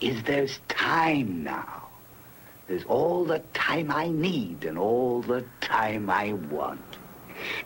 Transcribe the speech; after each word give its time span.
is 0.00 0.22
there's 0.22 0.60
time 0.68 1.42
now. 1.44 1.88
There's 2.68 2.84
all 2.84 3.24
the 3.24 3.40
time 3.52 3.90
I 3.90 4.08
need 4.08 4.64
and 4.68 4.78
all 4.78 5.22
the 5.22 5.42
time 5.60 6.10
I 6.10 6.34
want. 6.52 6.98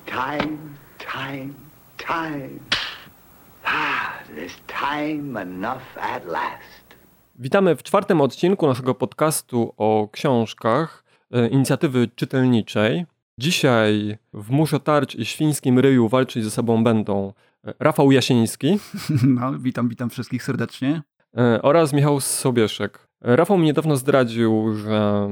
Time, 0.06 0.76
time, 0.98 1.54
time. 1.98 2.60
Ah, 3.64 4.22
there's 4.34 4.56
time 4.66 5.36
enough 5.42 5.96
at 5.96 6.26
last. 6.26 6.82
Witamy 7.38 7.76
w 7.76 7.82
czwartym 7.82 8.20
odcinku 8.20 8.66
naszego 8.66 8.94
podcastu 8.94 9.74
o 9.76 10.08
książkach 10.12 11.04
e, 11.30 11.48
inicjatywy 11.48 12.08
czytelniczej. 12.16 13.06
Dzisiaj 13.38 14.18
w 14.32 14.50
Muszo 14.50 14.78
Tarcz 14.80 15.14
i 15.14 15.24
Świńskim 15.26 15.78
Ryju 15.78 16.08
walczyć 16.08 16.44
ze 16.44 16.50
sobą 16.50 16.84
będą 16.84 17.32
e, 17.64 17.74
Rafał 17.80 18.12
Jasiński 18.12 18.78
No, 19.40 19.58
witam, 19.58 19.88
witam 19.88 20.10
wszystkich 20.10 20.42
serdecznie. 20.42 21.02
E, 21.36 21.62
oraz 21.62 21.92
Michał 21.92 22.20
Sobieszek. 22.20 23.08
E, 23.22 23.36
Rafał 23.36 23.58
mi 23.58 23.64
niedawno 23.64 23.96
zdradził, 23.96 24.74
że 24.74 25.28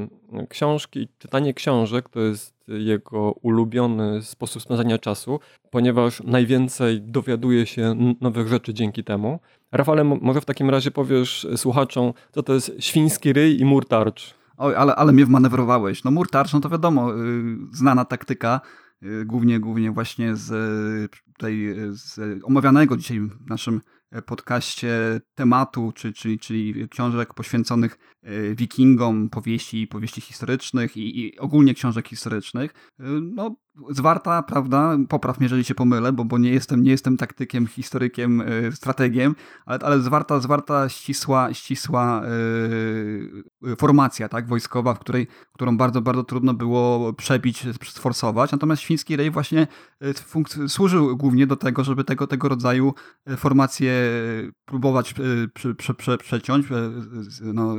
książki, 0.48 1.08
czytanie 1.18 1.54
książek 1.54 2.08
to 2.08 2.20
jest 2.20 2.54
jego 2.68 3.32
ulubiony 3.32 4.22
sposób 4.22 4.62
spędzania 4.62 4.98
czasu, 4.98 5.40
ponieważ 5.70 6.22
najwięcej 6.22 7.02
dowiaduje 7.02 7.66
się 7.66 8.14
nowych 8.20 8.48
rzeczy 8.48 8.74
dzięki 8.74 9.04
temu. 9.04 9.40
Rafale, 9.72 10.04
mo- 10.04 10.18
może 10.22 10.40
w 10.40 10.44
takim 10.44 10.70
razie 10.70 10.90
powiesz 10.90 11.46
słuchaczom, 11.56 12.12
co 12.32 12.42
to 12.42 12.54
jest 12.54 12.72
świński 12.78 13.32
ryj 13.32 13.60
i 13.60 13.64
mur 13.64 13.86
tarcz. 13.88 14.34
Oj, 14.56 14.74
ale, 14.74 14.94
ale 14.96 15.12
mnie 15.12 15.26
wmanewrowałeś. 15.26 16.04
No 16.04 16.10
mur 16.10 16.30
tarcz, 16.30 16.52
no 16.52 16.60
to 16.60 16.68
wiadomo, 16.68 17.14
y, 17.14 17.16
znana 17.72 18.04
taktyka, 18.04 18.60
y, 19.02 19.24
głównie, 19.24 19.60
głównie 19.60 19.90
właśnie 19.90 20.36
z 20.36 20.50
tej, 21.38 21.74
z 21.90 22.20
omawianego 22.44 22.96
dzisiaj 22.96 23.20
w 23.20 23.48
naszym 23.50 23.80
podcaście 24.26 25.20
tematu, 25.34 25.92
czy, 25.94 26.12
czyli, 26.12 26.38
czyli 26.38 26.88
książek 26.88 27.34
poświęconych 27.34 27.98
wikingom, 28.54 29.30
powieści, 29.30 29.86
powieści 29.86 30.20
historycznych 30.20 30.96
i, 30.96 31.20
i 31.20 31.38
ogólnie 31.38 31.74
książek 31.74 32.08
historycznych. 32.08 32.70
Y, 33.00 33.04
No, 33.20 33.56
zwarta, 33.90 34.42
prawda, 34.42 34.98
popraw 35.08 35.38
mnie, 35.38 35.44
jeżeli 35.44 35.64
się 35.64 35.74
pomylę, 35.74 36.12
bo, 36.12 36.24
bo 36.24 36.38
nie, 36.38 36.50
jestem, 36.50 36.82
nie 36.82 36.90
jestem 36.90 37.16
taktykiem, 37.16 37.66
historykiem, 37.66 38.40
y, 38.40 38.72
strategiem, 38.72 39.34
ale, 39.66 39.78
ale 39.78 40.00
zwarta, 40.00 40.40
zwarta 40.40 40.88
ścisła, 40.88 41.54
ścisła 41.54 42.22
y, 43.62 43.76
formacja 43.76 44.28
tak, 44.28 44.48
wojskowa, 44.48 44.94
w 44.94 44.98
której, 44.98 45.26
którą 45.52 45.76
bardzo, 45.76 46.02
bardzo 46.02 46.24
trudno 46.24 46.54
było 46.54 47.12
przebić, 47.12 47.66
sforsować. 47.84 48.52
Natomiast 48.52 48.82
Świński 48.82 49.16
Rej 49.16 49.30
właśnie 49.30 49.66
y, 50.04 50.68
służył 50.68 51.16
głównie 51.16 51.46
do 51.46 51.56
tego, 51.56 51.84
żeby 51.84 52.04
tego, 52.04 52.26
tego 52.26 52.48
rodzaju 52.48 52.94
y, 53.30 53.36
formacje 53.36 53.90
y, 53.92 54.52
próbować 54.64 55.14
y, 55.18 55.48
prze, 55.54 55.74
prze, 55.74 55.94
prze, 55.94 56.18
przeciąć. 56.18 56.66
Y, 56.70 56.74
y, 56.74 57.52
No, 57.52 57.76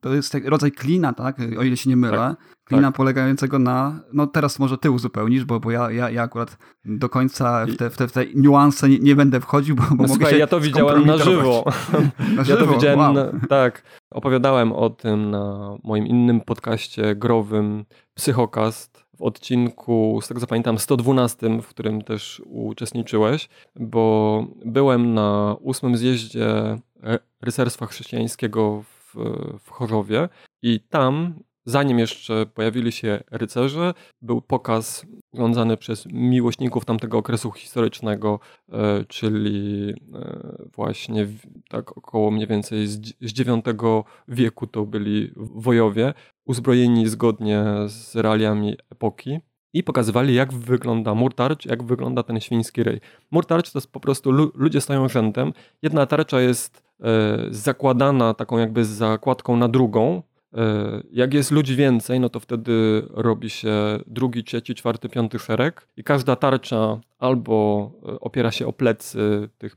to 0.00 0.14
jest 0.14 0.32
taki 0.32 0.46
rodzaj 0.50 0.72
klina, 0.72 1.12
tak, 1.12 1.36
o 1.58 1.62
ile 1.62 1.76
się 1.76 1.90
nie 1.90 1.96
mylę. 1.96 2.34
Klina 2.64 2.92
polegającego 2.92 3.58
na, 3.58 4.00
no 4.12 4.26
teraz 4.26 4.58
może 4.58 4.78
ty 4.78 4.90
uzupełnisz, 4.90 5.44
bo, 5.44 5.60
bo 5.60 5.70
ja, 5.70 5.90
ja, 5.90 6.10
ja 6.10 6.22
akurat 6.22 6.58
do 6.84 7.08
końca 7.08 7.66
w 7.66 7.76
te, 7.76 7.90
w 7.90 7.96
te, 7.96 8.08
w 8.08 8.12
te 8.12 8.26
niuanse 8.34 8.88
nie, 8.88 8.98
nie 8.98 9.16
będę 9.16 9.40
wchodził, 9.40 9.76
bo, 9.76 9.82
bo 9.82 9.88
No, 9.90 9.94
mogę 9.96 10.08
słuchaj, 10.08 10.30
się 10.32 10.38
ja 10.38 10.46
to 10.46 10.60
widziałem 10.60 11.06
na 11.06 11.18
żywo. 11.18 11.64
Na 12.18 12.26
Ja 12.36 12.44
żywo? 12.44 12.66
to 12.66 12.72
widziałem, 12.72 12.98
Wow. 12.98 13.12
na, 13.14 13.24
tak. 13.48 13.82
Opowiadałem 14.10 14.72
o 14.72 14.90
tym 14.90 15.30
na 15.30 15.76
moim 15.84 16.06
innym 16.06 16.40
podcaście 16.40 17.14
growym 17.16 17.84
Psychokast 18.14 19.04
w 19.16 19.22
odcinku, 19.22 20.18
z 20.22 20.28
tego 20.28 20.40
co 20.40 20.46
pamiętam, 20.46 20.78
112, 20.78 21.60
w 21.62 21.66
którym 21.66 22.02
też 22.02 22.42
uczestniczyłeś, 22.46 23.48
bo 23.76 24.46
byłem 24.64 25.14
na 25.14 25.56
ósmym 25.60 25.96
zjeździe 25.96 26.78
rycerstwa 27.42 27.86
chrześcijańskiego 27.86 28.82
w, 29.14 29.16
w 29.64 29.70
Chorzowie 29.70 30.28
i 30.62 30.80
tam, 30.80 31.34
zanim 31.64 31.98
jeszcze 31.98 32.46
pojawili 32.46 32.92
się 32.92 33.22
rycerze, 33.30 33.94
był 34.22 34.40
pokaz 34.40 35.06
urządzany 35.32 35.76
przez 35.76 36.06
miłośników 36.06 36.84
tamtego 36.84 37.18
okresu 37.18 37.52
historycznego, 37.52 38.40
e, 38.72 39.04
czyli 39.04 39.90
e, 40.14 40.56
właśnie 40.74 41.26
tak 41.68 41.98
około 41.98 42.30
mniej 42.30 42.46
więcej 42.46 42.86
z, 42.86 42.98
IX 43.20 43.48
wieku 44.28 44.66
to 44.66 44.86
byli 44.86 45.32
wojowie, 45.36 46.14
uzbrojeni 46.44 47.08
zgodnie 47.08 47.64
z 47.86 48.16
realiami 48.16 48.76
epoki 48.90 49.38
i 49.74 49.82
pokazywali 49.82 50.34
jak 50.34 50.52
wygląda 50.52 51.14
mur 51.14 51.34
tarcz, 51.34 51.66
jak 51.66 51.82
wygląda 51.82 52.22
ten 52.22 52.40
świński 52.40 52.82
ryj. 52.82 53.00
Mur 53.30 53.46
tarcz 53.46 53.70
to 53.72 53.78
jest 53.78 53.92
po 53.92 54.00
prostu 54.00 54.30
lu- 54.30 54.52
ludzie 54.54 54.80
stoją 54.80 55.08
rzędem, 55.08 55.52
jedna 55.82 56.06
tarcza 56.06 56.40
jest 56.40 56.82
zakładana 57.50 58.34
taką 58.34 58.58
jakby 58.58 58.84
zakładką 58.84 59.56
na 59.56 59.68
drugą, 59.68 60.22
E, 60.56 61.02
Jak 61.12 61.34
jest 61.34 61.50
ludzi 61.50 61.76
więcej, 61.76 62.20
no 62.20 62.28
to 62.28 62.40
wtedy 62.40 63.02
robi 63.10 63.50
się 63.50 63.98
drugi, 64.06 64.44
trzeci, 64.44 64.74
czwarty, 64.74 65.08
piąty 65.08 65.38
szereg 65.38 65.88
i 65.96 66.04
każda 66.04 66.36
tarcza 66.36 67.00
albo 67.18 67.90
e, 68.08 68.20
opiera 68.20 68.50
się 68.50 68.66
o 68.66 68.72
plecy 68.72 69.48
tych 69.58 69.76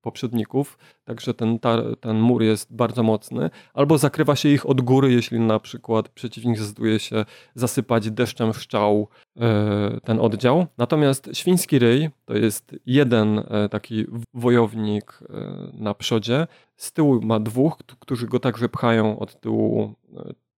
poprzedników, 0.00 0.78
także 1.04 1.34
ten, 1.34 1.58
tar, 1.58 1.82
ten 2.00 2.20
mur 2.20 2.42
jest 2.42 2.74
bardzo 2.74 3.02
mocny, 3.02 3.50
albo 3.74 3.98
zakrywa 3.98 4.36
się 4.36 4.48
ich 4.48 4.68
od 4.68 4.80
góry, 4.80 5.12
jeśli 5.12 5.40
na 5.40 5.60
przykład 5.60 6.08
przeciwnik 6.08 6.58
zdecyduje 6.58 6.98
się 6.98 7.24
zasypać 7.54 8.10
deszczem 8.10 8.52
szczał 8.52 9.08
e, 9.36 10.00
ten 10.04 10.20
oddział. 10.20 10.66
Natomiast 10.78 11.30
świński 11.32 11.78
ryj 11.78 12.10
to 12.24 12.34
jest 12.34 12.76
jeden 12.86 13.38
e, 13.38 13.68
taki 13.68 14.06
wojownik 14.34 15.18
e, 15.22 15.70
na 15.72 15.94
przodzie, 15.94 16.46
z 16.76 16.92
tyłu 16.92 17.20
ma 17.22 17.40
dwóch, 17.40 17.76
którzy 17.98 18.26
go 18.26 18.40
także 18.40 18.68
pchają 18.68 19.18
od 19.18 19.40
tyłu 19.40 19.94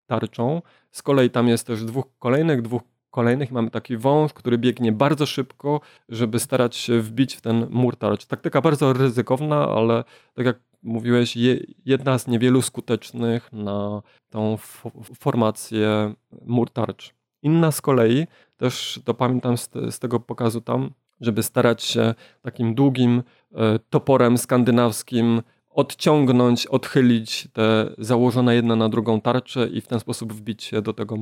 tarczą. 0.07 0.63
Z 0.91 1.03
kolei 1.03 1.31
tam 1.31 1.49
jest 1.49 1.67
też 1.67 1.85
dwóch 1.85 2.05
kolejnych, 2.19 2.63
dwóch 2.63 2.83
kolejnych. 3.11 3.53
Mamy 3.53 3.71
taki 3.71 3.97
wąż, 3.97 4.33
który 4.33 4.59
biegnie 4.59 4.93
bardzo 4.93 5.27
szybko, 5.27 5.81
żeby 6.09 6.39
starać 6.39 6.77
się 6.77 7.01
wbić 7.01 7.35
w 7.35 7.41
ten 7.41 7.67
mur 7.71 7.97
tarcz. 7.97 8.27
Taktyka 8.27 8.61
bardzo 8.61 8.93
ryzykowna, 8.93 9.69
ale 9.69 10.05
tak 10.35 10.47
jak 10.47 10.61
mówiłeś, 10.83 11.37
je, 11.37 11.61
jedna 11.85 12.19
z 12.19 12.27
niewielu 12.27 12.63
skutecznych 12.63 13.53
na 13.53 14.03
tą 14.31 14.57
fo- 14.57 15.15
formację 15.19 16.15
mur 16.47 16.71
tarcz. 16.71 17.15
Inna 17.43 17.73
z 17.73 17.81
kolei, 17.81 18.27
też 18.57 19.01
to 19.05 19.15
pamiętam 19.15 19.57
z, 19.57 19.69
te, 19.69 19.93
z 19.93 19.99
tego 19.99 20.21
pokazu 20.21 20.61
tam, 20.61 20.91
żeby 21.21 21.43
starać 21.43 21.83
się 21.83 22.15
takim 22.43 22.75
długim 22.75 23.23
e, 23.55 23.79
toporem 23.79 24.39
skandynawskim 24.39 25.43
odciągnąć, 25.71 26.67
odchylić 26.67 27.49
te 27.53 27.95
założone 27.99 28.55
jedna 28.55 28.77
na 28.77 28.89
drugą 28.89 29.21
tarcze 29.21 29.69
i 29.69 29.81
w 29.81 29.87
ten 29.87 30.01
sposób 30.01 30.33
wbić 30.33 30.63
się 30.63 30.83
do 30.83 30.93
tego 30.93 31.17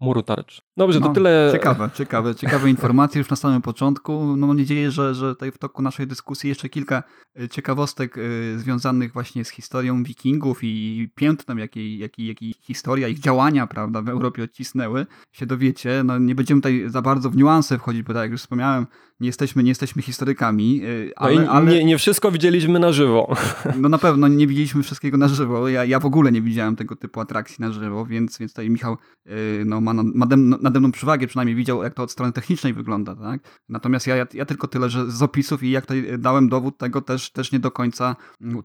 muru 0.00 0.22
tarcz. 0.22 0.62
Dobrze, 0.76 1.00
to 1.00 1.08
No, 1.08 1.14
tyle. 1.14 1.48
Ciekawe, 1.52 1.90
ciekawe, 1.94 2.34
ciekawe 2.34 2.70
informacje 2.70 3.18
już 3.18 3.30
na 3.30 3.36
samym 3.36 3.62
początku. 3.62 4.36
No, 4.36 4.46
mam 4.46 4.56
nadzieję, 4.56 4.90
że, 4.90 5.14
że 5.14 5.34
tutaj 5.34 5.52
w 5.52 5.58
toku 5.58 5.82
naszej 5.82 6.06
dyskusji 6.06 6.48
jeszcze 6.48 6.68
kilka 6.68 7.02
e, 7.40 7.48
ciekawostek 7.48 8.18
e, 8.18 8.58
związanych 8.58 9.12
właśnie 9.12 9.44
z 9.44 9.50
historią 9.50 10.02
wikingów 10.02 10.58
i 10.62 11.08
piętnem, 11.14 11.58
jakiej, 11.58 11.98
jakiej, 11.98 12.26
jakiej 12.26 12.54
historia, 12.60 13.08
ich 13.08 13.18
działania 13.18 13.66
prawda, 13.66 14.02
w 14.02 14.08
Europie 14.08 14.42
odcisnęły, 14.44 15.06
się 15.32 15.46
dowiecie. 15.46 16.02
No, 16.04 16.18
nie 16.18 16.34
będziemy 16.34 16.60
tutaj 16.60 16.84
za 16.86 17.02
bardzo 17.02 17.30
w 17.30 17.36
niuanse 17.36 17.78
wchodzić, 17.78 18.02
bo 18.02 18.12
tak 18.12 18.22
jak 18.22 18.30
już 18.30 18.40
wspomniałem, 18.40 18.86
nie 19.20 19.26
jesteśmy, 19.26 19.62
nie 19.62 19.68
jesteśmy 19.68 20.02
historykami, 20.02 20.82
e, 20.84 21.04
No 21.06 21.12
ale, 21.16 21.50
ale 21.50 21.72
nie, 21.72 21.84
nie 21.84 21.98
wszystko 21.98 22.30
widzieliśmy 22.30 22.78
na 22.78 22.92
żywo. 22.92 23.36
no 23.76 23.88
na 23.88 23.98
pewno 23.98 24.28
nie 24.28 24.46
widzieliśmy 24.46 24.82
wszystkiego 24.82 25.16
na 25.16 25.28
żywo. 25.28 25.68
Ja, 25.68 25.84
ja 25.84 26.00
w 26.00 26.06
ogóle 26.06 26.32
nie 26.32 26.42
widziałem 26.42 26.76
tego 26.76 26.96
typu 26.96 27.20
atrakcji 27.20 27.56
na 27.58 27.72
żywo, 27.72 28.06
więc, 28.06 28.38
więc 28.38 28.52
tutaj 28.52 28.70
Michał 28.70 28.96
yy, 29.26 29.34
no, 29.66 29.80
ma, 29.80 29.92
ma 29.94 30.26
dem- 30.26 30.54
nade 30.62 30.80
mną 30.80 30.92
przewagę, 30.92 31.26
przynajmniej 31.26 31.56
widział, 31.56 31.82
jak 31.82 31.94
to 31.94 32.02
od 32.02 32.10
strony 32.10 32.32
technicznej 32.32 32.74
wygląda. 32.74 33.16
Tak? 33.16 33.40
Natomiast 33.68 34.06
ja, 34.06 34.16
ja, 34.16 34.26
ja 34.34 34.44
tylko 34.44 34.68
tyle, 34.68 34.90
że 34.90 35.10
z 35.10 35.22
opisów 35.22 35.62
i 35.62 35.70
jak 35.70 35.86
tutaj 35.86 36.18
dałem 36.18 36.48
dowód 36.48 36.78
tego, 36.78 37.00
też, 37.00 37.30
też 37.32 37.52
nie 37.52 37.58
do 37.58 37.70
końca 37.70 38.16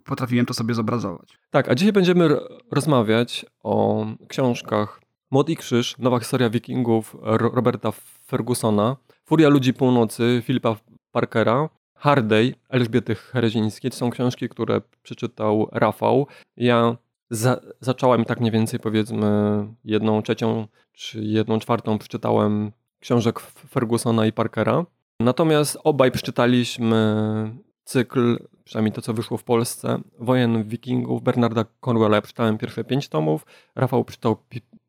potrafiłem 0.05 0.45
to 0.45 0.53
sobie 0.53 0.73
zobrazować. 0.73 1.37
Tak, 1.49 1.69
a 1.69 1.75
dzisiaj 1.75 1.93
będziemy 1.93 2.37
rozmawiać 2.71 3.45
o 3.63 4.05
książkach 4.27 5.01
Młot 5.31 5.49
i 5.49 5.57
Krzyż, 5.57 5.95
Nowa 5.97 6.19
historia 6.19 6.49
wikingów 6.49 7.15
Ro- 7.21 7.51
Roberta 7.53 7.91
Fergusona, 8.27 8.95
Furia 9.25 9.49
ludzi 9.49 9.73
północy 9.73 10.41
Filipa 10.45 10.75
Parkera, 11.11 11.69
Hardej 11.99 12.55
Elżbiety 12.69 13.15
Herezińskiej. 13.15 13.91
To 13.91 13.97
są 13.97 14.09
książki, 14.09 14.49
które 14.49 14.81
przeczytał 15.03 15.69
Rafał. 15.71 16.27
Ja 16.57 16.97
za, 17.29 17.59
zacząłem 17.79 18.25
tak 18.25 18.39
mniej 18.39 18.51
więcej 18.51 18.79
powiedzmy 18.79 19.27
jedną 19.85 20.21
trzecią 20.21 20.67
czy 20.93 21.23
jedną 21.23 21.59
czwartą 21.59 21.97
przeczytałem 21.97 22.71
książek 22.99 23.39
Fergusona 23.39 24.25
i 24.25 24.31
Parkera. 24.31 24.85
Natomiast 25.19 25.77
obaj 25.83 26.11
przeczytaliśmy 26.11 27.15
cykl, 27.83 28.37
przynajmniej 28.63 28.93
to 28.93 29.01
co 29.01 29.13
wyszło 29.13 29.37
w 29.37 29.43
Polsce, 29.43 30.01
Wojen 30.19 30.63
Wikingów 30.63 31.23
Bernarda 31.23 31.65
Cornwella. 31.85 32.21
Przeczytałem 32.21 32.57
pierwsze 32.57 32.83
pięć 32.83 33.09
tomów, 33.09 33.45
Rafał 33.75 34.05
przeczytał 34.05 34.37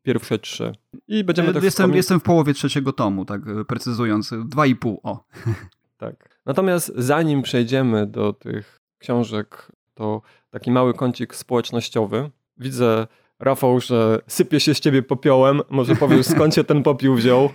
pierwsze 0.03 0.39
trzy. 0.39 0.75
I 1.07 1.23
będziemy 1.23 1.53
tak 1.53 1.63
jestem, 1.63 1.93
jestem 1.93 2.19
w 2.19 2.23
połowie 2.23 2.53
trzeciego 2.53 2.93
tomu, 2.93 3.25
tak 3.25 3.41
precyzując, 3.67 4.33
dwa 4.45 4.65
i 4.65 4.75
pół, 4.75 4.99
o. 5.03 5.23
Tak. 5.97 6.30
Natomiast 6.45 6.91
zanim 6.95 7.41
przejdziemy 7.41 8.07
do 8.07 8.33
tych 8.33 8.79
książek, 8.97 9.71
to 9.93 10.21
taki 10.49 10.71
mały 10.71 10.93
kącik 10.93 11.35
społecznościowy. 11.35 12.29
Widzę 12.57 13.07
Rafał, 13.41 13.79
że 13.79 14.19
sypie 14.27 14.59
się 14.59 14.73
z 14.73 14.79
ciebie 14.79 15.03
popiołem. 15.03 15.61
Może 15.69 15.95
powiesz, 15.95 16.25
skąd 16.25 16.55
się 16.55 16.63
ten 16.63 16.83
popiół 16.83 17.15
wziął? 17.15 17.49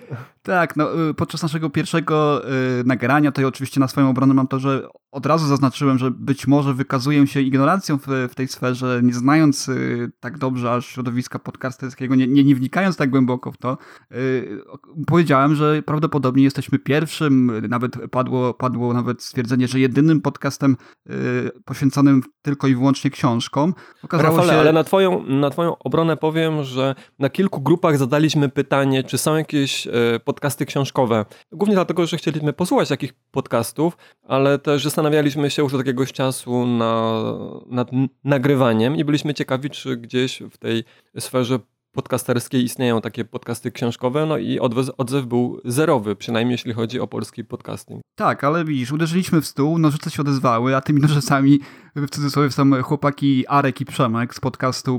Tak, 0.46 0.76
no, 0.76 1.08
y, 1.08 1.14
podczas 1.14 1.42
naszego 1.42 1.70
pierwszego 1.70 2.42
y, 2.80 2.84
nagrania, 2.84 3.32
to 3.32 3.48
oczywiście 3.48 3.80
na 3.80 3.88
swoją 3.88 4.10
obronę 4.10 4.34
mam 4.34 4.48
to, 4.48 4.58
że 4.58 4.88
od 5.16 5.26
razu 5.26 5.46
zaznaczyłem, 5.46 5.98
że 5.98 6.10
być 6.10 6.46
może 6.46 6.74
wykazuję 6.74 7.26
się 7.26 7.40
ignorancją 7.40 7.98
w, 7.98 8.06
w 8.30 8.34
tej 8.34 8.48
sferze, 8.48 9.00
nie 9.02 9.12
znając 9.12 9.68
y, 9.68 10.12
tak 10.20 10.38
dobrze 10.38 10.72
aż 10.72 10.86
środowiska 10.86 11.38
podcasterskiego, 11.38 12.14
nie, 12.14 12.26
nie, 12.26 12.44
nie 12.44 12.54
wnikając 12.54 12.96
tak 12.96 13.10
głęboko 13.10 13.52
w 13.52 13.56
to. 13.56 13.78
Y, 14.12 14.58
powiedziałem, 15.06 15.54
że 15.54 15.82
prawdopodobnie 15.82 16.44
jesteśmy 16.44 16.78
pierwszym, 16.78 17.52
nawet 17.68 17.96
padło, 18.10 18.54
padło 18.54 18.94
nawet 18.94 19.22
stwierdzenie, 19.22 19.68
że 19.68 19.80
jedynym 19.80 20.20
podcastem 20.20 20.76
y, 21.10 21.50
poświęconym 21.64 22.22
tylko 22.42 22.66
i 22.66 22.74
wyłącznie 22.74 23.10
książkom. 23.10 23.74
Okazało 24.02 24.36
Rafale, 24.36 24.52
się... 24.52 24.60
ale 24.60 24.72
na 24.72 24.84
twoją, 24.84 25.26
na 25.26 25.50
twoją 25.50 25.78
obronę 25.78 26.16
powiem, 26.16 26.62
że 26.62 26.94
na 27.18 27.30
kilku 27.30 27.60
grupach 27.60 27.98
zadaliśmy 27.98 28.48
pytanie, 28.48 29.04
czy 29.04 29.18
są 29.18 29.36
jakieś 29.36 29.88
podcasty 30.24 30.35
podcasty 30.36 30.66
książkowe. 30.66 31.24
Głównie 31.52 31.74
dlatego, 31.74 32.06
że 32.06 32.16
chcieliśmy 32.16 32.52
posłuchać 32.52 32.88
takich 32.88 33.12
podcastów, 33.30 33.96
ale 34.22 34.58
też 34.58 34.84
zastanawialiśmy 34.84 35.50
się 35.50 35.62
już 35.62 35.74
od 35.74 35.80
jakiegoś 35.80 36.12
czasu 36.12 36.66
na, 36.66 37.22
nad 37.66 37.90
nagrywaniem 38.24 38.96
i 38.96 39.04
byliśmy 39.04 39.34
ciekawi, 39.34 39.70
czy 39.70 39.96
gdzieś 39.96 40.42
w 40.50 40.58
tej 40.58 40.84
sferze 41.18 41.58
podcasterskiej 41.92 42.64
istnieją 42.64 43.00
takie 43.00 43.24
podcasty 43.24 43.72
książkowe, 43.72 44.26
no 44.26 44.38
i 44.38 44.58
odzew, 44.58 44.90
odzew 44.98 45.26
był 45.26 45.60
zerowy, 45.64 46.16
przynajmniej 46.16 46.54
jeśli 46.54 46.72
chodzi 46.72 47.00
o 47.00 47.06
polski 47.06 47.44
podcasting. 47.44 48.02
Tak, 48.14 48.44
ale 48.44 48.64
widzisz, 48.64 48.92
uderzyliśmy 48.92 49.40
w 49.40 49.46
stół, 49.46 49.78
nożyce 49.78 50.10
się 50.10 50.22
odezwały, 50.22 50.76
a 50.76 50.80
tymi 50.80 51.00
nożycami 51.06 51.60
w 51.96 52.10
cudzysłowie 52.10 52.50
są 52.50 52.82
chłopaki 52.82 53.46
Arek 53.46 53.80
i 53.80 53.84
Przemek 53.84 54.34
z 54.34 54.40
podcastu 54.40 54.98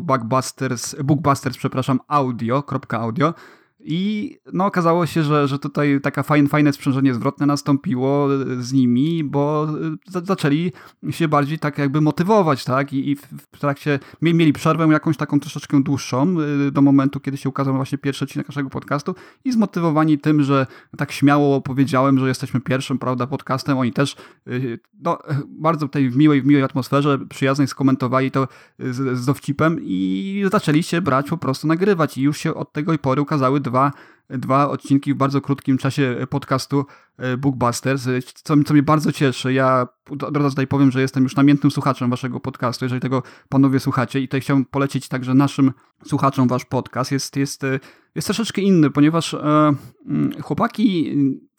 Bookbusters, 1.04 1.58
przepraszam, 1.58 2.00
audio.audio. 2.08 3.02
audio 3.02 3.34
i 3.90 4.38
no, 4.54 4.66
okazało 4.66 5.06
się, 5.06 5.24
że, 5.24 5.48
że 5.48 5.60
tutaj 5.60 6.00
taka 6.04 6.24
fajne, 6.24 6.50
fajne 6.50 6.74
sprzężenie 6.74 7.14
zwrotne 7.14 7.46
nastąpiło 7.46 8.28
z 8.60 8.74
nimi, 8.74 9.24
bo 9.24 9.68
e, 10.16 10.22
zaczęli 10.26 10.72
się 11.10 11.28
bardziej 11.28 11.60
tak 11.60 11.78
jakby 11.78 12.02
motywować, 12.02 12.64
tak? 12.64 12.94
I, 12.94 13.12
i 13.12 13.16
w 13.16 13.60
trakcie 13.60 14.00
mieli 14.22 14.54
przerwę 14.54 14.88
jakąś 14.88 15.18
taką 15.18 15.40
troszeczkę 15.40 15.84
dłuższą 15.84 16.36
e, 16.68 16.72
do 16.72 16.82
momentu, 16.82 17.20
kiedy 17.20 17.38
się 17.38 17.50
ukazał 17.50 17.76
właśnie 17.76 17.98
pierwszy 17.98 18.26
odcinek 18.26 18.48
naszego 18.48 18.70
podcastu 18.70 19.16
i 19.46 19.52
zmotywowani 19.52 20.20
tym, 20.20 20.44
że 20.44 20.68
tak 20.98 21.12
śmiało 21.12 21.62
powiedziałem, 21.62 22.20
że 22.20 22.28
jesteśmy 22.28 22.60
pierwszym, 22.60 23.00
prawda, 23.00 23.28
podcastem, 23.28 23.78
oni 23.78 23.94
też 23.94 24.16
e, 24.48 24.52
no, 25.00 25.18
bardzo 25.48 25.88
w 26.12 26.16
miłej, 26.16 26.42
w 26.42 26.46
miłej 26.46 26.64
atmosferze, 26.64 27.20
przyjaznej 27.30 27.68
skomentowali 27.68 28.32
to 28.32 28.48
z, 28.80 29.20
z 29.20 29.26
dowcipem 29.26 29.80
i 29.82 30.44
zaczęli 30.52 30.84
się 30.84 31.02
brać 31.02 31.30
po 31.30 31.38
prostu 31.38 31.68
nagrywać 31.68 32.18
i 32.18 32.22
już 32.22 32.38
się 32.38 32.54
od 32.54 32.74
tego 32.74 32.98
pory 32.98 33.22
ukazały 33.22 33.60
dwa, 33.60 33.77
dwa 34.30 34.70
odcinki 34.70 35.14
w 35.14 35.18
bardzo 35.18 35.42
krótkim 35.42 35.78
czasie 35.78 36.28
podcastu 36.30 36.86
e, 37.18 37.38
Bookbusters, 37.38 38.08
e, 38.08 38.22
co, 38.22 38.56
co 38.66 38.74
mnie 38.74 38.84
bardzo 38.84 39.12
cieszy. 39.12 39.54
Ja 39.54 39.88
od 40.10 40.38
razu 40.38 40.50
tutaj 40.50 40.68
powiem, 40.68 40.92
że 40.92 41.02
jestem 41.02 41.24
już 41.24 41.36
namiętnym 41.36 41.72
słuchaczem 41.72 42.10
waszego 42.10 42.40
podcastu, 42.40 42.86
jeżeli 42.86 43.02
tego 43.02 43.24
panowie 43.50 43.80
słuchacie 43.80 44.20
i 44.20 44.28
tutaj 44.28 44.42
chciałbym 44.42 44.66
polecić 44.66 45.08
także 45.08 45.34
naszym 45.34 45.72
słuchaczom 46.06 46.48
wasz 46.48 46.66
podcast. 46.66 47.12
Jest, 47.12 47.36
jest, 47.36 47.64
e, 47.64 47.80
jest 48.16 48.28
troszeczkę 48.28 48.62
inny, 48.62 48.90
ponieważ 48.90 49.34
e, 49.34 49.74
chłopaki 50.42 51.16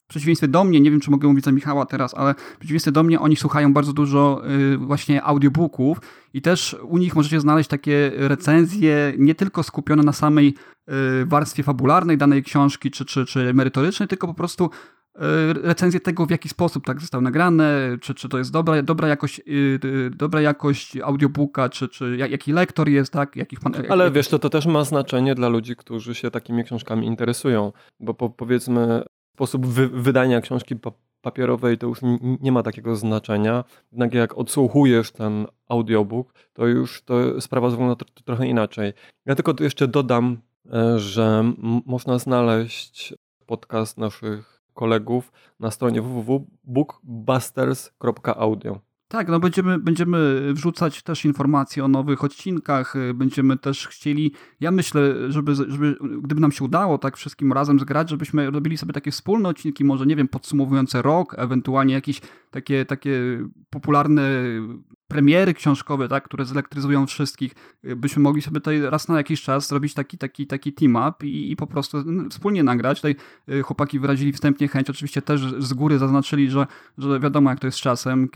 w 0.09 0.11
przeciwieństwie 0.11 0.49
do 0.49 0.65
mnie, 0.65 0.81
nie 0.81 0.91
wiem 0.91 1.01
czy 1.01 1.11
mogę 1.11 1.29
mówić 1.29 1.45
za 1.45 1.53
Michała 1.53 1.87
teraz, 1.87 2.15
ale 2.15 2.35
w 2.35 2.59
przeciwieństwie 2.59 2.93
do 2.93 3.03
mnie 3.03 3.21
oni 3.21 3.37
słuchają 3.37 3.73
bardzo 3.73 3.93
dużo 3.93 4.43
y, 4.75 4.79
właśnie 4.79 5.23
audiobooków 5.23 5.99
i 6.35 6.43
też 6.43 6.77
u 6.83 6.99
nich 6.99 7.17
możecie 7.17 7.41
znaleźć 7.41 7.69
takie 7.69 8.13
recenzje 8.15 9.13
nie 9.19 9.35
tylko 9.35 9.63
skupione 9.63 10.03
na 10.03 10.13
samej 10.13 10.55
y, 10.89 10.93
warstwie 11.27 11.63
fabularnej 11.63 12.19
danej 12.19 12.43
książki 12.43 12.91
czy, 12.91 13.05
czy, 13.05 13.27
czy 13.27 13.55
merytorycznej, 13.55 14.09
tylko 14.09 14.27
po 14.27 14.35
prostu 14.35 14.65
y, 14.65 15.21
recenzję 15.53 16.01
tego, 16.01 16.27
w 16.27 16.31
jaki 16.31 16.49
sposób 16.49 16.87
tak 16.87 17.01
został 17.01 17.21
nagrane, 17.21 17.97
czy, 18.01 18.15
czy 18.15 18.29
to 18.29 18.39
jest 18.39 18.53
dobra, 18.53 18.83
dobra, 18.83 19.09
jakość, 19.09 19.41
dobra 20.11 20.41
jakość 20.41 20.97
audiobooka, 20.97 21.69
czy, 21.69 21.89
czy 21.89 22.17
jaki 22.17 22.53
lektor 22.53 22.89
jest, 22.89 23.13
tak? 23.13 23.37
Jakich 23.37 23.61
pan, 23.61 23.73
Ale 23.89 24.05
jak, 24.05 24.13
wiesz, 24.13 24.29
to, 24.29 24.39
to 24.39 24.51
też 24.51 24.67
ma 24.67 24.85
znaczenie 24.85 25.35
dla 25.35 25.49
ludzi, 25.49 25.77
którzy 25.77 26.15
się 26.15 26.31
takimi 26.31 26.65
książkami 26.65 27.07
interesują, 27.07 27.73
bo 28.01 28.15
po, 28.15 28.31
powiedzmy 28.31 29.03
sposób 29.39 29.67
wy 29.67 29.89
wydania 29.89 30.41
książki 30.41 30.75
papierowej 31.23 31.79
to 31.79 31.87
już 31.87 31.99
nie 32.41 32.53
ma 32.53 32.63
takiego 32.63 32.97
znaczenia. 32.97 33.65
Jednak 33.93 34.15
jak 34.15 34.39
odsłuchujesz 34.39 35.13
ten 35.13 35.47
audiobook, 35.69 36.35
to 36.53 36.67
już 36.67 37.03
to 37.03 37.41
sprawa 37.41 37.71
wygląda 37.71 38.05
trochę 38.25 38.47
inaczej. 38.47 38.93
Ja 39.27 39.35
tylko 39.35 39.55
tu 39.55 39.65
jeszcze 39.65 39.89
dodam, 39.89 40.39
e, 40.73 40.99
że 40.99 41.53
można 41.87 42.19
znaleźć 42.19 43.15
podcast 43.47 43.99
naszych 43.99 44.63
kolegów 44.75 45.33
na 45.61 45.71
stronie 45.71 46.03
www.bookbusters.audio. 46.03 48.88
Tak, 49.09 49.29
no 49.29 49.41
będziemy, 49.41 49.79
będziemy 49.79 50.41
wrzucać 50.55 51.03
też 51.03 51.25
informacje 51.25 51.85
o 51.85 51.89
nowych 51.89 52.25
odcinkach, 52.25 52.95
będziemy 53.15 53.57
też 53.57 53.89
chcieli, 53.89 54.33
ja 54.61 54.71
myślę, 54.71 55.33
żeby, 55.33 55.55
żeby 55.55 55.97
gdyby 56.23 56.41
nam 56.41 56.53
się 56.53 56.65
udało 56.65 56.99
tak 56.99 57.17
wszystkim 57.17 57.53
razem 57.53 57.81
zgrać, 57.81 58.11
żebyśmy 58.11 58.51
robili 58.51 58.79
sobie 58.79 58.93
takie 58.93 59.11
wspólne 59.11 59.49
odcinki, 59.49 59.85
może 59.85 60.07
nie 60.07 60.17
wiem, 60.17 60.29
podsumowujące 60.29 61.03
rok, 61.03 61.35
ewentualnie 61.39 61.95
jakieś 61.95 62.21
takie, 62.51 62.85
takie 62.85 63.21
popularne 63.71 64.23
premiery 65.09 65.55
książkowe, 65.55 66.09
tak, 66.09 66.25
które 66.25 66.45
zelektryzują 66.45 67.07
wszystkich, 67.07 67.53
byśmy 67.83 68.23
mogli 68.23 68.43
sobie 68.43 68.61
tutaj 68.61 68.81
raz 68.81 69.09
na 69.09 69.17
jakiś 69.17 69.43
czas 69.43 69.69
zrobić 69.69 69.95
taki, 69.95 70.19
taki, 70.19 70.47
taki 70.47 70.73
team-up 70.73 71.27
i, 71.27 71.53
i 71.53 71.57
po 71.57 71.67
prostu 71.67 72.05
wspólnie 72.31 72.63
nagrać. 72.63 72.99
Tutaj 72.99 73.17
y, 73.49 73.63
chłopaki 73.63 73.99
wyrazili 73.99 74.33
wstępnie 74.33 74.69
chęć, 74.69 74.91
oczywiście 74.91 75.23
też 75.23 75.41
z 75.59 75.73
góry 75.73 75.99
zaznaczyli, 75.99 76.51
że, 76.51 76.67
że 76.99 77.21
wiadomo 77.21 77.51
jak 77.51 77.61
to 77.61 77.67
jest 77.67 77.79
z 77.79 77.81
czasem. 77.81 78.29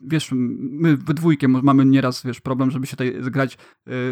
Wiesz, 0.00 0.30
my 0.58 0.96
we 0.96 1.14
dwójkę 1.14 1.48
mamy 1.48 1.84
nieraz, 1.84 2.22
wiesz, 2.24 2.40
problem, 2.40 2.70
żeby 2.70 2.86
się 2.86 2.96
tutaj 2.96 3.16
zgrać 3.20 3.58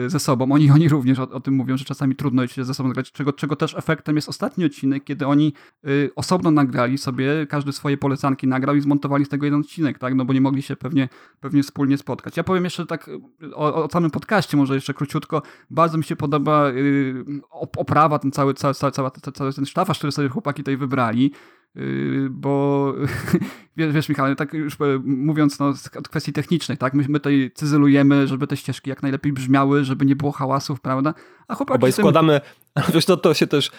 y, 0.06 0.10
ze 0.10 0.20
sobą. 0.20 0.52
Oni, 0.52 0.70
oni 0.70 0.88
również 0.88 1.18
o, 1.18 1.30
o 1.30 1.40
tym 1.40 1.54
mówią, 1.54 1.76
że 1.76 1.84
czasami 1.84 2.16
trudno 2.16 2.46
się 2.46 2.64
ze 2.64 2.74
sobą 2.74 2.90
zgrać, 2.90 3.12
czego, 3.12 3.32
czego 3.32 3.56
też 3.56 3.74
efektem 3.74 4.16
jest 4.16 4.28
ostatni 4.28 4.64
odcinek, 4.64 5.04
kiedy 5.04 5.26
oni 5.26 5.52
y, 5.86 6.10
osobno 6.16 6.50
nagrali 6.50 6.98
sobie, 6.98 7.46
każdy 7.48 7.72
swoje 7.72 7.96
polecanki 7.96 8.46
nagrał 8.46 8.76
i 8.76 8.80
zmontowali 8.80 9.24
z 9.24 9.28
tego 9.28 9.46
jeden 9.46 9.60
odcinek, 9.60 9.98
tak, 9.98 10.14
no 10.14 10.24
bo 10.24 10.32
nie 10.32 10.40
mogli 10.40 10.62
się 10.62 10.76
pewnie, 10.76 11.08
pewnie 11.40 11.62
wspólnie 11.62 11.98
spotkać. 12.04 12.36
Ja 12.36 12.44
powiem 12.44 12.64
jeszcze 12.64 12.86
tak 12.86 13.10
o, 13.54 13.84
o 13.84 13.88
samym 13.88 14.10
podcaście, 14.10 14.56
może 14.56 14.74
jeszcze 14.74 14.94
króciutko. 14.94 15.42
Bardzo 15.70 15.98
mi 15.98 16.04
się 16.04 16.16
podoba 16.16 16.68
yy, 16.70 17.24
oprawa, 17.52 18.18
ten 18.18 18.32
cały, 18.32 18.54
cały, 18.54 18.74
cały, 18.74 18.92
cały, 18.92 19.10
cały 19.34 19.52
ten 19.52 19.66
sztafaż, 19.66 19.98
który 19.98 20.12
sobie 20.12 20.28
chłopaki 20.28 20.62
tutaj 20.62 20.76
wybrali. 20.76 21.32
Yy, 21.74 22.28
bo 22.30 22.94
wiesz, 23.76 23.92
wiesz 23.92 24.08
Michał, 24.08 24.34
tak 24.34 24.52
już 24.52 24.76
mówiąc 25.04 25.58
no, 25.58 25.72
od 25.98 26.08
kwestii 26.08 26.32
technicznej, 26.32 26.78
tak, 26.78 26.94
my, 26.94 27.04
my 27.08 27.20
tutaj 27.20 27.50
cyzelujemy, 27.54 28.26
żeby 28.26 28.46
te 28.46 28.56
ścieżki 28.56 28.90
jak 28.90 29.02
najlepiej 29.02 29.32
brzmiały, 29.32 29.84
żeby 29.84 30.06
nie 30.06 30.16
było 30.16 30.32
hałasów, 30.32 30.80
prawda? 30.80 31.14
A 31.48 31.54
chłopaki... 31.54 31.76
Obaj 31.76 31.92
składamy, 31.92 32.40
wiesz, 32.94 33.04
to, 33.04 33.16
to 33.16 33.34
się 33.34 33.46
też 33.46 33.70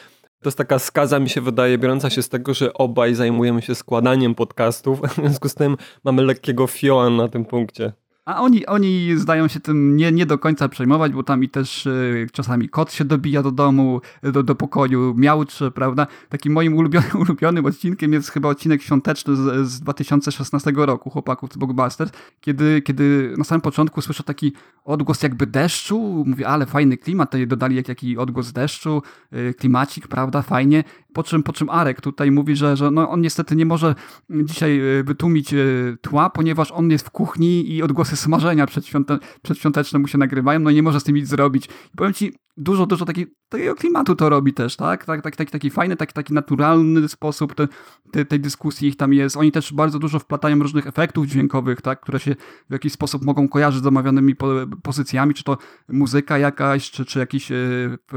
to 0.46 0.48
jest 0.48 0.58
taka 0.58 0.80
skaza, 0.80 1.20
mi 1.20 1.30
się 1.30 1.42
wydaje, 1.42 1.78
biorąca 1.78 2.10
się 2.10 2.22
z 2.22 2.30
tego, 2.30 2.54
że 2.54 2.74
obaj 2.74 3.16
zajmujemy 3.16 3.62
się 3.62 3.76
składaniem 3.76 4.36
podcastów, 4.36 5.02
w 5.12 5.16
związku 5.16 5.50
z 5.50 5.56
tym 5.56 5.78
mamy 6.04 6.24
lekkiego 6.24 6.68
fioła 6.68 7.10
na 7.10 7.28
tym 7.28 7.46
punkcie. 7.46 7.94
A 8.26 8.42
oni, 8.42 8.66
oni 8.66 9.18
zdają 9.18 9.48
się 9.48 9.60
tym 9.60 9.98
nie, 9.98 10.12
nie 10.12 10.26
do 10.26 10.38
końca 10.38 10.70
przejmować, 10.70 11.12
bo 11.12 11.24
tam 11.24 11.44
i 11.44 11.50
też 11.50 11.86
y, 11.86 12.28
czasami 12.32 12.70
kot 12.70 12.94
się 12.94 13.06
dobija 13.06 13.44
do 13.44 13.52
domu, 13.52 14.02
do, 14.24 14.44
do 14.44 14.56
pokoju, 14.56 15.14
miałczy, 15.18 15.72
prawda? 15.72 16.08
Takim 16.30 16.54
moim 16.54 16.78
ulubionym, 16.78 17.12
ulubionym 17.22 17.66
odcinkiem 17.66 18.14
jest 18.14 18.30
chyba 18.30 18.50
odcinek 18.50 18.82
świąteczny 18.82 19.36
z, 19.36 19.68
z 19.68 19.80
2016 19.80 20.72
roku 20.76 21.10
chłopaków 21.10 21.54
z 21.54 21.58
Blockbusters, 21.58 22.12
kiedy, 22.42 22.82
kiedy 22.82 23.34
na 23.38 23.44
samym 23.44 23.62
początku 23.62 24.02
słyszę 24.02 24.24
taki 24.24 24.54
odgłos 24.86 25.24
jakby 25.24 25.48
deszczu, 25.48 26.24
mówię, 26.28 26.48
ale 26.48 26.66
fajny 26.66 26.98
klimat, 26.98 27.30
tutaj 27.30 27.48
dodali 27.48 27.76
jak, 27.76 27.88
jaki 27.88 28.18
odgłos 28.18 28.52
deszczu, 28.52 29.02
y, 29.34 29.54
klimacik, 29.54 30.08
prawda, 30.08 30.42
fajnie. 30.42 30.84
Po 31.14 31.24
czym, 31.24 31.44
po 31.44 31.54
czym 31.54 31.70
Arek 31.70 32.02
tutaj 32.02 32.32
mówi, 32.32 32.56
że, 32.56 32.78
że 32.78 32.92
no 32.92 33.10
on 33.10 33.22
niestety 33.22 33.56
nie 33.56 33.66
może 33.66 33.96
dzisiaj 34.30 34.82
wytłumić 35.04 35.54
tła, 36.02 36.30
ponieważ 36.30 36.72
on 36.72 36.92
jest 36.92 37.08
w 37.08 37.10
kuchni 37.10 37.72
i 37.72 37.84
odgłosy 37.84 38.15
smażenia 38.16 38.66
przedświąte, 38.66 39.18
przedświąteczne 39.42 40.00
mu 40.00 40.08
się 40.08 40.18
nagrywają, 40.18 40.60
no 40.60 40.70
i 40.70 40.76
nie 40.76 40.84
może 40.84 41.00
z 41.00 41.04
tym 41.04 41.16
nic 41.16 41.28
zrobić. 41.28 41.66
I 41.66 41.98
powiem 41.98 42.14
ci, 42.14 42.34
dużo, 42.58 42.86
dużo 42.86 43.06
taki, 43.06 43.26
takiego 43.50 43.76
klimatu 43.76 44.16
to 44.16 44.30
robi 44.30 44.54
też, 44.54 44.76
tak? 44.76 45.06
tak, 45.06 45.22
tak, 45.22 45.36
tak 45.36 45.52
taki 45.52 45.70
fajny, 45.70 45.96
taki, 45.96 46.14
taki 46.14 46.34
naturalny 46.34 47.08
sposób 47.08 47.56
te, 47.56 47.68
te, 48.12 48.26
tej 48.26 48.40
dyskusji 48.40 48.88
ich 48.88 48.98
tam 48.98 49.14
jest. 49.14 49.38
Oni 49.38 49.52
też 49.52 49.74
bardzo 49.74 50.00
dużo 50.00 50.20
wplatają 50.20 50.60
różnych 50.60 50.88
efektów 50.88 51.26
dźwiękowych, 51.26 51.82
tak? 51.82 52.02
Które 52.02 52.20
się 52.20 52.36
w 52.70 52.74
jakiś 52.74 52.94
sposób 52.94 53.26
mogą 53.26 53.48
kojarzyć 53.48 53.84
z 53.84 53.88
omawianymi 53.88 54.36
po, 54.36 54.48
pozycjami, 54.84 55.34
czy 55.34 55.44
to 55.44 55.58
muzyka 55.90 56.38
jakaś, 56.38 56.92
czy, 56.92 57.06
czy 57.06 57.20
jakiś 57.20 57.52
e, 57.52 57.56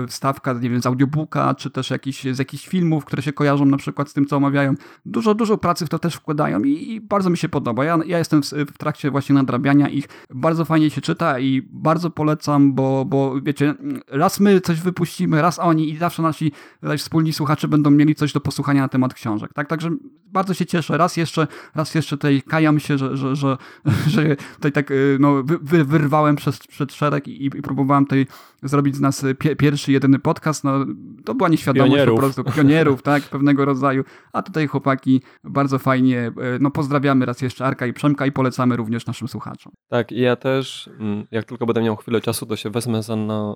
wstawka, 0.08 0.52
nie 0.52 0.70
wiem, 0.70 0.82
z 0.82 0.86
audiobooka, 0.86 1.54
czy 1.54 1.70
też 1.70 1.90
jakiś, 1.90 2.24
z 2.24 2.38
jakichś 2.38 2.68
filmów, 2.68 3.04
które 3.04 3.22
się 3.22 3.32
kojarzą 3.32 3.64
na 3.64 3.76
przykład 3.76 4.08
z 4.08 4.12
tym, 4.12 4.26
co 4.26 4.36
omawiają. 4.36 4.74
Dużo, 5.06 5.34
dużo 5.34 5.58
pracy 5.58 5.86
w 5.86 5.88
to 5.88 5.98
też 5.98 6.14
wkładają 6.14 6.62
i, 6.62 6.92
i 6.92 7.00
bardzo 7.00 7.30
mi 7.30 7.36
się 7.36 7.48
podoba. 7.48 7.84
Ja, 7.84 7.98
ja 8.06 8.18
jestem 8.18 8.42
w, 8.42 8.46
w 8.46 8.78
trakcie 8.78 9.10
właśnie 9.10 9.34
nadrabiania 9.34 9.88
ich. 9.88 10.08
Bardzo 10.34 10.64
fajnie 10.64 10.90
się 10.90 11.00
czyta 11.00 11.38
i 11.38 11.68
bardzo 11.70 12.10
polecam, 12.10 12.74
bo, 12.74 13.04
bo 13.04 13.40
wiecie, 13.40 13.74
raz 14.08 14.27
my 14.40 14.60
coś 14.60 14.80
wypuścimy, 14.80 15.42
raz 15.42 15.58
oni 15.58 15.90
i 15.90 15.96
zawsze 15.96 16.22
nasi 16.22 16.52
wspólni 16.98 17.32
słuchacze 17.32 17.68
będą 17.68 17.90
mieli 17.90 18.14
coś 18.14 18.32
do 18.32 18.40
posłuchania 18.40 18.82
na 18.82 18.88
temat 18.88 19.14
książek. 19.14 19.52
Tak, 19.54 19.68
także 19.68 19.90
bardzo 20.32 20.54
się 20.54 20.66
cieszę. 20.66 20.98
Raz 20.98 21.16
jeszcze, 21.16 21.46
raz 21.74 21.94
jeszcze 21.94 22.16
tutaj 22.16 22.42
kajam 22.42 22.80
się, 22.80 22.98
że, 22.98 23.16
że, 23.16 23.36
że, 23.36 23.56
że 24.06 24.36
tutaj 24.54 24.72
tak 24.72 24.92
no, 25.18 25.42
wy, 25.44 25.84
wyrwałem 25.84 26.36
przez, 26.36 26.58
przed 26.58 26.92
szereg 26.92 27.28
i, 27.28 27.46
i 27.46 27.50
próbowałem 27.50 28.04
tutaj 28.04 28.26
zrobić 28.62 28.96
z 28.96 29.00
nas 29.00 29.24
pie, 29.38 29.56
pierwszy, 29.56 29.92
jedyny 29.92 30.18
podcast. 30.18 30.64
No, 30.64 30.86
to 31.24 31.34
była 31.34 31.48
nieświadomość 31.48 31.92
pionierów. 31.92 32.14
po 32.14 32.20
prostu 32.20 32.44
pionierów, 32.44 33.02
tak, 33.02 33.22
pewnego 33.22 33.64
rodzaju. 33.64 34.04
A 34.32 34.42
tutaj 34.42 34.66
chłopaki 34.66 35.22
bardzo 35.44 35.78
fajnie, 35.78 36.32
no 36.60 36.70
pozdrawiamy 36.70 37.26
raz 37.26 37.42
jeszcze 37.42 37.64
Arka 37.64 37.86
i 37.86 37.92
Przemka 37.92 38.26
i 38.26 38.32
polecamy 38.32 38.76
również 38.76 39.06
naszym 39.06 39.28
słuchaczom. 39.28 39.72
Tak, 39.88 40.12
i 40.12 40.20
ja 40.20 40.36
też, 40.36 40.90
mm, 41.00 41.26
jak 41.30 41.44
tylko 41.44 41.66
będę 41.66 41.82
miał 41.82 41.96
chwilę 41.96 42.20
czasu, 42.20 42.46
to 42.46 42.56
się 42.56 42.70
wezmę 42.70 43.02
za 43.02 43.16
na, 43.16 43.54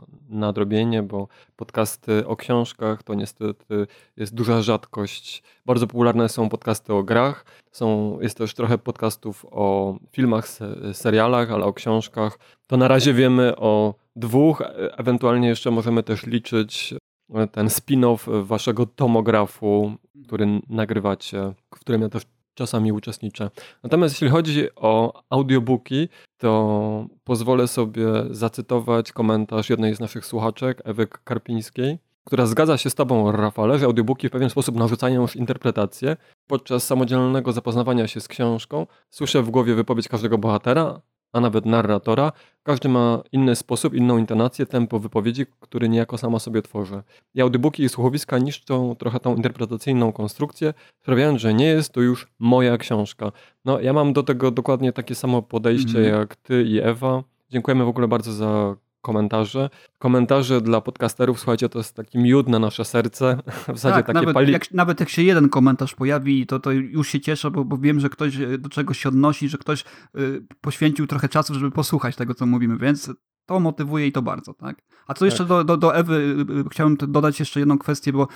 nadrobienie, 0.63 1.03
bo 1.03 1.29
podcasty 1.57 2.27
o 2.27 2.37
książkach 2.37 3.03
to 3.03 3.15
niestety 3.15 3.87
jest 4.17 4.35
duża 4.35 4.63
rzadkość. 4.63 5.43
Bardzo 5.67 5.87
popularne 5.87 6.29
są 6.29 6.49
podcasty 6.49 6.95
o 6.95 7.03
grach, 7.03 7.45
są, 7.73 8.19
jest 8.21 8.39
też 8.39 8.55
trochę 8.55 8.79
podcastów 8.79 9.47
o 9.51 9.97
filmach, 10.13 10.49
serialach, 10.93 11.51
ale 11.51 11.65
o 11.65 11.73
książkach. 11.73 12.39
To 12.67 12.77
na 12.77 12.89
razie 12.89 13.15
wiemy 13.15 13.57
o 13.57 13.95
dwóch, 14.17 14.63
ewentualnie 14.97 15.49
jeszcze 15.49 15.71
możemy 15.71 16.03
też 16.03 16.27
liczyć 16.27 16.95
e, 17.35 17.47
ten 17.47 17.69
spin-off 17.69 18.45
waszego 18.45 18.87
tomografu, 18.87 19.93
który 20.27 20.47
nagrywacie, 20.69 21.53
w 21.75 21.81
którym 21.81 22.03
ja 22.03 22.09
też 22.09 22.23
czasami 22.55 22.93
uczestniczę. 22.93 23.51
Natomiast 23.83 24.15
jeśli 24.15 24.29
chodzi 24.29 24.69
o 24.77 25.23
audiobooki, 25.31 26.09
to 26.39 27.07
pozwolę 27.25 27.69
sobie 27.69 28.07
zacytować 28.31 29.13
komentarz 29.13 29.71
jednej 29.71 29.95
z 29.95 30.01
naszych 30.01 30.27
słuchaczek, 30.27 30.83
Ewy 30.85 31.07
Karpińskiej, 31.25 31.99
która 32.25 32.47
zgadza 32.47 32.79
się 32.79 32.91
z 32.91 32.95
Tobą, 32.95 33.33
Rafale, 33.33 33.79
że 33.79 33.87
audiobooki 33.87 34.29
w 34.29 34.31
pewien 34.31 34.51
sposób 34.51 34.77
narzucają 34.77 35.23
już 35.23 35.37
interpretację. 35.37 36.17
Podczas 36.47 36.87
samodzielnego 36.87 37.53
zapoznawania 37.53 38.07
się 38.07 38.21
z 38.21 38.29
książką 38.29 38.87
słyszę 39.11 39.43
w 39.43 39.51
głowie 39.51 39.75
wypowiedź 39.75 40.09
każdego 40.09 40.39
bohatera, 40.39 41.01
a 41.33 41.41
nawet 41.41 41.67
narratora. 41.67 42.33
Każdy 42.63 42.89
ma 42.89 43.23
inny 43.33 43.57
sposób, 43.57 43.95
inną 43.95 44.19
intonację, 44.19 44.67
tempo 44.67 44.99
wypowiedzi, 44.99 45.47
który 45.61 45.89
niejako 45.89 46.19
sama 46.19 46.39
sobie 46.39 46.63
tworzy. 46.63 47.03
I 47.35 47.41
audiobooki 47.41 47.83
i 47.83 47.89
słuchowiska 47.89 48.39
niszczą 48.39 48.97
trochę 48.97 49.21
tą 49.21 49.37
interpretacyjną 49.37 50.13
konstrukcję, 50.13 50.75
sprawiając, 51.03 51.41
że 51.41 51.55
nie 51.55 51.67
jest 51.67 51.93
to 51.93 52.01
już 52.01 52.29
moja 52.39 52.79
książka. 52.79 53.33
No, 53.65 53.81
ja 53.81 53.93
mam 53.93 54.13
do 54.13 54.23
tego 54.23 54.51
dokładnie 54.51 54.93
takie 54.93 55.15
samo 55.15 55.43
podejście 55.43 55.99
mm. 55.99 56.21
jak 56.21 56.37
ty 56.37 56.63
i 56.63 56.79
Ewa. 56.79 57.23
Dziękujemy 57.51 57.85
w 57.85 57.89
ogóle 57.89 58.09
bardzo 58.09 58.33
za 58.33 58.77
komentarze. 59.03 59.71
Komentarze 59.99 60.61
dla 60.61 60.81
podcasterów, 60.81 61.39
słuchajcie, 61.41 61.69
to 61.69 61.79
jest 61.79 61.97
taki 61.97 62.19
miód 62.19 62.49
na 62.49 62.59
nasze 62.59 62.85
serce. 62.85 63.43
W 63.63 63.67
zasadzie 63.67 63.95
tak, 63.95 64.07
takie 64.07 64.19
nawet, 64.19 64.35
pali... 64.35 64.53
jak, 64.53 64.73
nawet 64.73 65.01
jak 65.01 65.09
się 65.09 65.23
jeden 65.23 65.49
komentarz 65.49 65.95
pojawi, 65.95 66.47
to, 66.47 66.61
to 66.61 66.71
już 66.71 67.09
się 67.09 67.21
cieszę, 67.21 67.51
bo, 67.51 67.65
bo 67.65 67.79
wiem, 67.79 68.01
że 68.01 68.09
ktoś 68.09 68.37
e, 68.41 68.59
do 68.59 68.69
czegoś 68.69 68.99
się 68.99 69.09
odnosi, 69.09 69.49
że 69.49 69.59
ktoś 69.59 69.85
y, 70.19 70.47
poświęcił 70.61 71.07
trochę 71.07 71.29
czasu, 71.29 71.55
żeby 71.55 71.71
posłuchać 71.71 72.17
tego, 72.17 72.35
co 72.35 72.47
mówimy, 72.47 72.79
więc 72.79 73.11
to 73.47 73.61
motywuje 73.61 74.07
i 74.07 74.13
to 74.13 74.23
bardzo, 74.23 74.55
tak? 74.55 74.83
A 75.07 75.15
co 75.15 75.21
tak. 75.21 75.27
jeszcze 75.27 75.45
do, 75.45 75.65
do, 75.65 75.77
do 75.77 75.97
Ewy, 75.97 76.37
e, 76.67 76.71
chciałem 76.71 76.97
dodać 76.97 77.41
jeszcze 77.41 77.61
jedną 77.61 77.79
kwestię, 77.79 78.13
bo 78.13 78.29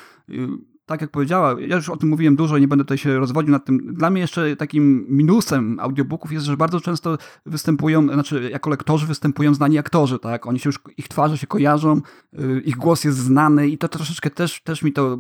tak 0.86 1.00
jak 1.00 1.10
powiedziała, 1.10 1.60
ja 1.60 1.76
już 1.76 1.88
o 1.88 1.96
tym 1.96 2.08
mówiłem 2.08 2.36
dużo, 2.36 2.58
nie 2.58 2.68
będę 2.68 2.84
tutaj 2.84 2.98
się 2.98 3.18
rozwodził 3.18 3.52
nad 3.52 3.64
tym. 3.64 3.94
Dla 3.94 4.10
mnie 4.10 4.20
jeszcze 4.20 4.56
takim 4.56 5.06
minusem 5.08 5.80
audiobooków 5.80 6.32
jest, 6.32 6.46
że 6.46 6.56
bardzo 6.56 6.80
często 6.80 7.18
występują, 7.46 8.02
znaczy 8.02 8.48
jako 8.52 8.70
lektorzy 8.70 9.06
występują 9.06 9.54
znani 9.54 9.78
aktorzy, 9.78 10.18
tak? 10.18 10.46
Oni 10.46 10.58
się 10.58 10.68
już, 10.68 10.78
ich 10.96 11.08
twarze 11.08 11.38
się 11.38 11.46
kojarzą, 11.46 12.00
y, 12.38 12.62
ich 12.64 12.76
głos 12.76 13.04
jest 13.04 13.18
znany 13.18 13.68
i 13.68 13.78
to 13.78 13.88
troszeczkę 13.88 14.30
też, 14.30 14.60
też 14.60 14.82
mi 14.82 14.92
to 14.92 15.18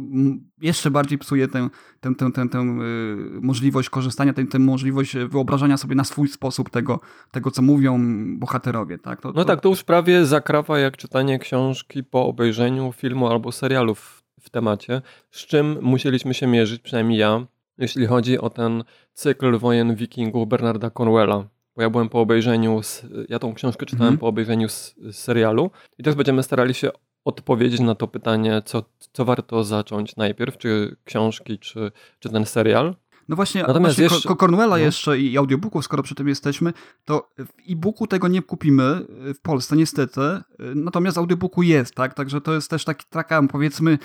jeszcze 0.60 0.90
bardziej 0.90 1.18
psuje 1.18 1.48
tę, 1.48 1.68
tę, 2.00 2.14
tę, 2.14 2.32
tę, 2.32 2.48
tę 2.48 2.60
y, 2.60 3.40
możliwość 3.40 3.90
korzystania, 3.90 4.32
tę, 4.32 4.46
tę 4.46 4.58
możliwość 4.58 5.16
wyobrażania 5.16 5.76
sobie 5.76 5.94
na 5.94 6.04
swój 6.04 6.28
sposób 6.28 6.70
tego, 6.70 7.00
tego 7.30 7.50
co 7.50 7.62
mówią 7.62 8.00
bohaterowie, 8.38 8.98
tak? 8.98 9.20
To, 9.20 9.32
no 9.32 9.44
tak, 9.44 9.60
to 9.60 9.68
już 9.68 9.84
prawie 9.84 10.26
zakrawa 10.26 10.78
jak 10.78 10.96
czytanie 10.96 11.38
książki 11.38 12.04
po 12.04 12.26
obejrzeniu 12.26 12.92
filmu 12.92 13.28
albo 13.28 13.52
serialów 13.52 14.00
w 14.00 14.25
temacie, 14.50 15.02
z 15.30 15.46
czym 15.46 15.78
musieliśmy 15.82 16.34
się 16.34 16.46
mierzyć, 16.46 16.82
przynajmniej 16.82 17.18
ja, 17.18 17.46
jeśli 17.78 18.06
chodzi 18.06 18.38
o 18.38 18.50
ten 18.50 18.84
cykl 19.12 19.58
wojen 19.58 19.94
wikingów 19.94 20.48
Bernarda 20.48 20.90
Cornwella. 20.90 21.48
Bo 21.76 21.82
ja 21.82 21.90
byłem 21.90 22.08
po 22.08 22.20
obejrzeniu, 22.20 22.80
ja 23.28 23.38
tą 23.38 23.54
książkę 23.54 23.86
czytałem 23.86 24.08
mm 24.08 24.16
-hmm. 24.16 24.20
po 24.20 24.26
obejrzeniu 24.26 24.68
z, 24.68 24.94
z 24.98 25.16
serialu 25.16 25.70
i 25.98 26.02
też 26.02 26.14
będziemy 26.14 26.42
starali 26.42 26.74
się 26.74 26.90
odpowiedzieć 27.24 27.80
na 27.80 27.94
to 27.94 28.08
pytanie, 28.08 28.62
co, 28.64 28.82
co 29.12 29.24
warto 29.24 29.64
zacząć 29.64 30.16
najpierw, 30.16 30.58
czy 30.58 30.96
książki, 31.04 31.58
czy, 31.58 31.92
czy 32.18 32.28
ten 32.28 32.46
serial. 32.46 32.94
No 33.28 33.36
właśnie, 33.36 33.62
Natomiast 33.62 33.98
właśnie 33.98 34.16
jeszcze... 34.16 34.36
Cornwella 34.36 34.76
no. 34.76 34.82
jeszcze 34.82 35.18
i 35.18 35.38
audiobooków, 35.38 35.84
skoro 35.84 36.02
przy 36.02 36.14
tym 36.14 36.28
jesteśmy, 36.28 36.72
to 37.04 37.30
w 37.38 37.70
e-booku 37.70 38.06
tego 38.06 38.28
nie 38.28 38.42
kupimy 38.42 39.06
y, 39.30 39.34
w 39.34 39.40
Polsce 39.40 39.76
niestety, 39.76 40.20
y, 40.20 40.42
natomiast 40.74 41.18
audiobooku 41.18 41.62
jest, 41.62 41.94
tak? 41.94 42.14
Także 42.14 42.40
to 42.40 42.54
jest 42.54 42.70
też 42.70 42.84
taki, 42.84 43.06
taka 43.10 43.42
powiedzmy 43.42 43.90
y, 43.92 43.98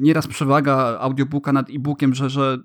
nieraz 0.00 0.26
przewaga 0.26 0.98
audiobooka 1.00 1.52
nad 1.52 1.70
e-bookiem, 1.70 2.14
że, 2.14 2.30
że 2.30 2.58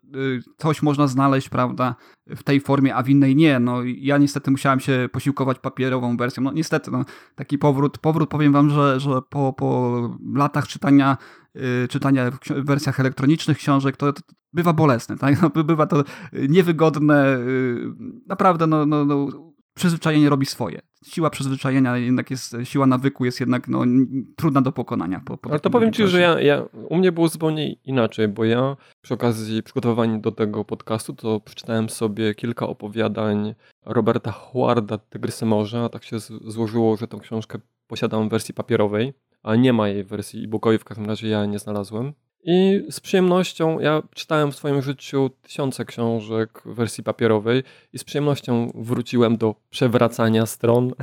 coś 0.58 0.82
można 0.82 1.08
znaleźć, 1.08 1.50
prawda, 1.50 1.96
w 2.28 2.44
tej 2.44 2.62
formie, 2.62 2.96
a 2.96 3.04
w 3.04 3.10
innej 3.10 3.36
nie. 3.36 3.60
No 3.60 3.84
ja 3.84 4.18
niestety 4.18 4.52
musiałem 4.52 4.80
się 4.80 5.10
posiłkować 5.12 5.60
papierową 5.60 6.18
wersją. 6.18 6.44
No 6.44 6.52
niestety, 6.52 6.92
no, 6.92 7.06
taki 7.36 7.58
powrót, 7.58 7.98
powrót 7.98 8.30
powiem 8.30 8.54
wam, 8.54 8.70
że, 8.70 9.00
że 9.00 9.22
po, 9.30 9.54
po 9.54 10.10
latach 10.34 10.68
czytania 10.68 11.18
czytania 11.90 12.32
w 12.32 12.66
wersjach 12.66 13.00
elektronicznych 13.00 13.58
książek, 13.58 13.98
to, 13.98 14.14
to 14.14 14.22
bywa 14.54 14.74
bolesne, 14.74 15.18
tak? 15.18 15.42
No, 15.42 15.64
bywa 15.64 15.88
to 15.88 16.04
wyniewygodne, 16.34 17.38
y, 17.38 17.78
naprawdę 18.28 18.68
no, 18.68 18.86
no, 18.86 19.06
no, 19.06 19.28
przyzwyczajenie 19.74 20.30
robi 20.30 20.46
swoje. 20.46 20.82
Siła 21.06 21.30
przyzwyczajenia 21.30 21.98
jednak 21.98 22.32
jest, 22.32 22.56
siła 22.64 22.86
nawyku 22.86 23.26
jest 23.26 23.40
jednak 23.40 23.68
no, 23.68 23.84
trudna 24.36 24.62
do 24.62 24.72
pokonania. 24.72 25.22
Po, 25.26 25.38
po 25.38 25.50
Ale 25.50 25.60
to 25.60 25.70
powiem 25.70 25.94
ci, 25.94 26.08
że 26.08 26.22
ja, 26.22 26.42
ja, 26.42 26.64
u 26.90 26.98
mnie 26.98 27.12
było 27.12 27.28
zupełnie 27.28 27.74
inaczej, 27.74 28.28
bo 28.28 28.46
ja 28.46 28.78
przy 29.02 29.14
okazji 29.14 29.64
przygotowania 29.64 30.20
do 30.20 30.32
tego 30.32 30.66
podcastu 30.66 31.14
to 31.14 31.40
przeczytałem 31.40 31.90
sobie 31.90 32.36
kilka 32.36 32.68
opowiadań 32.68 33.56
Roberta 33.86 34.32
Howarda 34.32 34.98
Tygrysy 34.98 35.46
Morza, 35.46 35.90
tak 35.90 36.04
się 36.04 36.20
złożyło, 36.46 36.98
że 36.98 37.08
tę 37.08 37.18
książkę 37.22 37.60
posiadam 37.88 38.28
w 38.28 38.32
wersji 38.32 38.54
papierowej 38.54 39.14
a 39.44 39.56
nie 39.56 39.74
ma 39.74 39.88
jej 39.88 40.04
wersji 40.04 40.44
e-bookowej, 40.44 40.80
w 40.80 40.84
każdym 40.84 41.06
razie 41.06 41.28
ja 41.28 41.46
nie 41.46 41.60
znalazłem. 41.60 42.14
I 42.44 42.86
z 42.90 43.00
przyjemnością, 43.00 43.80
ja 43.80 44.04
czytałem 44.16 44.52
w 44.52 44.56
swoim 44.56 44.82
życiu 44.82 45.30
tysiące 45.42 45.86
książek 45.86 46.62
w 46.66 46.76
wersji 46.76 47.04
papierowej 47.04 47.64
i 47.94 48.00
z 48.00 48.04
przyjemnością 48.04 48.72
wróciłem 48.76 49.38
do 49.38 49.56
przewracania 49.70 50.46
stron. 50.46 50.92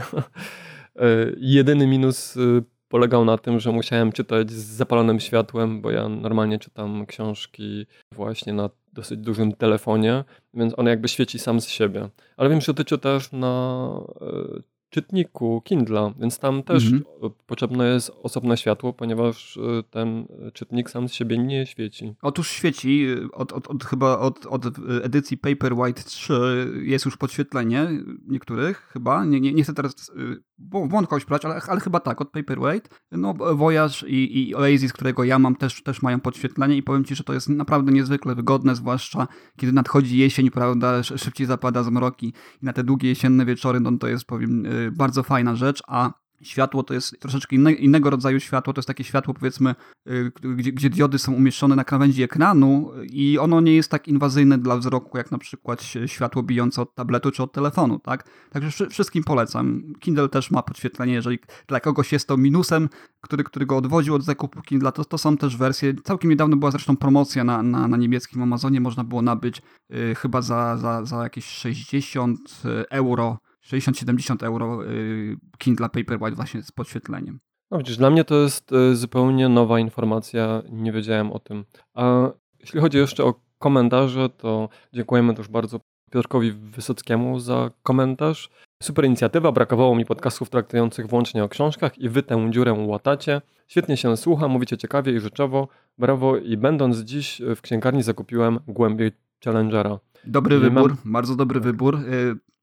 E, 1.00 1.32
jedyny 1.36 1.86
minus 1.86 2.36
e, 2.36 2.40
polegał 2.88 3.24
na 3.24 3.38
tym, 3.38 3.60
że 3.60 3.72
musiałem 3.72 4.12
czytać 4.12 4.50
z 4.50 4.64
zapalonym 4.64 5.20
światłem, 5.20 5.80
bo 5.80 5.90
ja 5.90 6.08
normalnie 6.08 6.58
czytam 6.58 7.06
książki 7.06 7.86
właśnie 8.12 8.52
na 8.52 8.70
dosyć 8.92 9.18
dużym 9.18 9.52
telefonie, 9.52 10.24
więc 10.54 10.78
on 10.78 10.86
jakby 10.86 11.08
świeci 11.08 11.38
sam 11.38 11.60
z 11.60 11.68
siebie. 11.68 12.08
Ale 12.36 12.50
wiem, 12.50 12.60
że 12.60 12.66
dotyczy 12.66 12.98
też 12.98 13.32
na 13.32 13.90
e, 14.20 14.62
czytniku 14.90 15.62
Kindla, 15.64 16.12
więc 16.20 16.38
tam 16.38 16.62
też 16.62 16.84
Mhm. 16.84 17.02
potrzebne 17.46 17.88
jest 17.88 18.12
osobne 18.22 18.56
światło, 18.56 18.92
ponieważ 18.92 19.56
y, 19.56 19.60
ten 19.90 20.26
czytnik 20.54 20.90
sam 20.90 21.08
z 21.08 21.12
siebie 21.12 21.38
nie 21.38 21.66
świeci. 21.66 22.14
Otóż 22.22 22.48
świeci, 22.50 23.06
y, 23.08 23.32
od, 23.32 23.52
od, 23.52 23.66
od, 23.68 23.84
chyba 23.84 24.18
od, 24.18 24.46
od 24.46 24.66
y, 24.66 24.70
edycji 25.02 25.38
Paperwhite 25.38 26.02
3 26.02 26.72
jest 26.82 27.04
już 27.04 27.16
podświetlenie 27.16 27.88
niektórych, 28.28 28.88
chyba. 28.92 29.24
Nie, 29.24 29.40
nie, 29.40 29.52
nie 29.54 29.62
chcę 29.62 29.74
teraz 29.74 30.10
błąd 30.58 31.08
kogoś 31.08 31.24
brać, 31.24 31.44
ale, 31.44 31.60
ale 31.68 31.80
chyba 31.80 32.00
tak, 32.00 32.20
od 32.20 32.30
Paperwhite. 32.30 32.88
No, 33.12 33.34
Voyage 33.34 34.08
i, 34.08 34.48
i 34.48 34.54
Oasis, 34.54 34.92
którego 34.92 35.24
ja 35.24 35.38
mam, 35.38 35.56
też, 35.56 35.82
też 35.82 36.02
mają 36.02 36.20
podświetlenie 36.20 36.76
i 36.76 36.82
powiem 36.82 37.04
Ci, 37.04 37.14
że 37.14 37.24
to 37.24 37.32
jest 37.34 37.48
naprawdę 37.48 37.92
niezwykle 37.92 38.34
wygodne, 38.34 38.74
zwłaszcza 38.74 39.26
kiedy 39.56 39.72
nadchodzi 39.72 40.18
jesień, 40.18 40.50
prawda, 40.50 40.98
sz- 40.98 41.20
szybciej 41.22 41.46
zapada 41.46 41.82
zmroki 41.82 42.26
i 42.62 42.64
na 42.66 42.72
te 42.72 42.84
długie 42.84 43.08
jesienne 43.08 43.44
wieczory, 43.44 43.80
no 43.80 43.98
to 43.98 44.08
jest, 44.08 44.24
powiem, 44.24 44.66
bardzo 44.92 45.22
fajna 45.22 45.56
rzecz, 45.56 45.82
a 45.86 46.12
Światło 46.42 46.82
to 46.82 46.94
jest 46.94 47.20
troszeczkę 47.20 47.56
inne, 47.56 47.72
innego 47.72 48.10
rodzaju 48.10 48.40
światło, 48.40 48.72
to 48.72 48.78
jest 48.78 48.86
takie 48.86 49.04
światło 49.04 49.34
powiedzmy, 49.34 49.74
y, 50.08 50.32
gdzie, 50.56 50.72
gdzie 50.72 50.90
diody 50.90 51.18
są 51.18 51.32
umieszczone 51.32 51.76
na 51.76 51.84
krawędzi 51.84 52.22
ekranu 52.22 52.90
i 53.02 53.38
ono 53.38 53.60
nie 53.60 53.74
jest 53.74 53.90
tak 53.90 54.08
inwazyjne 54.08 54.58
dla 54.58 54.76
wzroku, 54.76 55.18
jak 55.18 55.30
na 55.30 55.38
przykład 55.38 55.82
światło 56.06 56.42
bijące 56.42 56.82
od 56.82 56.94
tabletu 56.94 57.30
czy 57.30 57.42
od 57.42 57.52
telefonu, 57.52 57.98
tak? 57.98 58.28
Także 58.50 58.70
wszy- 58.70 58.88
wszystkim 58.88 59.24
polecam. 59.24 59.82
Kindle 60.00 60.28
też 60.28 60.50
ma 60.50 60.62
podświetlenie, 60.62 61.12
jeżeli 61.12 61.38
dla 61.66 61.80
kogoś 61.80 62.12
jest 62.12 62.28
to 62.28 62.36
minusem, 62.36 62.88
który, 63.20 63.44
który 63.44 63.66
go 63.66 63.76
odwodził 63.76 64.14
od 64.14 64.24
zakupu 64.24 64.62
Kindla, 64.62 64.92
to, 64.92 65.04
to 65.04 65.18
są 65.18 65.36
też 65.36 65.56
wersje. 65.56 65.94
Całkiem 66.04 66.30
niedawno 66.30 66.56
była 66.56 66.70
zresztą 66.70 66.96
promocja 66.96 67.44
na, 67.44 67.62
na, 67.62 67.88
na 67.88 67.96
niemieckim 67.96 68.42
Amazonie, 68.42 68.80
można 68.80 69.04
było 69.04 69.22
nabyć 69.22 69.62
y, 69.94 70.14
chyba 70.14 70.42
za, 70.42 70.76
za, 70.76 71.04
za 71.04 71.22
jakieś 71.22 71.44
60 71.44 72.62
euro 72.90 73.38
60-70 73.72 74.44
euro 74.46 74.84
y, 74.84 75.36
Kindle 75.58 75.88
Paperwhite 75.88 76.30
właśnie 76.36 76.62
z 76.62 76.72
podświetleniem. 76.72 77.40
No 77.70 77.78
widzisz, 77.78 77.96
dla 77.96 78.10
mnie 78.10 78.24
to 78.24 78.34
jest 78.34 78.72
y, 78.72 78.96
zupełnie 78.96 79.48
nowa 79.48 79.80
informacja, 79.80 80.62
nie 80.70 80.92
wiedziałem 80.92 81.32
o 81.32 81.38
tym. 81.38 81.64
A 81.94 82.30
jeśli 82.60 82.80
chodzi 82.80 82.98
jeszcze 82.98 83.24
o 83.24 83.34
komentarze, 83.58 84.28
to 84.28 84.68
dziękujemy 84.92 85.34
też 85.34 85.48
bardzo 85.48 85.80
Piotrkowi 86.10 86.52
Wysockiemu 86.52 87.40
za 87.40 87.70
komentarz. 87.82 88.50
Super 88.82 89.04
inicjatywa, 89.04 89.52
brakowało 89.52 89.96
mi 89.96 90.04
podcastów 90.04 90.50
traktujących 90.50 91.06
wyłącznie 91.06 91.44
o 91.44 91.48
książkach 91.48 91.98
i 91.98 92.08
wy 92.08 92.22
tę 92.22 92.50
dziurę 92.50 92.72
łatacie. 92.72 93.42
Świetnie 93.68 93.96
się 93.96 94.16
słucha, 94.16 94.48
mówicie 94.48 94.76
ciekawie 94.76 95.12
i 95.12 95.20
rzeczowo. 95.20 95.68
Brawo 95.98 96.36
i 96.36 96.56
będąc 96.56 96.98
dziś 96.98 97.42
w 97.56 97.60
księgarni 97.60 98.02
zakupiłem 98.02 98.58
głębiej 98.66 99.12
Challengera. 99.44 99.98
Dobry 100.24 100.54
Nie 100.56 100.60
wybór, 100.60 100.90
mam- 101.04 101.12
bardzo 101.12 101.36
dobry 101.36 101.60
wybór. 101.60 101.98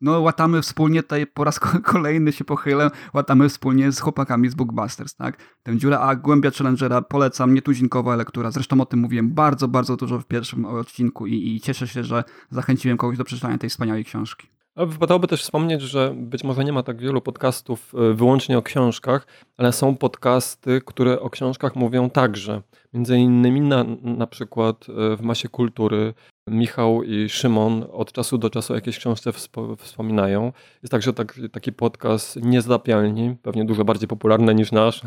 No 0.02 0.22
łatamy 0.22 0.62
wspólnie, 0.62 1.04
tutaj 1.04 1.28
po 1.28 1.44
raz 1.44 1.60
ko- 1.60 1.82
kolejny 1.94 2.32
się 2.32 2.44
pochylę, 2.44 2.92
łatamy 3.14 3.50
wspólnie 3.50 3.92
z 3.92 4.00
chłopakami 4.00 4.50
z 4.50 4.56
Bookbusters, 4.56 5.16
tak? 5.16 5.38
Tę 5.64 5.78
dziurę, 5.78 6.00
a 6.00 6.16
Głębia 6.16 6.52
Challengera 6.52 7.02
polecam, 7.02 7.54
nietuzinkowa 7.54 8.16
lektura. 8.16 8.52
Zresztą 8.52 8.82
o 8.82 8.86
tym 8.86 9.00
mówiłem 9.00 9.34
bardzo, 9.34 9.68
bardzo 9.68 9.96
dużo 9.96 10.20
w 10.20 10.26
pierwszym 10.26 10.66
odcinku 10.66 11.28
i, 11.28 11.56
i 11.56 11.62
cieszę 11.62 11.88
się, 11.88 12.04
że 12.04 12.24
zachęciłem 12.50 12.98
kogoś 12.98 13.18
do 13.18 13.24
przeczytania 13.24 13.58
tej 13.58 13.70
wspaniałej 13.70 14.06
książki. 14.06 14.48
Wypadałoby 14.78 15.28
też 15.28 15.44
wspomnieć, 15.44 15.82
że 15.82 16.14
być 16.18 16.44
może 16.44 16.64
nie 16.64 16.74
ma 16.74 16.84
tak 16.84 17.02
wielu 17.02 17.22
podcastów 17.22 17.94
y, 17.94 18.14
wyłącznie 18.14 18.58
o 18.58 18.62
książkach, 18.62 19.28
ale 19.58 19.72
są 19.72 19.96
podcasty, 19.98 20.82
które 20.86 21.20
o 21.20 21.30
książkach 21.30 21.76
mówią 21.76 22.10
także. 22.10 22.62
Między 22.94 23.18
innymi 23.18 23.62
na, 23.62 23.86
na 24.02 24.28
przykład 24.28 24.90
y, 24.90 25.18
w 25.18 25.22
Masie 25.22 25.50
Kultury 25.50 26.14
Michał 26.56 27.04
i 27.04 27.30
Szymon 27.30 27.86
od 27.92 28.12
czasu 28.12 28.38
do 28.38 28.50
czasu 28.50 28.74
o 28.74 28.76
jakiejś 28.76 28.98
książce 28.98 29.32
wspo- 29.32 29.76
wspominają. 29.78 30.52
Jest 30.84 30.92
także 30.92 31.14
tak, 31.14 31.40
taki 31.52 31.72
podcast 31.72 32.44
Niezdapialni, 32.44 33.36
pewnie 33.42 33.66
dużo 33.66 33.86
bardziej 33.86 34.08
popularny 34.08 34.56
niż 34.56 34.72
nasz. 34.72 35.02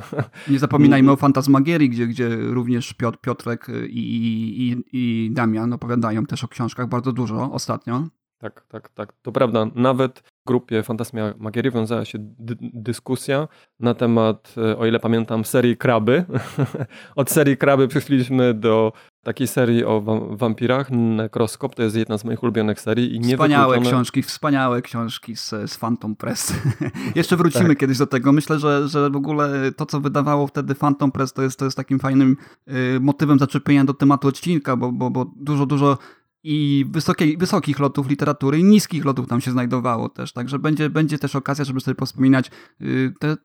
Nie 0.48 0.58
zapominajmy 0.58 1.12
o 1.12 1.16
Fantasmagierii, 1.16 1.88
gdzie, 1.90 2.06
gdzie 2.06 2.28
również 2.36 2.94
Piotr, 2.94 3.18
Piotrek 3.20 3.66
i, 3.88 3.98
i, 3.98 4.62
i, 4.72 4.76
i 4.92 5.30
Damian 5.32 5.72
opowiadają 5.72 6.26
też 6.26 6.44
o 6.44 6.48
książkach 6.48 6.88
bardzo 6.88 7.12
dużo 7.12 7.52
ostatnio. 7.52 8.02
Tak, 8.38 8.66
tak, 8.68 8.88
tak. 8.88 9.12
To 9.22 9.32
prawda. 9.32 9.66
Nawet 9.74 10.18
w 10.20 10.46
grupie 10.46 10.82
Fantasmia 10.82 11.34
Magierii 11.38 11.70
wiązała 11.72 12.04
się 12.04 12.18
dy- 12.20 12.56
dyskusja 12.60 13.48
na 13.80 13.94
temat, 13.94 14.54
e, 14.56 14.78
o 14.78 14.86
ile 14.86 15.00
pamiętam, 15.00 15.44
serii 15.44 15.76
Kraby. 15.76 16.24
Od 17.16 17.30
serii 17.30 17.56
Kraby 17.56 17.88
przeszliśmy 17.88 18.54
do 18.54 18.92
takiej 19.22 19.46
serii 19.48 19.84
o 19.84 20.00
wa- 20.00 20.36
wampirach. 20.36 20.90
Nekroskop 20.90 21.74
to 21.74 21.82
jest 21.82 21.96
jedna 21.96 22.18
z 22.18 22.24
moich 22.24 22.42
ulubionych 22.42 22.80
serii 22.80 23.14
i 23.14 23.20
nie 23.20 23.34
Wspaniałe 23.34 23.80
książki, 23.80 24.22
wspaniałe 24.22 24.82
książki 24.82 25.36
z, 25.36 25.48
z 25.66 25.76
Phantom 25.76 26.16
Press. 26.16 26.52
Jeszcze 27.14 27.36
wrócimy 27.36 27.68
Tak. 27.68 27.78
kiedyś 27.78 27.98
do 27.98 28.06
tego. 28.06 28.32
Myślę, 28.32 28.58
że, 28.58 28.88
że 28.88 29.10
w 29.10 29.16
ogóle 29.16 29.72
to, 29.76 29.86
co 29.86 30.00
wydawało 30.00 30.46
wtedy 30.46 30.74
Phantom 30.74 31.12
Press, 31.12 31.32
to 31.32 31.42
jest, 31.42 31.58
to 31.58 31.64
jest 31.64 31.76
takim 31.76 31.98
fajnym 31.98 32.36
y, 32.68 33.00
motywem 33.00 33.38
zaczepienia 33.38 33.84
do 33.84 33.94
tematu 33.94 34.28
odcinka, 34.28 34.76
bo, 34.76 34.92
bo, 34.92 35.10
bo 35.10 35.32
dużo, 35.36 35.66
dużo 35.66 35.98
i 36.42 36.84
wysokiej, 36.90 37.36
wysokich 37.36 37.78
lotów 37.78 38.08
literatury 38.08 38.58
i 38.58 38.64
niskich 38.64 39.04
lotów 39.04 39.26
tam 39.26 39.40
się 39.40 39.50
znajdowało 39.50 40.08
też. 40.08 40.32
Także 40.32 40.58
będzie, 40.58 40.90
będzie 40.90 41.18
też 41.18 41.36
okazja, 41.36 41.64
żeby 41.64 41.80
sobie 41.80 41.94
pospominać 41.94 42.50
y, 42.80 43.12
te 43.20 43.36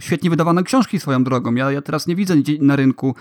świetnie 0.00 0.30
wydawane 0.30 0.62
książki 0.62 1.00
swoją 1.00 1.24
drogą. 1.24 1.54
Ja, 1.54 1.72
ja 1.72 1.82
teraz 1.82 2.06
nie 2.06 2.16
widzę 2.16 2.34
na 2.60 2.76
rynku 2.76 3.14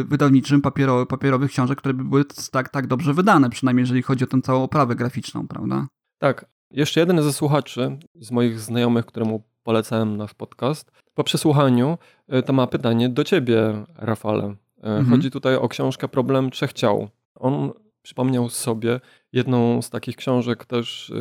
y, 0.00 0.04
wydawniczym 0.04 0.62
papiero, 0.62 1.06
papierowych 1.06 1.50
książek, 1.50 1.78
które 1.78 1.94
by 1.94 2.04
były 2.04 2.24
tak, 2.52 2.68
tak 2.68 2.86
dobrze 2.86 3.14
wydane, 3.14 3.50
przynajmniej 3.50 3.82
jeżeli 3.82 4.02
chodzi 4.02 4.24
o 4.24 4.26
tę 4.26 4.40
całą 4.42 4.62
oprawę 4.62 4.94
graficzną, 4.94 5.48
prawda? 5.48 5.86
Tak. 6.18 6.46
Jeszcze 6.70 7.00
jeden 7.00 7.22
ze 7.22 7.32
słuchaczy, 7.32 7.98
z 8.14 8.30
moich 8.30 8.60
znajomych, 8.60 9.06
któremu 9.06 9.42
polecałem 9.62 10.16
nasz 10.16 10.34
podcast, 10.34 10.92
po 11.14 11.24
przesłuchaniu 11.24 11.98
e, 12.28 12.42
to 12.42 12.52
ma 12.52 12.66
pytanie 12.66 13.08
do 13.08 13.24
ciebie, 13.24 13.84
Rafale. 13.96 14.44
E, 14.44 14.54
Mhm. 14.82 15.10
Chodzi 15.10 15.30
tutaj 15.30 15.56
o 15.56 15.68
książkę 15.68 16.08
Problem 16.08 16.50
Trzech 16.50 16.72
Ciał. 16.72 17.08
On 17.34 17.70
przypomniał 18.02 18.48
sobie 18.48 19.00
jedną 19.32 19.82
z 19.82 19.90
takich 19.90 20.16
książek 20.16 20.64
też 20.64 21.12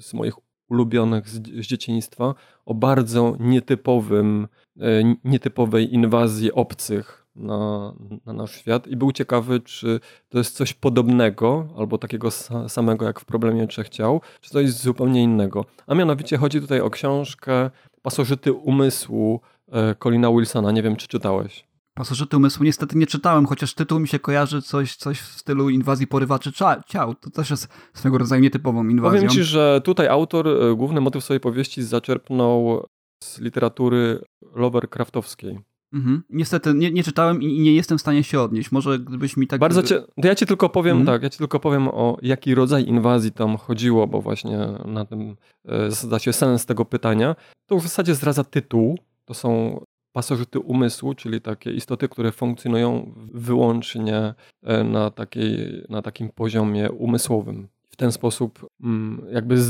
z 0.00 0.14
moich 0.14 0.34
ulubionych 0.68 1.28
z, 1.28 1.42
z 1.42 1.66
dzieciństwa 1.66 2.34
o 2.66 2.74
bardzo 2.74 3.36
nietypowym, 3.40 4.48
e, 4.80 5.14
nietypowej 5.24 5.94
inwazji 5.94 6.52
obcych 6.52 7.26
na, 7.36 7.92
na 8.26 8.32
nasz 8.32 8.56
świat 8.56 8.86
i 8.86 8.96
był 8.96 9.12
ciekawy, 9.12 9.60
czy 9.60 10.00
to 10.28 10.38
jest 10.38 10.56
coś 10.56 10.74
podobnego 10.74 11.68
albo 11.76 11.98
takiego 11.98 12.28
sa, 12.28 12.68
samego 12.68 13.06
jak 13.06 13.20
w 13.20 13.24
Problemie 13.24 13.66
Trzech 13.66 13.88
Ciał, 13.88 14.20
czy 14.40 14.50
coś 14.50 14.70
zupełnie 14.70 15.22
innego. 15.22 15.64
A 15.86 15.94
mianowicie 15.94 16.36
chodzi 16.36 16.60
tutaj 16.60 16.80
o 16.80 16.90
książkę 16.90 17.70
Pasożyty 18.02 18.52
umysłu 18.52 19.40
e, 19.72 19.94
Colina 19.94 20.30
Wilsona. 20.30 20.72
Nie 20.72 20.82
wiem, 20.82 20.96
czy 20.96 21.08
czytałeś. 21.08 21.64
Pasożyty 21.96 22.36
umysłu 22.36 22.64
niestety 22.64 22.98
nie 22.98 23.06
czytałem, 23.06 23.46
chociaż 23.46 23.74
tytuł 23.74 24.00
mi 24.00 24.08
się 24.08 24.18
kojarzy 24.18 24.62
coś, 24.62 24.96
coś 24.96 25.20
w 25.20 25.38
stylu 25.38 25.70
inwazji 25.70 26.06
porywaczy 26.06 26.52
ciał. 26.86 27.14
To 27.14 27.30
też 27.30 27.50
jest 27.50 27.68
swego 27.94 28.18
rodzaju 28.18 28.42
nietypową 28.42 28.88
inwazją. 28.88 29.18
Powiem 29.18 29.30
ci, 29.30 29.44
że 29.44 29.80
tutaj 29.84 30.08
autor 30.08 30.48
e, 30.48 30.74
główny 30.76 31.00
motyw 31.00 31.24
swojej 31.24 31.40
powieści 31.40 31.82
zaczerpnął 31.82 32.86
z 33.24 33.40
literatury 33.40 34.20
Lovecraftowskiej. 34.54 35.58
Mhm. 35.92 36.22
Niestety 36.30 36.74
nie, 36.74 36.90
nie 36.90 37.02
czytałem 37.02 37.42
i 37.42 37.60
nie 37.60 37.74
jestem 37.74 37.98
w 37.98 38.00
stanie 38.00 38.24
się 38.24 38.40
odnieść. 38.40 38.72
Może 38.72 38.98
gdybyś 38.98 39.36
mi 39.36 39.46
tak... 39.46 39.60
Bardzo 39.60 39.82
cię, 39.82 40.00
to 40.22 40.28
ja 40.28 40.34
ci 40.34 40.46
tylko 40.46 40.68
powiem, 40.68 40.96
Mhm. 40.98 41.16
tak, 41.16 41.22
ja 41.22 41.30
ci 41.30 41.38
tylko 41.38 41.60
powiem 41.60 41.88
o 41.88 42.16
jaki 42.22 42.54
rodzaj 42.54 42.84
inwazji 42.88 43.32
tam 43.32 43.56
chodziło, 43.56 44.06
bo 44.06 44.20
właśnie 44.20 44.58
na 44.84 45.04
tym 45.04 45.36
e, 45.64 45.90
zasadza 45.90 46.18
się 46.18 46.32
sens 46.32 46.66
tego 46.66 46.84
pytania. 46.84 47.36
To 47.66 47.78
w 47.78 47.82
zasadzie 47.82 48.14
zdradza 48.14 48.44
tytuł. 48.44 48.98
To 49.24 49.34
są 49.34 49.80
pasożyty 50.16 50.60
umysłu, 50.60 51.14
czyli 51.14 51.40
takie 51.40 51.70
istoty, 51.72 52.08
które 52.08 52.32
funkcjonują 52.32 53.12
wyłącznie 53.34 54.34
e, 54.62 54.84
na, 54.84 55.10
takiej, 55.10 55.84
na 55.88 56.02
takim 56.02 56.28
poziomie 56.28 56.90
umysłowym. 56.90 57.68
W 57.90 57.96
ten 57.96 58.12
sposób 58.12 58.66
mm, 58.82 59.26
jakby 59.32 59.60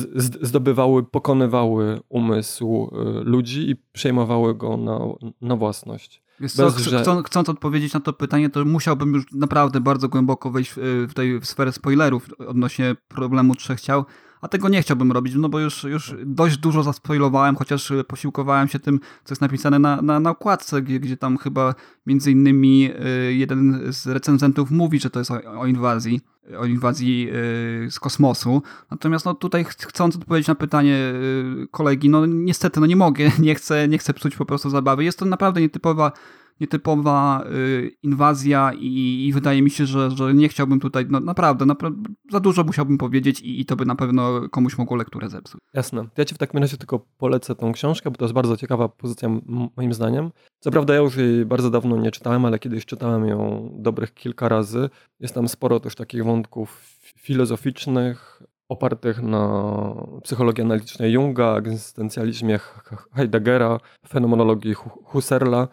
zdobywały, 0.43 1.03
pokonywały 1.03 2.01
umysł 2.09 2.91
e, 2.93 3.25
ludzi 3.25 3.71
i 3.71 3.77
przejmowały 3.93 4.55
go 4.55 4.77
na, 4.77 4.99
na 5.41 5.57
własność. 5.57 6.23
Wiesz 6.41 6.53
co, 6.53 6.65
bez, 6.65 6.77
ch- 6.77 6.79
że- 6.79 7.01
chcą, 7.01 7.23
chcąc 7.23 7.49
odpowiedzieć 7.49 7.95
na 7.95 8.01
to 8.01 8.13
pytanie, 8.13 8.51
to 8.51 8.65
musiałbym 8.65 9.15
już 9.15 9.33
naprawdę 9.33 9.81
bardzo 9.81 10.09
głęboko 10.09 10.51
wejść 10.51 10.73
w, 10.77 11.07
w 11.11 11.15
tej 11.15 11.41
w 11.41 11.47
sferę 11.47 11.73
spoilerów 11.73 12.29
odnośnie 12.39 12.97
problemu 13.09 13.55
trzech 13.55 13.81
ciał, 13.81 14.05
a 14.41 14.49
tego 14.49 14.69
nie 14.69 14.83
chciałbym 14.83 15.13
robić, 15.13 15.35
no 15.35 15.49
bo 15.49 15.61
już, 15.61 15.85
już 15.85 16.15
dość 16.25 16.59
dużo 16.59 16.83
zaspoilowałem, 16.83 17.57
chociaż 17.57 17.93
posiłkowałem 18.09 18.69
się 18.69 18.79
tym, 18.79 19.01
co 19.25 19.33
jest 19.33 19.43
napisane 19.43 19.79
na, 19.79 20.03
na, 20.03 20.21
na 20.21 20.31
okładce, 20.31 20.83
gdzie, 20.83 21.01
gdzie 21.01 21.17
tam 21.17 21.39
chyba 21.39 21.75
między 22.07 22.33
innymi 22.33 22.91
y, 23.29 23.35
jeden 23.35 23.81
z 23.93 24.07
recenzentów 24.07 24.71
mówi, 24.71 25.01
że 25.01 25.11
to 25.11 25.19
jest 25.19 25.31
o, 25.31 25.61
o 25.61 25.67
inwazji, 25.67 26.21
o 26.59 26.67
inwazji 26.67 27.29
y, 27.87 27.91
z 27.91 28.01
kosmosu. 28.01 28.63
Natomiast 28.91 29.25
no, 29.25 29.35
tutaj 29.35 29.65
ch- 29.65 29.77
chcąc 29.77 30.17
odpowiedzieć 30.17 30.49
na 30.49 30.55
pytanie 30.55 31.13
kolegi, 31.71 32.09
no 32.09 32.27
niestety 32.27 32.81
no 32.81 32.87
nie 32.87 32.97
mogę, 32.97 33.31
nie 33.39 33.55
chcę, 33.55 33.89
nie 33.89 33.99
chcę 33.99 34.15
psuć 34.15 34.37
po 34.37 34.45
prostu 34.47 34.71
zabawy. 34.71 35.05
Jest 35.05 35.19
to 35.19 35.25
naprawdę 35.25 35.61
nietypowa 35.61 36.13
nietypowa 36.61 37.45
y, 37.53 37.91
inwazja 38.03 38.73
i, 38.79 39.27
i, 39.27 39.33
wydaje 39.33 39.63
mi 39.63 39.71
się, 39.71 39.87
że, 39.87 40.11
że 40.11 40.35
nie 40.35 40.49
chciałbym 40.49 40.81
tutaj, 40.81 41.07
no 41.11 41.21
naprawdę, 41.21 41.67
naprawdę 41.67 42.11
za 42.31 42.41
dużo 42.41 42.65
musiałbym 42.65 42.99
powiedzieć 42.99 43.41
i, 43.41 43.61
i 43.61 43.65
to 43.65 43.77
by 43.77 43.85
na 43.85 43.95
pewno 43.95 44.49
komuś 44.49 44.79
mogło 44.79 44.97
lekturę 44.97 45.29
zepsuć. 45.29 45.61
Jasne. 45.75 46.07
Ja 46.17 46.25
ci 46.25 46.35
w 46.35 46.39
takim 46.39 46.61
razie 46.61 46.77
tylko 46.77 47.07
polecę 47.19 47.55
tą 47.55 47.73
książkę, 47.73 48.11
bo 48.11 48.17
to 48.17 48.25
jest 48.25 48.35
bardzo 48.35 48.57
ciekawa 48.57 48.89
pozycja 48.89 49.29
moim 49.77 49.95
zdaniem. 49.95 50.31
Co 50.61 50.71
prawda 50.71 50.95
ja 50.95 51.01
już 51.01 51.17
jej 51.17 51.45
bardzo 51.45 51.71
dawno 51.71 51.97
nie 51.97 52.11
czytałem, 52.11 52.45
ale 52.45 52.59
kiedyś 52.59 52.87
czytałem 52.87 53.27
ją 53.27 53.71
dobrych 53.79 54.15
kilka 54.15 54.49
razy. 54.49 54.91
Jest 55.21 55.35
tam 55.35 55.49
sporo 55.49 55.81
też 55.81 55.95
takich 55.95 56.25
wątków 56.25 56.99
filozoficznych, 57.19 58.43
opartych 58.69 59.23
na 59.23 59.95
psychologii 60.23 60.65
analitycznej 60.65 61.13
Junga, 61.13 61.57
egzystencjalizmie 61.57 62.61
Heideggera, 63.15 63.81
fenomenologii 64.09 64.75
Husserla. 65.05 65.69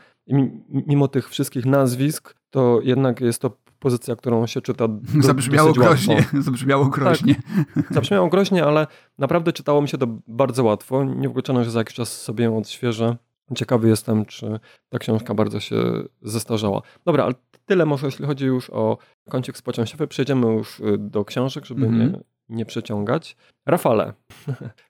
Mimo 0.69 1.07
tych 1.07 1.29
wszystkich 1.29 1.65
nazwisk, 1.65 2.35
to 2.49 2.79
jednak 2.83 3.21
jest 3.21 3.41
to 3.41 3.57
pozycja, 3.83 4.15
którą 4.15 4.47
się 4.47 4.61
czyta 4.61 4.87
do, 4.87 4.99
Zabrzmiało 5.19 5.73
groźnie. 5.73 6.25
Zabrzmiało 6.47 6.85
groźnie. 6.85 7.35
Tak, 7.75 7.93
zabrzmiało 7.95 8.29
groźnie, 8.29 8.65
ale 8.65 8.87
naprawdę 9.17 9.53
czytało 9.53 9.81
mi 9.81 9.87
się 9.87 9.97
to 9.97 10.07
bardzo 10.27 10.63
łatwo. 10.63 11.03
Nie 11.03 11.27
wykluczone, 11.27 11.63
że 11.63 11.71
za 11.71 11.79
jakiś 11.79 11.95
czas 11.95 12.21
sobie 12.21 12.43
ją 12.43 12.57
odświeżę. 12.57 13.17
Ciekawy 13.55 13.89
jestem, 13.89 14.25
czy 14.25 14.59
ta 14.89 14.99
książka 14.99 15.33
bardzo 15.33 15.59
się 15.59 15.75
zestarzała. 16.21 16.81
Dobra, 17.05 17.23
ale 17.23 17.33
tyle 17.65 17.85
może 17.85 18.05
jeśli 18.05 18.25
chodzi 18.25 18.45
już 18.45 18.69
o 18.69 18.97
kącik 19.29 19.57
społecznościowy. 19.57 20.07
Przejdziemy 20.07 20.47
już 20.47 20.79
y, 20.79 20.97
do 20.97 21.25
książek, 21.25 21.65
żeby 21.65 21.85
mm 21.85 21.99
-hmm. 21.99 22.11
nie, 22.11 22.19
nie 22.49 22.65
przeciągać. 22.65 23.35
Rafale, 23.65 24.13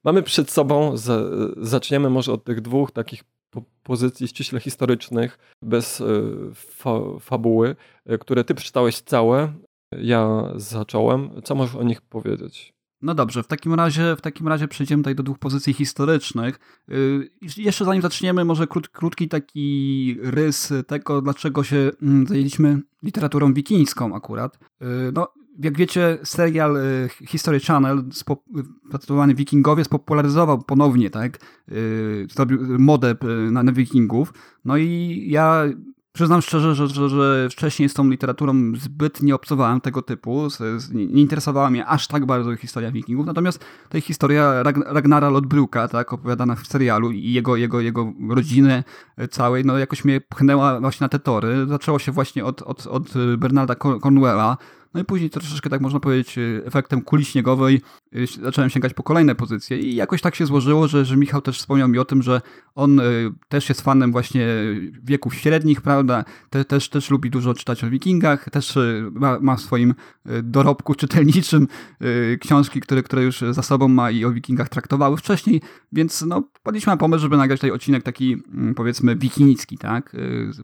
mamy 0.03 0.23
przed 0.23 0.51
sobą, 0.51 0.97
z, 0.97 1.31
zaczniemy 1.67 2.09
może 2.09 2.33
od 2.33 2.43
tych 2.43 2.61
dwóch 2.61 2.91
takich 2.91 3.23
pozycji 3.83 4.27
ściśle 4.27 4.59
historycznych, 4.59 5.39
bez 5.61 6.01
y, 6.01 6.05
fa 6.55 6.99
fabuły, 7.19 7.75
y, 8.11 8.17
które 8.17 8.43
ty 8.43 8.55
przeczytałeś 8.55 9.01
całe, 9.01 9.53
ja 9.91 10.51
zacząłem. 10.55 11.29
Co 11.43 11.55
możesz 11.55 11.75
o 11.75 11.83
nich 11.83 12.01
powiedzieć? 12.01 12.73
No 13.01 13.15
dobrze, 13.15 13.43
w 13.43 13.47
takim 13.47 13.73
razie, 13.73 14.15
w 14.15 14.21
takim 14.21 14.47
razie 14.47 14.67
przejdziemy 14.67 15.03
tutaj 15.03 15.15
do 15.15 15.23
dwóch 15.23 15.39
pozycji 15.39 15.73
historycznych. 15.73 16.59
Yy, 16.87 17.29
jeszcze 17.57 17.85
zanim 17.85 18.01
zaczniemy, 18.01 18.45
może 18.45 18.67
krót, 18.67 18.89
krótki 18.89 19.27
taki 19.27 20.17
rys 20.21 20.73
tego, 20.87 21.21
dlaczego 21.21 21.63
się 21.63 21.91
mm, 22.01 22.27
zajęliśmy 22.27 22.81
literaturą 23.03 23.53
wikińską 23.53 24.15
akurat. 24.15 24.59
No, 25.13 25.33
jak 25.59 25.77
wiecie, 25.77 26.17
serial 26.23 26.77
y, 26.77 27.09
History 27.27 27.59
Channel 27.59 28.03
zatytułowany 28.91 29.35
Wikingowie 29.35 29.83
spopularyzował 29.83 30.63
ponownie, 30.63 31.09
tak? 31.09 31.39
Y, 31.71 32.27
zrobił 32.31 32.79
modę 32.79 33.15
y, 33.47 33.51
na, 33.51 33.63
na 33.63 33.71
wikingów. 33.71 34.33
No 34.65 34.77
i 34.77 35.23
ja 35.29 35.65
Przyznam 36.13 36.41
szczerze, 36.41 36.75
że, 36.75 36.87
że, 36.87 37.09
że, 37.09 37.47
wcześniej 37.51 37.89
z 37.89 37.93
tą 37.93 38.09
literaturą 38.09 38.73
zbyt 38.75 39.21
nie 39.21 39.35
obcowałem 39.35 39.81
tego 39.81 40.01
typu. 40.01 40.47
Nie 40.93 41.21
interesowała 41.21 41.69
mnie 41.69 41.85
aż 41.85 42.07
tak 42.07 42.25
bardzo 42.25 42.55
historia 42.55 42.91
wikingów. 42.91 43.25
Natomiast 43.25 43.65
tej 43.89 44.01
historia 44.01 44.63
Ragnara 44.85 45.29
Lodbruka, 45.29 45.87
tak, 45.87 46.13
opowiadana 46.13 46.55
w 46.55 46.67
serialu 46.67 47.11
i 47.11 47.33
jego, 47.33 47.55
jego, 47.55 47.81
jego 47.81 48.13
rodziny 48.29 48.83
całej, 49.31 49.65
no 49.65 49.77
jakoś 49.77 50.05
mnie 50.05 50.21
pchnęła 50.21 50.79
właśnie 50.79 51.05
na 51.05 51.09
te 51.09 51.19
tory. 51.19 51.65
Zaczęło 51.67 51.99
się 51.99 52.11
właśnie 52.11 52.45
od, 52.45 52.61
od, 52.61 52.87
od 52.87 53.13
Bernarda 53.37 53.75
Cornwella, 53.75 54.57
no 54.93 55.01
i 55.01 55.05
później 55.05 55.29
troszeczkę, 55.29 55.69
tak 55.69 55.81
można 55.81 55.99
powiedzieć, 55.99 56.35
efektem 56.65 57.01
kuli 57.01 57.25
śniegowej 57.25 57.81
y, 58.15 58.27
zacząłem 58.41 58.69
sięgać 58.69 58.93
po 58.93 59.03
kolejne 59.03 59.35
pozycje 59.35 59.79
i 59.79 59.95
jakoś 59.95 60.21
tak 60.21 60.35
się 60.35 60.45
złożyło, 60.45 60.87
że, 60.87 61.05
że 61.05 61.17
Michał 61.17 61.41
też 61.41 61.59
wspomniał 61.59 61.87
mi 61.87 61.99
o 61.99 62.05
tym, 62.05 62.21
że 62.21 62.41
on 62.75 62.99
y, 62.99 63.03
też 63.47 63.69
jest 63.69 63.81
fanem 63.81 64.11
właśnie 64.11 64.47
wieków 65.03 65.35
średnich, 65.35 65.81
prawda, 65.81 66.25
te, 66.49 66.65
też, 66.65 66.89
też 66.89 67.09
lubi 67.09 67.29
dużo 67.29 67.53
czytać 67.53 67.83
o 67.83 67.89
wikingach, 67.89 68.49
też 68.49 68.77
y, 68.77 69.09
ma, 69.11 69.39
ma 69.39 69.55
w 69.55 69.61
swoim 69.61 69.93
dorobku 70.43 70.95
czytelniczym 70.95 71.67
książki, 72.39 72.81
które, 72.81 73.03
które 73.03 73.23
już 73.23 73.43
za 73.51 73.61
sobą 73.61 73.87
ma 73.87 74.11
i 74.11 74.25
o 74.25 74.31
wikingach 74.31 74.69
traktowały 74.69 75.17
wcześniej, 75.17 75.61
więc 75.91 76.21
no, 76.21 76.43
padliśmy 76.63 76.93
na 76.93 76.97
pomysł, 76.97 77.21
żeby 77.21 77.37
nagrać 77.37 77.59
tutaj 77.59 77.71
odcinek 77.71 78.03
taki 78.03 78.37
mm, 78.53 78.75
powiedzmy 78.75 79.15
wikinicki, 79.15 79.77
tak, 79.77 80.15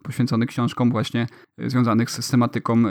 poświęcony 0.02 0.46
książkom 0.46 0.90
właśnie 0.90 1.26
związanych 1.58 2.10
z 2.10 2.30
tematyką 2.30 2.82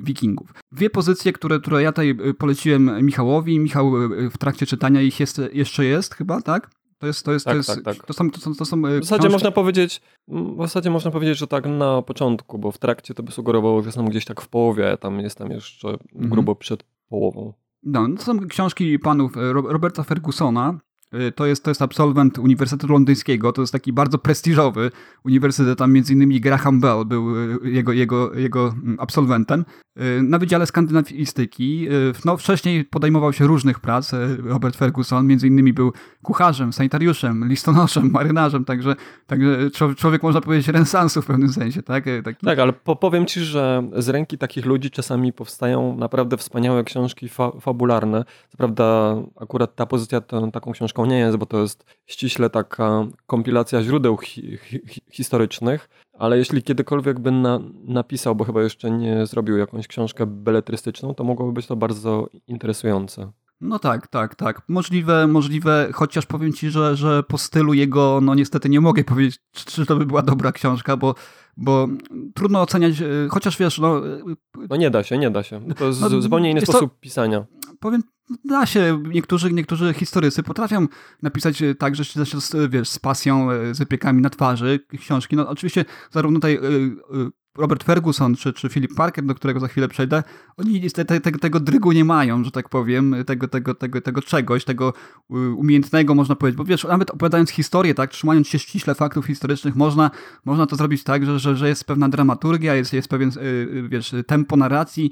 wikingów. 0.00 0.52
Dwie 0.76 0.90
pozycje, 0.90 1.32
które, 1.32 1.60
które 1.60 1.82
ja 1.82 1.92
tutaj 1.92 2.10
y, 2.10 2.34
poleciłem 2.34 3.04
Michałowi. 3.06 3.58
Michał 3.58 4.12
y, 4.12 4.30
w 4.30 4.38
trakcie 4.38 4.66
czytania 4.66 5.02
ich 5.02 5.20
jest, 5.20 5.40
jeszcze 5.52 5.84
jest 5.84 6.14
chyba, 6.14 6.42
tak? 6.42 6.70
To 6.98 7.06
jest, 7.06 7.24
to 7.24 7.32
jest, 7.32 7.44
tak, 7.44 7.52
to 7.52 7.56
jest, 7.56 7.68
tak, 7.68 7.96
tak. 7.96 8.06
To 8.06 8.12
są, 8.12 8.30
to 8.30 8.40
są, 8.40 8.54
to 8.54 8.64
są 8.64 8.86
y, 8.86 9.00
w 9.00 9.04
zasadzie 9.04 9.28
można 9.28 9.50
powiedzieć, 9.50 10.00
w 10.28 10.62
zasadzie 10.62 10.90
można 10.90 11.10
powiedzieć, 11.10 11.38
że 11.38 11.46
tak 11.46 11.66
na 11.66 12.02
początku, 12.02 12.58
bo 12.58 12.72
w 12.72 12.78
trakcie 12.78 13.14
to 13.14 13.22
by 13.22 13.32
sugerowało, 13.32 13.82
że 13.82 13.92
są 13.92 14.04
gdzieś 14.04 14.24
tak 14.24 14.40
w 14.40 14.48
połowie, 14.48 14.92
a 14.92 14.96
tam 14.96 15.20
jestem 15.20 15.50
jeszcze 15.50 15.88
mhm. 15.88 16.28
grubo 16.30 16.54
przed 16.54 16.84
połową. 17.08 17.52
No, 17.82 18.08
to 18.16 18.22
są 18.22 18.48
książki 18.48 18.98
panów 18.98 19.32
Roberta 19.52 20.02
Fergusona, 20.02 20.74
Y, 20.74 20.80
to 21.34 21.46
jest, 21.46 21.64
to 21.64 21.70
jest 21.70 21.82
absolwent 21.82 22.38
Uniwersytetu 22.38 22.92
Londyńskiego, 22.92 23.52
to 23.52 23.60
jest 23.60 23.72
taki 23.72 23.92
bardzo 23.92 24.18
prestiżowy 24.18 24.90
uniwersytet, 25.24 25.78
tam 25.78 25.92
między 25.92 26.12
innymi 26.12 26.40
Graham 26.40 26.80
Bell 26.80 27.04
był 27.04 27.36
y, 27.36 27.70
jego, 27.70 27.92
jego, 27.92 28.34
jego 28.34 28.68
mm, 28.68 28.96
absolwentem. 29.00 29.64
Y, 30.00 30.22
na 30.22 30.38
Wydziale 30.38 30.66
Skandynawistyki, 30.66 31.88
no 32.24 32.36
wcześniej 32.36 32.84
podejmował 32.84 33.32
się 33.32 33.46
różnych 33.46 33.80
prac, 33.80 34.12
Robert 34.44 34.76
Ferguson, 34.76 35.26
między 35.26 35.46
innymi 35.46 35.72
był 35.72 35.92
kucharzem, 36.22 36.72
sanitariuszem, 36.72 37.48
listonoszem, 37.48 38.10
marynarzem, 38.10 38.64
także, 38.64 38.96
także 39.26 39.70
człowiek 39.96 40.22
można 40.22 40.40
powiedzieć 40.40 40.68
renesansu 40.68 41.22
w 41.22 41.26
pewnym 41.26 41.48
sensie. 41.48 41.82
Tak, 41.82 42.04
taki... 42.24 42.46
tak 42.46 42.58
ale 42.58 42.72
po, 42.72 42.96
powiem 42.96 43.26
ci, 43.26 43.40
że 43.40 43.88
z 43.96 44.08
ręki 44.08 44.38
takich 44.38 44.66
ludzi 44.66 44.90
czasami 44.90 45.32
powstają 45.32 45.96
naprawdę 45.96 46.36
wspaniałe 46.36 46.84
książki 46.84 47.28
fa 47.28 47.50
fabularne. 47.60 48.24
Co 48.48 48.56
prawda 48.56 49.16
akurat 49.40 49.74
ta 49.74 49.86
pozycja 49.86 50.20
to, 50.20 50.50
taką 50.50 50.74
książką 50.96 51.06
nie 51.06 51.18
jest, 51.18 51.36
bo 51.36 51.46
to 51.46 51.62
jest 51.62 51.84
ściśle 52.06 52.50
taka 52.50 53.06
kompilacja 53.26 53.82
źródeł 53.82 54.16
hi 54.16 54.58
hi 54.62 55.02
historycznych, 55.10 55.88
ale 56.18 56.38
jeśli 56.38 56.62
kiedykolwiek 56.62 57.20
bym 57.20 57.42
na, 57.42 57.60
napisał, 57.84 58.34
bo 58.34 58.44
chyba 58.44 58.62
jeszcze 58.62 58.90
nie 58.90 59.26
zrobił 59.26 59.56
jakąś 59.56 59.86
książkę 59.86 60.26
beletrystyczną, 60.26 61.14
to 61.14 61.24
mogłoby 61.24 61.52
być 61.52 61.66
to 61.66 61.76
bardzo 61.76 62.28
interesujące. 62.46 63.32
No 63.60 63.78
tak, 63.78 64.06
tak, 64.06 64.34
tak. 64.34 64.62
Możliwe, 64.68 65.26
możliwe, 65.26 65.88
chociaż 65.92 66.26
powiem 66.26 66.52
ci, 66.52 66.70
że, 66.70 66.96
że 66.96 67.22
po 67.22 67.38
stylu 67.38 67.74
jego, 67.74 68.20
no 68.22 68.34
niestety 68.34 68.68
nie 68.68 68.80
mogę 68.80 69.04
powiedzieć, 69.04 69.40
czy 69.52 69.86
to 69.86 69.96
by 69.96 70.06
była 70.06 70.22
dobra 70.22 70.52
książka, 70.52 70.96
bo, 70.96 71.14
bo 71.56 71.88
trudno 72.34 72.62
oceniać, 72.62 73.00
e, 73.00 73.06
chociaż 73.30 73.58
wiesz, 73.58 73.78
no... 73.78 74.06
E, 74.06 74.20
no 74.70 74.76
nie 74.76 74.90
da 74.90 75.02
się, 75.02 75.18
nie 75.18 75.30
da 75.30 75.42
się. 75.42 75.60
To 75.78 75.86
jest 75.86 76.00
no, 76.00 76.08
zupełnie 76.20 76.50
inny 76.50 76.60
sposób 76.60 76.90
to, 76.92 76.98
pisania. 77.00 77.44
Powiem 77.80 78.02
da 78.44 78.66
się, 78.66 79.02
niektórzy, 79.08 79.52
niektórzy 79.52 79.94
historycy 79.94 80.42
potrafią 80.42 80.86
napisać 81.22 81.62
e, 81.62 81.74
tak, 81.74 81.96
że 81.96 82.04
się 82.04 82.20
wiesz, 82.68 82.88
z 82.88 82.98
pasją, 82.98 83.50
e, 83.50 83.74
z 83.74 83.78
wypiekami 83.78 84.22
na 84.22 84.30
twarzy 84.30 84.80
książki. 84.98 85.36
No 85.36 85.48
oczywiście 85.48 85.84
zarówno 86.10 86.36
tutaj 86.38 86.54
e, 86.54 86.60
Robert 87.56 87.84
Ferguson 87.84 88.36
czy, 88.36 88.52
czy 88.52 88.68
Philip 88.68 88.94
Parker, 88.94 89.24
do 89.24 89.34
którego 89.34 89.60
za 89.60 89.68
chwilę 89.68 89.88
przejdę, 89.88 90.22
oni 90.56 90.90
te, 90.90 91.04
te, 91.04 91.20
tego 91.20 91.60
drygu 91.60 91.92
nie 91.92 92.04
mają, 92.04 92.44
że 92.44 92.50
tak 92.50 92.68
powiem, 92.68 93.14
tego, 93.26 93.48
tego, 93.48 93.74
tego, 93.74 94.00
tego 94.00 94.22
czegoś, 94.22 94.64
tego 94.64 94.92
umiejętnego 95.56 96.14
można 96.14 96.36
powiedzieć, 96.36 96.58
bo 96.58 96.64
wiesz, 96.64 96.84
nawet 96.84 97.10
opowiadając 97.10 97.50
historię, 97.50 97.94
tak, 97.94 98.10
trzymając 98.10 98.48
się 98.48 98.58
ściśle 98.58 98.94
faktów 98.94 99.26
historycznych, 99.26 99.76
można, 99.76 100.10
można 100.44 100.66
to 100.66 100.76
zrobić 100.76 101.04
tak, 101.04 101.26
że, 101.26 101.38
że, 101.38 101.56
że 101.56 101.68
jest 101.68 101.84
pewna 101.84 102.08
dramaturgia, 102.08 102.74
jest, 102.74 102.92
jest 102.92 103.08
pewien, 103.08 103.30
wiesz, 103.88 104.14
tempo 104.26 104.56
narracji, 104.56 105.10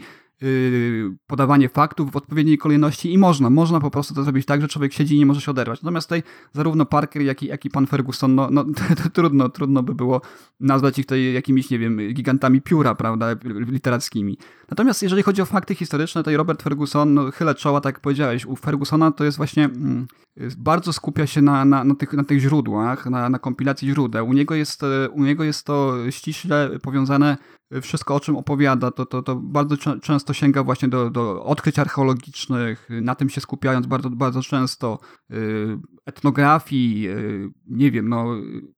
podawanie 1.27 1.69
faktów 1.69 2.13
w 2.13 2.17
odpowiedniej 2.17 2.59
kolejności 2.59 3.13
i 3.13 3.19
można, 3.19 3.51
można 3.51 3.81
po 3.81 3.91
prostu 3.91 4.15
to 4.15 4.23
zrobić 4.23 4.47
tak, 4.47 4.61
że 4.61 4.69
człowiek 4.69 4.93
siedzi 4.93 5.17
i 5.17 5.19
nie 5.19 5.27
może 5.27 5.41
się 5.41 5.51
oderwać. 5.51 5.83
Natomiast 5.83 6.09
tutaj 6.09 6.23
zarówno 6.53 6.87
Parker, 6.87 7.23
jak 7.23 7.43
i, 7.43 7.47
jak 7.47 7.65
i 7.65 7.71
pan 7.71 7.87
Ferguson, 7.87 8.35
no, 8.35 8.49
no 8.51 8.65
trudno, 9.13 9.49
trudno 9.49 9.83
by 9.83 9.95
było 9.95 10.21
nazwać 10.61 10.99
ich 10.99 11.07
tutaj 11.07 11.33
jakimiś, 11.33 11.71
nie 11.71 11.79
wiem, 11.79 11.99
gigantami 12.15 12.61
pióra, 12.61 12.95
prawda, 12.95 13.27
literackimi. 13.45 14.39
Natomiast 14.71 15.03
jeżeli 15.03 15.23
chodzi 15.23 15.43
o 15.43 15.47
fakty 15.47 15.75
historyczne, 15.75 16.23
to 16.23 16.37
Robert 16.37 16.63
Ferguson, 16.63 17.15
no, 17.15 17.31
chylę 17.31 17.55
czoła, 17.55 17.81
tak 17.81 17.95
jak 17.95 18.01
powiedziałeś, 18.01 18.47
u 18.47 18.57
Fergusona 18.57 19.13
to 19.13 19.25
jest 19.25 19.37
właśnie, 19.37 19.65
mm, 19.65 20.07
bardzo 20.59 20.93
skupia 20.93 21.27
się 21.27 21.43
na, 21.43 21.65
na, 21.65 21.85
na, 21.85 21.95
tych, 21.95 22.13
na 22.13 22.25
tych 22.25 22.41
źródłach, 22.41 23.07
na, 23.07 23.29
na 23.29 23.39
kompilacji 23.39 23.89
źródeł. 23.89 24.29
U 24.29 24.33
niego, 24.33 24.55
jest, 24.55 24.83
u 25.13 25.25
niego 25.25 25.45
jest 25.45 25.67
to 25.67 25.95
ściśle 26.11 26.71
powiązane 26.83 27.37
wszystko, 27.81 28.15
o 28.15 28.21
czym 28.21 28.37
opowiada, 28.37 28.91
to, 28.91 29.07
to, 29.07 29.23
to 29.23 29.37
bardzo 29.37 29.77
często 30.03 30.33
sięga 30.33 30.63
właśnie 30.63 30.89
do, 30.89 31.11
do 31.11 31.45
odkryć 31.45 31.79
archeologicznych, 31.79 32.89
na 32.91 33.15
tym 33.15 33.31
się 33.31 33.41
skupiając 33.41 33.87
bardzo, 33.87 34.11
bardzo 34.11 34.43
często, 34.43 34.99
y, 35.31 35.79
etnografii, 36.07 37.09
y, 37.09 37.51
nie 37.67 37.91
wiem, 37.91 38.09
no, 38.09 38.27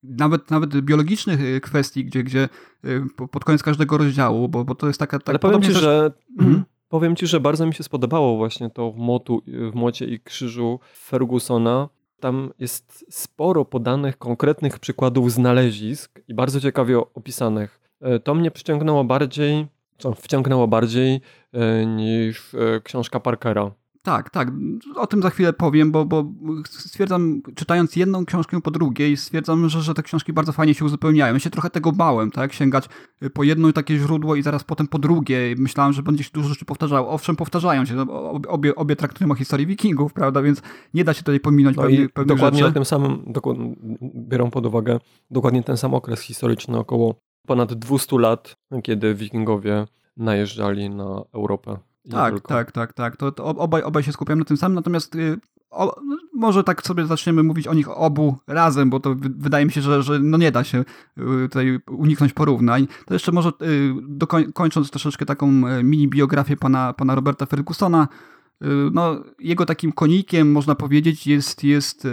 nawet, 0.02 0.50
nawet 0.50 0.80
biologicznych 0.80 1.40
y, 1.40 1.61
kwestii, 1.61 2.04
gdzie, 2.04 2.24
gdzie 2.24 2.48
pod 3.30 3.44
koniec 3.44 3.62
każdego 3.62 3.98
rozdziału, 3.98 4.48
bo, 4.48 4.64
bo 4.64 4.74
to 4.74 4.87
jest 4.87 5.00
taka... 5.00 5.18
Tak 5.18 5.28
Ale 5.28 5.38
powiem 5.38 5.62
ci, 5.62 5.68
też... 5.68 5.80
że... 5.80 6.12
Mhm. 6.38 6.64
Powiem 6.88 7.16
ci, 7.16 7.26
że 7.26 7.40
bardzo 7.40 7.66
mi 7.66 7.74
się 7.74 7.82
spodobało 7.82 8.37
właśnie 8.37 8.70
to 8.70 8.92
w, 8.92 8.96
motu, 8.96 9.42
w 9.72 9.74
mocie 9.74 10.06
i 10.06 10.20
krzyżu 10.20 10.80
Fergusona, 10.94 11.88
Tam 12.20 12.50
jest 12.59 13.04
sporo 13.11 13.64
podanych 13.64 14.18
konkretnych 14.18 14.78
przykładów 14.78 15.32
znalezisk 15.32 16.20
i 16.28 16.35
bardzo 16.35 16.61
ciekawie 16.61 16.98
opisanych. 16.98 17.86
E, 18.00 18.20
to 18.20 18.35
mnie 18.35 18.50
przyciągnęło 18.50 19.04
bardziej, 19.04 19.66
co 19.98 20.14
wciągnęło 20.14 20.68
bardziej 20.68 21.20
e, 21.52 21.87
niż 21.87 22.54
e, 22.54 22.80
książka 22.80 23.20
Parkera. 23.20 23.70
Tak, 24.06 24.30
tak. 24.30 24.48
O 24.96 25.06
tym 25.06 25.22
za 25.22 25.30
chwilę 25.30 25.52
powiem, 25.52 25.92
bo, 25.92 26.04
bo 26.04 26.24
stwierdzam, 26.64 27.42
czytając 27.54 27.96
jedną 27.96 28.26
książkę 28.26 28.61
po 28.61 28.70
drugiej, 28.70 29.16
stwierdzam, 29.16 29.68
że, 29.68 29.82
że 29.82 29.94
te 29.94 30.02
książki 30.02 30.32
bardzo 30.32 30.52
fajnie 30.52 30.74
się 30.74 30.85
uzupełniają. 30.85 31.35
Ja 31.35 31.40
się 31.40 31.50
trochę 31.50 31.70
tego 31.70 31.92
bałem, 31.92 32.30
tak? 32.30 32.52
Sięgać 32.52 32.88
po 33.35 33.42
jedno 33.42 33.72
takie 33.72 33.98
źródło 33.98 34.37
i 34.37 34.42
zaraz 34.42 34.64
potem 34.64 34.87
po 34.87 34.98
drugie. 34.98 35.54
Myślałem, 35.59 35.92
że 35.92 36.02
będzie 36.02 36.24
się 36.24 36.30
dużo 36.35 36.48
rzeczy 36.48 36.64
powtarzało. 36.64 37.11
Owszem, 37.11 37.37
powtarzają 37.37 37.85
się. 37.85 37.94
No, 37.94 38.32
obie, 38.48 38.74
obie 38.74 38.96
traktują 38.96 39.30
o 39.30 39.35
historii 39.35 39.66
wikingów, 39.66 40.12
prawda? 40.12 40.42
Więc 40.42 40.62
nie 40.94 41.04
da 41.04 41.14
się 41.14 41.22
tutaj 41.22 41.40
pominąć 41.40 41.76
no 41.76 41.82
pewnych, 41.82 42.12
pewnych 42.12 42.37
dokładnie 42.37 42.59
rzeczy. 42.59 42.70
o 42.70 42.74
tym 42.74 42.85
samym, 42.85 43.22
dokładnie, 43.26 43.74
biorą 44.14 44.50
pod 44.50 44.66
uwagę 44.66 44.98
dokładnie 45.30 45.62
ten 45.62 45.76
sam 45.76 45.94
okres 45.94 46.20
historyczny, 46.20 46.78
około 46.78 47.14
ponad 47.46 47.74
200 47.74 48.18
lat, 48.18 48.56
kiedy 48.82 49.14
wikingowie 49.14 49.87
najeżdżali 50.16 50.90
na 50.90 51.22
Europę. 51.35 51.78
Tak, 52.11 52.40
tak, 52.40 52.72
tak, 52.72 52.92
tak. 52.92 53.16
To, 53.16 53.32
to 53.32 53.44
obaj, 53.44 53.82
obaj 53.82 54.02
się 54.02 54.12
skupiamy 54.12 54.38
na 54.38 54.44
tym 54.44 54.56
samym, 54.56 54.74
natomiast 54.74 55.14
y, 55.14 55.37
o, 55.70 56.00
może 56.35 56.64
tak 56.64 56.82
sobie 56.87 57.06
zaczniemy 57.06 57.42
mówić 57.42 57.66
o 57.66 57.74
nich 57.74 57.88
obu 57.90 58.37
razem, 58.46 58.90
bo 58.90 59.00
to 59.00 59.14
wydaje 59.18 59.66
mi 59.66 59.72
się, 59.72 59.80
że, 59.80 60.02
że 60.02 60.18
no 60.18 60.38
nie 60.38 60.52
da 60.52 60.64
się 60.64 60.78
y, 61.18 61.48
tutaj 61.48 61.78
uniknąć 61.90 62.32
porównań. 62.32 62.88
To 63.06 63.14
jeszcze 63.14 63.32
może 63.32 63.48
y, 63.48 63.94
dokoń, 64.09 64.52
kończąc 64.52 64.90
troszeczkę 64.90 65.26
taką 65.26 65.46
mini 65.82 66.09
biografię 66.09 66.56
pana, 66.56 66.92
pana 66.92 67.14
Roberta 67.14 67.46
Fergusona, 67.46 68.09
no, 68.92 69.24
jego 69.38 69.66
takim 69.66 69.92
konikiem, 69.92 70.52
można 70.52 70.74
powiedzieć, 70.74 71.26
jest, 71.26 71.64
jest 71.64 72.09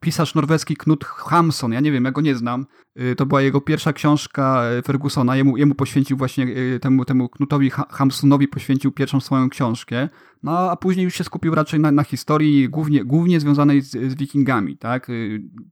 pisarz 0.00 0.34
norweski 0.34 0.76
Knut 0.76 1.04
Hamson. 1.04 1.72
Ja 1.72 1.80
nie 1.80 1.92
wiem, 1.92 2.04
ja 2.04 2.10
go 2.10 2.20
nie 2.20 2.34
znam. 2.34 2.66
Y, 3.00 3.16
to 3.16 3.26
była 3.26 3.42
jego 3.42 3.60
pierwsza 3.60 3.92
książka 3.92 4.62
y, 4.78 4.82
Fergusona. 4.82 5.36
Jemu, 5.36 5.56
jemu 5.56 5.74
poświęcił 5.74 6.16
właśnie, 6.16 6.44
y, 6.44 6.80
temu, 6.80 7.04
temu 7.04 7.28
Knutowi 7.28 7.70
Hamsunowi 7.70 8.48
poświęcił 8.48 8.92
pierwszą 8.92 9.20
swoją 9.20 9.50
książkę. 9.50 10.08
No 10.42 10.70
a 10.70 10.76
później 10.76 11.04
już 11.04 11.14
się 11.14 11.24
skupił 11.24 11.54
raczej 11.54 11.80
na, 11.80 11.92
na 11.92 12.04
historii 12.04 12.68
głównie, 12.68 13.04
głównie 13.04 13.40
związanej 13.40 13.80
z, 13.80 13.90
z 13.90 14.14
wikingami. 14.14 14.76
Tak? 14.76 15.08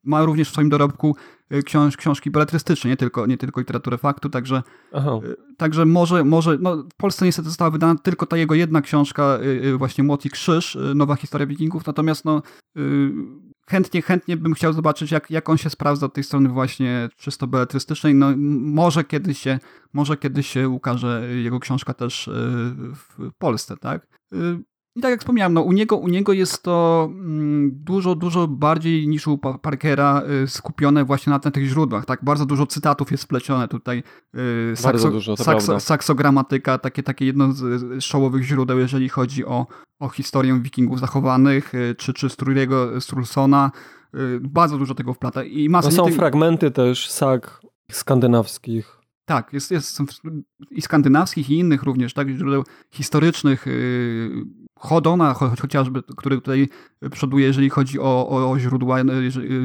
Ma 0.05 0.25
również 0.25 0.49
w 0.49 0.53
swoim 0.53 0.69
dorobku 0.69 1.17
książ, 1.65 1.97
książki 1.97 2.31
beletrystyczne, 2.31 2.91
nie 2.91 2.97
tylko, 2.97 3.27
nie 3.27 3.37
tylko 3.37 3.61
literaturę 3.61 3.99
faktu, 3.99 4.31
także, 4.31 4.63
także 5.57 5.85
może, 5.87 6.25
może 6.25 6.59
no, 6.61 6.77
w 6.77 6.95
Polsce 6.97 7.25
niestety 7.25 7.49
została 7.49 7.71
wydana 7.71 8.01
tylko 8.03 8.27
ta 8.27 8.37
jego 8.37 8.55
jedna 8.55 8.83
książka, 8.83 9.39
właśnie 9.77 10.05
Młot 10.05 10.25
i 10.25 10.31
Krzyż, 10.31 10.79
Nowa 10.95 11.17
historia 11.17 11.47
wikingów, 11.47 11.87
natomiast 11.87 12.25
no, 12.25 12.43
chętnie, 13.67 14.03
chętnie 14.03 14.37
bym 14.37 14.55
chciał 14.55 14.73
zobaczyć, 14.73 15.11
jak, 15.11 15.31
jak 15.31 15.49
on 15.49 15.59
się 15.59 15.71
sprawdza 15.71 16.07
od 16.07 16.15
tej 16.15 16.25
strony 16.25 16.49
właśnie 16.49 17.09
czysto 17.17 17.47
beletrystycznej. 17.47 18.15
No, 18.15 18.33
może 18.61 19.05
kiedyś 19.05 19.39
się, 19.39 19.59
może 19.93 20.17
kiedyś 20.17 20.47
się 20.47 20.69
ukaże 20.69 21.29
jego 21.35 21.61
książka 21.61 21.95
też 21.95 22.29
y, 22.29 22.33
w 22.95 23.31
Polsce, 23.39 23.77
tak? 23.77 24.07
Y, 24.97 24.99
I 24.99 25.03
tak 25.03 25.11
jak 25.11 25.21
wspomniałem, 25.21 25.55
no, 25.55 25.63
u, 25.63 25.73
niego, 25.73 25.97
u 25.97 26.09
niego 26.09 26.33
jest 26.33 26.63
to 26.63 27.09
mm, 27.11 27.71
dużo, 27.75 28.15
dużo 28.15 28.49
bardziej 28.49 29.09
niż 29.09 29.27
u 29.27 29.39
Parkera 29.39 30.23
y, 30.45 30.49
skupione 30.49 31.05
właśnie 31.05 31.31
na, 31.31 31.41
na 31.45 31.51
tych 31.51 31.65
źródłach. 31.65 32.05
Tak? 32.05 32.25
Bardzo 32.25 32.47
dużo 32.47 32.67
cytatów 32.67 33.11
jest 33.11 33.23
splecione 33.23 33.69
tutaj. 33.69 34.03
Sakso, 34.75 35.11
dużo, 35.11 35.37
sakso, 35.37 35.81
saksogramatyka, 35.81 36.79
takie, 36.79 37.03
takie 37.03 37.27
jedno 37.27 37.53
z 37.53 38.05
czołowych 38.05 38.43
źródeł, 38.43 38.79
jeżeli 38.79 39.09
chodzi 39.09 39.45
o, 39.45 39.67
o 39.99 40.09
historię 40.09 40.61
wikingów 40.61 41.01
zachowanych, 41.01 41.75
y, 41.75 41.95
czy, 41.99 42.13
czy 42.13 42.29
Struriego 42.29 43.01
Strulsona. 43.01 43.71
Y, 44.15 44.41
bardzo 44.41 44.79
dużo 44.79 44.95
tego 44.95 45.15
wplata. 45.15 45.45
I 45.45 45.69
masa 45.69 45.89
no 45.89 45.97
są 45.97 46.05
tych... 46.05 46.17
fragmenty 46.17 46.71
też 46.71 47.11
sag 47.11 47.61
skandynawskich. 47.91 48.99
Tak, 49.25 49.53
jest, 49.53 49.71
jest 49.71 49.99
i 50.71 50.83
skandynawskich, 50.83 51.51
i 51.51 51.59
innych 51.59 51.83
również, 51.83 52.15
tak, 52.15 52.29
źródeł 52.29 52.65
historycznych. 52.91 53.67
Y, 53.67 54.31
Hodona 54.83 55.35
chociażby, 55.35 56.03
który 56.17 56.37
tutaj 56.37 56.69
przoduje, 57.11 57.47
jeżeli 57.47 57.71
chodzi 57.71 58.01
o, 58.01 58.29
o, 58.29 58.51
o 58.51 58.59
źródła 58.59 58.99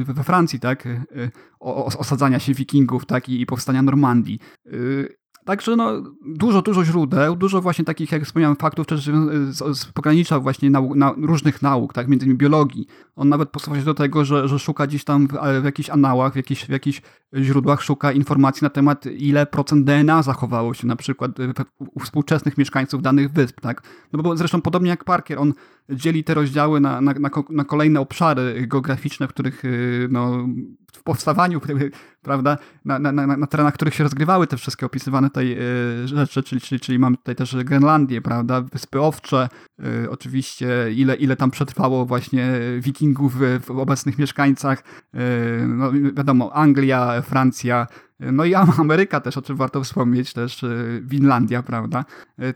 we 0.04 0.24
Francji, 0.24 0.60
tak, 0.60 0.88
o, 1.60 1.84
osadzania 1.84 2.38
się 2.38 2.54
wikingów, 2.54 3.06
tak, 3.06 3.28
i, 3.28 3.40
i 3.40 3.46
powstania 3.46 3.82
Normandii. 3.82 4.38
Także 5.48 5.76
no, 5.76 6.02
dużo, 6.26 6.62
dużo 6.62 6.84
źródeł, 6.84 7.36
dużo 7.36 7.60
właśnie 7.60 7.84
takich, 7.84 8.12
jak 8.12 8.24
wspomniałem, 8.24 8.56
faktów 8.56 8.86
też 8.86 9.04
z, 9.50 9.78
z 9.78 9.86
pogranicza 9.86 10.40
właśnie 10.40 10.70
nau, 10.70 10.94
na, 10.94 11.14
różnych 11.22 11.62
nauk, 11.62 11.92
tak, 11.92 12.08
między 12.08 12.26
innymi 12.26 12.38
biologii. 12.38 12.86
On 13.16 13.28
nawet 13.28 13.50
posuwa 13.50 13.76
się 13.76 13.84
do 13.84 13.94
tego, 13.94 14.24
że, 14.24 14.48
że 14.48 14.58
szuka 14.58 14.86
gdzieś 14.86 15.04
tam 15.04 15.28
w, 15.28 15.32
w 15.60 15.64
jakichś 15.64 15.90
anałach, 15.90 16.32
w 16.32 16.36
jakichś, 16.36 16.64
w 16.64 16.68
jakichś 16.68 17.02
źródłach, 17.34 17.82
szuka 17.82 18.12
informacji 18.12 18.64
na 18.64 18.70
temat, 18.70 19.06
ile 19.06 19.46
procent 19.46 19.86
DNA 19.86 20.22
zachowało 20.22 20.74
się 20.74 20.86
na 20.86 20.96
przykład 20.96 21.30
u 21.78 22.00
współczesnych 22.00 22.58
mieszkańców 22.58 23.02
danych 23.02 23.32
wysp, 23.32 23.60
tak. 23.60 23.82
No 24.12 24.22
bo 24.22 24.36
zresztą 24.36 24.60
podobnie 24.60 24.90
jak 24.90 25.04
Parker, 25.04 25.38
on 25.38 25.52
dzieli 25.90 26.24
te 26.24 26.34
rozdziały 26.34 26.80
na, 26.80 27.00
na, 27.00 27.12
na, 27.12 27.30
na 27.50 27.64
kolejne 27.64 28.00
obszary 28.00 28.66
geograficzne, 28.66 29.28
w 29.28 29.30
których 29.30 29.64
y, 29.64 30.08
no, 30.10 30.48
w 30.92 31.02
powstawaniu, 31.02 31.60
prawda, 32.22 32.58
na, 32.84 32.98
na, 32.98 33.12
na, 33.12 33.36
na 33.36 33.46
terenach, 33.46 33.74
których 33.74 33.94
się 33.94 34.04
rozgrywały 34.04 34.46
te 34.46 34.56
wszystkie 34.56 34.86
opisywane 34.86 35.28
tutaj 35.28 35.56
y, 36.04 36.08
rzeczy, 36.08 36.42
czyli, 36.42 36.60
czyli, 36.60 36.80
czyli 36.80 36.98
mamy 36.98 37.16
tutaj 37.16 37.36
też 37.36 37.56
Grenlandię, 37.64 38.20
prawda, 38.20 38.60
Wyspy 38.60 39.00
Owcze, 39.00 39.48
y, 40.04 40.10
oczywiście 40.10 40.92
ile, 40.92 41.14
ile 41.14 41.36
tam 41.36 41.50
przetrwało 41.50 42.06
właśnie 42.06 42.60
wikingów 42.80 43.34
w, 43.60 43.70
obecnych 43.70 44.18
mieszkańcach, 44.18 44.84
no 45.68 45.92
wiadomo, 45.92 46.52
Anglia, 46.52 47.22
Francja, 47.22 47.86
no 48.20 48.44
i 48.44 48.54
Ameryka 48.54 49.20
też, 49.20 49.36
o 49.36 49.42
czym 49.42 49.56
warto 49.56 49.84
wspomnieć, 49.84 50.32
też 50.32 50.64
Winlandia, 51.02 51.62
prawda? 51.62 52.04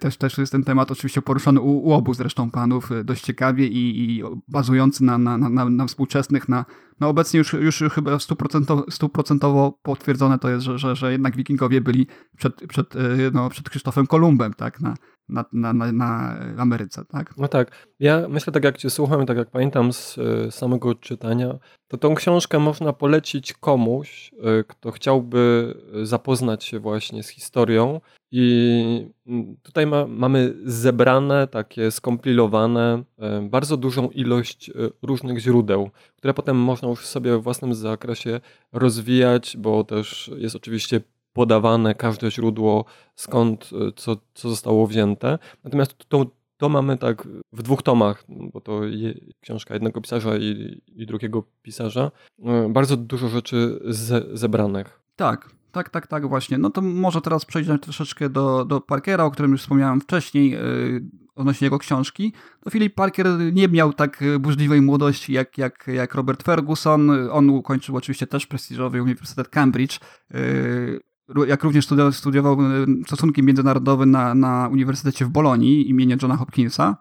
Też, 0.00 0.16
też 0.16 0.38
jest 0.38 0.52
ten 0.52 0.64
temat 0.64 0.90
oczywiście 0.90 1.22
poruszony 1.22 1.60
u, 1.60 1.86
u 1.88 1.92
obu 1.92 2.14
zresztą 2.14 2.50
panów 2.50 2.90
dość 3.04 3.24
ciekawie 3.24 3.66
i, 3.66 4.10
i 4.10 4.22
bazujący 4.48 5.04
na, 5.04 5.18
na, 5.18 5.38
na, 5.38 5.70
na 5.70 5.86
współczesnych, 5.86 6.48
na, 6.48 6.64
no 7.00 7.08
obecnie 7.08 7.38
już, 7.38 7.52
już 7.52 7.84
chyba 7.92 8.18
stuprocentowo, 8.18 8.84
stuprocentowo 8.90 9.78
potwierdzone 9.82 10.38
to 10.38 10.48
jest, 10.50 10.64
że, 10.64 10.78
że, 10.78 10.96
że 10.96 11.12
jednak 11.12 11.36
wikingowie 11.36 11.80
byli 11.80 12.06
przed, 12.36 12.66
przed, 12.68 12.94
no, 13.32 13.50
przed 13.50 13.70
Krzysztofem 13.70 14.06
Kolumbem, 14.06 14.54
tak? 14.54 14.80
Na, 14.80 14.94
na, 15.32 15.44
na, 15.52 15.72
na, 15.72 15.92
na 15.92 16.36
Ameryce, 16.58 17.04
tak? 17.04 17.34
No 17.38 17.48
tak. 17.48 17.88
Ja 18.00 18.28
myślę, 18.28 18.52
tak 18.52 18.64
jak 18.64 18.78
cię 18.78 18.90
słucham, 18.90 19.26
tak 19.26 19.36
jak 19.36 19.50
pamiętam 19.50 19.92
z 19.92 20.18
e, 20.18 20.50
samego 20.50 20.94
czytania, 20.94 21.58
to 21.88 21.96
tą 21.96 22.14
książkę 22.14 22.58
można 22.58 22.92
polecić 22.92 23.52
komuś, 23.52 24.30
e, 24.32 24.64
kto 24.64 24.90
chciałby 24.90 25.74
zapoznać 26.02 26.64
się 26.64 26.78
właśnie 26.78 27.22
z 27.22 27.28
historią 27.28 28.00
i 28.30 29.06
mm, 29.26 29.56
tutaj 29.62 29.86
ma, 29.86 30.06
mamy 30.06 30.54
zebrane, 30.64 31.46
takie 31.46 31.90
skompilowane, 31.90 33.02
e, 33.18 33.48
bardzo 33.48 33.76
dużą 33.76 34.08
ilość 34.08 34.70
różnych 35.02 35.38
źródeł, 35.38 35.90
które 36.16 36.34
potem 36.34 36.56
można 36.56 36.88
już 36.88 37.06
sobie 37.06 37.38
w 37.38 37.42
własnym 37.42 37.74
zakresie 37.74 38.40
rozwijać, 38.72 39.56
bo 39.58 39.84
też 39.84 40.30
jest 40.36 40.56
oczywiście 40.56 41.00
podawane 41.32 41.94
każde 41.94 42.30
źródło, 42.30 42.84
skąd 43.14 43.70
e, 43.72 43.92
co, 43.96 44.16
co 44.34 44.48
zostało 44.48 44.86
wzięte. 44.86 45.38
Natomiast 45.64 45.94
to, 46.08 46.26
to 46.56 46.68
mamy 46.68 46.98
tak 46.98 47.28
w 47.52 47.62
dwóch 47.62 47.82
tomach, 47.82 48.24
bo 48.28 48.60
to 48.60 48.84
je, 48.84 49.14
książka 49.40 49.74
jednego 49.74 50.00
pisarza 50.00 50.36
i, 50.36 50.80
i 50.86 51.06
drugiego 51.06 51.44
pisarza. 51.62 52.10
E, 52.44 52.68
bardzo 52.68 52.96
dużo 52.96 53.28
rzeczy 53.28 53.80
ze, 53.84 54.22
zebranych. 54.32 55.00
Tak, 55.16 55.50
tak, 55.72 55.90
tak, 55.90 56.06
tak, 56.06 56.28
właśnie. 56.28 56.58
No 56.58 56.70
to 56.70 56.82
może 56.82 57.20
teraz 57.20 57.44
przejdziemy 57.44 57.78
troszeczkę 57.78 58.28
do, 58.28 58.64
do 58.64 58.80
Parkera, 58.80 59.24
o 59.24 59.30
którym 59.30 59.52
już 59.52 59.60
wspomniałem 59.60 60.00
wcześniej, 60.00 60.50
yy, 60.50 61.04
odnośnie 61.34 61.66
jego 61.66 61.78
książki. 61.78 62.32
No 62.66 62.70
Philip 62.70 62.94
Parker 62.94 63.26
nie 63.52 63.68
miał 63.68 63.92
tak 63.92 64.24
burzliwej 64.40 64.80
młodości 64.80 65.32
jak, 65.32 65.58
jak, 65.58 65.86
jak 65.86 66.14
Robert 66.14 66.42
Ferguson. 66.42 67.10
On 67.30 67.50
ukończył 67.50 67.96
oczywiście 67.96 68.26
też 68.26 68.46
prestiżowy 68.46 69.02
Uniwersytet 69.02 69.48
Cambridge. 69.48 70.00
Yy, 70.30 71.00
jak 71.46 71.64
również 71.64 71.86
studiował 72.12 72.58
e, 72.60 72.86
stosunki 73.06 73.42
międzynarodowe 73.42 74.06
na, 74.06 74.34
na 74.34 74.68
Uniwersytecie 74.72 75.24
w 75.24 75.28
Bolonii 75.28 75.90
imienia 75.90 76.16
Johna 76.22 76.36
Hopkinsa. 76.36 76.96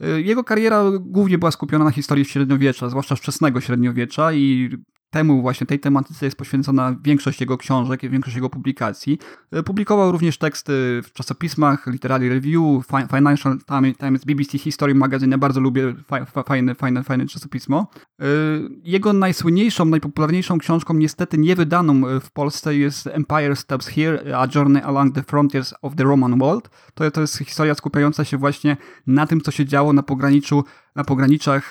E, 0.00 0.20
jego 0.20 0.44
kariera 0.44 0.84
głównie 1.00 1.38
była 1.38 1.50
skupiona 1.50 1.84
na 1.84 1.90
historii 1.90 2.24
średniowiecza, 2.24 2.88
zwłaszcza 2.88 3.16
wczesnego 3.16 3.60
średniowiecza 3.60 4.32
i 4.32 4.70
temu 5.10 5.42
właśnie, 5.42 5.66
tej 5.66 5.80
tematyce 5.80 6.26
jest 6.26 6.38
poświęcona 6.38 6.96
większość 7.02 7.40
jego 7.40 7.58
książek 7.58 8.04
i 8.04 8.10
większość 8.10 8.36
jego 8.36 8.50
publikacji. 8.50 9.18
E, 9.50 9.62
publikował 9.62 10.12
również 10.12 10.38
teksty 10.38 10.72
w 11.04 11.12
czasopismach, 11.12 11.86
Literary 11.86 12.28
Review, 12.28 12.86
Financial 13.16 13.58
Times, 13.98 14.24
BBC 14.24 14.58
History 14.58 14.94
Magazine. 14.94 15.38
Bardzo 15.38 15.60
lubię 15.60 15.94
fajne, 16.46 16.74
fajne, 16.74 17.04
fajne 17.04 17.26
czasopismo. 17.26 17.90
E, 18.20 18.24
jego 18.82 19.12
najsłynniejszą, 19.12 19.84
najpopularniejszą 19.84 20.58
książką, 20.58 20.94
niestety 20.94 21.38
niewydaną 21.38 22.08
e, 22.08 22.20
w 22.20 22.30
Polsce 22.30 22.76
jest 22.76 23.06
Empire 23.06 23.56
Steps 23.56 23.86
Here, 23.86 24.38
A 24.38 24.48
Journey 24.54 24.82
Along 24.82 25.14
the 25.14 25.22
Frontiers 25.22 25.74
of 25.82 25.94
the 25.96 26.04
Roman 26.04 26.38
World. 26.38 26.70
To, 26.94 27.10
to 27.10 27.20
jest 27.20 27.38
historia 27.38 27.74
skupiająca 27.74 28.24
się 28.24 28.36
właśnie 28.36 28.76
na 29.06 29.26
tym, 29.26 29.40
co 29.40 29.50
się 29.50 29.64
działo 29.64 29.92
na 29.92 30.02
pograniczu 30.02 30.64
na 30.98 31.04
pograniczach 31.04 31.70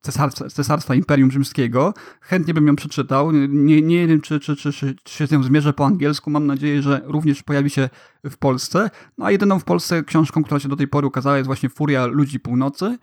cesarstwa, 0.00 0.48
cesarstwa 0.48 0.94
Imperium 0.94 1.30
Rzymskiego. 1.30 1.94
Chętnie 2.20 2.54
bym 2.54 2.66
ją 2.66 2.76
przeczytał. 2.76 3.32
Nie, 3.48 3.82
nie 3.82 4.06
wiem, 4.06 4.20
czy, 4.20 4.40
czy, 4.40 4.56
czy, 4.56 4.72
czy 4.72 4.94
się 5.06 5.26
z 5.26 5.30
nią 5.30 5.42
zmierzę 5.42 5.72
po 5.72 5.86
angielsku. 5.86 6.30
Mam 6.30 6.46
nadzieję, 6.46 6.82
że 6.82 7.02
również 7.04 7.42
pojawi 7.42 7.70
się 7.70 7.88
w 8.24 8.36
Polsce. 8.38 8.90
No 9.18 9.26
a 9.26 9.30
jedyną 9.30 9.58
w 9.58 9.64
Polsce 9.64 10.04
książką, 10.04 10.42
która 10.42 10.60
się 10.60 10.68
do 10.68 10.76
tej 10.76 10.88
pory 10.88 11.06
ukazała 11.06 11.36
jest 11.36 11.46
właśnie 11.46 11.68
Furia 11.68 12.06
Ludzi 12.06 12.40
Północy, 12.40 12.98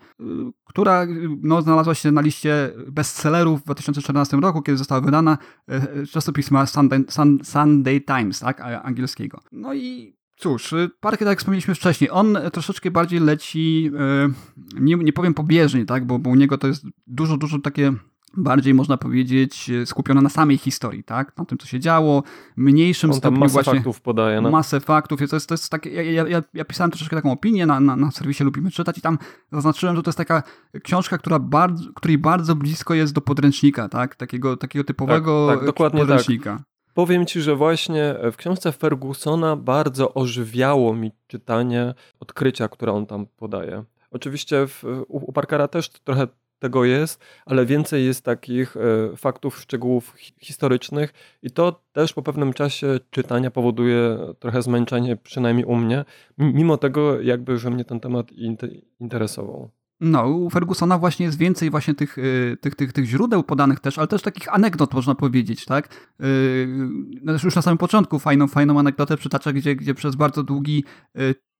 która 0.64 1.06
no, 1.42 1.62
znalazła 1.62 1.94
się 1.94 2.12
na 2.12 2.20
liście 2.20 2.72
bestsellerów 2.92 3.60
w 3.60 3.64
2014 3.64 4.36
roku, 4.36 4.62
kiedy 4.62 4.78
została 4.78 5.00
wydana 5.00 5.38
czasopisma 6.10 6.66
Sunday, 6.66 7.04
Sunday 7.42 8.00
Times, 8.00 8.40
tak, 8.40 8.60
angielskiego. 8.60 9.40
No 9.52 9.74
i 9.74 10.16
Cóż, 10.36 10.72
y, 10.72 10.90
Parker, 11.00 11.18
tak 11.18 11.28
jak 11.28 11.38
wspomnieliśmy 11.38 11.74
wcześniej, 11.74 12.10
on 12.10 12.38
troszeczkę 12.52 12.90
bardziej 12.90 13.20
leci, 13.20 13.90
y, 14.76 14.80
nie, 14.80 14.96
nie 14.96 15.12
powiem 15.12 15.34
pobieżnie, 15.34 15.84
tak, 15.84 16.06
bo, 16.06 16.18
bo 16.18 16.30
u 16.30 16.34
niego 16.34 16.58
to 16.58 16.66
jest 16.66 16.86
dużo, 17.06 17.36
dużo 17.36 17.58
takie 17.58 17.92
bardziej 18.36 18.74
można 18.74 18.96
powiedzieć 18.96 19.70
y, 19.70 19.86
skupione 19.86 20.20
na 20.20 20.28
samej 20.28 20.58
historii, 20.58 21.04
tak? 21.04 21.36
Na 21.36 21.44
tym, 21.44 21.58
co 21.58 21.66
się 21.66 21.80
działo, 21.80 22.22
mniejszym 22.56 23.10
On 23.10 23.16
stopniu 23.16 23.40
masę 23.40 23.52
właśnie... 23.52 23.74
faktów 23.74 24.00
podaje. 24.00 24.40
No. 24.40 24.50
Masę 24.50 24.80
faktów. 24.80 25.28
To 25.30 25.36
jest, 25.36 25.48
to 25.48 25.54
jest 25.54 25.70
takie, 25.70 25.90
ja, 25.90 26.28
ja, 26.28 26.42
ja 26.54 26.64
pisałem 26.64 26.90
troszeczkę 26.90 27.16
taką 27.16 27.32
opinię 27.32 27.66
na, 27.66 27.80
na, 27.80 27.96
na 27.96 28.10
serwisie 28.10 28.44
Lubimy 28.44 28.70
Czytać 28.70 28.98
i 28.98 29.00
tam 29.00 29.18
zaznaczyłem, 29.52 29.96
że 29.96 30.02
to 30.02 30.08
jest 30.08 30.18
taka 30.18 30.42
książka, 30.82 31.18
która 31.18 31.38
bardzo, 31.38 31.92
której 31.94 32.18
bardzo 32.18 32.56
blisko 32.56 32.94
jest 32.94 33.12
do 33.12 33.20
podręcznika, 33.20 33.88
tak? 33.88 34.16
Takiego, 34.16 34.56
takiego 34.56 34.84
typowego 34.84 35.46
tak, 35.50 35.58
tak, 35.58 35.66
dokładnie 35.66 36.00
podręcznika. 36.00 36.56
Tak. 36.56 36.73
Powiem 36.94 37.26
ci, 37.26 37.40
że 37.40 37.56
właśnie 37.56 38.14
w 38.32 38.36
książce 38.36 38.72
Fergusona 38.72 39.56
bardzo 39.56 40.14
ożywiało 40.14 40.94
mi 40.94 41.12
czytanie 41.26 41.94
odkrycia, 42.20 42.68
które 42.68 42.92
on 42.92 43.06
tam 43.06 43.26
podaje. 43.26 43.84
Oczywiście 44.10 44.66
w, 44.66 44.84
u, 45.08 45.30
u 45.30 45.32
Parkera 45.32 45.68
też 45.68 45.88
trochę 45.88 46.26
tego 46.58 46.84
jest, 46.84 47.24
ale 47.46 47.66
więcej 47.66 48.04
jest 48.04 48.24
takich 48.24 48.76
e, 48.76 49.16
faktów, 49.16 49.58
szczegółów 49.58 50.14
historycznych 50.40 51.12
i 51.42 51.50
to 51.50 51.80
też 51.92 52.12
po 52.12 52.22
pewnym 52.22 52.52
czasie 52.52 53.00
czytania 53.10 53.50
powoduje 53.50 54.18
trochę 54.38 54.62
zmęczenie, 54.62 55.16
przynajmniej 55.16 55.64
u 55.64 55.76
mnie, 55.76 56.04
mimo 56.38 56.76
tego 56.76 57.20
jakby, 57.20 57.58
że 57.58 57.70
mnie 57.70 57.84
ten 57.84 58.00
temat 58.00 58.26
interesował. 59.00 59.70
No, 60.00 60.28
u 60.28 60.50
Fergusona 60.50 60.98
właśnie 60.98 61.26
jest 61.26 61.38
więcej 61.38 61.70
właśnie 61.70 61.94
tych, 61.94 62.16
tych, 62.60 62.74
tych, 62.74 62.92
tych 62.92 63.04
źródeł 63.04 63.42
podanych 63.42 63.80
też, 63.80 63.98
ale 63.98 64.08
też 64.08 64.22
takich 64.22 64.54
anegdot 64.54 64.94
można 64.94 65.14
powiedzieć, 65.14 65.64
tak? 65.64 65.88
No 67.22 67.32
już 67.32 67.56
na 67.56 67.62
samym 67.62 67.78
początku 67.78 68.18
fajną, 68.18 68.48
fajną 68.48 68.78
anegdotę 68.78 69.16
przytacza, 69.16 69.52
gdzie, 69.52 69.76
gdzie 69.76 69.94
przez 69.94 70.14
bardzo 70.16 70.42
długi 70.42 70.84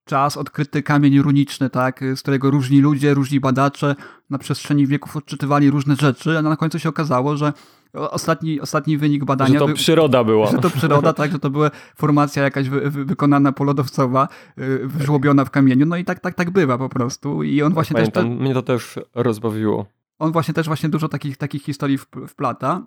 czas 0.04 0.36
odkryty 0.36 0.82
kamień 0.82 1.18
runiczny, 1.18 1.70
tak, 1.70 2.00
z 2.16 2.22
którego 2.22 2.50
różni 2.50 2.80
ludzie, 2.80 3.14
różni 3.14 3.40
badacze 3.40 3.96
na 4.30 4.38
przestrzeni 4.38 4.86
wieków 4.86 5.16
odczytywali 5.16 5.70
różne 5.70 5.96
rzeczy, 5.96 6.38
a 6.38 6.42
na 6.42 6.56
końcu 6.56 6.78
się 6.78 6.88
okazało, 6.88 7.36
że 7.36 7.52
ostatni, 7.94 8.60
ostatni 8.60 8.98
wynik 8.98 9.24
badania... 9.24 9.58
Że 9.58 9.66
to 9.66 9.72
przyroda 9.72 10.24
była. 10.24 10.50
Że 10.50 10.58
to 10.58 10.70
przyroda, 10.70 11.12
tak, 11.12 11.32
że 11.32 11.38
to 11.38 11.50
była 11.50 11.70
formacja 11.96 12.42
jakaś 12.42 12.68
wy, 12.68 12.90
wy, 12.90 13.04
wykonana 13.04 13.52
polodowcowa, 13.52 14.28
yy, 14.56 14.88
wyżłobiona 14.88 15.44
w 15.44 15.50
kamieniu, 15.50 15.86
no 15.86 15.96
i 15.96 16.04
tak, 16.04 16.20
tak, 16.20 16.34
tak 16.34 16.50
bywa 16.50 16.78
po 16.78 16.88
prostu. 16.88 17.42
I 17.42 17.62
on 17.62 17.74
właśnie 17.74 17.94
Pamiętam, 17.94 18.28
też... 18.30 18.40
Mnie 18.40 18.54
to 18.54 18.62
też 18.62 18.98
rozbawiło 19.14 19.86
on 20.18 20.32
właśnie 20.32 20.54
też 20.54 20.66
właśnie 20.66 20.88
dużo 20.88 21.08
takich, 21.08 21.36
takich 21.36 21.62
historii 21.62 21.98
wplata 22.28 22.82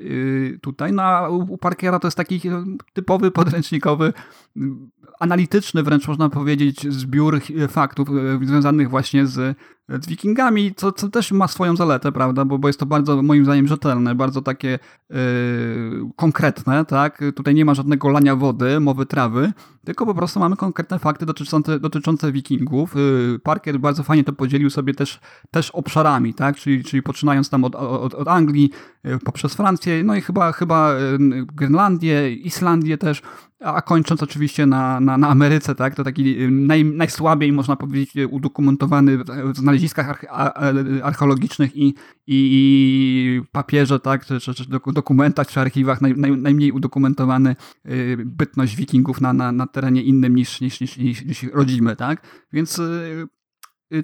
yy, 0.00 0.58
tutaj. 0.62 0.92
No 0.92 1.02
a 1.02 1.28
u 1.28 1.58
Parkera 1.58 1.98
to 1.98 2.06
jest 2.06 2.16
taki 2.16 2.40
typowy, 2.92 3.30
podręcznikowy, 3.30 4.12
analityczny 5.20 5.82
wręcz 5.82 6.08
można 6.08 6.28
powiedzieć 6.28 6.92
zbiór 6.92 7.40
faktów 7.68 8.08
yy, 8.40 8.46
związanych 8.46 8.90
właśnie 8.90 9.26
z 9.26 9.56
z 10.02 10.06
wikingami, 10.06 10.74
co, 10.74 10.92
co 10.92 11.08
też 11.08 11.32
ma 11.32 11.48
swoją 11.48 11.76
zaletę, 11.76 12.12
prawda, 12.12 12.44
bo, 12.44 12.58
bo 12.58 12.68
jest 12.68 12.80
to 12.80 12.86
bardzo 12.86 13.22
moim 13.22 13.44
zdaniem 13.44 13.68
rzetelne, 13.68 14.14
bardzo 14.14 14.42
takie 14.42 14.78
yy, 15.10 15.16
konkretne, 16.16 16.84
tak, 16.84 17.24
tutaj 17.36 17.54
nie 17.54 17.64
ma 17.64 17.74
żadnego 17.74 18.08
lania 18.08 18.36
wody, 18.36 18.80
mowy 18.80 19.06
trawy, 19.06 19.52
tylko 19.84 20.06
po 20.06 20.14
prostu 20.14 20.40
mamy 20.40 20.56
konkretne 20.56 20.98
fakty 20.98 21.26
dotyczące, 21.26 21.80
dotyczące 21.80 22.32
wikingów. 22.32 22.94
Yy, 22.94 23.38
Parker 23.38 23.78
bardzo 23.78 24.02
fajnie 24.02 24.24
to 24.24 24.32
podzielił 24.32 24.70
sobie 24.70 24.94
też, 24.94 25.20
też 25.50 25.70
obszarami, 25.70 26.34
tak, 26.34 26.56
czyli, 26.56 26.84
czyli 26.84 27.02
poczynając 27.02 27.50
tam 27.50 27.64
od, 27.64 27.74
od, 27.74 28.14
od 28.14 28.28
Anglii, 28.28 28.70
yy, 29.04 29.18
poprzez 29.18 29.54
Francję, 29.54 30.04
no 30.04 30.14
i 30.14 30.20
chyba, 30.20 30.52
chyba 30.52 30.94
yy, 30.94 31.46
Grenlandię, 31.46 32.32
Islandię 32.32 32.98
też, 32.98 33.22
a 33.60 33.82
kończąc 33.82 34.22
oczywiście 34.22 34.66
na, 34.66 35.00
na, 35.00 35.18
na 35.18 35.28
Ameryce, 35.28 35.74
tak, 35.74 35.94
to 35.94 36.04
taki 36.04 36.42
y, 36.42 36.50
naj, 36.50 36.84
najsłabiej, 36.84 37.52
można 37.52 37.76
powiedzieć, 37.76 38.12
udokumentowany 38.30 39.18
w 39.54 39.56
znaleziskach 39.56 40.24
archeologicznych 41.02 41.76
i, 41.76 41.86
i, 41.86 41.94
i 42.26 43.42
papierze, 43.52 44.00
tak, 44.00 44.26
czy, 44.26 44.40
czy, 44.40 44.54
czy 44.54 44.64
dokumentach, 44.86 45.46
czy 45.46 45.60
archiwach 45.60 46.00
naj, 46.00 46.14
naj, 46.16 46.36
najmniej 46.36 46.72
udokumentowany 46.72 47.56
y, 47.86 48.16
bytność 48.26 48.76
wikingów 48.76 49.20
na, 49.20 49.32
na, 49.32 49.52
na 49.52 49.66
terenie 49.66 50.02
innym 50.02 50.36
niż, 50.36 50.60
niż, 50.60 50.80
niż, 50.80 50.96
niż, 50.96 51.24
niż 51.24 51.42
rodzimy, 51.42 51.96
tak, 51.96 52.26
więc 52.52 52.78
y, 52.78 53.28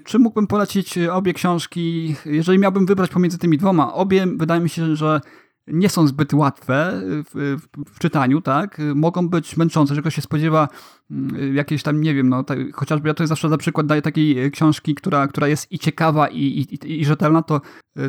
czy 0.05 0.19
mógłbym 0.19 0.47
polecić 0.47 0.97
obie 0.97 1.33
książki? 1.33 2.15
Jeżeli 2.25 2.59
miałbym 2.59 2.85
wybrać 2.85 3.09
pomiędzy 3.09 3.37
tymi 3.37 3.57
dwoma, 3.57 3.93
obie 3.93 4.27
wydaje 4.27 4.61
mi 4.61 4.69
się, 4.69 4.95
że 4.95 5.21
nie 5.67 5.89
są 5.89 6.07
zbyt 6.07 6.33
łatwe 6.33 7.01
w, 7.03 7.57
w, 7.61 7.91
w, 7.91 7.99
czytaniu, 7.99 8.41
tak? 8.41 8.81
Mogą 8.95 9.29
być 9.29 9.57
męczące, 9.57 9.95
że 9.95 10.01
ktoś 10.01 10.15
się 10.15 10.21
spodziewa 10.21 10.67
mm, 11.11 11.55
jakieś 11.55 11.83
tam, 11.83 12.01
nie 12.01 12.13
wiem, 12.13 12.29
no, 12.29 12.43
tak, 12.43 12.59
chociażby 12.73 13.07
ja 13.07 13.13
to 13.13 13.27
zawsze 13.27 13.49
za 13.49 13.57
przykład 13.57 13.87
daję 13.87 14.01
takiej 14.01 14.51
książki, 14.51 14.95
która, 14.95 15.27
która 15.27 15.47
jest 15.47 15.71
i 15.71 15.79
ciekawa, 15.79 16.27
i, 16.27 16.39
i, 16.39 16.99
i 16.99 17.05
rzetelna, 17.05 17.41
to, 17.41 17.61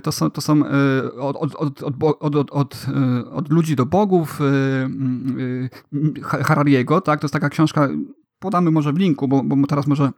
to 0.03 0.13
są, 0.13 0.31
to 0.31 0.41
są 0.41 0.63
od, 1.19 1.37
od, 1.37 1.83
od, 2.21 2.51
od, 2.51 2.87
od 3.33 3.51
ludzi 3.51 3.77
do 3.77 3.87
bogów 3.87 4.41
Harariego, 6.23 7.01
tak? 7.01 7.21
To 7.21 7.25
jest 7.25 7.33
taka 7.33 7.49
książka, 7.49 7.89
podamy 8.39 8.71
może 8.71 8.93
w 8.93 8.99
linku, 8.99 9.29
bo, 9.29 9.43
bo 9.43 9.67
teraz 9.67 9.87
może 9.87 10.11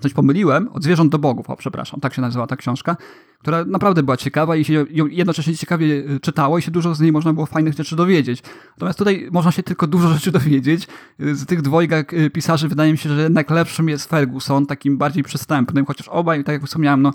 coś 0.00 0.12
pomyliłem, 0.12 0.68
od 0.72 0.82
zwierząt 0.82 1.12
do 1.12 1.18
bogów, 1.18 1.50
o 1.50 1.56
przepraszam, 1.56 2.00
tak 2.00 2.14
się 2.14 2.22
nazywa 2.22 2.46
ta 2.46 2.56
książka, 2.56 2.96
która 3.38 3.64
naprawdę 3.64 4.02
była 4.02 4.16
ciekawa 4.16 4.56
i 4.56 4.64
się 4.64 4.72
ją 4.90 5.06
jednocześnie 5.06 5.56
ciekawie 5.56 5.86
y, 5.86 6.20
czytało 6.20 6.58
i 6.58 6.62
się 6.62 6.70
dużo 6.70 6.94
z 6.94 7.00
niej 7.00 7.12
można 7.12 7.32
było 7.32 7.46
fajnych 7.46 7.74
rzeczy 7.74 7.96
dowiedzieć. 7.96 8.42
Natomiast 8.70 8.98
tutaj 8.98 9.28
można 9.32 9.52
się 9.52 9.62
tylko 9.62 9.86
dużo 9.86 10.08
rzeczy 10.08 10.32
dowiedzieć. 10.32 10.88
Z 11.18 11.46
tych 11.46 11.62
dwojga 11.62 12.04
y, 12.12 12.30
pisarzy 12.30 12.68
wydaje 12.68 12.92
mi 12.92 12.98
się, 12.98 13.08
że 13.08 13.22
jednak 13.22 13.50
lepszym 13.50 13.88
jest 13.88 14.10
Ferguson, 14.10 14.66
takim 14.66 14.98
bardziej 14.98 15.22
przystępnym, 15.22 15.86
chociaż 15.86 16.08
obaj, 16.08 16.44
tak 16.44 16.52
jak 16.52 16.64
wspomniałem, 16.64 17.02
no, 17.02 17.12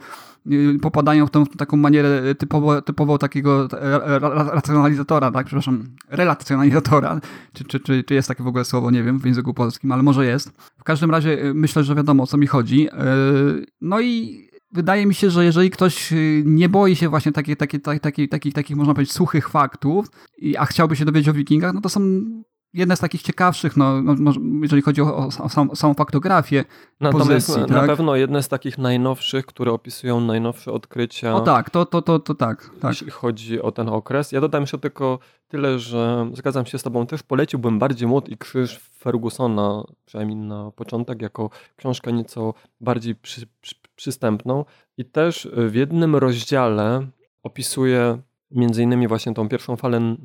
popadają 0.81 1.27
w 1.27 1.31
tą 1.31 1.45
taką 1.45 1.77
manierę 1.77 2.35
typowo, 2.35 2.81
typowo 2.81 3.17
takiego 3.17 3.67
racjonalizatora, 4.53 5.31
tak, 5.31 5.45
przepraszam, 5.45 5.83
relacjonalizatora, 6.09 7.21
czy, 7.53 7.63
czy, 7.63 7.79
czy, 7.79 8.03
czy 8.03 8.13
jest 8.13 8.27
takie 8.27 8.43
w 8.43 8.47
ogóle 8.47 8.65
słowo, 8.65 8.91
nie 8.91 9.03
wiem, 9.03 9.19
w 9.19 9.25
języku 9.25 9.53
polskim, 9.53 9.91
ale 9.91 10.03
może 10.03 10.25
jest. 10.25 10.51
W 10.77 10.83
każdym 10.83 11.11
razie 11.11 11.51
myślę, 11.53 11.83
że 11.83 11.95
wiadomo 11.95 12.23
o 12.23 12.27
co 12.27 12.37
mi 12.37 12.47
chodzi. 12.47 12.87
No 13.81 14.01
i 14.01 14.41
wydaje 14.73 15.05
mi 15.05 15.13
się, 15.13 15.29
że 15.29 15.45
jeżeli 15.45 15.69
ktoś 15.69 16.13
y, 16.13 16.43
nie 16.45 16.69
boi 16.69 16.95
się 16.95 17.09
właśnie 17.09 17.31
takich, 17.31 17.57
takich, 17.57 17.81
takich, 17.81 18.29
takich, 18.29 18.53
takich 18.53 18.77
można 18.77 18.93
powiedzieć, 18.93 19.13
suchych 19.13 19.49
faktów, 19.49 20.07
a 20.57 20.65
chciałby 20.65 20.95
się 20.95 21.05
dowiedzieć 21.05 21.29
o 21.29 21.33
wikingach, 21.33 21.73
no 21.73 21.81
to 21.81 21.89
są 21.89 22.01
jedne 22.73 22.95
z 22.95 22.99
takich 22.99 23.21
ciekawszych, 23.21 23.77
no, 23.77 24.01
no 24.01 24.33
jeżeli 24.61 24.81
chodzi 24.81 25.01
o, 25.01 25.17
o 25.17 25.49
samą, 25.49 25.75
samą 25.75 25.93
faktografię 25.93 26.65
Natomiast 26.99 27.29
pozycji, 27.29 27.61
na 27.61 27.79
tak? 27.79 27.87
pewno 27.87 28.15
jedne 28.15 28.43
z 28.43 28.47
takich 28.47 28.77
najnowszych, 28.77 29.45
które 29.45 29.71
opisują 29.71 30.21
najnowsze 30.21 30.71
odkrycia. 30.71 31.35
O 31.35 31.41
tak, 31.41 31.69
to, 31.69 31.85
to, 31.85 32.01
to, 32.01 32.19
to 32.19 32.35
tak, 32.35 32.69
tak. 32.81 32.91
Jeśli 32.91 33.11
chodzi 33.11 33.61
o 33.61 33.71
ten 33.71 33.89
okres. 33.89 34.31
Ja 34.31 34.41
dodam 34.41 34.63
jeszcze 34.63 34.77
tylko 34.77 35.19
tyle, 35.47 35.79
że 35.79 36.29
zgadzam 36.33 36.65
się 36.65 36.77
z 36.77 36.83
tobą, 36.83 37.07
też 37.07 37.23
poleciłbym 37.23 37.79
bardziej 37.79 38.07
Młot 38.07 38.29
i 38.29 38.37
Krzyż 38.37 38.79
Fergusona, 38.99 39.83
przynajmniej 40.05 40.37
na 40.37 40.71
początek, 40.71 41.21
jako 41.21 41.49
książkę 41.75 42.13
nieco 42.13 42.53
bardziej 42.81 43.15
przy, 43.15 43.47
przy, 43.61 43.75
przystępną. 43.95 44.65
I 44.97 45.05
też 45.05 45.47
w 45.53 45.75
jednym 45.75 46.15
rozdziale 46.15 47.07
opisuje 47.43 48.21
między 48.51 48.83
innymi 48.83 49.07
właśnie 49.07 49.33
tą 49.33 49.49
pierwszą 49.49 49.75
falę 49.75 50.15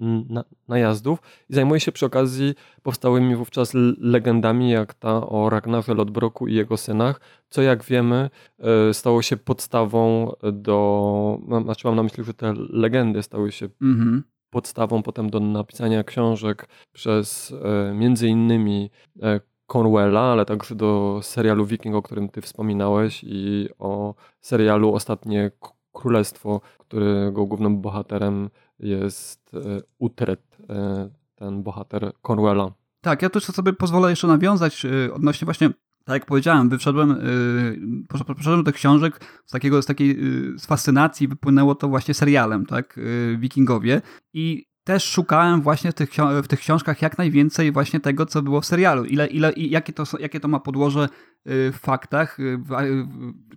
najazdów 0.68 1.18
i 1.50 1.54
zajmuje 1.54 1.80
się 1.80 1.92
przy 1.92 2.06
okazji 2.06 2.54
powstałymi 2.82 3.36
wówczas 3.36 3.72
legendami, 3.98 4.70
jak 4.70 4.94
ta 4.94 5.26
o 5.28 5.50
Ragnarze 5.50 5.94
Lodbroku 5.94 6.46
i 6.46 6.54
jego 6.54 6.76
synach, 6.76 7.20
co 7.48 7.62
jak 7.62 7.84
wiemy 7.84 8.30
e, 8.58 8.94
stało 8.94 9.22
się 9.22 9.36
podstawą 9.36 10.32
do, 10.52 11.38
znaczy 11.62 11.86
mam 11.86 11.96
na 11.96 12.02
myśli, 12.02 12.24
że 12.24 12.34
te 12.34 12.54
legendy 12.70 13.22
stały 13.22 13.52
się 13.52 13.68
mhm. 13.82 14.22
podstawą 14.50 15.02
potem 15.02 15.30
do 15.30 15.40
napisania 15.40 16.04
książek 16.04 16.68
przez 16.92 17.54
e, 17.62 17.94
między 17.94 18.28
innymi 18.28 18.90
e, 19.22 19.40
Cornwella, 19.66 20.20
ale 20.20 20.44
także 20.44 20.74
do 20.74 21.20
serialu 21.22 21.66
Viking, 21.66 21.94
o 21.94 22.02
którym 22.02 22.28
ty 22.28 22.40
wspominałeś 22.40 23.24
i 23.24 23.68
o 23.78 24.14
serialu 24.40 24.94
Ostatnie 24.94 25.50
Królestwo, 25.92 26.60
którego 26.88 27.46
głównym 27.46 27.80
bohaterem 27.80 28.50
jest 28.78 29.54
e, 29.54 29.82
Utrecht, 29.98 30.62
e, 30.70 31.10
ten 31.34 31.62
bohater 31.62 32.12
Cornwella. 32.22 32.72
Tak, 33.00 33.22
ja 33.22 33.30
też 33.30 33.44
sobie 33.44 33.72
pozwolę 33.72 34.10
jeszcze 34.10 34.26
nawiązać 34.26 34.84
e, 34.84 35.14
odnośnie 35.14 35.44
właśnie 35.44 35.70
tak 36.04 36.14
jak 36.14 36.26
powiedziałem, 36.26 36.68
wyszedłem, 36.68 37.08
yy, 37.08 38.34
poszedłem 38.34 38.64
do 38.64 38.72
książek 38.72 39.20
z, 39.46 39.50
takiego, 39.50 39.82
z 39.82 39.86
takiej 39.86 40.16
z 40.58 40.66
fascynacji, 40.66 41.28
wypłynęło 41.28 41.74
to 41.74 41.88
właśnie 41.88 42.14
serialem, 42.14 42.66
tak, 42.66 43.00
Wikingowie 43.38 44.02
i 44.32 44.66
też 44.86 45.04
szukałem 45.04 45.62
właśnie 45.62 45.92
w 45.92 45.94
tych, 45.94 46.10
w 46.42 46.48
tych 46.48 46.60
książkach 46.60 47.02
jak 47.02 47.18
najwięcej 47.18 47.72
właśnie 47.72 48.00
tego, 48.00 48.26
co 48.26 48.42
było 48.42 48.60
w 48.60 48.66
serialu. 48.66 49.04
Ile, 49.04 49.26
ile, 49.26 49.52
i 49.52 49.70
jakie, 49.70 49.92
to, 49.92 50.04
jakie 50.20 50.40
to 50.40 50.48
ma 50.48 50.60
podłoże 50.60 51.04
y, 51.04 51.72
w 51.72 51.78
faktach, 51.80 52.40
y, 52.40 52.58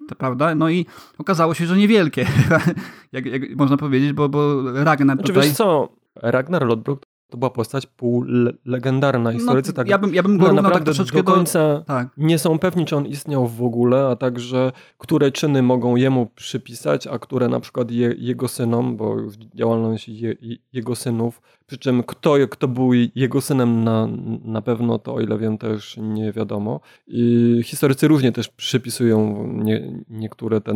to 0.07 0.15
prawda? 0.15 0.55
No 0.55 0.69
i 0.69 0.86
okazało 1.17 1.53
się, 1.53 1.65
że 1.65 1.77
niewielkie, 1.77 2.25
jak, 3.11 3.25
jak 3.25 3.55
można 3.55 3.77
powiedzieć, 3.77 4.13
bo, 4.13 4.30
bo 4.30 4.71
Ragnar 4.84 5.17
znaczy, 5.17 5.34
tutaj... 5.34 5.47
Wiesz 5.47 5.57
co, 5.57 5.95
Ragnar 6.15 6.65
Lodbrok 6.65 7.09
to 7.30 7.38
była 7.38 7.49
postać 7.49 7.88
półlegendarna. 7.88 9.32
Historycy 9.32 9.69
no, 9.69 9.75
tak 9.75 9.89
ja 9.89 9.97
bym, 9.97 10.15
ja 10.15 10.23
bym 10.23 10.38
go 10.38 10.47
no, 10.47 10.53
tak 10.53 10.63
naprawdę 10.63 10.86
troszeczkę 10.86 11.17
do 11.17 11.23
końca 11.23 11.59
do... 11.59 11.82
tak. 11.82 12.07
nie 12.17 12.39
są 12.39 12.59
pewni, 12.59 12.86
czy 12.86 12.95
on 12.95 13.05
istniał 13.05 13.47
w 13.47 13.63
ogóle, 13.63 14.07
a 14.07 14.15
także 14.15 14.71
które 14.97 15.32
czyny 15.32 15.61
mogą 15.61 15.95
jemu 15.95 16.25
przypisać, 16.25 17.07
a 17.07 17.19
które 17.19 17.47
na 17.47 17.59
przykład 17.59 17.91
je, 17.91 18.15
jego 18.17 18.47
synom, 18.47 18.97
bo 18.97 19.15
działalność 19.55 20.09
je, 20.09 20.36
jego 20.73 20.95
synów, 20.95 21.41
przy 21.70 21.78
czym 21.78 22.03
kto, 22.03 22.36
kto 22.49 22.67
był 22.67 22.93
jego 23.15 23.41
synem 23.41 23.84
na, 23.84 24.07
na 24.43 24.61
pewno, 24.61 24.99
to 24.99 25.13
o 25.13 25.22
ile 25.22 25.38
wiem 25.38 25.57
też 25.57 25.97
nie 25.97 26.32
wiadomo. 26.32 26.80
I 27.07 27.61
historycy 27.63 28.07
różnie 28.07 28.32
też 28.32 28.49
przypisują 28.49 29.47
nie, 29.53 30.03
niektóre 30.09 30.61
te 30.61 30.74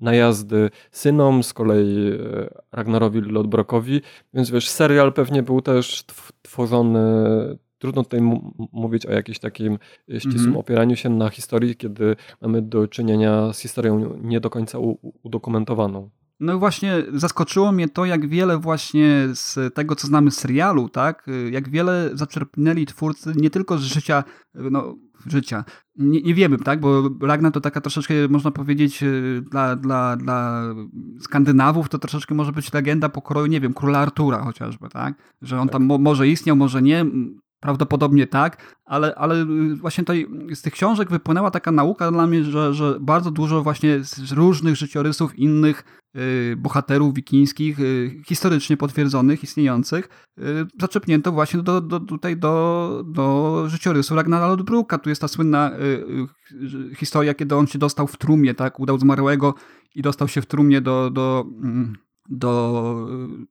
najazdy 0.00 0.70
synom, 0.90 1.42
z 1.42 1.52
kolei 1.52 2.08
e, 2.08 2.50
Ragnarowi 2.72 3.20
Lodbrokowi, 3.20 4.00
więc 4.34 4.50
wiesz, 4.50 4.68
serial 4.68 5.12
pewnie 5.12 5.42
był 5.42 5.60
też 5.60 6.04
tworzony 6.42 7.00
trudno 7.78 8.02
tutaj 8.02 8.20
mówić 8.72 9.06
o 9.06 9.12
jakimś 9.12 9.38
takim 9.38 9.78
ścisłym 10.08 10.42
mm 10.42 10.54
-hmm. 10.54 10.58
opieraniu 10.58 10.96
się 10.96 11.08
na 11.08 11.28
historii, 11.28 11.76
kiedy 11.76 12.16
mamy 12.40 12.62
do 12.62 12.88
czynienia 12.88 13.52
z 13.52 13.58
historią 13.58 14.18
nie 14.22 14.40
do 14.40 14.50
końca 14.50 14.78
udokumentowaną. 15.22 16.10
No 16.40 16.58
właśnie 16.58 17.02
zaskoczyło 17.12 17.72
mnie 17.72 17.88
to, 17.88 18.04
jak 18.04 18.28
wiele 18.28 18.58
właśnie 18.58 19.28
z 19.32 19.74
tego, 19.74 19.96
co 19.96 20.06
znamy 20.06 20.30
z 20.30 20.38
serialu, 20.38 20.88
tak, 20.88 21.26
jak 21.50 21.68
wiele 21.68 22.10
zaczerpnęli 22.12 22.86
twórcy 22.86 23.32
nie 23.36 23.50
tylko 23.50 23.78
z 23.78 23.82
życia, 23.82 24.24
no, 24.54 24.96
życia. 25.26 25.64
Nie, 25.96 26.22
nie 26.22 26.34
wiemy, 26.34 26.58
tak, 26.58 26.80
bo 26.80 27.10
Ragnar 27.22 27.52
to 27.52 27.60
taka 27.60 27.80
troszeczkę, 27.80 28.14
można 28.28 28.50
powiedzieć, 28.50 29.04
dla, 29.50 29.76
dla, 29.76 30.16
dla 30.16 30.62
Skandynawów 31.20 31.88
to 31.88 31.98
troszeczkę 31.98 32.34
może 32.34 32.52
być 32.52 32.72
legenda 32.72 33.08
pokroju, 33.08 33.46
nie 33.46 33.60
wiem, 33.60 33.74
króla 33.74 33.98
Artura 33.98 34.42
chociażby, 34.44 34.88
tak, 34.88 35.14
że 35.42 35.60
on 35.60 35.68
tam 35.68 35.84
mo 35.84 35.98
może 35.98 36.28
istniał, 36.28 36.56
może 36.56 36.82
nie, 36.82 37.06
Prawdopodobnie 37.60 38.26
tak, 38.26 38.76
ale, 38.84 39.14
ale 39.14 39.46
właśnie 39.80 40.04
tutaj 40.04 40.26
z 40.54 40.62
tych 40.62 40.72
książek 40.72 41.10
wypłynęła 41.10 41.50
taka 41.50 41.72
nauka 41.72 42.10
dla 42.10 42.26
mnie, 42.26 42.44
że, 42.44 42.74
że 42.74 42.96
bardzo 43.00 43.30
dużo 43.30 43.62
właśnie 43.62 44.04
z 44.04 44.32
różnych 44.32 44.76
życiorysów 44.76 45.38
innych 45.38 45.84
y, 46.16 46.56
bohaterów 46.56 47.14
wikińskich, 47.14 47.80
y, 47.80 48.22
historycznie 48.26 48.76
potwierdzonych, 48.76 49.42
istniejących, 49.42 50.08
y, 50.38 50.42
zaczepnięto 50.80 51.32
właśnie 51.32 51.62
do, 51.62 51.80
do, 51.80 52.00
tutaj 52.00 52.36
do, 52.36 53.04
do 53.06 53.64
życiorysu 53.68 54.14
Ragnara 54.14 54.46
Lodbruka. 54.46 54.98
Tu 54.98 55.08
jest 55.08 55.20
ta 55.20 55.28
słynna 55.28 55.70
historia, 56.96 57.34
kiedy 57.34 57.56
on 57.56 57.66
się 57.66 57.78
dostał 57.78 58.06
w 58.06 58.16
trumnie, 58.16 58.54
tak, 58.54 58.80
udał 58.80 58.98
zmarłego 58.98 59.54
i 59.94 60.02
dostał 60.02 60.28
się 60.28 60.42
w 60.42 60.46
trumnie 60.46 60.80
do, 60.80 61.10
do 61.10 61.44
mm, 61.62 61.96
do, 62.30 63.08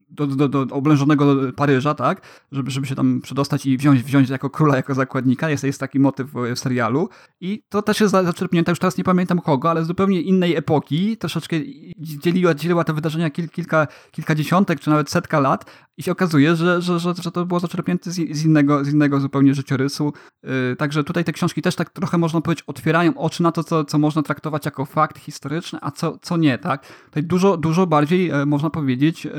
do, 0.09 0.27
do, 0.27 0.47
do 0.47 0.75
oblężonego 0.75 1.35
Paryża, 1.55 1.93
tak, 1.93 2.21
żeby, 2.51 2.71
żeby 2.71 2.87
się 2.87 2.95
tam 2.95 3.21
przedostać 3.21 3.65
i 3.65 3.77
wziąć, 3.77 4.03
wziąć 4.03 4.29
jako 4.29 4.49
króla, 4.49 4.75
jako 4.75 4.93
zakładnika. 4.93 5.49
Jest, 5.49 5.63
jest 5.63 5.79
taki 5.79 5.99
motyw 5.99 6.31
w 6.55 6.59
serialu. 6.59 7.09
I 7.41 7.63
to 7.69 7.81
też 7.81 7.99
jest 7.99 8.11
zaczerpnięte, 8.11 8.71
już 8.71 8.79
teraz 8.79 8.97
nie 8.97 9.03
pamiętam 9.03 9.41
kogo, 9.41 9.69
ale 9.69 9.83
z 9.83 9.87
zupełnie 9.87 10.21
innej 10.21 10.55
epoki, 10.55 11.17
troszeczkę 11.17 11.55
dzieliła, 11.97 12.53
dzieliła 12.53 12.83
te 12.83 12.93
wydarzenia 12.93 13.29
kil, 13.29 13.49
kilka, 13.49 13.87
kilkadziesiątek, 14.11 14.79
czy 14.79 14.89
nawet 14.89 15.09
setka 15.09 15.39
lat 15.39 15.65
i 15.99 16.03
się 16.03 16.11
okazuje, 16.11 16.55
że, 16.55 16.81
że, 16.81 16.99
że, 16.99 17.13
że 17.21 17.31
to 17.31 17.45
było 17.45 17.59
zaczerpnięte 17.59 18.11
z, 18.11 18.45
innego, 18.45 18.85
z 18.85 18.93
innego 18.93 19.19
zupełnie 19.19 19.53
życiorysu. 19.53 20.13
Yy, 20.43 20.75
także 20.77 21.03
tutaj 21.03 21.23
te 21.23 21.33
książki 21.33 21.61
też 21.61 21.75
tak 21.75 21.89
trochę 21.89 22.17
można 22.17 22.41
powiedzieć 22.41 22.63
otwierają 22.67 23.17
oczy 23.17 23.43
na 23.43 23.51
to, 23.51 23.63
co, 23.63 23.85
co 23.85 23.97
można 23.97 24.23
traktować 24.23 24.65
jako 24.65 24.85
fakt 24.85 25.17
historyczny, 25.17 25.79
a 25.81 25.91
co, 25.91 26.17
co 26.21 26.37
nie, 26.37 26.57
tak. 26.57 26.87
Tutaj 27.05 27.23
dużo, 27.23 27.57
dużo 27.57 27.87
bardziej 27.87 28.27
yy, 28.27 28.45
można 28.45 28.69
powiedzieć 28.69 29.25
yy, 29.25 29.31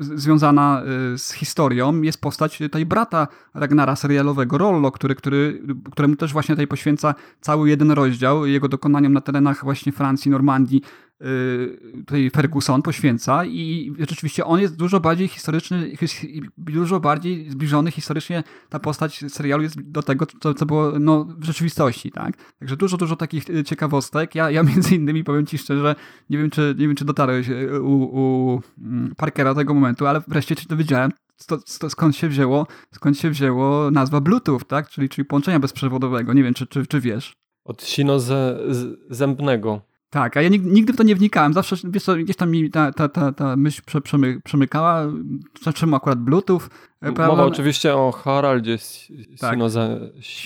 związana 0.00 0.82
z 1.16 1.32
historią 1.32 2.02
jest 2.02 2.20
postać 2.20 2.58
tej 2.72 2.86
brata 2.86 3.28
Ragnara 3.54 3.96
serialowego, 3.96 4.58
Rollo, 4.58 4.92
który, 4.92 5.14
który, 5.14 5.62
któremu 5.92 6.16
też 6.16 6.32
właśnie 6.32 6.54
tutaj 6.54 6.66
poświęca 6.66 7.14
cały 7.40 7.68
jeden 7.68 7.90
rozdział 7.90 8.46
jego 8.46 8.68
dokonaniom 8.68 9.12
na 9.12 9.20
terenach 9.20 9.64
właśnie 9.64 9.92
Francji, 9.92 10.30
Normandii, 10.30 10.82
Y, 11.11 11.11
tutaj 12.06 12.30
Ferguson 12.30 12.82
poświęca 12.82 13.44
i 13.44 13.92
rzeczywiście 13.98 14.44
on 14.44 14.60
jest 14.60 14.76
dużo 14.76 15.00
bardziej 15.00 15.28
historyczny, 15.28 15.92
dużo 16.58 17.00
bardziej 17.00 17.50
zbliżony 17.50 17.90
historycznie 17.90 18.44
ta 18.68 18.78
postać 18.78 19.24
serialu 19.28 19.62
jest 19.62 19.80
do 19.80 20.02
tego, 20.02 20.26
co, 20.40 20.54
co 20.54 20.66
było 20.66 20.92
no, 21.00 21.24
w 21.24 21.44
rzeczywistości, 21.44 22.10
tak? 22.10 22.36
Także 22.58 22.76
dużo, 22.76 22.96
dużo 22.96 23.16
takich 23.16 23.50
y, 23.50 23.64
ciekawostek. 23.64 24.34
Ja, 24.34 24.50
ja 24.50 24.62
między 24.72 24.94
innymi 24.94 25.24
powiem 25.24 25.46
ci 25.46 25.58
szczerze, 25.58 25.94
nie 26.30 26.38
wiem, 26.38 26.50
czy, 26.50 26.74
nie 26.78 26.86
wiem, 26.86 26.96
czy 26.96 27.04
dotarłeś 27.04 27.48
y, 27.48 27.82
u, 27.82 28.02
u 28.02 28.60
mm, 28.78 29.14
Parkera 29.16 29.54
tego 29.54 29.74
momentu, 29.74 30.06
ale 30.06 30.22
wreszcie 30.28 30.54
się 30.54 30.68
dowiedziałem, 30.68 31.10
to, 31.46 31.58
to 31.80 31.90
skąd 31.90 32.16
się 32.16 32.28
wzięło, 32.28 32.66
skąd 32.94 33.18
się 33.18 33.30
wzięło 33.30 33.90
nazwa 33.90 34.20
Bluetooth, 34.20 34.60
tak? 34.68 34.88
Czyli, 34.88 35.08
czyli 35.08 35.24
połączenia 35.24 35.60
bezprzewodowego. 35.60 36.32
Nie 36.32 36.42
wiem, 36.42 36.54
czy, 36.54 36.66
czy, 36.66 36.86
czy 36.86 37.00
wiesz. 37.00 37.32
Od 37.64 37.84
sino 37.84 38.18
zębnego. 39.10 39.91
Tak, 40.12 40.36
a 40.36 40.42
ja 40.42 40.48
nigdy 40.48 40.92
w 40.92 40.96
to 40.96 41.02
nie 41.02 41.16
wnikałem. 41.16 41.52
Zawsze 41.52 41.76
wiesz 41.84 42.02
co, 42.02 42.16
gdzieś 42.16 42.36
tam 42.36 42.50
mi 42.50 42.70
ta, 42.70 42.92
ta, 42.92 43.08
ta, 43.08 43.32
ta 43.32 43.56
myśl 43.56 43.82
przemy, 44.02 44.40
przemykała. 44.44 45.06
Czemu 45.74 45.96
akurat 45.96 46.18
Bluetooth? 46.18 46.60
E, 47.00 47.12
prawda? 47.12 47.26
Mowa 47.26 47.44
oczywiście 47.44 47.94
o 47.94 48.12
Haraldzie 48.12 48.78
tak. 49.40 49.58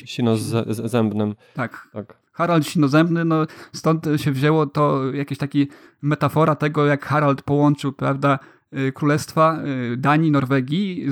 sinozębnym. 0.07 1.35
Tak. 1.55 1.89
tak. 1.93 2.17
Harald 2.33 2.67
sinozębny, 2.67 3.25
no 3.25 3.47
stąd 3.73 4.07
się 4.17 4.33
wzięło 4.33 4.67
to 4.67 5.13
jakieś 5.13 5.39
taki 5.39 5.69
metafora 6.03 6.55
tego, 6.55 6.87
jak 6.87 7.05
Harald 7.05 7.43
połączył, 7.43 7.93
prawda, 7.93 8.39
y, 8.79 8.93
królestwa 8.93 9.59
y, 9.93 9.97
Danii, 9.97 10.31
Norwegii, 10.31 11.07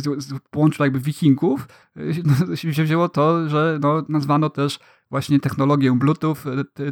połączył 0.51 0.85
jakby 0.85 1.01
wikingów, 1.01 1.69
no, 2.49 2.57
się 2.57 2.83
wzięło 2.83 3.09
to, 3.09 3.49
że 3.49 3.79
no, 3.83 4.05
nazwano 4.09 4.51
też 4.51 4.79
właśnie 5.11 5.41
technologię 5.41 5.93
Bluetooth 5.99 6.37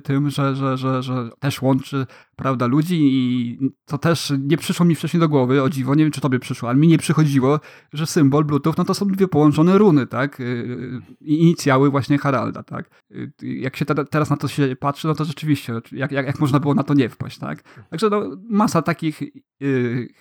tym, 0.03 0.31
że, 0.31 0.57
że, 0.57 0.77
że, 0.77 1.03
że 1.03 1.31
też 1.41 1.63
łączy 1.63 2.07
prawda, 2.37 2.67
ludzi 2.67 2.99
i 3.01 3.59
to 3.85 3.99
też 3.99 4.33
nie 4.39 4.57
przyszło 4.57 4.87
mi 4.87 4.95
wcześniej 4.95 5.21
do 5.21 5.29
głowy, 5.29 5.63
o 5.63 5.71
dziwo, 5.71 5.95
nie 5.95 6.05
wiem 6.05 6.13
czy 6.13 6.21
tobie 6.21 6.39
przyszło, 6.39 6.69
ale 6.69 6.79
mi 6.79 6.89
nie 6.89 6.99
przychodziło, 6.99 7.61
że 7.93 8.07
symbol 8.07 8.45
Bluetooth, 8.45 8.75
no 8.79 8.85
to 8.85 8.95
są 8.95 9.07
dwie 9.07 9.29
połączone 9.29 9.79
runy, 9.79 10.07
tak, 10.07 10.41
y, 10.41 10.45
y, 10.45 11.01
i 11.21 11.43
inicjały 11.43 11.91
właśnie 11.91 12.19
Haralda, 12.19 12.63
tak. 12.63 12.91
Y, 13.11 13.33
jak 13.43 13.77
się 13.77 13.85
te, 13.85 14.05
teraz 14.05 14.31
na 14.31 14.37
to 14.37 14.49
się 14.49 14.77
patrzy, 14.81 15.09
no 15.09 15.15
to 15.15 15.25
rzeczywiście, 15.25 15.73
jak, 15.93 16.13
jak, 16.13 16.27
jak 16.27 16.41
można 16.41 16.61
było 16.61 16.75
na 16.75 16.83
to 16.83 16.95
nie 16.95 17.09
wpaść, 17.09 17.39
tak. 17.39 17.63
Także 17.91 18.11
no, 18.11 18.23
masa 18.49 18.83
takich 18.83 19.23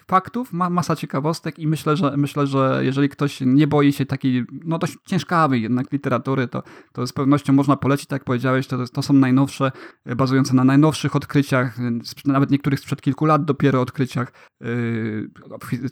faktów, 0.08 0.54
ma, 0.54 0.70
masa 0.70 0.96
ciekawostek 0.96 1.60
i 1.60 1.68
myślę, 1.68 1.98
że 1.98 2.18
myślę, 2.18 2.48
że 2.48 2.82
jeżeli 2.84 3.10
ktoś 3.10 3.42
nie 3.46 3.68
boi 3.68 3.94
się 3.94 4.06
takiej, 4.06 4.46
no 4.72 4.78
dość 4.78 4.98
ciężkawej 5.08 5.62
jednak 5.62 5.92
literatury, 5.92 6.48
to, 6.48 6.64
to 6.94 7.08
z 7.08 7.14
pewnością 7.14 7.54
można 7.54 7.76
polecić, 7.76 8.08
tak 8.08 8.16
jak 8.16 8.24
powiedziałeś, 8.24 8.68
to, 8.68 8.88
to 8.88 9.02
są 9.02 9.14
najnowsze, 9.14 9.72
bazujące 10.16 10.54
na 10.54 10.64
najnowszych 10.64 11.16
odkryciach, 11.16 11.78
nawet 12.26 12.52
niektórych 12.52 12.80
sprzed 12.80 13.02
kilku 13.02 13.26
lat 13.26 13.46
dopiero 13.46 13.82
odkryciach 13.82 14.34
yy, 14.62 15.30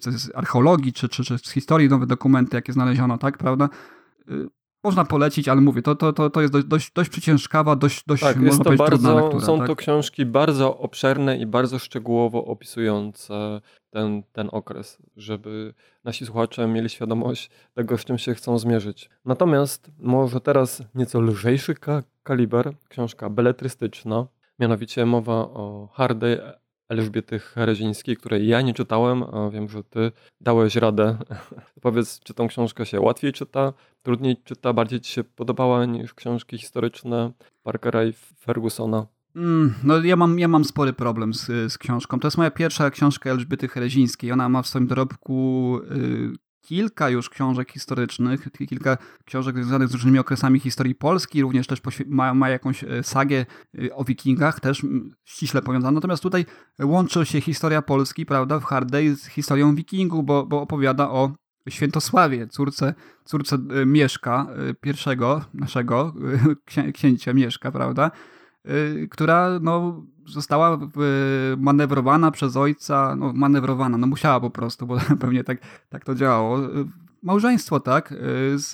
z 0.06 0.30
archeologii 0.34 0.92
czy, 0.92 1.08
czy, 1.08 1.24
czy 1.24 1.38
z 1.38 1.50
historii, 1.50 1.88
nowe 1.88 2.06
dokumenty, 2.06 2.56
jakie 2.56 2.72
znaleziono, 2.72 3.18
tak, 3.18 3.38
prawda? 3.38 3.68
Można 4.84 5.04
polecić, 5.04 5.48
ale 5.48 5.60
mówię, 5.60 5.82
to, 5.82 5.94
to, 5.94 6.12
to, 6.12 6.30
to 6.30 6.40
jest 6.40 6.52
dość, 6.52 6.66
dość, 6.66 6.92
dość 6.92 7.10
przyciężkawa, 7.10 7.76
dość, 7.76 8.04
dość 8.06 8.22
tak, 8.22 8.40
jest 8.40 8.62
to 8.62 8.72
bardzo, 8.72 9.14
lektura, 9.14 9.46
Są 9.46 9.58
tak? 9.58 9.66
to 9.66 9.76
książki 9.76 10.26
bardzo 10.26 10.78
obszerne 10.78 11.38
i 11.38 11.46
bardzo 11.46 11.78
szczegółowo 11.78 12.44
opisujące 12.44 13.60
ten, 13.90 14.22
ten 14.32 14.48
okres, 14.52 14.98
żeby 15.16 15.74
nasi 16.04 16.26
słuchacze 16.26 16.66
mieli 16.66 16.88
świadomość 16.88 17.50
tego, 17.74 17.98
z 17.98 18.04
czym 18.04 18.18
się 18.18 18.34
chcą 18.34 18.58
zmierzyć. 18.58 19.10
Natomiast 19.24 19.90
może 19.98 20.40
teraz 20.40 20.82
nieco 20.94 21.20
lżejszy 21.20 21.74
ka 21.74 22.02
kaliber, 22.22 22.72
książka 22.88 23.30
beletrystyczna, 23.30 24.26
Mianowicie 24.60 25.06
mowa 25.06 25.32
o 25.32 25.88
Hardej 25.92 26.38
Elżbiety 26.90 27.38
Herezińskiej, 27.38 28.16
której 28.16 28.48
ja 28.48 28.60
nie 28.60 28.74
czytałem, 28.74 29.22
a 29.22 29.50
wiem, 29.50 29.68
że 29.68 29.84
ty 29.84 30.12
dałeś 30.40 30.76
radę. 30.76 31.18
Powiedz, 31.82 32.20
czy 32.20 32.34
tą 32.34 32.48
książkę 32.48 32.86
się 32.86 33.00
łatwiej 33.00 33.32
czyta, 33.32 33.72
trudniej 34.02 34.36
czyta, 34.44 34.72
bardziej 34.72 35.00
ci 35.00 35.12
się 35.12 35.24
podobała 35.24 35.84
niż 35.84 36.14
książki 36.14 36.58
historyczne 36.58 37.32
Parkera 37.62 38.04
i 38.04 38.12
Fergusona? 38.12 39.06
Mm, 39.36 39.74
no 39.84 40.04
ja 40.04 40.16
mam, 40.16 40.38
ja 40.38 40.48
mam 40.48 40.64
spory 40.64 40.92
problem 40.92 41.34
z, 41.34 41.72
z 41.72 41.78
książką. 41.78 42.20
To 42.20 42.26
jest 42.26 42.38
moja 42.38 42.50
pierwsza 42.50 42.90
książka 42.90 43.30
Elżbiety 43.30 43.68
Herezińskiej. 43.68 44.32
Ona 44.32 44.48
ma 44.48 44.62
w 44.62 44.66
swoim 44.66 44.86
dorobku 44.86 45.78
y, 45.90 46.49
kilka 46.60 47.08
już 47.08 47.30
książek 47.30 47.72
historycznych, 47.72 48.48
kilka 48.68 48.98
książek 49.24 49.56
związanych 49.56 49.88
z 49.88 49.94
różnymi 49.94 50.18
okresami 50.18 50.60
historii 50.60 50.94
Polski, 50.94 51.42
również 51.42 51.66
też 51.66 51.80
ma, 52.06 52.34
ma 52.34 52.48
jakąś 52.48 52.84
e, 52.84 53.02
sagę 53.02 53.46
e, 53.84 53.94
o 53.94 54.04
wikingach, 54.04 54.60
też 54.60 54.86
ściśle 55.24 55.62
powiązaną. 55.62 55.94
Natomiast 55.94 56.22
tutaj 56.22 56.46
łączy 56.82 57.26
się 57.26 57.40
historia 57.40 57.82
Polski, 57.82 58.26
prawda, 58.26 58.60
w 58.60 58.64
Hard 58.64 58.90
Day 58.90 59.16
z 59.16 59.26
historią 59.26 59.74
wikingów, 59.74 60.24
bo, 60.24 60.46
bo 60.46 60.60
opowiada 60.62 61.10
o 61.10 61.32
Świętosławie, 61.68 62.46
córce, 62.46 62.94
córce 63.24 63.56
e, 63.56 63.86
Mieszka, 63.86 64.46
pierwszego 64.80 65.44
naszego 65.54 66.14
księcia 66.94 67.32
Mieszka, 67.32 67.72
prawda, 67.72 68.10
która 69.10 69.58
no, 69.62 70.06
została 70.32 70.78
manewrowana 71.58 72.30
przez 72.30 72.56
ojca, 72.56 73.16
no 73.16 73.32
manewrowana, 73.32 73.98
no 73.98 74.06
musiała 74.06 74.40
po 74.40 74.50
prostu, 74.50 74.86
bo 74.86 74.98
pewnie 75.20 75.44
tak, 75.44 75.58
tak 75.88 76.04
to 76.04 76.14
działało. 76.14 76.58
Małżeństwo, 77.22 77.80
tak, 77.80 78.14
z 78.54 78.72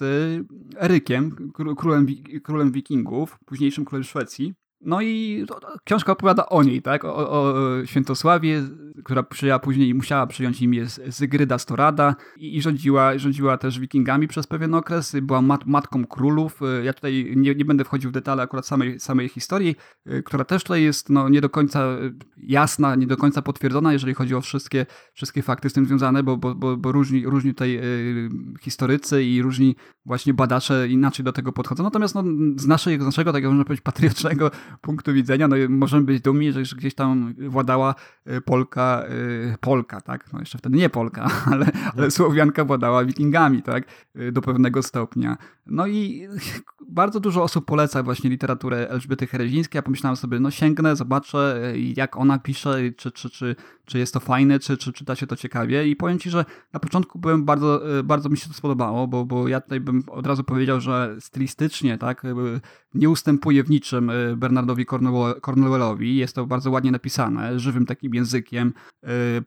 Erykiem, 0.80 1.52
królem, 1.76 2.06
królem 2.42 2.72
wikingów, 2.72 3.38
późniejszym 3.46 3.84
królem 3.84 4.04
Szwecji. 4.04 4.54
No 4.80 5.02
i 5.02 5.46
książka 5.84 6.12
opowiada 6.12 6.46
o 6.46 6.62
niej, 6.62 6.82
tak? 6.82 7.04
O, 7.04 7.30
o 7.30 7.54
Świętosławie, 7.84 8.62
która 9.04 9.22
przyjęła 9.22 9.58
później 9.58 9.94
musiała 9.94 10.26
przyjąć 10.26 10.62
imię 10.62 10.86
Zygryda 11.06 11.58
Storada 11.58 12.16
i, 12.36 12.56
i 12.56 12.62
rządziła, 12.62 13.18
rządziła 13.18 13.58
też 13.58 13.80
wikingami 13.80 14.28
przez 14.28 14.46
pewien 14.46 14.74
okres. 14.74 15.16
Była 15.22 15.42
mat, 15.42 15.66
matką 15.66 16.06
królów. 16.06 16.60
Ja 16.84 16.92
tutaj 16.92 17.32
nie, 17.36 17.54
nie 17.54 17.64
będę 17.64 17.84
wchodził 17.84 18.10
w 18.10 18.12
detale 18.12 18.42
akurat 18.42 18.66
samej, 18.66 19.00
samej 19.00 19.28
historii, 19.28 19.76
która 20.24 20.44
też 20.44 20.62
tutaj 20.62 20.82
jest 20.82 21.10
no, 21.10 21.28
nie 21.28 21.40
do 21.40 21.50
końca 21.50 21.86
jasna, 22.36 22.94
nie 22.94 23.06
do 23.06 23.16
końca 23.16 23.42
potwierdzona, 23.42 23.92
jeżeli 23.92 24.14
chodzi 24.14 24.34
o 24.34 24.40
wszystkie, 24.40 24.86
wszystkie 25.12 25.42
fakty 25.42 25.70
z 25.70 25.72
tym 25.72 25.86
związane, 25.86 26.22
bo, 26.22 26.36
bo, 26.36 26.54
bo, 26.54 26.76
bo 26.76 26.92
różni, 26.92 27.26
różni 27.26 27.50
tutaj 27.50 27.76
y, 27.76 28.28
historycy 28.60 29.24
i 29.24 29.42
różni 29.42 29.76
właśnie 30.06 30.34
badacze 30.34 30.88
inaczej 30.88 31.24
do 31.24 31.32
tego 31.32 31.52
podchodzą. 31.52 31.84
Natomiast 31.84 32.14
no, 32.14 32.24
z, 32.56 32.66
naszej, 32.66 33.00
z 33.00 33.04
naszego, 33.04 33.32
tak 33.32 33.44
można 33.44 33.64
powiedzieć, 33.64 33.84
patriotycznego 33.84 34.50
punktu 34.80 35.12
widzenia, 35.12 35.48
no 35.48 35.56
możemy 35.68 36.04
być 36.04 36.20
dumni, 36.20 36.52
że 36.52 36.62
gdzieś 36.76 36.94
tam 36.94 37.34
władała 37.38 37.94
y, 38.30 38.40
Polka, 38.40 39.02
y, 39.54 39.56
Polka, 39.60 40.00
tak? 40.00 40.32
No 40.32 40.38
jeszcze 40.40 40.58
wtedy 40.58 40.76
nie 40.76 40.88
Polka, 40.88 41.30
ale, 41.52 41.66
ale 41.96 42.10
Słowianka 42.10 42.64
władała 42.64 43.04
wikingami, 43.04 43.62
tak? 43.62 43.84
Y, 44.16 44.32
do 44.32 44.42
pewnego 44.42 44.82
stopnia. 44.82 45.36
No 45.66 45.86
i 45.86 46.28
bardzo 46.88 47.20
dużo 47.20 47.42
osób 47.42 47.64
poleca 47.64 48.02
właśnie 48.02 48.30
literaturę 48.30 48.90
Elżbiety 48.90 49.26
Herezińskiej. 49.26 49.78
Ja 49.78 49.82
pomyślałem 49.82 50.16
sobie, 50.16 50.40
no 50.40 50.50
sięgnę, 50.50 50.96
zobaczę 50.96 51.72
jak 51.96 52.16
ona 52.16 52.38
pisze, 52.38 52.78
czy, 52.96 53.10
czy, 53.10 53.30
czy, 53.30 53.56
czy 53.84 53.98
jest 53.98 54.14
to 54.14 54.20
fajne, 54.20 54.58
czy, 54.58 54.76
czy 54.76 54.92
czyta 54.92 55.14
się 55.14 55.26
to 55.26 55.36
ciekawie. 55.36 55.88
I 55.88 55.96
powiem 55.96 56.18
Ci, 56.18 56.30
że 56.30 56.44
na 56.72 56.80
początku 56.80 57.18
byłem 57.18 57.44
bardzo, 57.44 57.82
bardzo 58.04 58.28
mi 58.28 58.36
się 58.36 58.48
to 58.48 58.54
spodobało, 58.54 59.08
bo, 59.08 59.24
bo 59.24 59.48
ja 59.48 59.60
tutaj 59.60 59.80
bym 59.80 60.02
od 60.08 60.26
razu 60.26 60.44
powiedział, 60.44 60.80
że 60.80 61.16
stylistycznie, 61.20 61.98
tak, 61.98 62.22
nie 62.94 63.10
ustępuje 63.10 63.64
w 63.64 63.70
niczym 63.70 64.12
Bernardowi 64.36 64.86
Cornwellowi. 65.42 66.16
Jest 66.16 66.34
to 66.34 66.46
bardzo 66.46 66.70
ładnie 66.70 66.90
napisane, 66.90 67.58
żywym 67.58 67.86
takim 67.86 68.14
językiem. 68.14 68.72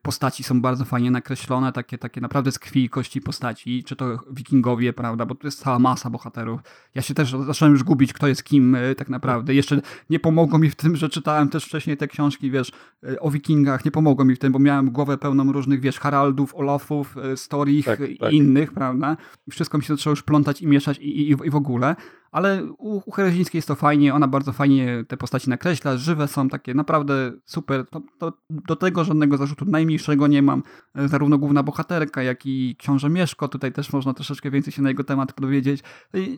Postaci 0.02 0.44
są 0.44 0.62
bardzo 0.62 0.86
fajnie 0.86 1.12
nakreślone, 1.12 1.72
takie, 1.72 1.98
takie 1.98 2.22
naprawdę 2.22 2.52
z 2.52 2.60
krwi 2.60 2.84
i 2.84 2.90
kości 2.90 3.22
postaci, 3.22 3.84
czy 3.84 3.96
to 3.96 4.20
wikingowie, 4.32 4.94
prawda, 4.94 5.26
bo 5.26 5.36
tu 5.36 5.48
jest 5.48 5.60
cała 5.60 5.80
masa 5.80 6.09
bohaterów. 6.10 6.62
Ja 6.96 7.02
się 7.02 7.14
też 7.14 7.36
zacząłem 7.48 7.74
już 7.74 7.84
gubić, 7.84 8.14
kto 8.14 8.28
jest 8.28 8.44
kim 8.44 8.78
tak 8.98 9.10
naprawdę. 9.10 9.54
Jeszcze 9.54 9.82
nie 10.10 10.20
pomogło 10.20 10.60
mi 10.60 10.70
w 10.70 10.76
tym, 10.76 10.96
że 10.96 11.10
czytałem 11.10 11.50
też 11.50 11.66
wcześniej 11.66 11.98
te 11.98 12.08
książki, 12.08 12.52
wiesz, 12.52 12.72
o 13.20 13.32
wikingach, 13.32 13.86
nie 13.86 13.92
pomogło 13.92 14.26
mi 14.26 14.36
w 14.36 14.40
tym, 14.40 14.52
bo 14.52 14.60
miałem 14.60 14.92
głowę 14.92 15.18
pełną 15.18 15.52
różnych, 15.52 15.80
wiesz, 15.82 16.00
Haraldów, 16.00 16.56
Olafów, 16.56 17.16
Storich 17.36 17.86
tak, 17.86 18.00
tak. 18.20 18.34
i 18.34 18.36
innych, 18.36 18.74
prawda. 18.74 19.18
Wszystko 19.50 19.78
mi 19.78 19.84
się 19.84 19.96
zaczęło 19.96 20.12
już 20.12 20.24
plątać 20.24 20.62
i 20.62 20.68
mieszać 20.68 20.98
i, 20.98 21.22
i, 21.22 21.30
i 21.30 21.50
w 21.50 21.56
ogóle. 21.56 21.96
Ale 22.32 22.64
u, 22.78 23.02
u 23.06 23.14
jest 23.54 23.68
to 23.68 23.76
fajnie, 23.76 24.14
ona 24.14 24.28
bardzo 24.28 24.54
fajnie 24.54 25.04
te 25.08 25.18
postaci 25.18 25.50
nakreśla, 25.50 25.98
żywe 25.98 26.28
są, 26.28 26.50
takie 26.50 26.74
naprawdę 26.74 27.32
super. 27.46 27.86
To, 27.88 28.02
to, 28.18 28.34
do 28.50 28.76
tego 28.76 29.04
żadnego 29.04 29.38
zarzutu 29.38 29.66
najmniejszego 29.66 30.28
nie 30.28 30.42
mam. 30.42 30.64
E, 30.96 31.08
zarówno 31.08 31.38
główna 31.38 31.64
bohaterka, 31.64 32.24
jak 32.24 32.46
i 32.46 32.76
książę 32.80 33.10
Mieszko, 33.10 33.48
tutaj 33.48 33.72
też 33.72 33.94
można 33.94 34.14
troszeczkę 34.14 34.52
więcej 34.52 34.74
się 34.74 34.82
na 34.82 34.90
jego 34.90 35.04
temat 35.04 35.34
dowiedzieć. 35.42 35.84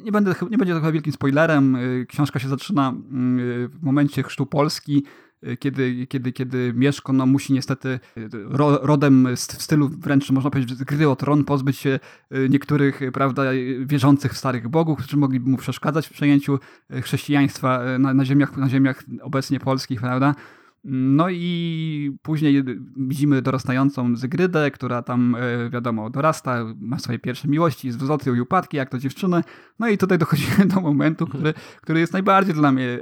Nie, 0.04 0.12
będę, 0.12 0.36
nie 0.50 0.58
będzie 0.58 0.74
to 0.74 0.80
chyba 0.80 0.92
wielkim 0.92 1.14
spoilerem. 1.14 1.76
E, 1.76 2.06
książka 2.06 2.40
się 2.40 2.48
zaczyna 2.48 2.90
mm, 2.90 3.70
w 3.70 3.84
momencie 3.84 4.24
chrztu 4.24 4.46
Polski 4.46 5.04
kiedy, 5.60 6.08
kiedy, 6.08 6.32
kiedy 6.32 6.74
Mieszko 6.76 7.14
no, 7.14 7.26
musi 7.26 7.54
niestety 7.54 8.00
ro, 8.34 8.80
rodem 8.82 9.28
w 9.36 9.40
stylu 9.40 9.90
wręcz 9.90 10.32
można 10.32 10.50
powiedzieć 10.50 10.84
gry 10.84 11.10
o 11.10 11.16
tron 11.16 11.44
pozbyć 11.44 11.78
się 11.78 12.00
y, 12.36 12.50
niektórych 12.50 13.02
prawda, 13.14 13.44
wierzących 13.86 14.34
w 14.34 14.38
starych 14.38 14.68
bogów, 14.68 15.00
którzy 15.00 15.18
mogliby 15.18 15.50
mu 15.50 15.58
przeszkadzać 15.58 16.08
w 16.08 16.14
przejęciu 16.14 16.60
chrześcijaństwa 17.02 17.82
na, 18.00 18.14
na, 18.14 18.26
ziemiach, 18.26 18.58
na 18.58 18.70
ziemiach 18.70 19.04
obecnie 19.22 19.60
polskich, 19.60 20.02
prawda? 20.02 20.36
No 20.84 21.30
i 21.30 22.18
później 22.22 22.64
widzimy 22.98 23.42
dorastającą 23.42 24.16
Zygrydę, 24.16 24.72
która 24.72 25.02
tam, 25.02 25.36
e, 25.40 25.70
wiadomo, 25.70 26.10
dorasta, 26.10 26.66
ma 26.80 27.00
swoje 27.00 27.20
pierwsze 27.20 27.48
miłości, 27.48 27.90
wzloty 27.90 28.32
i 28.32 28.42
upadki, 28.42 28.78
jak 28.78 28.90
to 28.90 28.98
dziewczyny. 28.98 29.44
No 29.80 29.88
i 29.88 29.98
tutaj 29.98 30.18
dochodzimy 30.18 30.66
do 30.76 30.82
momentu, 30.82 31.28
który, 31.28 31.54
który 31.82 32.00
jest 32.00 32.14
najbardziej 32.14 32.54
dla 32.54 32.72
mnie 32.72 32.88
e, 32.88 33.00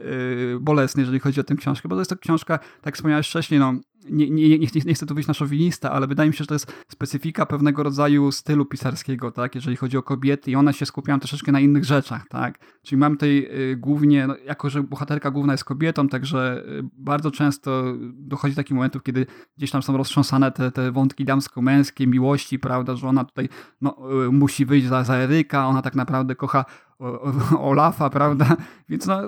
bolesny, 0.59 1.01
jeżeli 1.01 1.19
chodzi 1.19 1.39
o 1.39 1.43
tę 1.43 1.55
książkę, 1.55 1.89
bo 1.89 1.95
to 1.95 2.01
jest 2.01 2.09
to 2.09 2.17
książka, 2.17 2.59
tak 2.81 2.95
wspomniałeś 2.95 3.27
wcześniej, 3.27 3.59
no, 3.59 3.73
nie, 4.05 4.29
nie, 4.29 4.59
nie, 4.59 4.67
nie 4.85 4.93
chcę 4.93 5.05
tu 5.05 5.15
wyjść 5.15 5.27
na 5.27 5.33
szowinista, 5.33 5.91
ale 5.91 6.07
wydaje 6.07 6.29
mi 6.29 6.33
się, 6.33 6.43
że 6.43 6.47
to 6.47 6.55
jest 6.55 6.73
specyfika 6.87 7.45
pewnego 7.45 7.83
rodzaju 7.83 8.31
stylu 8.31 8.65
pisarskiego, 8.65 9.31
tak, 9.31 9.55
jeżeli 9.55 9.77
chodzi 9.77 9.97
o 9.97 10.03
kobiety 10.03 10.51
i 10.51 10.55
one 10.55 10.73
się 10.73 10.85
skupiają 10.85 11.19
troszeczkę 11.19 11.51
na 11.51 11.59
innych 11.59 11.85
rzeczach, 11.85 12.27
tak. 12.27 12.59
Czyli 12.81 12.99
mam 12.99 13.13
tutaj 13.13 13.47
y, 13.71 13.75
głównie, 13.75 14.27
no, 14.27 14.35
jako 14.45 14.69
że 14.69 14.83
bohaterka 14.83 15.31
główna 15.31 15.53
jest 15.53 15.63
kobietą, 15.63 16.07
także 16.07 16.63
y, 16.67 16.83
bardzo 16.97 17.31
często 17.31 17.83
dochodzi 18.13 18.55
do 18.55 18.59
takich 18.59 18.75
momentów, 18.75 19.03
kiedy 19.03 19.25
gdzieś 19.57 19.71
tam 19.71 19.83
są 19.83 19.97
roztrząsane 19.97 20.51
te, 20.51 20.71
te 20.71 20.91
wątki 20.91 21.25
damsko-męskie, 21.25 22.07
miłości, 22.07 22.59
prawda, 22.59 22.95
że 22.95 23.07
ona 23.07 23.23
tutaj 23.23 23.49
no, 23.81 23.97
y, 24.25 24.31
musi 24.31 24.65
wyjść 24.65 24.87
za, 24.87 25.03
za 25.03 25.15
Eryka, 25.15 25.67
ona 25.67 25.81
tak 25.81 25.95
naprawdę 25.95 26.35
kocha 26.35 26.65
Olafa, 27.59 28.09
prawda? 28.09 28.57
Więc 28.89 29.07
no, 29.07 29.21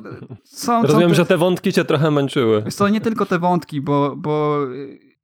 są, 0.43 0.81
Rozumiem, 0.81 1.09
te... 1.09 1.15
że 1.15 1.25
te 1.25 1.37
wątki 1.37 1.73
cię 1.73 1.85
trochę 1.85 2.11
męczyły. 2.11 2.63
To 2.77 2.89
nie 2.89 3.01
tylko 3.01 3.25
te 3.25 3.39
wątki, 3.39 3.81
bo, 3.81 4.15
bo 4.15 4.57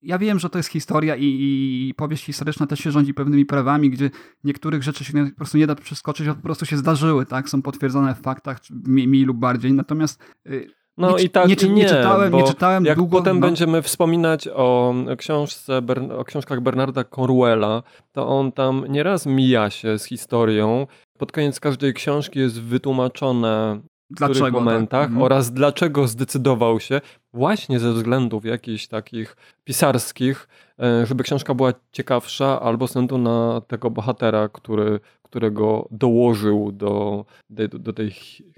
ja 0.01 0.17
wiem, 0.17 0.39
że 0.39 0.49
to 0.49 0.59
jest 0.59 0.69
historia 0.69 1.15
i, 1.15 1.23
i 1.23 1.93
powieść 1.93 2.25
historyczna 2.25 2.67
też 2.67 2.79
się 2.79 2.91
rządzi 2.91 3.13
pewnymi 3.13 3.45
prawami, 3.45 3.89
gdzie 3.89 4.09
niektórych 4.43 4.83
rzeczy 4.83 5.03
się 5.03 5.13
po 5.13 5.35
prostu 5.35 5.57
nie 5.57 5.67
da 5.67 5.75
przeskoczyć, 5.75 6.27
a 6.27 6.35
po 6.35 6.41
prostu 6.41 6.65
się 6.65 6.77
zdarzyły, 6.77 7.25
tak? 7.25 7.49
Są 7.49 7.61
potwierdzone 7.61 8.15
w 8.15 8.21
faktach, 8.21 8.59
mniej 8.85 9.23
lub 9.23 9.37
bardziej. 9.37 9.73
Natomiast 9.73 10.23
y, 10.47 10.67
no 10.97 11.17
nie, 11.17 11.23
i 11.23 11.29
tak 11.29 11.47
nie, 11.47 11.55
nie, 11.55 11.69
nie 11.69 11.85
czytałem, 11.85 12.33
nie 12.33 12.43
czytałem 12.43 12.85
jak 12.85 12.97
długo. 12.97 13.17
potem 13.17 13.39
no. 13.39 13.47
będziemy 13.47 13.81
wspominać 13.81 14.47
o 14.47 14.93
książce, 15.17 15.81
o 16.17 16.23
książkach 16.23 16.61
Bernarda 16.61 17.03
Corwella, 17.03 17.83
to 18.11 18.27
on 18.27 18.51
tam 18.51 18.85
nieraz 18.89 19.25
mija 19.25 19.69
się 19.69 19.99
z 19.99 20.05
historią. 20.05 20.87
Pod 21.17 21.31
koniec 21.31 21.59
każdej 21.59 21.93
książki 21.93 22.39
jest 22.39 22.61
wytłumaczone 22.61 23.81
w 24.09 24.15
dlaczego, 24.15 24.45
których 24.45 24.53
momentach 24.53 25.09
tak? 25.09 25.21
oraz 25.21 25.51
dlaczego 25.51 26.07
zdecydował 26.07 26.79
się 26.79 27.01
właśnie 27.33 27.79
ze 27.79 27.93
względów 27.93 28.45
jakichś 28.45 28.87
takich 28.87 29.35
pisarskich, 29.63 30.47
e, 30.79 31.05
żeby 31.05 31.23
książka 31.23 31.53
była 31.53 31.73
ciekawsza 31.91 32.61
albo 32.61 32.87
ze 32.87 32.89
względu 32.89 33.17
na 33.17 33.61
tego 33.67 33.89
bohatera, 33.89 34.49
który, 34.49 34.99
którego 35.23 35.87
dołożył 35.91 36.71
do, 36.71 37.25
do, 37.49 37.67
do 37.67 37.93
tej 37.93 38.11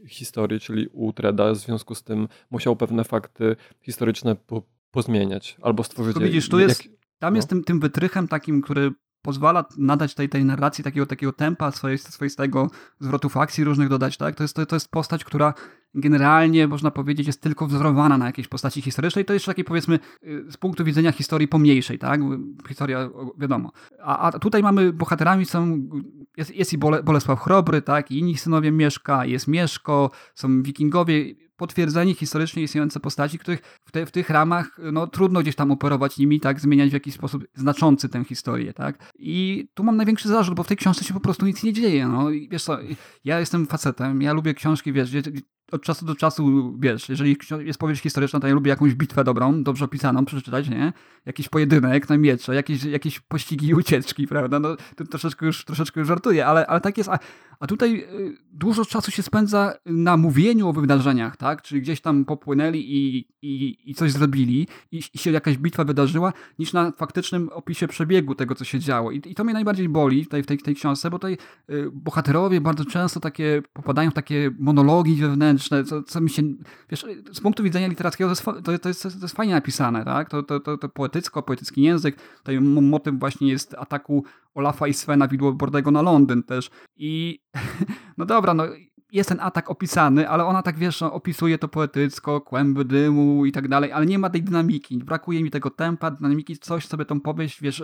historii, 0.08 0.60
czyli 0.60 0.88
Utreda. 0.94 1.52
W 1.52 1.58
związku 1.58 1.96
z 1.96 2.04
tym 2.04 2.28
musiał 2.52 2.76
pewne 2.76 3.04
fakty 3.04 3.56
historyczne 3.82 4.36
po, 4.36 4.62
pozmieniać 4.92 5.58
albo 5.62 5.84
stworzyć... 5.84 6.20
Widzisz, 6.20 6.50
tu 6.50 6.60
jest, 6.60 6.84
tam 7.20 7.34
no? 7.34 7.38
jest 7.38 7.50
tym, 7.50 7.64
tym 7.64 7.80
wytrychem 7.80 8.28
takim, 8.28 8.62
który 8.62 8.92
pozwala 9.22 9.66
nadać 9.78 10.16
tej, 10.16 10.30
tej 10.30 10.46
narracji 10.46 10.84
takiego, 10.84 11.06
takiego 11.06 11.34
tempa, 11.34 11.72
swoistego 11.98 12.68
zwrotów 13.00 13.38
akcji 13.38 13.64
różnych 13.64 13.90
dodać, 13.90 14.18
tak? 14.18 14.36
To 14.36 14.44
jest, 14.44 14.56
to, 14.56 14.66
to 14.66 14.76
jest 14.76 14.92
postać, 14.92 15.24
która 15.24 15.54
generalnie, 15.94 16.68
można 16.68 16.92
powiedzieć, 16.92 17.28
jest 17.28 17.42
tylko 17.42 17.68
wzorowana 17.68 18.18
na 18.18 18.26
jakiejś 18.26 18.48
postaci 18.48 18.82
historycznej. 18.82 19.26
To 19.26 19.34
jest 19.34 19.46
takiej, 19.46 19.66
powiedzmy, 19.66 20.00
y, 20.24 20.52
z 20.52 20.58
punktu 20.58 20.84
widzenia 20.84 21.12
historii 21.12 21.48
pomniejszej, 21.48 22.00
tak? 22.00 22.22
Historia, 22.68 23.10
wiadomo. 23.38 23.72
A, 24.04 24.20
a 24.20 24.40
tutaj 24.40 24.64
mamy, 24.64 24.94
bohaterami 24.94 25.46
są, 25.46 25.90
jest, 26.38 26.56
jest 26.56 26.74
i 26.74 26.78
Bolesław 26.78 27.40
Chrobry, 27.40 27.82
tak? 27.82 28.12
I 28.12 28.20
inni 28.20 28.38
synowie 28.38 28.72
Mieszka, 28.72 29.26
jest 29.26 29.48
Mieszko, 29.48 30.12
są 30.36 30.64
wikingowie, 30.64 31.36
potwierdzeni 31.60 32.16
historycznie 32.16 32.64
istniejące 32.64 33.00
postaci, 33.00 33.40
których 33.40 33.62
w, 33.86 33.92
te, 33.92 34.06
w, 34.06 34.12
tych 34.12 34.30
ramach 34.30 34.78
no, 34.92 35.08
trudno 35.08 35.42
gdzieś 35.42 35.56
tam 35.56 35.72
operować 35.72 36.18
nimi, 36.18 36.40
tak, 36.40 36.60
zmieniać 36.60 36.90
w 36.90 36.94
jakiś 36.94 37.14
sposób 37.14 37.44
znaczący 37.56 38.10
tę 38.10 38.24
historię, 38.24 38.74
tak. 38.74 39.12
I 39.20 39.68
tu 39.74 39.84
mam 39.84 39.98
największy 39.98 40.28
zarzut, 40.28 40.56
bo 40.56 40.64
w 40.64 40.68
tej 40.68 40.78
książce 40.78 41.04
się 41.04 41.14
po 41.14 41.20
prostu 41.20 41.46
nic 41.46 41.64
nie 41.64 41.74
dzieje, 41.74 42.08
no. 42.08 42.30
I 42.30 42.50
wiesz 42.50 42.64
co, 42.64 42.78
ja 43.24 43.40
jestem 43.40 43.68
facetem, 43.68 44.22
ja 44.22 44.34
lubię 44.34 44.54
książki, 44.54 44.94
wiesz, 44.94 45.10
gdzie 45.10 45.32
od 45.72 45.84
czasu 45.84 46.06
do 46.06 46.16
czasu, 46.16 46.76
wiesz, 46.80 47.10
jeżeli 47.10 47.38
jest 47.60 47.80
powieść 47.80 48.02
historyczna, 48.02 48.40
to 48.40 48.48
ja 48.48 48.54
lubię 48.54 48.70
jakąś 48.70 48.94
bitwę 48.94 49.24
dobrą, 49.24 49.64
dobrze 49.64 49.86
opisaną, 49.86 50.26
przeczytać, 50.26 50.70
nie? 50.70 50.94
Jakiś 51.26 51.50
pojedynek 51.50 52.10
na 52.10 52.18
miecze, 52.18 52.56
jakieś, 52.56 52.84
jakieś 52.84 53.20
pościgi 53.20 53.68
i 53.68 53.74
ucieczki, 53.74 54.28
prawda? 54.28 54.60
No, 54.60 54.76
to 54.96 55.06
troszeczkę 55.06 55.46
już, 55.46 55.66
troszeczkę 55.66 56.00
już 56.00 56.08
żartuję, 56.08 56.46
ale, 56.46 56.68
ale 56.68 56.82
tak 56.82 56.98
jest. 56.98 57.10
A, 57.10 57.20
a 57.60 57.68
tutaj 57.68 57.96
y, 57.96 58.38
dużo 58.52 58.86
czasu 58.86 59.12
się 59.12 59.24
spędza 59.24 59.74
na 59.86 60.18
mówieniu 60.18 60.68
o 60.68 60.74
wydarzeniach, 60.74 61.38
tak? 61.38 61.62
Czyli 61.62 61.82
gdzieś 61.82 62.02
tam 62.02 62.26
popłynęli 62.26 62.80
i, 62.80 63.28
i, 63.42 63.78
i 63.86 63.96
coś 63.96 64.12
zrobili 64.12 64.68
i, 64.92 65.02
i 65.14 65.18
się 65.18 65.32
jakaś 65.32 65.58
bitwa 65.58 65.84
wydarzyła, 65.84 66.34
niż 66.60 66.74
na 66.74 66.92
faktycznym 66.92 67.50
opisie 67.50 67.88
przebiegu 67.88 68.36
tego, 68.36 68.56
co 68.56 68.66
się 68.66 68.80
działo. 68.80 69.12
I, 69.12 69.22
i 69.26 69.36
to 69.36 69.44
mnie 69.44 69.54
najbardziej 69.54 69.90
boli 69.90 70.24
tutaj 70.24 70.44
w 70.44 70.46
tej, 70.46 70.58
tej 70.58 70.76
książce, 70.76 71.10
bo 71.10 71.20
tutaj 71.20 71.38
y, 71.70 71.90
bohaterowie 71.94 72.62
bardzo 72.62 72.86
często 72.86 73.20
takie 73.20 73.62
popadają 73.74 74.12
w 74.12 74.14
takie 74.14 74.52
monologi 74.60 75.16
wewnętrzne, 75.16 75.59
co, 75.68 76.04
co 76.04 76.22
mi 76.22 76.30
się, 76.30 76.44
wiesz, 76.90 77.06
z 77.32 77.40
punktu 77.40 77.64
widzenia 77.64 77.88
literackiego 77.88 78.36
to, 78.36 78.80
to 78.80 78.90
jest, 78.90 79.04
to 79.04 79.10
jest 79.22 79.36
fajnie 79.36 79.54
napisane, 79.54 80.06
tak? 80.06 80.30
To, 80.30 80.44
to, 80.44 80.60
to, 80.60 80.78
to 80.78 80.90
poetycko, 80.90 81.44
poetycki 81.44 81.82
język. 81.82 82.18
Tutaj 82.38 82.62
motyw 82.62 83.20
właśnie 83.20 83.48
jest 83.48 83.76
ataku 83.78 84.24
Olafa 84.54 84.88
i 84.88 84.94
Svena 84.94 85.28
Widłobordego 85.28 85.92
na 85.92 86.02
Londyn 86.02 86.44
też. 86.44 86.70
I 86.98 87.40
no 88.18 88.26
dobra, 88.26 88.54
no 88.54 88.64
jest 89.12 89.30
ten 89.30 89.40
atak 89.40 89.70
opisany, 89.70 90.30
ale 90.30 90.46
ona 90.46 90.62
tak, 90.64 90.78
wiesz, 90.78 91.02
no, 91.02 91.14
opisuje 91.14 91.58
to 91.58 91.68
poetycko, 91.68 92.42
kłęby 92.42 92.86
dymu 92.86 93.46
i 93.46 93.52
tak 93.52 93.68
dalej, 93.68 93.92
ale 93.92 94.06
nie 94.06 94.20
ma 94.20 94.30
tej 94.30 94.44
dynamiki. 94.44 94.98
Brakuje 94.98 95.44
mi 95.44 95.52
tego 95.52 95.70
tempa, 95.70 96.12
dynamiki, 96.12 96.58
coś 96.58 96.88
sobie 96.88 97.06
tą 97.06 97.22
powieść, 97.22 97.62
wiesz, 97.62 97.84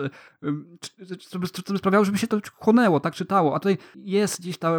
żeby, 1.30 1.46
żeby 1.66 1.78
sprawiało, 1.78 2.04
żeby 2.04 2.18
się 2.18 2.26
to 2.26 2.40
chłonęło, 2.54 3.00
tak 3.00 3.14
czytało. 3.14 3.54
A 3.54 3.58
tutaj 3.58 3.78
jest 3.96 4.40
gdzieś 4.40 4.58
ta 4.58 4.72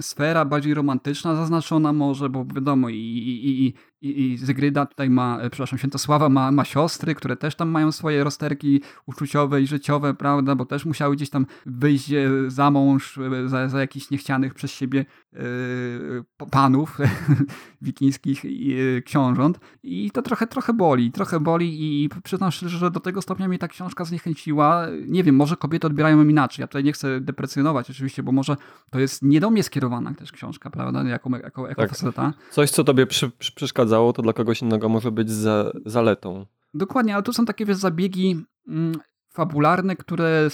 sfera 0.00 0.44
bardziej 0.44 0.74
romantyczna 0.74 1.36
zaznaczona 1.36 1.92
może, 1.92 2.28
bo 2.28 2.44
wiadomo, 2.44 2.88
i, 2.88 2.96
i, 2.96 3.66
i, 3.66 3.74
i, 4.00 4.22
i 4.22 4.38
Zygryda 4.38 4.86
tutaj 4.86 5.10
ma, 5.10 5.38
e, 5.40 5.50
przepraszam, 5.50 5.78
Świętosława 5.78 6.28
ma, 6.28 6.52
ma 6.52 6.64
siostry, 6.64 7.14
które 7.14 7.36
też 7.36 7.54
tam 7.54 7.68
mają 7.68 7.92
swoje 7.92 8.24
rozterki 8.24 8.80
uczuciowe 9.06 9.62
i 9.62 9.66
życiowe, 9.66 10.14
prawda, 10.14 10.54
bo 10.54 10.66
też 10.66 10.84
musiały 10.84 11.16
gdzieś 11.16 11.30
tam 11.30 11.46
wyjść 11.66 12.12
e, 12.12 12.30
za 12.46 12.70
mąż, 12.70 13.18
e, 13.18 13.48
za, 13.48 13.68
za 13.68 13.80
jakichś 13.80 14.10
niechcianych 14.10 14.54
przez 14.54 14.70
siebie 14.70 15.04
yy, 15.32 16.24
panów 16.50 16.98
wikińskich 17.82 18.44
yy, 18.44 19.02
książąt 19.02 19.60
i 19.82 20.10
to 20.10 20.22
trochę, 20.22 20.46
trochę 20.46 20.72
boli, 20.72 21.12
trochę 21.12 21.40
boli 21.40 22.04
i 22.04 22.08
przyznam 22.24 22.50
szczerze, 22.50 22.78
że 22.78 22.90
do 22.90 23.00
tego 23.00 23.22
stopnia 23.22 23.48
mnie 23.48 23.58
ta 23.58 23.68
książka 23.68 24.04
zniechęciła. 24.04 24.86
Nie 25.06 25.24
wiem, 25.24 25.36
może 25.36 25.56
kobiety 25.56 25.86
odbierają 25.86 26.18
ją 26.18 26.28
inaczej, 26.28 26.62
ja 26.62 26.66
tutaj 26.66 26.84
nie 26.84 26.92
chcę 26.92 27.20
deprecjonować 27.20 27.90
oczywiście, 27.90 28.22
bo 28.22 28.32
może 28.32 28.56
to 28.90 28.98
jest 28.98 29.22
nie 29.22 29.40
do 29.40 29.50
mnie 29.50 29.62
skierowana 29.62 30.14
też 30.14 30.32
książka, 30.32 30.70
prawda, 30.70 31.02
jako, 31.02 31.30
jako, 31.36 31.68
jako 31.68 31.82
tak. 31.82 31.90
faceta. 31.90 32.32
Coś, 32.50 32.70
co 32.70 32.84
tobie 32.84 33.06
przy, 33.06 33.30
przy, 33.30 33.52
przeszkadza 33.52 33.87
przeszkadzało, 33.88 34.12
to 34.12 34.22
dla 34.22 34.32
kogoś 34.32 34.62
innego 34.62 34.88
może 34.88 35.10
być 35.10 35.30
za, 35.30 35.72
zaletą. 35.86 36.46
Dokładnie, 36.74 37.14
ale 37.14 37.22
tu 37.22 37.32
są 37.32 37.44
takie 37.44 37.66
wiesz, 37.66 37.76
zabiegi 37.76 38.44
mm, 38.68 38.94
fabularne, 39.28 39.96
które 39.96 40.48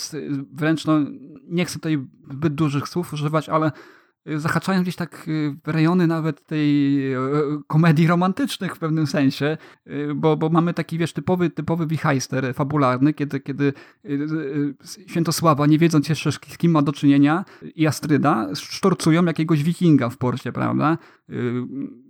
wręcz, 0.53 0.87
no, 0.87 1.01
nie 1.49 1.64
chcę 1.64 1.74
tutaj 1.74 1.99
zbyt 2.30 2.55
dużych 2.55 2.89
słów 2.89 3.12
używać, 3.12 3.49
ale 3.49 3.72
zahaczają 4.27 4.83
gdzieś 4.83 4.97
tak 4.97 5.29
y, 5.29 5.57
rejony 5.66 6.07
nawet 6.07 6.47
tej 6.47 6.99
y, 7.14 7.18
komedii 7.66 8.07
romantycznych 8.07 8.77
w 8.77 8.79
pewnym 8.79 9.07
sensie, 9.07 9.57
y, 9.87 10.14
bo, 10.14 10.37
bo 10.37 10.49
mamy 10.49 10.75
taki, 10.75 10.99
wiesz, 10.99 11.12
typowy, 11.12 11.51
typowy 11.51 11.87
wichajster 11.87 12.55
fabularny, 12.55 13.14
kiedy, 13.14 13.41
kiedy 13.41 13.72
Świętosława, 15.07 15.66
nie 15.66 15.79
wiedząc 15.79 16.09
jeszcze 16.09 16.33
z 16.33 16.39
kim 16.39 16.72
ma 16.72 16.83
do 16.83 16.93
czynienia, 16.93 17.45
i 17.75 17.87
Astryda 17.87 18.49
sztorcują 18.55 19.25
jakiegoś 19.25 19.62
wikinga 19.62 20.09
w 20.09 20.16
porcie, 20.16 20.53
prawda? 20.53 20.99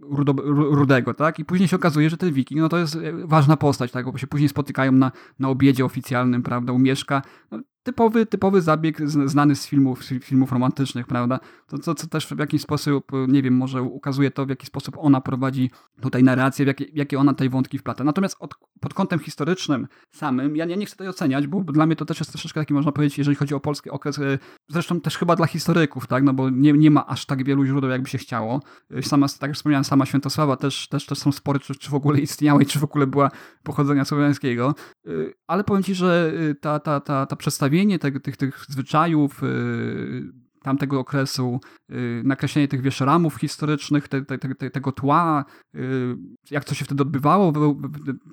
Rudo, 0.00 0.32
rudego, 0.46 1.14
tak? 1.14 1.38
I 1.38 1.44
później 1.44 1.68
się 1.68 1.76
okazuje, 1.76 2.10
że 2.10 2.16
ten 2.16 2.32
wiking, 2.32 2.60
no 2.60 2.68
to 2.68 2.78
jest 2.78 2.98
ważna 3.24 3.56
postać, 3.56 3.92
tak? 3.92 4.12
Bo 4.12 4.18
się 4.18 4.26
później 4.26 4.48
spotykają 4.48 4.92
na, 4.92 5.12
na 5.38 5.48
obiedzie 5.48 5.84
oficjalnym, 5.84 6.42
prawda? 6.42 6.72
U 6.72 6.78
Mieszka. 6.78 7.22
No, 7.50 7.60
typowy, 7.84 8.26
typowy 8.26 8.62
zabieg 8.62 9.08
znany 9.08 9.56
z 9.56 9.66
filmów, 9.66 10.04
filmów 10.04 10.52
romantycznych, 10.52 11.06
prawda? 11.06 11.40
To, 11.66 11.78
to, 11.78 11.94
co 11.94 12.06
też 12.06 12.26
w 12.26 12.38
jakiś 12.38 12.62
sposób, 12.62 13.12
nie 13.28 13.42
wiem, 13.42 13.56
może 13.56 13.82
ukazuje 13.82 14.30
to, 14.30 14.46
w 14.46 14.48
jaki 14.48 14.66
sposób 14.66 14.96
ona 14.98 15.20
prowadzi 15.20 15.70
tutaj 16.00 16.22
narrację, 16.22 16.64
w 16.64 16.68
jakie, 16.68 16.84
jakie 16.92 17.18
ona 17.18 17.34
tej 17.34 17.48
wątki 17.48 17.78
wplata. 17.78 18.04
Natomiast 18.04 18.36
od, 18.40 18.54
pod 18.80 18.94
kątem 18.94 19.18
historycznym 19.18 19.86
samym, 20.12 20.56
ja, 20.56 20.64
ja 20.64 20.76
nie 20.76 20.86
chcę 20.86 20.94
tutaj 20.96 21.08
oceniać, 21.08 21.46
bo 21.46 21.60
dla 21.60 21.86
mnie 21.86 21.96
to 21.96 22.04
też 22.04 22.18
jest 22.18 22.32
troszeczkę 22.32 22.60
taki, 22.60 22.74
można 22.74 22.92
powiedzieć, 22.92 23.18
jeżeli 23.18 23.36
chodzi 23.36 23.54
o 23.54 23.60
polski 23.60 23.90
okres, 23.90 24.18
e, 24.18 24.38
zresztą 24.68 25.00
też 25.00 25.18
chyba 25.18 25.36
dla 25.36 25.46
historyków, 25.46 26.06
tak? 26.06 26.24
No 26.24 26.32
bo 26.32 26.50
nie, 26.50 26.72
nie 26.72 26.90
ma 26.90 27.06
aż 27.06 27.26
tak 27.26 27.44
wielu 27.44 27.64
źródeł, 27.64 27.90
jakby 27.90 28.08
się 28.08 28.18
chciało. 28.18 28.60
E, 28.90 29.02
sama, 29.02 29.28
tak 29.28 29.48
jak 29.48 29.56
wspomniałem, 29.56 29.84
sama 29.84 30.06
Świętosława 30.06 30.56
też, 30.56 30.88
też, 30.88 31.06
też 31.06 31.18
są 31.18 31.32
spory, 31.32 31.60
czy, 31.60 31.74
czy 31.74 31.90
w 31.90 31.94
ogóle 31.94 32.20
istniała 32.20 32.62
i 32.62 32.66
czy 32.66 32.78
w 32.78 32.84
ogóle 32.84 33.06
była 33.06 33.30
pochodzenia 33.62 34.04
słowiańskiego. 34.04 34.74
E, 35.06 35.10
ale 35.46 35.64
powiem 35.64 35.82
ci, 35.82 35.94
że 35.94 36.32
ta, 36.60 36.80
ta, 36.80 37.00
ta, 37.00 37.26
ta 37.26 37.36
przedstawienie 37.36 37.73
przedstawienie 37.74 37.98
tych, 37.98 38.36
tych, 38.36 38.64
zwyczajów 38.68 39.42
y, 39.42 40.22
tamtego 40.62 41.00
okresu, 41.00 41.60
y, 41.90 42.22
nakreślenie 42.24 42.68
tych 42.68 42.80
wiesz, 42.80 43.00
ramów 43.00 43.34
historycznych, 43.36 44.08
te, 44.08 44.24
te, 44.24 44.38
te, 44.38 44.70
tego 44.70 44.92
tła, 44.92 45.44
y, 45.74 46.16
jak 46.50 46.64
to 46.64 46.74
się 46.74 46.84
wtedy 46.84 47.02
odbywało 47.02 47.52
w, 47.52 47.76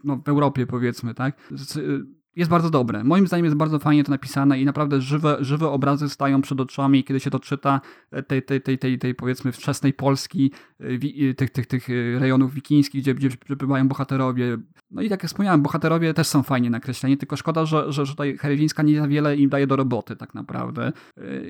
no, 0.04 0.22
w 0.26 0.30
Europie 0.30 0.68
powiedzmy, 0.68 1.14
tak? 1.14 1.52
Jest 2.36 2.52
bardzo 2.52 2.70
dobre. 2.70 3.04
Moim 3.04 3.28
zdaniem 3.28 3.46
jest 3.46 3.58
bardzo 3.58 3.80
fajnie 3.80 4.04
to 4.04 4.12
napisane 4.12 4.62
i 4.62 4.66
naprawdę 4.66 5.02
żywe, 5.02 5.38
żywe 5.40 5.70
obrazy 5.70 6.10
stają 6.10 6.42
przed 6.42 6.60
oczami, 6.60 7.04
kiedy 7.04 7.20
się 7.20 7.30
to 7.30 7.40
czyta 7.40 7.82
tej, 8.28 8.44
tej, 8.44 8.62
tej, 8.62 8.78
tej, 8.78 9.00
tej 9.00 9.16
powiedzmy 9.16 9.52
wczesnej 9.52 9.94
Polski, 9.94 10.52
tych, 11.38 11.50
tych, 11.50 11.66
tych 11.66 11.88
rejonów 12.20 12.54
wikińskich, 12.54 13.02
gdzie, 13.02 13.16
gdzie 13.16 13.30
przebywają 13.30 13.88
bohaterowie. 13.88 14.58
No 14.92 15.02
i 15.02 15.10
tak 15.10 15.24
jak 15.24 15.30
wspomniałem, 15.30 15.62
bohaterowie 15.62 16.14
też 16.14 16.28
są 16.28 16.44
fajnie 16.44 16.70
nakreśleni, 16.70 17.18
tylko 17.18 17.36
szkoda, 17.36 17.66
że, 17.66 17.92
że, 17.92 18.06
tutaj 18.06 18.38
Herewińska 18.38 18.84
nie 18.84 19.02
za 19.02 19.08
wiele 19.08 19.38
im 19.38 19.50
daje 19.50 19.68
do 19.68 19.76
roboty 19.76 20.16
tak 20.16 20.34
naprawdę. 20.34 20.92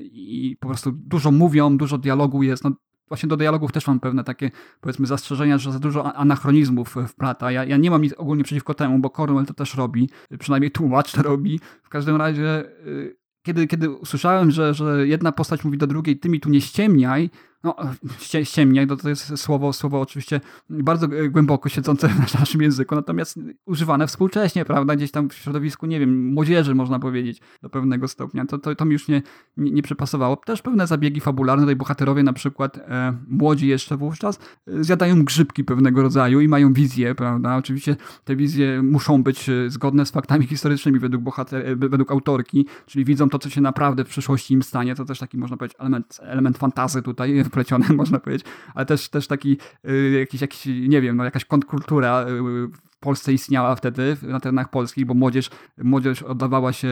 I 0.02 0.56
po 0.60 0.68
prostu 0.68 0.92
dużo 0.92 1.30
mówią, 1.30 1.76
dużo 1.76 1.98
dialogu 1.98 2.42
jest. 2.42 2.64
No, 2.64 2.72
właśnie 3.12 3.28
do 3.28 3.36
dialogów 3.36 3.72
też 3.72 3.86
mam 3.86 4.00
pewne 4.00 4.24
takie, 4.24 4.50
powiedzmy, 4.80 5.06
zastrzeżenia, 5.06 5.58
że 5.58 5.72
za 5.72 5.78
dużo 5.78 6.16
anachronizmów 6.16 6.94
wplata. 7.08 7.50
Ja, 7.50 7.64
ja 7.64 7.76
nie 7.76 7.90
mam 7.90 8.02
nic 8.02 8.12
ogólnie 8.12 8.44
przeciwko 8.44 8.74
temu, 8.74 8.98
bo 8.98 9.10
Cornwell 9.10 9.46
to 9.46 9.54
też 9.54 9.74
robi, 9.74 10.10
przynajmniej 10.38 10.70
tłumacz 10.70 11.12
to 11.12 11.22
robi. 11.22 11.60
W 11.82 11.88
każdym 11.88 12.16
razie, 12.16 12.64
y, 12.86 13.16
kiedy, 13.42 13.66
kiedy 13.66 13.90
usłyszałem, 13.90 14.50
że, 14.50 14.74
że 14.74 15.06
jedna 15.06 15.32
postać 15.32 15.64
mówi 15.64 15.78
do 15.78 15.86
drugiej, 15.86 16.18
ty 16.18 16.28
mi 16.28 16.40
tu 16.40 16.48
nie 16.48 16.60
ściemniaj, 16.60 17.30
no, 17.64 17.76
ściemniaj, 18.44 18.86
to, 18.86 18.96
to 18.96 19.08
jest 19.08 19.36
słowo, 19.36 19.72
słowo 19.72 20.00
oczywiście 20.00 20.40
bardzo 20.70 21.08
głęboko 21.30 21.68
siedzące 21.68 22.08
w 22.08 22.34
naszym 22.40 22.62
języku, 22.62 22.94
natomiast 22.94 23.38
używane 23.66 24.06
współcześnie, 24.06 24.64
prawda, 24.64 24.96
gdzieś 24.96 25.10
tam 25.10 25.28
w 25.28 25.34
środowisku, 25.34 25.86
nie 25.86 26.00
wiem, 26.00 26.32
młodzieży 26.32 26.74
można 26.74 26.98
powiedzieć 26.98 27.40
do 27.62 27.70
pewnego 27.70 28.08
stopnia, 28.08 28.46
to, 28.46 28.58
to, 28.58 28.74
to 28.74 28.84
mi 28.84 28.92
już 28.92 29.08
nie, 29.08 29.22
nie, 29.56 29.70
nie 29.70 29.82
przypasowało. 29.82 30.36
Też 30.36 30.62
pewne 30.62 30.86
zabiegi 30.86 31.20
fabularne, 31.20 31.62
tutaj 31.62 31.76
bohaterowie 31.76 32.22
na 32.22 32.32
przykład 32.32 32.78
e, 32.78 33.16
młodzi 33.28 33.68
jeszcze 33.68 33.96
wówczas 33.96 34.38
e, 34.66 34.84
zjadają 34.84 35.24
grzybki 35.24 35.64
pewnego 35.64 36.02
rodzaju 36.02 36.40
i 36.40 36.48
mają 36.48 36.72
wizje, 36.72 37.14
prawda, 37.14 37.56
oczywiście 37.56 37.96
te 38.24 38.36
wizje 38.36 38.82
muszą 38.82 39.22
być 39.22 39.48
e, 39.48 39.70
zgodne 39.70 40.06
z 40.06 40.10
faktami 40.10 40.46
historycznymi 40.46 40.98
według, 40.98 41.22
bohater, 41.22 41.66
e, 41.66 41.76
według 41.76 42.10
autorki, 42.10 42.66
czyli 42.86 43.04
widzą 43.04 43.28
to, 43.28 43.38
co 43.38 43.50
się 43.50 43.60
naprawdę 43.60 44.04
w 44.04 44.08
przyszłości 44.08 44.54
im 44.54 44.62
stanie, 44.62 44.94
to 44.94 45.04
też 45.04 45.18
taki 45.18 45.38
można 45.38 45.56
powiedzieć 45.56 45.76
element, 45.80 46.20
element 46.22 46.58
fantazy 46.58 47.02
tutaj 47.02 47.44
wplecione, 47.52 47.86
można 48.02 48.20
powiedzieć, 48.20 48.46
ale 48.74 48.86
też, 48.86 49.08
też 49.08 49.26
taki 49.26 49.58
y, 49.88 50.18
jakiś, 50.20 50.40
jakiś, 50.40 50.66
nie 50.66 51.00
wiem, 51.00 51.16
no 51.16 51.24
jakaś 51.24 51.44
kontrkultura 51.44 52.26
y, 52.28 52.91
Polsce 53.02 53.32
istniała 53.32 53.74
wtedy 53.74 54.16
na 54.22 54.40
terenach 54.40 54.70
polskich, 54.70 55.06
bo 55.06 55.14
młodzież, 55.14 55.50
młodzież 55.78 56.22
oddawała 56.22 56.72
się 56.72 56.88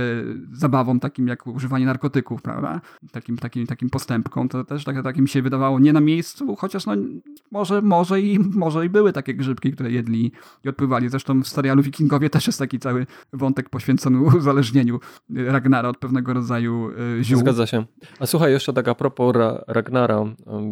zabawom 0.52 1.00
takim 1.00 1.28
jak 1.28 1.46
używanie 1.46 1.86
narkotyków, 1.86 2.42
prawda? 2.42 2.80
Takim, 3.12 3.38
takim, 3.38 3.66
takim 3.66 3.90
postępkom. 3.90 4.48
To 4.48 4.64
też 4.64 4.84
tak, 4.84 5.02
tak 5.02 5.16
mi 5.16 5.28
się 5.28 5.42
wydawało 5.42 5.80
nie 5.80 5.92
na 5.92 6.00
miejscu, 6.00 6.56
chociaż 6.56 6.86
no, 6.86 6.92
może, 7.50 7.82
może, 7.82 8.20
i, 8.20 8.38
może 8.38 8.86
i 8.86 8.88
były 8.88 9.12
takie 9.12 9.34
grzybki, 9.34 9.72
które 9.72 9.90
jedli 9.90 10.32
i 10.64 10.68
odpływali. 10.68 11.08
Zresztą 11.08 11.42
w 11.42 11.48
serialu 11.48 11.82
Wikingowie 11.82 12.30
też 12.30 12.46
jest 12.46 12.58
taki 12.58 12.78
cały 12.78 13.06
wątek 13.32 13.68
poświęcony 13.68 14.20
uzależnieniu 14.38 15.00
Ragnara 15.30 15.88
od 15.88 15.98
pewnego 15.98 16.34
rodzaju 16.34 16.90
y, 17.18 17.24
ziół. 17.24 17.40
Zgadza 17.40 17.66
się. 17.66 17.84
A 18.20 18.26
słuchaj, 18.26 18.52
jeszcze 18.52 18.72
tak 18.72 18.88
a 18.88 18.94
propos 18.94 19.36
Ragnara, 19.66 20.24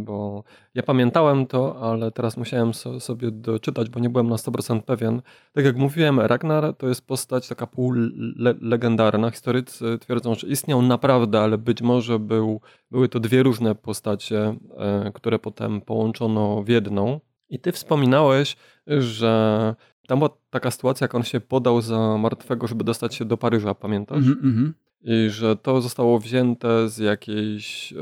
bo 0.04 0.44
ja 0.78 0.82
pamiętałem 0.82 1.46
to, 1.46 1.80
ale 1.80 2.10
teraz 2.10 2.36
musiałem 2.36 2.74
so, 2.74 3.00
sobie 3.00 3.30
doczytać, 3.30 3.90
bo 3.90 4.00
nie 4.00 4.10
byłem 4.10 4.28
na 4.28 4.36
100% 4.36 4.82
pewien 4.82 5.22
tak 5.52 5.64
jak 5.64 5.76
mówiłem, 5.76 6.20
Ragnar 6.20 6.76
to 6.76 6.88
jest 6.88 7.06
postać 7.06 7.48
taka 7.48 7.66
półlegendarna. 7.66 9.30
Historycy 9.30 9.98
twierdzą, 9.98 10.34
że 10.34 10.46
istniał 10.46 10.82
naprawdę, 10.82 11.40
ale 11.40 11.58
być 11.58 11.82
może 11.82 12.18
był, 12.18 12.60
były 12.90 13.08
to 13.08 13.20
dwie 13.20 13.42
różne 13.42 13.74
postacie, 13.74 14.56
e, 14.76 15.10
które 15.14 15.38
potem 15.38 15.80
połączono 15.80 16.62
w 16.62 16.68
jedną. 16.68 17.20
I 17.48 17.58
ty 17.58 17.72
wspominałeś, 17.72 18.56
że 18.86 19.74
tam 20.06 20.18
była 20.18 20.30
taka 20.50 20.70
sytuacja, 20.70 21.04
jak 21.04 21.14
on 21.14 21.22
się 21.22 21.40
podał 21.40 21.80
za 21.80 22.18
martwego, 22.18 22.66
żeby 22.66 22.84
dostać 22.84 23.14
się 23.14 23.24
do 23.24 23.36
Paryża, 23.36 23.74
pamiętasz? 23.74 24.26
Mm 24.26 24.38
-hmm. 24.38 24.87
I 25.00 25.30
że 25.30 25.56
to 25.56 25.80
zostało 25.80 26.18
wzięte 26.18 26.88
z 26.88 26.98
jakiejś, 26.98 27.92
e, 27.92 27.96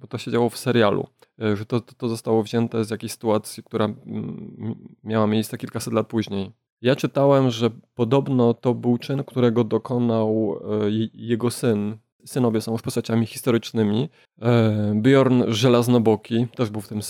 bo 0.00 0.06
to 0.06 0.18
się 0.18 0.30
działo 0.30 0.50
w 0.50 0.58
serialu 0.58 1.06
e, 1.42 1.56
że 1.56 1.66
to, 1.66 1.80
to 1.80 2.08
zostało 2.08 2.42
wzięte 2.42 2.84
z 2.84 2.90
jakiejś 2.90 3.12
sytuacji, 3.12 3.62
która 3.62 3.88
miała 5.04 5.26
miejsce 5.26 5.58
kilkaset 5.58 5.92
lat 5.94 6.06
później. 6.06 6.52
Ja 6.82 6.96
czytałem, 6.96 7.50
że 7.50 7.70
podobno 7.94 8.54
to 8.54 8.74
był 8.74 8.98
czyn, 8.98 9.24
którego 9.24 9.64
dokonał 9.64 10.60
jego 11.14 11.50
syn. 11.50 11.96
Synowie 12.24 12.60
są 12.60 12.72
już 12.72 12.82
postaciami 12.82 13.26
historycznymi. 13.26 14.08
E, 14.42 14.92
Bjorn 14.96 15.42
Żelaznoboki 15.48 16.46
też 16.56 16.70
był 16.70 16.80
w 16.80 16.88
tym 16.88 17.00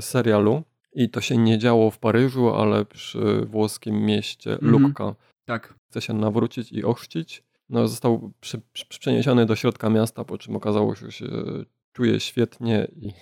serialu. 0.00 0.62
I 0.92 1.10
to 1.10 1.20
się 1.20 1.36
nie 1.36 1.58
działo 1.58 1.90
w 1.90 1.98
Paryżu, 1.98 2.54
ale 2.54 2.84
przy 2.84 3.46
włoskim 3.46 4.04
mieście 4.04 4.52
mhm. 4.52 4.72
Lucca. 4.72 5.14
Tak. 5.44 5.74
Chce 5.90 6.00
się 6.00 6.14
nawrócić 6.14 6.72
i 6.72 6.84
ochrzcić. 6.84 7.42
No, 7.68 7.88
został 7.88 8.32
przy, 8.40 8.60
przy, 8.72 8.88
przeniesiony 8.88 9.46
do 9.46 9.56
środka 9.56 9.90
miasta, 9.90 10.24
po 10.24 10.38
czym 10.38 10.56
okazało 10.56 10.94
się, 10.94 11.10
że 11.10 11.26
czuje 11.96 12.20
świetnie 12.20 12.88
i 12.96 13.12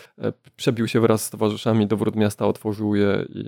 przebił 0.56 0.88
się 0.88 1.00
wraz 1.00 1.24
z 1.24 1.30
towarzyszami 1.30 1.86
do 1.86 1.96
wrót 1.96 2.16
miasta, 2.16 2.46
otworzył 2.46 2.94
je 2.94 3.26
i 3.28 3.44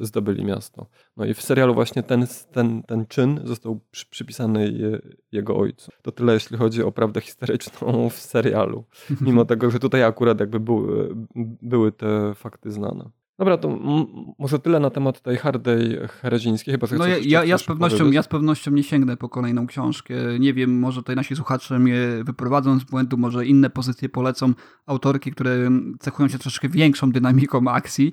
zdobyli 0.00 0.44
miasto. 0.44 0.86
No 1.16 1.24
i 1.24 1.34
w 1.34 1.42
serialu 1.42 1.74
właśnie 1.74 2.02
ten, 2.02 2.26
ten, 2.52 2.82
ten 2.82 3.06
czyn 3.06 3.40
został 3.44 3.80
przy, 3.90 4.06
przypisany 4.06 4.72
je, 4.72 4.98
jego 5.32 5.56
ojcu. 5.56 5.90
To 6.02 6.12
tyle, 6.12 6.34
jeśli 6.34 6.56
chodzi 6.56 6.82
o 6.82 6.92
prawdę 6.92 7.20
historyczną 7.20 8.10
w 8.10 8.18
serialu. 8.18 8.84
Mimo 9.20 9.44
tego, 9.44 9.70
że 9.70 9.78
tutaj 9.78 10.02
akurat 10.02 10.40
jakby 10.40 10.60
były, 10.60 11.16
były 11.62 11.92
te 11.92 12.34
fakty 12.34 12.70
znane. 12.70 13.10
Dobra, 13.38 13.58
to 13.58 13.78
może 14.38 14.58
tyle 14.58 14.80
na 14.80 14.90
temat 14.90 15.20
tej 15.20 15.36
hardej 15.36 15.98
herezińskiej. 16.08 16.74
Chyba, 16.74 16.86
no 16.98 17.06
ja, 17.06 17.16
ja, 17.18 17.44
ja, 17.44 17.58
z 17.58 17.64
pewnością, 17.64 18.10
ja 18.10 18.22
z 18.22 18.28
pewnością 18.28 18.70
nie 18.70 18.82
sięgnę 18.82 19.16
po 19.16 19.28
kolejną 19.28 19.66
książkę. 19.66 20.14
Nie 20.40 20.54
wiem, 20.54 20.78
może 20.78 21.00
tutaj 21.00 21.16
nasi 21.16 21.36
słuchacze 21.36 21.78
mnie 21.78 21.98
wyprowadzą 22.24 22.80
z 22.80 22.84
błędu, 22.84 23.16
może 23.16 23.46
inne 23.46 23.70
pozycje 23.70 24.08
polecą 24.08 24.52
autorki, 24.86 25.32
które 25.32 25.70
cechują 26.00 26.28
się 26.28 26.38
troszeczkę 26.38 26.68
większą 26.68 27.12
dynamiką 27.12 27.70
akcji. 27.70 28.12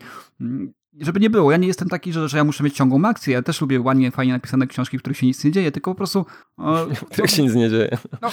Żeby 1.00 1.20
nie 1.20 1.30
było, 1.30 1.52
ja 1.52 1.58
nie 1.58 1.68
jestem 1.68 1.90
taki, 1.90 2.14
że, 2.14 2.30
że 2.30 2.38
ja 2.38 2.44
muszę 2.44 2.64
mieć 2.64 2.76
ciągłą 2.76 3.06
akcję. 3.06 3.34
Ja 3.34 3.42
też 3.42 3.62
lubię 3.62 3.82
ładnie, 3.82 4.12
fajnie 4.12 4.34
napisane 4.34 4.68
książki, 4.68 4.98
w 4.98 5.02
których 5.02 5.18
się 5.18 5.28
nic 5.28 5.44
nie 5.44 5.52
dzieje, 5.52 5.72
tylko 5.72 5.92
po 5.92 5.96
prostu... 5.96 6.26
w 6.96 7.06
których 7.06 7.32
się 7.32 7.44
nic 7.44 7.56
nie 7.56 7.70
dzieje. 7.70 7.98
No, 8.22 8.30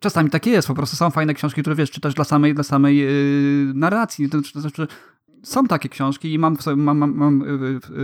czasami 0.00 0.30
takie 0.30 0.50
jest, 0.50 0.68
po 0.68 0.74
prostu 0.74 0.96
są 0.96 1.10
fajne 1.10 1.34
książki, 1.34 1.60
które 1.60 1.76
wiesz, 1.76 1.90
czytasz 1.90 2.14
dla 2.14 2.24
samej, 2.24 2.54
dla 2.54 2.64
samej 2.64 2.96
yy, 2.96 3.72
narracji. 3.74 4.28
To, 4.28 4.38
to 4.52 4.60
znaczy, 4.60 4.86
są 5.42 5.66
takie 5.66 5.88
książki 5.88 6.32
i 6.32 6.38
mam 6.38 6.56
w, 6.56 6.66
mam, 6.76 6.98
mam, 6.98 7.14
mam 7.14 7.44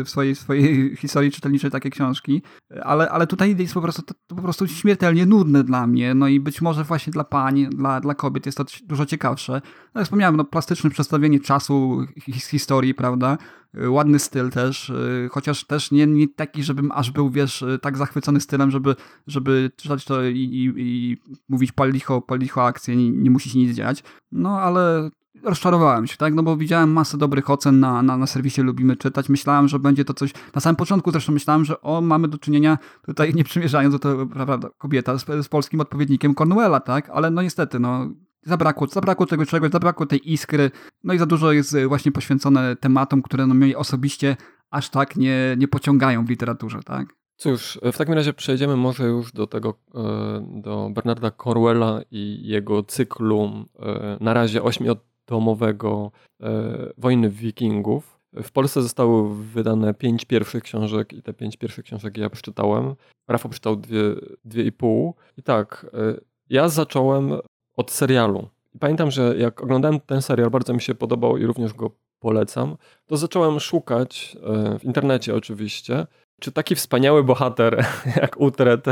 w 0.05 0.09
swojej, 0.09 0.35
swojej 0.35 0.97
historii 1.01 1.31
czytelniczej 1.31 1.71
takie 1.71 1.91
książki, 1.91 2.43
ale, 2.83 3.11
ale 3.11 3.27
tutaj 3.27 3.57
jest 3.59 3.75
po 3.75 3.81
prostu, 3.81 4.03
to, 4.03 4.15
po 4.37 4.43
prostu 4.43 4.67
śmiertelnie 4.67 5.27
nudne 5.27 5.65
dla 5.65 5.87
mnie, 5.87 6.15
no 6.15 6.29
i 6.29 6.41
być 6.41 6.63
może 6.63 6.85
właśnie 6.85 7.11
dla 7.13 7.25
pań, 7.25 7.67
dla, 7.71 8.01
dla 8.01 8.15
kobiet 8.15 8.47
jest 8.47 8.59
to 8.59 8.65
dużo 8.85 9.07
ciekawsze. 9.07 9.53
No 9.95 10.01
jak 10.01 10.05
wspomniałem, 10.05 10.37
no, 10.37 10.45
plastyczne 10.45 10.91
przedstawienie 10.91 11.41
czasu, 11.41 12.07
historii, 12.51 12.95
prawda, 12.95 13.39
ładny 13.75 14.19
styl 14.19 14.51
też, 14.51 14.93
chociaż 15.31 15.65
też 15.65 15.91
nie, 15.91 16.07
nie 16.07 16.29
taki, 16.29 16.63
żebym 16.63 16.93
aż 16.93 17.11
był, 17.11 17.31
wiesz, 17.31 17.65
tak 17.83 17.97
zachwycony 17.97 18.41
stylem, 18.41 18.71
żeby, 18.71 18.97
żeby 19.27 19.71
czytać 19.77 20.05
to 20.05 20.25
i, 20.25 20.37
i, 20.37 20.73
i 20.77 21.17
mówić 21.49 21.73
pal 21.73 21.91
licho, 21.91 22.21
pal 22.21 22.39
licho 22.39 22.67
akcję, 22.67 22.97
nie, 22.97 23.11
nie 23.11 23.31
musi 23.31 23.51
się 23.51 23.59
nic 23.59 23.77
dziać. 23.77 24.03
No 24.33 24.61
ale 24.61 25.11
rozczarowałem 25.43 26.07
się, 26.07 26.17
tak? 26.17 26.35
No 26.35 26.43
bo 26.43 26.57
widziałem 26.57 26.93
masę 26.93 27.19
dobrych 27.19 27.51
ocen 27.51 27.81
na, 27.81 28.03
na, 28.03 28.17
na 28.17 28.27
serwisie 28.27 28.63
Lubimy 28.63 28.97
Czytać. 28.97 29.29
Myślałem, 29.29 29.69
że 29.69 29.79
będzie 29.79 30.05
to 30.05 30.15
coś... 30.15 30.33
Na 30.55 30.61
samym 30.61 30.77
początku 30.77 31.11
zresztą 31.11 31.33
myślałem, 31.33 31.65
że 31.65 31.81
o, 31.81 32.01
mamy 32.01 32.29
do 32.29 32.39
czynienia, 32.39 32.79
tutaj 33.07 33.35
nie 33.35 33.45
przymierzając 33.45 33.95
do 33.95 33.99
to, 33.99 34.27
prawda, 34.27 34.69
kobieta 34.79 35.19
z, 35.19 35.25
z 35.45 35.49
polskim 35.49 35.81
odpowiednikiem 35.81 36.35
Cornwella, 36.35 36.81
tak? 36.81 37.11
Ale 37.11 37.31
no 37.31 37.43
niestety, 37.43 37.79
no 37.79 38.11
zabrakło, 38.43 38.87
zabrakło 38.87 39.27
tego 39.27 39.47
czegoś, 39.47 39.71
zabrakło 39.71 40.07
tej 40.07 40.33
iskry, 40.33 40.71
no 41.05 41.15
i 41.15 41.19
za 41.19 41.27
dużo 41.27 41.53
jest 41.53 41.77
właśnie 41.89 42.13
poświęcone 42.13 42.77
tematom, 42.77 43.23
które 43.23 43.47
no 43.47 43.55
mnie 43.55 43.79
osobiście 43.79 44.37
aż 44.71 44.91
tak 44.91 45.17
nie, 45.17 45.57
nie 45.59 45.69
pociągają 45.69 46.25
w 46.25 46.31
literaturze, 46.31 46.81
tak? 46.83 47.19
Cóż, 47.37 47.79
w 47.93 47.99
takim 47.99 48.15
razie 48.15 48.33
przejdziemy 48.33 48.77
może 48.77 49.05
już 49.05 49.33
do 49.33 49.47
tego, 49.47 49.75
e, 49.95 50.61
do 50.63 50.91
Bernarda 50.95 51.31
Corwella 51.31 52.01
i 52.11 52.41
jego 52.43 52.83
cyklu 52.83 53.51
e, 53.79 54.19
na 54.21 54.35
razie 54.35 54.63
ośmiu 54.63 54.97
tomowego 55.29 56.11
e, 56.41 56.93
Wojny 56.99 57.31
Wikingów. 57.31 58.19
W 58.33 58.51
Polsce 58.51 58.83
zostały 58.83 59.35
wydane 59.35 59.95
pięć 59.95 60.25
pierwszych 60.25 60.63
książek 60.63 61.13
i 61.13 61.23
te 61.23 61.33
pięć 61.33 61.57
pierwszych 61.57 61.85
książek 61.85 62.17
ja 62.17 62.31
przeczytałem. 62.31 62.95
Rafał 63.29 63.51
przeczytał 63.51 63.77
dwie, 63.77 64.03
dwie 64.45 64.63
i 64.63 64.73
pół. 64.73 65.15
I 65.37 65.43
tak, 65.43 65.87
e, 65.95 66.21
ja 66.51 66.69
zacząłem 66.69 67.33
od 67.77 67.91
serialu. 67.91 68.49
Pamiętam, 68.81 69.11
że 69.11 69.35
jak 69.39 69.63
oglądałem 69.63 70.01
ten 70.01 70.23
serial, 70.23 70.51
bardzo 70.51 70.75
mi 70.75 70.81
się 70.81 70.95
podobał 70.95 71.37
i 71.37 71.47
również 71.47 71.75
go 71.75 71.91
polecam, 72.21 72.77
to 73.07 73.17
zacząłem 73.17 73.61
szukać 73.61 74.37
e, 74.43 74.79
w 74.79 74.85
internecie 74.85 75.35
oczywiście 75.35 76.07
czy 76.41 76.53
taki 76.53 76.75
wspaniały 76.75 77.25
bohater 77.25 77.85
jak 78.23 78.41
Utrecht 78.41 78.87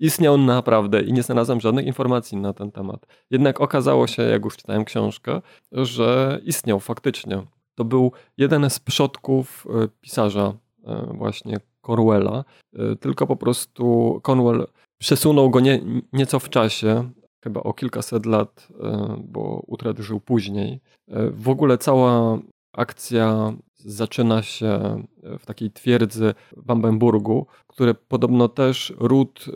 istniał 0.00 0.38
naprawdę 0.38 1.02
i 1.02 1.12
nie 1.12 1.22
znalazłem 1.22 1.60
żadnych 1.60 1.86
informacji 1.86 2.38
na 2.38 2.52
ten 2.52 2.72
temat. 2.72 3.06
Jednak 3.30 3.60
okazało 3.60 4.06
się, 4.06 4.22
jak 4.22 4.44
już 4.44 4.56
czytałem 4.56 4.84
książkę, 4.84 5.40
że 5.72 6.40
istniał 6.44 6.80
faktycznie. 6.80 7.42
To 7.74 7.84
był 7.84 8.12
jeden 8.36 8.70
z 8.70 8.80
przodków 8.80 9.66
e, 9.70 9.88
pisarza 10.00 10.54
e, 10.84 11.06
właśnie 11.14 11.56
Corwella, 11.86 12.44
e, 12.74 12.96
tylko 12.96 13.26
po 13.26 13.36
prostu 13.36 14.20
Cornwell 14.22 14.66
przesunął 14.98 15.50
go 15.50 15.60
nie, 15.60 15.80
nieco 16.12 16.38
w 16.38 16.48
czasie, 16.48 17.10
chyba 17.44 17.60
o 17.60 17.72
kilkaset 17.72 18.26
lat, 18.26 18.68
bo 19.18 19.62
Utrecht 19.66 19.98
żył 19.98 20.20
później. 20.20 20.80
W 21.30 21.48
ogóle 21.48 21.78
cała 21.78 22.38
akcja 22.72 23.52
zaczyna 23.86 24.42
się 24.42 25.02
w 25.38 25.46
takiej 25.46 25.70
twierdzy 25.70 26.34
w 26.56 26.62
Bamberburgu, 26.62 27.46
które 27.66 27.94
podobno 27.94 28.48
też 28.48 28.94
ród 28.98 29.44
y, 29.48 29.52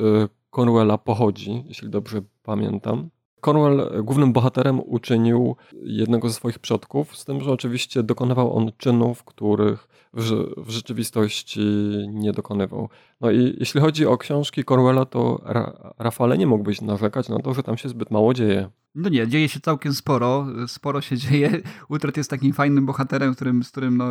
Cornwella 0.50 0.98
pochodzi, 0.98 1.64
jeśli 1.66 1.90
dobrze 1.90 2.22
pamiętam. 2.42 3.10
Cornwell 3.40 4.02
głównym 4.04 4.32
bohaterem 4.32 4.80
uczynił 4.86 5.56
jednego 5.82 6.28
ze 6.28 6.34
swoich 6.34 6.58
przodków, 6.58 7.16
z 7.16 7.24
tym, 7.24 7.40
że 7.40 7.52
oczywiście 7.52 8.02
dokonywał 8.02 8.56
on 8.56 8.72
czynów, 8.76 9.24
których 9.24 9.88
w, 10.14 10.24
w 10.56 10.70
rzeczywistości 10.70 11.60
nie 12.08 12.32
dokonywał. 12.32 12.88
No 13.20 13.30
i 13.30 13.56
jeśli 13.58 13.80
chodzi 13.80 14.06
o 14.06 14.18
książki 14.18 14.64
Cornwella, 14.64 15.04
to 15.04 15.40
Ra 15.44 15.94
Rafale 15.98 16.38
nie 16.38 16.46
mógłbyś 16.46 16.80
narzekać 16.80 17.28
na 17.28 17.38
to, 17.38 17.54
że 17.54 17.62
tam 17.62 17.76
się 17.76 17.88
zbyt 17.88 18.10
mało 18.10 18.34
dzieje. 18.34 18.70
No 18.94 19.08
nie, 19.08 19.28
dzieje 19.28 19.48
się 19.48 19.60
całkiem 19.60 19.94
sporo. 19.94 20.46
Sporo 20.66 21.00
się 21.00 21.16
dzieje. 21.16 21.62
Utret 21.88 22.16
jest 22.16 22.30
takim 22.30 22.52
fajnym 22.52 22.86
bohaterem, 22.86 23.34
którym, 23.34 23.64
z 23.64 23.70
którym 23.70 23.96
no, 23.96 24.06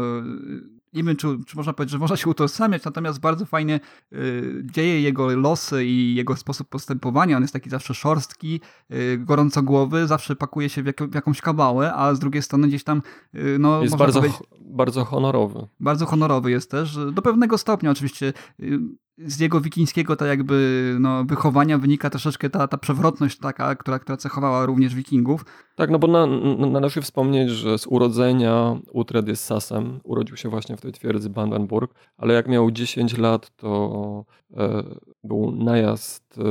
nie 0.94 1.04
wiem, 1.04 1.16
czy, 1.16 1.28
czy 1.48 1.58
można 1.58 1.74
powiedzieć, 1.74 1.92
że 1.92 1.98
można 1.98 2.18
się 2.18 2.30
utożsamiać, 2.30 2.84
natomiast 2.84 3.20
bardzo 3.20 3.46
fajnie 3.46 3.80
y, 4.14 4.64
dzieje 4.72 5.02
jego 5.02 5.36
losy 5.36 5.86
i 5.86 6.16
jego 6.16 6.36
sposób 6.36 6.70
postępowania. 6.70 7.38
On 7.38 7.44
jest 7.44 7.54
taki 7.54 7.70
zawsze 7.70 7.94
szorstki, 7.94 8.62
y, 8.94 9.18
gorącogłowy, 9.18 10.08
zawsze 10.08 10.36
pakuje 10.36 10.70
się 10.70 10.84
w, 10.84 10.86
jak, 10.86 11.04
w, 11.04 11.16
jakąś 11.16 11.42
kabałę, 11.42 11.94
a 11.94 12.16
z 12.16 12.20
drugiej 12.20 12.42
strony 12.42 12.68
gdzieś 12.68 12.84
tam 12.84 13.02
y, 13.36 13.58
no, 13.60 13.82
jest 13.84 13.98
bardzo, 13.98 14.22
bardzo 14.62 15.06
honorowy. 15.06 15.68
Bardzo 15.80 16.06
honorowy 16.06 16.52
jest 16.52 16.72
też. 16.72 17.00
Do 17.14 17.22
pewnego 17.22 17.58
stopnia 17.58 17.92
oczywiście 17.92 18.34
y, 18.60 18.80
z 19.26 19.40
jego 19.40 19.62
wikińskiego 19.62 20.16
tak 20.16 20.28
jakby 20.28 20.98
no, 21.00 21.24
wychowania 21.24 21.78
wynika 21.78 22.10
troszeczkę 22.10 22.50
ta, 22.50 22.68
ta 22.68 22.78
przewrotność 22.78 23.38
taka, 23.38 23.76
która, 23.76 24.00
która 24.00 24.18
cechowała 24.18 24.66
również 24.66 24.96
wikingów. 24.96 25.46
Tak, 25.76 25.90
no 25.90 26.00
bo 26.00 26.08
na, 26.08 26.26
na, 26.26 26.68
należy 26.68 27.02
wspomnieć, 27.02 27.50
że 27.50 27.78
z 27.78 27.88
urodzenia 27.88 28.78
Utred 28.92 29.28
jest 29.28 29.44
Sasem. 29.44 30.00
Urodził 30.04 30.38
się 30.38 30.50
właśnie 30.50 30.78
w 30.78 30.82
tej 30.82 30.92
twierdzy 30.92 31.30
Brandenburg, 31.30 31.94
ale 32.18 32.34
jak 32.34 32.48
miał 32.48 32.72
10 32.72 33.18
lat, 33.18 33.56
to 33.56 34.26
e, 34.58 34.84
był 35.24 35.52
najazd 35.52 36.38
e, 36.38 36.44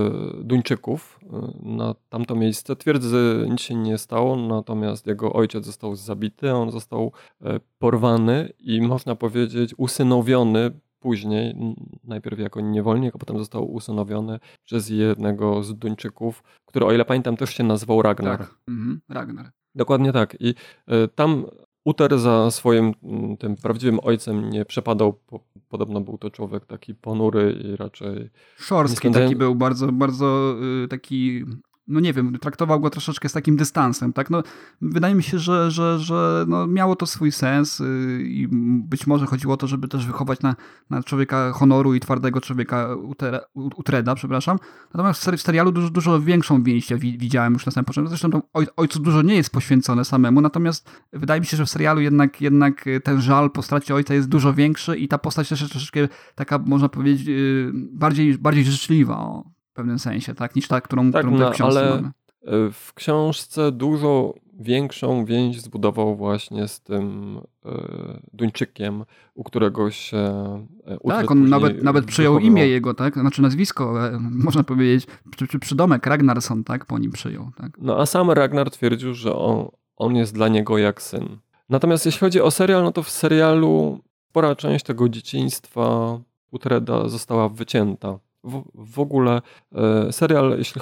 Duńczyków 0.44 1.20
e, 1.22 1.52
na 1.62 1.94
tamto 2.08 2.34
miejsce. 2.34 2.76
Twierdzy 2.76 3.46
nic 3.50 3.60
się 3.60 3.74
nie 3.74 3.98
stało, 3.98 4.36
natomiast 4.36 5.06
jego 5.06 5.32
ojciec 5.32 5.64
został 5.64 5.96
zabity, 5.96 6.52
on 6.52 6.70
został 6.70 7.12
e, 7.42 7.60
porwany 7.78 8.52
i 8.58 8.80
można 8.80 9.14
powiedzieć 9.14 9.74
usynowiony 9.76 10.70
później, 11.00 11.56
najpierw 12.04 12.38
jako 12.38 12.60
niewolnik, 12.60 13.14
a 13.14 13.18
potem 13.18 13.38
został 13.38 13.72
usynowiony 13.72 14.38
przez 14.64 14.88
jednego 14.88 15.62
z 15.62 15.74
Duńczyków, 15.74 16.42
który 16.66 16.86
o 16.86 16.92
ile 16.92 17.04
pamiętam 17.04 17.36
też 17.36 17.50
się 17.50 17.64
nazywał 17.64 18.02
Ragnar. 18.02 18.38
Tak, 18.38 18.54
mhm. 18.68 19.00
Ragnar. 19.08 19.50
Dokładnie 19.74 20.12
tak. 20.12 20.36
I 20.40 20.48
y, 20.48 20.54
tam 21.14 21.46
Uter 21.88 22.18
za 22.18 22.50
swoim 22.50 22.94
tym 23.38 23.56
prawdziwym 23.56 24.00
ojcem 24.02 24.50
nie 24.50 24.64
przepadał. 24.64 25.12
Po, 25.12 25.40
podobno 25.68 26.00
był 26.00 26.18
to 26.18 26.30
człowiek 26.30 26.66
taki 26.66 26.94
ponury 26.94 27.52
i 27.64 27.76
raczej... 27.76 28.30
Szorstki 28.56 29.10
taki 29.10 29.36
był, 29.36 29.54
bardzo, 29.54 29.92
bardzo 29.92 30.56
y, 30.84 30.88
taki 30.88 31.44
no 31.88 32.00
nie 32.00 32.12
wiem, 32.12 32.38
traktował 32.38 32.80
go 32.80 32.90
troszeczkę 32.90 33.28
z 33.28 33.32
takim 33.32 33.56
dystansem, 33.56 34.12
tak? 34.12 34.30
No, 34.30 34.42
wydaje 34.80 35.14
mi 35.14 35.22
się, 35.22 35.38
że, 35.38 35.70
że, 35.70 35.98
że 35.98 36.44
no, 36.48 36.66
miało 36.66 36.96
to 36.96 37.06
swój 37.06 37.32
sens 37.32 37.78
yy, 37.78 38.22
i 38.22 38.48
być 38.88 39.06
może 39.06 39.26
chodziło 39.26 39.54
o 39.54 39.56
to, 39.56 39.66
żeby 39.66 39.88
też 39.88 40.06
wychować 40.06 40.40
na, 40.40 40.56
na 40.90 41.02
człowieka 41.02 41.52
honoru 41.52 41.94
i 41.94 42.00
twardego 42.00 42.40
człowieka 42.40 42.88
Utreda, 43.54 44.14
przepraszam. 44.14 44.58
Natomiast 44.94 45.30
w 45.30 45.42
serialu 45.42 45.72
dużo, 45.72 45.90
dużo 45.90 46.20
większą 46.20 46.62
więź 46.62 46.88
widziałem 46.98 47.52
już 47.52 47.66
na 47.66 47.72
samym 47.72 47.84
początku. 47.84 48.08
Zresztą 48.08 48.42
oj, 48.54 48.66
ojcu 48.76 48.98
dużo 48.98 49.22
nie 49.22 49.34
jest 49.34 49.50
poświęcone 49.50 50.04
samemu, 50.04 50.40
natomiast 50.40 50.90
wydaje 51.12 51.40
mi 51.40 51.46
się, 51.46 51.56
że 51.56 51.66
w 51.66 51.70
serialu 51.70 52.00
jednak, 52.00 52.40
jednak 52.40 52.84
ten 53.04 53.20
żal 53.20 53.50
po 53.50 53.62
stracie 53.62 53.94
ojca 53.94 54.14
jest 54.14 54.28
dużo 54.28 54.54
większy 54.54 54.96
i 54.96 55.08
ta 55.08 55.18
postać 55.18 55.48
też 55.48 55.60
jest 55.60 55.72
troszeczkę 55.72 56.08
taka, 56.34 56.58
można 56.58 56.88
powiedzieć, 56.88 57.26
yy, 57.26 57.72
bardziej, 57.74 58.38
bardziej 58.38 58.64
życzliwa. 58.64 59.18
O 59.18 59.57
pewnym 59.78 59.98
sensie, 59.98 60.34
tak? 60.34 60.56
Niż 60.56 60.68
ta, 60.68 60.80
którą, 60.80 61.12
tak, 61.12 61.22
którą 61.22 61.38
no, 61.38 61.50
w 61.50 61.54
książce 61.54 61.80
ale 61.80 61.94
mamy. 61.94 62.08
E, 62.08 62.70
w 62.72 62.92
książce 62.94 63.72
dużo 63.72 64.34
większą 64.60 65.24
więź 65.24 65.60
zbudował 65.60 66.16
właśnie 66.16 66.68
z 66.68 66.80
tym 66.80 67.38
e, 67.64 67.70
Duńczykiem, 68.32 69.04
u 69.34 69.44
którego 69.44 69.90
się 69.90 70.18
e, 70.86 71.08
Tak, 71.08 71.30
on 71.30 71.48
nawet, 71.48 71.82
nawet 71.82 72.04
przyjął 72.04 72.38
imię 72.38 72.68
jego, 72.68 72.94
tak? 72.94 73.14
Znaczy 73.14 73.42
nazwisko, 73.42 73.94
można 74.46 74.62
powiedzieć, 74.62 75.06
czy, 75.36 75.46
czy 75.46 75.58
przydomek 75.58 76.06
Ragnarsson, 76.06 76.64
tak? 76.64 76.84
Po 76.84 76.98
nim 76.98 77.10
przyjął, 77.10 77.50
tak? 77.56 77.78
No 77.78 78.00
a 78.00 78.06
sam 78.06 78.30
Ragnar 78.30 78.70
twierdził, 78.70 79.14
że 79.14 79.36
on, 79.36 79.68
on 79.96 80.16
jest 80.16 80.34
dla 80.34 80.48
niego 80.48 80.78
jak 80.78 81.02
syn. 81.02 81.38
Natomiast 81.68 82.06
jeśli 82.06 82.20
chodzi 82.20 82.40
o 82.40 82.50
serial, 82.50 82.82
no 82.82 82.92
to 82.92 83.02
w 83.02 83.10
serialu 83.10 84.00
spora 84.30 84.56
część 84.56 84.84
tego 84.84 85.08
dzieciństwa 85.08 86.18
Utreda 86.50 87.08
została 87.08 87.48
wycięta 87.48 88.18
w, 88.74 89.00
ogóle 89.00 89.42
e, 89.74 90.12
serial, 90.12 90.54
jeśli 90.58 90.80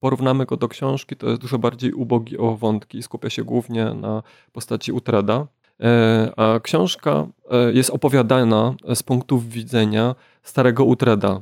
porównamy 0.00 0.46
go 0.46 0.56
do 0.56 0.68
książki, 0.68 1.16
to 1.16 1.28
jest 1.28 1.40
dużo 1.40 1.58
bardziej 1.58 1.92
ubogi 1.92 2.38
o 2.38 2.56
wątki. 2.56 3.02
Skupia 3.02 3.30
się 3.30 3.44
głównie 3.44 3.84
na 3.84 4.22
postaci 4.52 4.92
Utreda. 4.92 5.46
E, 5.80 6.32
a 6.36 6.60
książka 6.60 7.26
e, 7.50 7.72
jest 7.72 7.90
opowiadana 7.90 8.74
z 8.94 9.02
punktu 9.02 9.38
widzenia 9.38 10.14
starego 10.42 10.84
Utreda, 10.84 11.40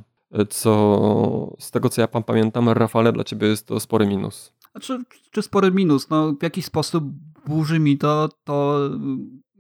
co 0.50 1.53
z 1.59 1.70
tego 1.70 1.88
co 1.88 2.00
ja 2.00 2.09
pan 2.09 2.22
pamiętam, 2.22 2.68
Rafale, 2.68 3.12
dla 3.12 3.24
ciebie 3.24 3.48
jest 3.48 3.66
to 3.66 3.80
spory 3.80 4.07
minus. 4.07 4.53
Znaczy, 4.72 4.98
czy 5.30 5.42
spory 5.42 5.70
minus? 5.70 6.11
No, 6.11 6.32
w 6.32 6.42
jakiś 6.42 6.64
sposób 6.64 7.05
burzy 7.46 7.78
mi 7.78 7.98
to, 7.98 8.28
to 8.44 8.90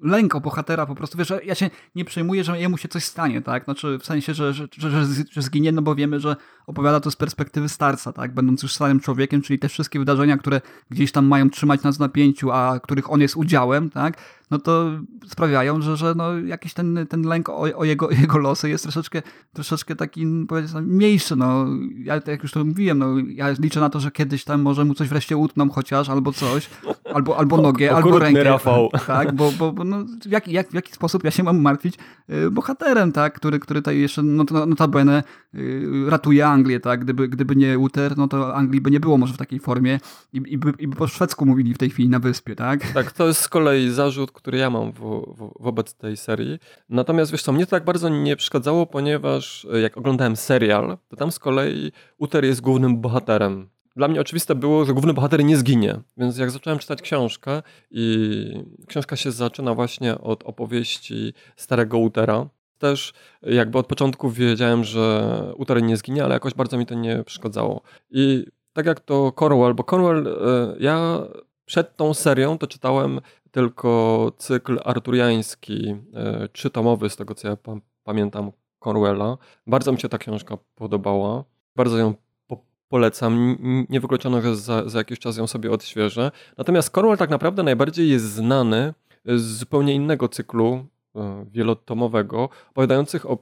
lęk 0.02 0.34
o 0.34 0.40
bohatera 0.40 0.86
po 0.86 0.94
prostu, 0.94 1.18
wiesz, 1.18 1.32
ja 1.44 1.54
się 1.54 1.70
nie 1.94 2.04
przejmuję, 2.04 2.44
że 2.44 2.60
jemu 2.60 2.76
się 2.76 2.88
coś 2.88 3.04
stanie, 3.04 3.42
tak, 3.42 3.64
znaczy 3.64 3.98
w 3.98 4.06
sensie, 4.06 4.34
że, 4.34 4.52
że, 4.52 4.68
że, 4.78 4.90
że 5.30 5.42
zginie, 5.42 5.72
no 5.72 5.82
bo 5.82 5.94
wiemy, 5.94 6.20
że 6.20 6.36
opowiada 6.66 7.00
to 7.00 7.10
z 7.10 7.16
perspektywy 7.16 7.68
starca, 7.68 8.12
tak, 8.12 8.34
będąc 8.34 8.62
już 8.62 8.74
starym 8.74 9.00
człowiekiem, 9.00 9.42
czyli 9.42 9.58
te 9.58 9.68
wszystkie 9.68 9.98
wydarzenia, 9.98 10.36
które 10.36 10.60
gdzieś 10.90 11.12
tam 11.12 11.26
mają 11.26 11.50
trzymać 11.50 11.82
nas 11.82 11.96
w 11.96 12.00
napięciu, 12.00 12.52
a 12.52 12.80
których 12.80 13.10
on 13.10 13.20
jest 13.20 13.36
udziałem, 13.36 13.90
tak, 13.90 14.18
no 14.52 14.58
to 14.58 14.90
sprawiają, 15.26 15.80
że, 15.80 15.96
że 15.96 16.14
no 16.16 16.38
jakiś 16.38 16.74
ten, 16.74 17.06
ten 17.08 17.22
lęk 17.22 17.48
o, 17.48 17.60
o 17.60 17.84
jego, 17.84 18.10
jego 18.20 18.38
losy 18.38 18.68
jest 18.68 18.84
troszeczkę, 18.84 19.22
troszeczkę 19.52 19.96
taki, 19.96 20.26
powiedzmy, 20.48 20.82
mniejszy, 20.82 21.36
no, 21.36 21.66
ja 22.04 22.14
jak 22.26 22.42
już 22.42 22.52
to 22.52 22.64
mówiłem, 22.64 22.98
no, 22.98 23.06
ja 23.18 23.50
liczę 23.50 23.80
na 23.80 23.90
to, 23.90 24.00
że 24.00 24.10
kiedyś 24.10 24.44
tam 24.44 24.62
może 24.62 24.84
mu 24.84 24.94
coś 24.94 25.08
wreszcie 25.08 25.36
utną 25.36 25.70
chociaż, 25.70 26.08
albo 26.08 26.32
coś, 26.32 26.70
albo, 27.14 27.38
albo 27.38 27.56
nogę, 27.56 27.96
albo 27.96 28.18
rękę, 28.18 28.44
Rafał. 28.44 28.90
tak, 29.06 29.34
bo, 29.34 29.52
bo, 29.58 29.72
bo 29.72 29.84
no, 29.84 30.04
w, 30.24 30.30
jaki, 30.30 30.52
jak, 30.52 30.70
w 30.70 30.74
jaki 30.74 30.92
sposób 30.92 31.24
ja 31.24 31.30
się 31.30 31.42
mam 31.42 31.60
martwić 31.60 31.94
y, 32.30 32.50
bohaterem, 32.50 33.12
tak, 33.12 33.34
który, 33.34 33.58
który 33.58 33.80
tutaj 33.82 33.98
jeszcze 33.98 34.22
no, 34.22 34.44
notabene 34.66 35.22
y, 35.54 36.04
ratuje 36.08 36.46
Anglię, 36.46 36.80
tak, 36.80 37.00
gdyby, 37.00 37.28
gdyby 37.28 37.56
nie 37.56 37.78
Uther, 37.78 38.18
no 38.18 38.28
to 38.28 38.54
Anglii 38.56 38.80
by 38.80 38.90
nie 38.90 39.00
było 39.00 39.18
może 39.18 39.34
w 39.34 39.36
takiej 39.36 39.60
formie 39.60 40.00
i, 40.32 40.42
i, 40.46 40.58
by, 40.58 40.72
i 40.78 40.88
by 40.88 40.96
po 40.96 41.06
szwedzku 41.06 41.46
mówili 41.46 41.74
w 41.74 41.78
tej 41.78 41.90
chwili 41.90 42.08
na 42.08 42.18
wyspie, 42.18 42.56
tak? 42.56 42.92
Tak, 42.92 43.12
to 43.12 43.26
jest 43.26 43.40
z 43.40 43.48
kolei 43.48 43.90
zarzut, 43.90 44.30
który 44.42 44.58
ja 44.58 44.70
mam 44.70 44.92
wo, 44.92 45.34
wo, 45.36 45.52
wobec 45.60 45.94
tej 45.94 46.16
serii. 46.16 46.58
Natomiast 46.88 47.32
wiesz 47.32 47.42
co, 47.42 47.52
mnie 47.52 47.66
to 47.66 47.70
tak 47.70 47.84
bardzo 47.84 48.08
nie 48.08 48.36
przeszkadzało, 48.36 48.86
ponieważ 48.86 49.66
e, 49.74 49.80
jak 49.80 49.98
oglądałem 49.98 50.36
serial, 50.36 50.98
to 51.08 51.16
tam 51.16 51.32
z 51.32 51.38
kolei 51.38 51.92
Uther 52.18 52.44
jest 52.44 52.60
głównym 52.60 53.00
bohaterem. 53.00 53.68
Dla 53.96 54.08
mnie 54.08 54.20
oczywiste 54.20 54.54
było, 54.54 54.84
że 54.84 54.92
główny 54.92 55.12
bohater 55.12 55.44
nie 55.44 55.56
zginie, 55.56 56.00
więc 56.16 56.38
jak 56.38 56.50
zacząłem 56.50 56.78
czytać 56.78 57.02
książkę 57.02 57.62
i 57.90 58.46
książka 58.86 59.16
się 59.16 59.32
zaczyna 59.32 59.74
właśnie 59.74 60.18
od 60.18 60.42
opowieści 60.42 61.32
starego 61.56 61.98
Utera, 61.98 62.46
też 62.78 63.12
jakby 63.42 63.78
od 63.78 63.86
początku 63.86 64.30
wiedziałem, 64.30 64.84
że 64.84 65.32
Uther 65.56 65.82
nie 65.82 65.96
zginie, 65.96 66.24
ale 66.24 66.34
jakoś 66.34 66.54
bardzo 66.54 66.78
mi 66.78 66.86
to 66.86 66.94
nie 66.94 67.24
przeszkadzało. 67.24 67.82
I 68.10 68.46
tak 68.72 68.86
jak 68.86 69.00
to 69.00 69.32
Cornwell, 69.32 69.74
bo 69.74 69.84
Cornwell, 69.84 70.26
e, 70.28 70.76
ja 70.80 71.22
przed 71.64 71.96
tą 71.96 72.14
serią 72.14 72.58
to 72.58 72.66
czytałem 72.66 73.20
tylko 73.52 74.32
cykl 74.38 74.80
arturiański, 74.84 75.96
e, 76.14 76.48
trzytomowy, 76.48 77.10
z 77.10 77.16
tego 77.16 77.34
co 77.34 77.48
ja 77.48 77.56
pamiętam, 78.04 78.52
Cornwella. 78.84 79.38
Bardzo 79.66 79.92
mi 79.92 80.00
się 80.00 80.08
ta 80.08 80.18
książka 80.18 80.58
podobała. 80.74 81.44
Bardzo 81.76 81.98
ją 81.98 82.14
po 82.46 82.64
polecam. 82.88 83.56
Niewykluczono, 83.88 84.42
że 84.42 84.56
za, 84.56 84.88
za 84.88 84.98
jakiś 84.98 85.18
czas 85.18 85.36
ją 85.36 85.46
sobie 85.46 85.70
odświeżę. 85.70 86.30
Natomiast 86.58 86.90
Cornwell 86.90 87.18
tak 87.18 87.30
naprawdę 87.30 87.62
najbardziej 87.62 88.10
jest 88.10 88.24
znany 88.24 88.94
z 89.24 89.42
zupełnie 89.42 89.94
innego 89.94 90.28
cyklu 90.28 90.86
e, 91.16 91.46
wielotomowego, 91.50 92.48
opowiadających 92.70 93.30
o 93.30 93.36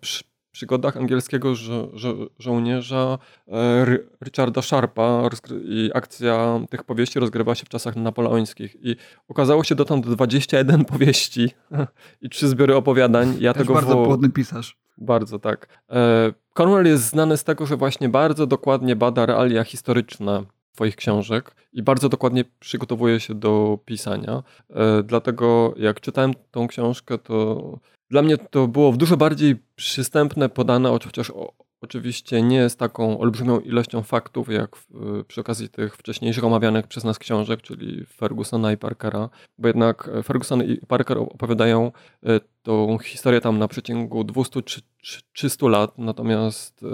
przygodach 0.52 0.96
angielskiego 0.96 1.54
żo 1.54 1.90
żo 1.92 2.14
żołnierza 2.38 3.18
e, 3.48 3.86
Richarda 4.24 4.62
Sharpa 4.62 5.22
i 5.62 5.90
akcja 5.94 6.60
tych 6.70 6.84
powieści 6.84 7.20
rozgrywa 7.20 7.54
się 7.54 7.64
w 7.64 7.68
czasach 7.68 7.96
napoleońskich 7.96 8.76
i 8.84 8.96
okazało 9.28 9.64
się 9.64 9.74
dotąd 9.74 10.06
21 10.06 10.84
powieści 10.84 11.50
i 12.22 12.28
trzy 12.28 12.48
zbiory 12.48 12.76
opowiadań. 12.76 13.36
Ja 13.40 13.52
Też 13.52 13.62
tego 13.62 13.74
bardzo 13.74 13.96
wo... 13.96 14.04
płodny 14.04 14.30
pisarz. 14.30 14.76
Bardzo, 14.98 15.38
tak. 15.38 15.68
E, 15.90 16.32
Cornwell 16.54 16.86
jest 16.86 17.04
znany 17.04 17.36
z 17.36 17.44
tego, 17.44 17.66
że 17.66 17.76
właśnie 17.76 18.08
bardzo 18.08 18.46
dokładnie 18.46 18.96
bada 18.96 19.26
realia 19.26 19.64
historyczne 19.64 20.44
Twoich 20.74 20.96
książek 20.96 21.54
i 21.72 21.82
bardzo 21.82 22.08
dokładnie 22.08 22.44
przygotowuje 22.60 23.20
się 23.20 23.34
do 23.34 23.78
pisania. 23.84 24.42
E, 24.70 25.02
dlatego 25.02 25.74
jak 25.76 26.00
czytałem 26.00 26.32
tą 26.50 26.68
książkę, 26.68 27.18
to 27.18 27.78
dla 28.10 28.22
mnie 28.22 28.38
to 28.38 28.68
było 28.68 28.92
w 28.92 28.96
dużo 28.96 29.16
bardziej 29.16 29.56
przystępne, 29.76 30.48
podane, 30.48 30.98
chociaż 31.04 31.32
oczywiście 31.80 32.42
nie 32.42 32.68
z 32.68 32.76
taką 32.76 33.18
olbrzymią 33.18 33.60
ilością 33.60 34.02
faktów, 34.02 34.48
jak 34.48 34.76
w, 34.76 34.88
przy 35.28 35.40
okazji 35.40 35.68
tych 35.68 35.96
wcześniejszych 35.96 36.44
omawianych 36.44 36.86
przez 36.86 37.04
nas 37.04 37.18
książek, 37.18 37.62
czyli 37.62 38.06
Fergusona 38.06 38.72
i 38.72 38.76
Parkera, 38.76 39.28
bo 39.58 39.68
jednak 39.68 40.10
Ferguson 40.24 40.62
i 40.64 40.76
Parker 40.76 41.18
opowiadają 41.18 41.92
e, 42.22 42.40
tą 42.62 42.98
historię 42.98 43.40
tam 43.40 43.58
na 43.58 43.68
przeciągu 43.68 44.22
200-300 44.22 45.70
lat, 45.70 45.98
natomiast 45.98 46.82
e, 46.82 46.86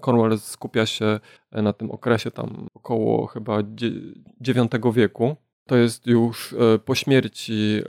Cornwell 0.00 0.38
skupia 0.38 0.86
się 0.86 1.20
na 1.52 1.72
tym 1.72 1.90
okresie 1.90 2.30
tam 2.30 2.66
około 2.74 3.26
chyba 3.26 3.60
IX 4.40 4.94
wieku. 4.94 5.36
To 5.66 5.76
jest 5.76 6.06
już 6.06 6.52
e, 6.52 6.78
po 6.78 6.94
śmierci 6.94 7.82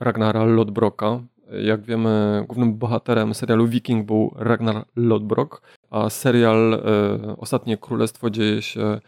Ragnara 0.00 0.44
Lodbroka, 0.44 1.20
jak 1.60 1.82
wiemy, 1.82 2.44
głównym 2.48 2.78
bohaterem 2.78 3.34
serialu 3.34 3.68
Viking 3.68 4.06
był 4.06 4.34
Ragnar 4.36 4.84
Lodbrok, 4.96 5.62
a 5.90 6.10
serial 6.10 6.74
e, 6.74 7.36
Ostatnie 7.36 7.76
Królestwo 7.76 8.30
dzieje 8.30 8.62
się, 8.62 8.82
e, 8.82 9.00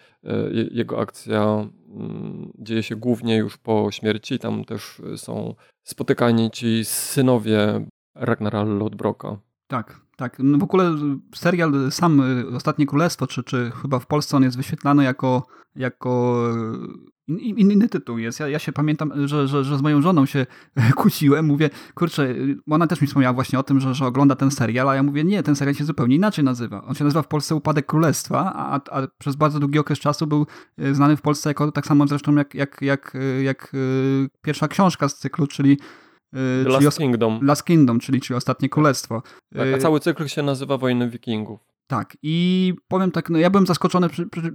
jego 0.71 1.01
akcja 1.01 1.69
mm, 1.89 2.53
dzieje 2.59 2.83
się 2.83 2.97
głównie 2.97 3.37
już 3.37 3.57
po 3.57 3.91
śmierci. 3.91 4.39
Tam 4.39 4.65
też 4.65 5.03
są 5.17 5.55
spotykani 5.83 6.51
ci 6.51 6.85
synowie 6.85 7.87
Ragnara 8.15 8.63
Lodbroka. 8.63 9.37
Tak, 9.67 10.01
tak. 10.17 10.37
No 10.39 10.59
w 10.59 10.63
ogóle 10.63 10.95
serial 11.35 11.93
sam 11.93 12.23
Ostatnie 12.57 12.87
Królestwo, 12.87 13.27
czy, 13.27 13.43
czy 13.45 13.73
chyba 13.83 13.99
w 13.99 14.07
Polsce 14.07 14.37
on 14.37 14.43
jest 14.43 14.57
wyświetlany 14.57 15.05
jako, 15.05 15.47
jako 15.77 16.43
inny 17.29 17.89
tytuł 17.89 18.19
jest. 18.19 18.41
Ja, 18.41 18.49
ja 18.49 18.59
się 18.59 18.73
pamiętam, 18.73 19.29
że, 19.29 19.49
że, 19.49 19.65
że 19.65 19.79
z 19.79 19.83
moją 19.83 20.03
żoną 20.03 20.27
się 20.27 20.47
kłóciłem. 20.97 21.47
Mówię, 21.47 21.71
kurczę, 21.95 22.35
ona 22.71 22.87
też 22.87 23.01
mi 23.01 23.07
wspomniała 23.07 23.33
właśnie 23.33 23.59
o 23.59 23.63
tym, 23.63 23.81
że, 23.81 23.95
że 23.95 24.07
ogląda 24.07 24.37
ten 24.37 24.51
serial, 24.51 24.89
a 24.89 24.95
ja 24.95 25.03
mówię, 25.03 25.25
nie, 25.25 25.43
ten 25.43 25.57
serial 25.57 25.75
się 25.75 25.85
zupełnie 25.85 26.17
inaczej 26.17 26.45
nazywa. 26.45 26.85
On 26.85 26.95
się 26.95 27.05
nazywa 27.05 27.23
w 27.23 27.29
Polsce 27.29 27.55
Upadek 27.55 27.87
Królestwa, 27.87 28.53
a, 28.55 28.81
a 28.91 29.07
przez 29.19 29.37
bardzo 29.37 29.61
długi 29.61 29.79
okres 29.79 29.99
czasu 29.99 30.27
był 30.27 30.47
e, 30.79 30.95
znany 30.95 31.17
w 31.17 31.23
Polsce 31.23 31.51
jako 31.51 31.73
tak 31.73 31.87
samo 31.87 32.07
zresztą 32.07 32.35
jak, 32.35 32.55
jak, 32.55 32.79
jak, 32.83 33.17
jak 33.43 33.73
e, 33.75 34.29
pierwsza 34.43 34.69
książka 34.69 35.09
z 35.09 35.19
cyklu, 35.19 35.47
czyli 35.47 35.79
The 36.65 36.69
Last 36.69 36.99
Kingdom. 36.99 37.41
Last 37.43 37.65
Kingdom, 37.65 38.01
czyli, 38.01 38.21
czyli 38.21 38.37
Ostatnie 38.37 38.69
Królestwo. 38.69 39.23
Tak, 39.57 39.69
a 39.75 39.79
cały 39.79 40.01
cykl 40.01 40.27
się 40.27 40.43
nazywa 40.43 40.79
Wojny 40.79 41.11
Wikingów. 41.11 41.74
Tak, 41.87 42.17
i 42.23 42.75
powiem 42.89 43.11
tak, 43.11 43.31
no 43.31 43.39
ja 43.39 43.51
byłem 43.51 43.67
zaskoczony, 43.67 44.09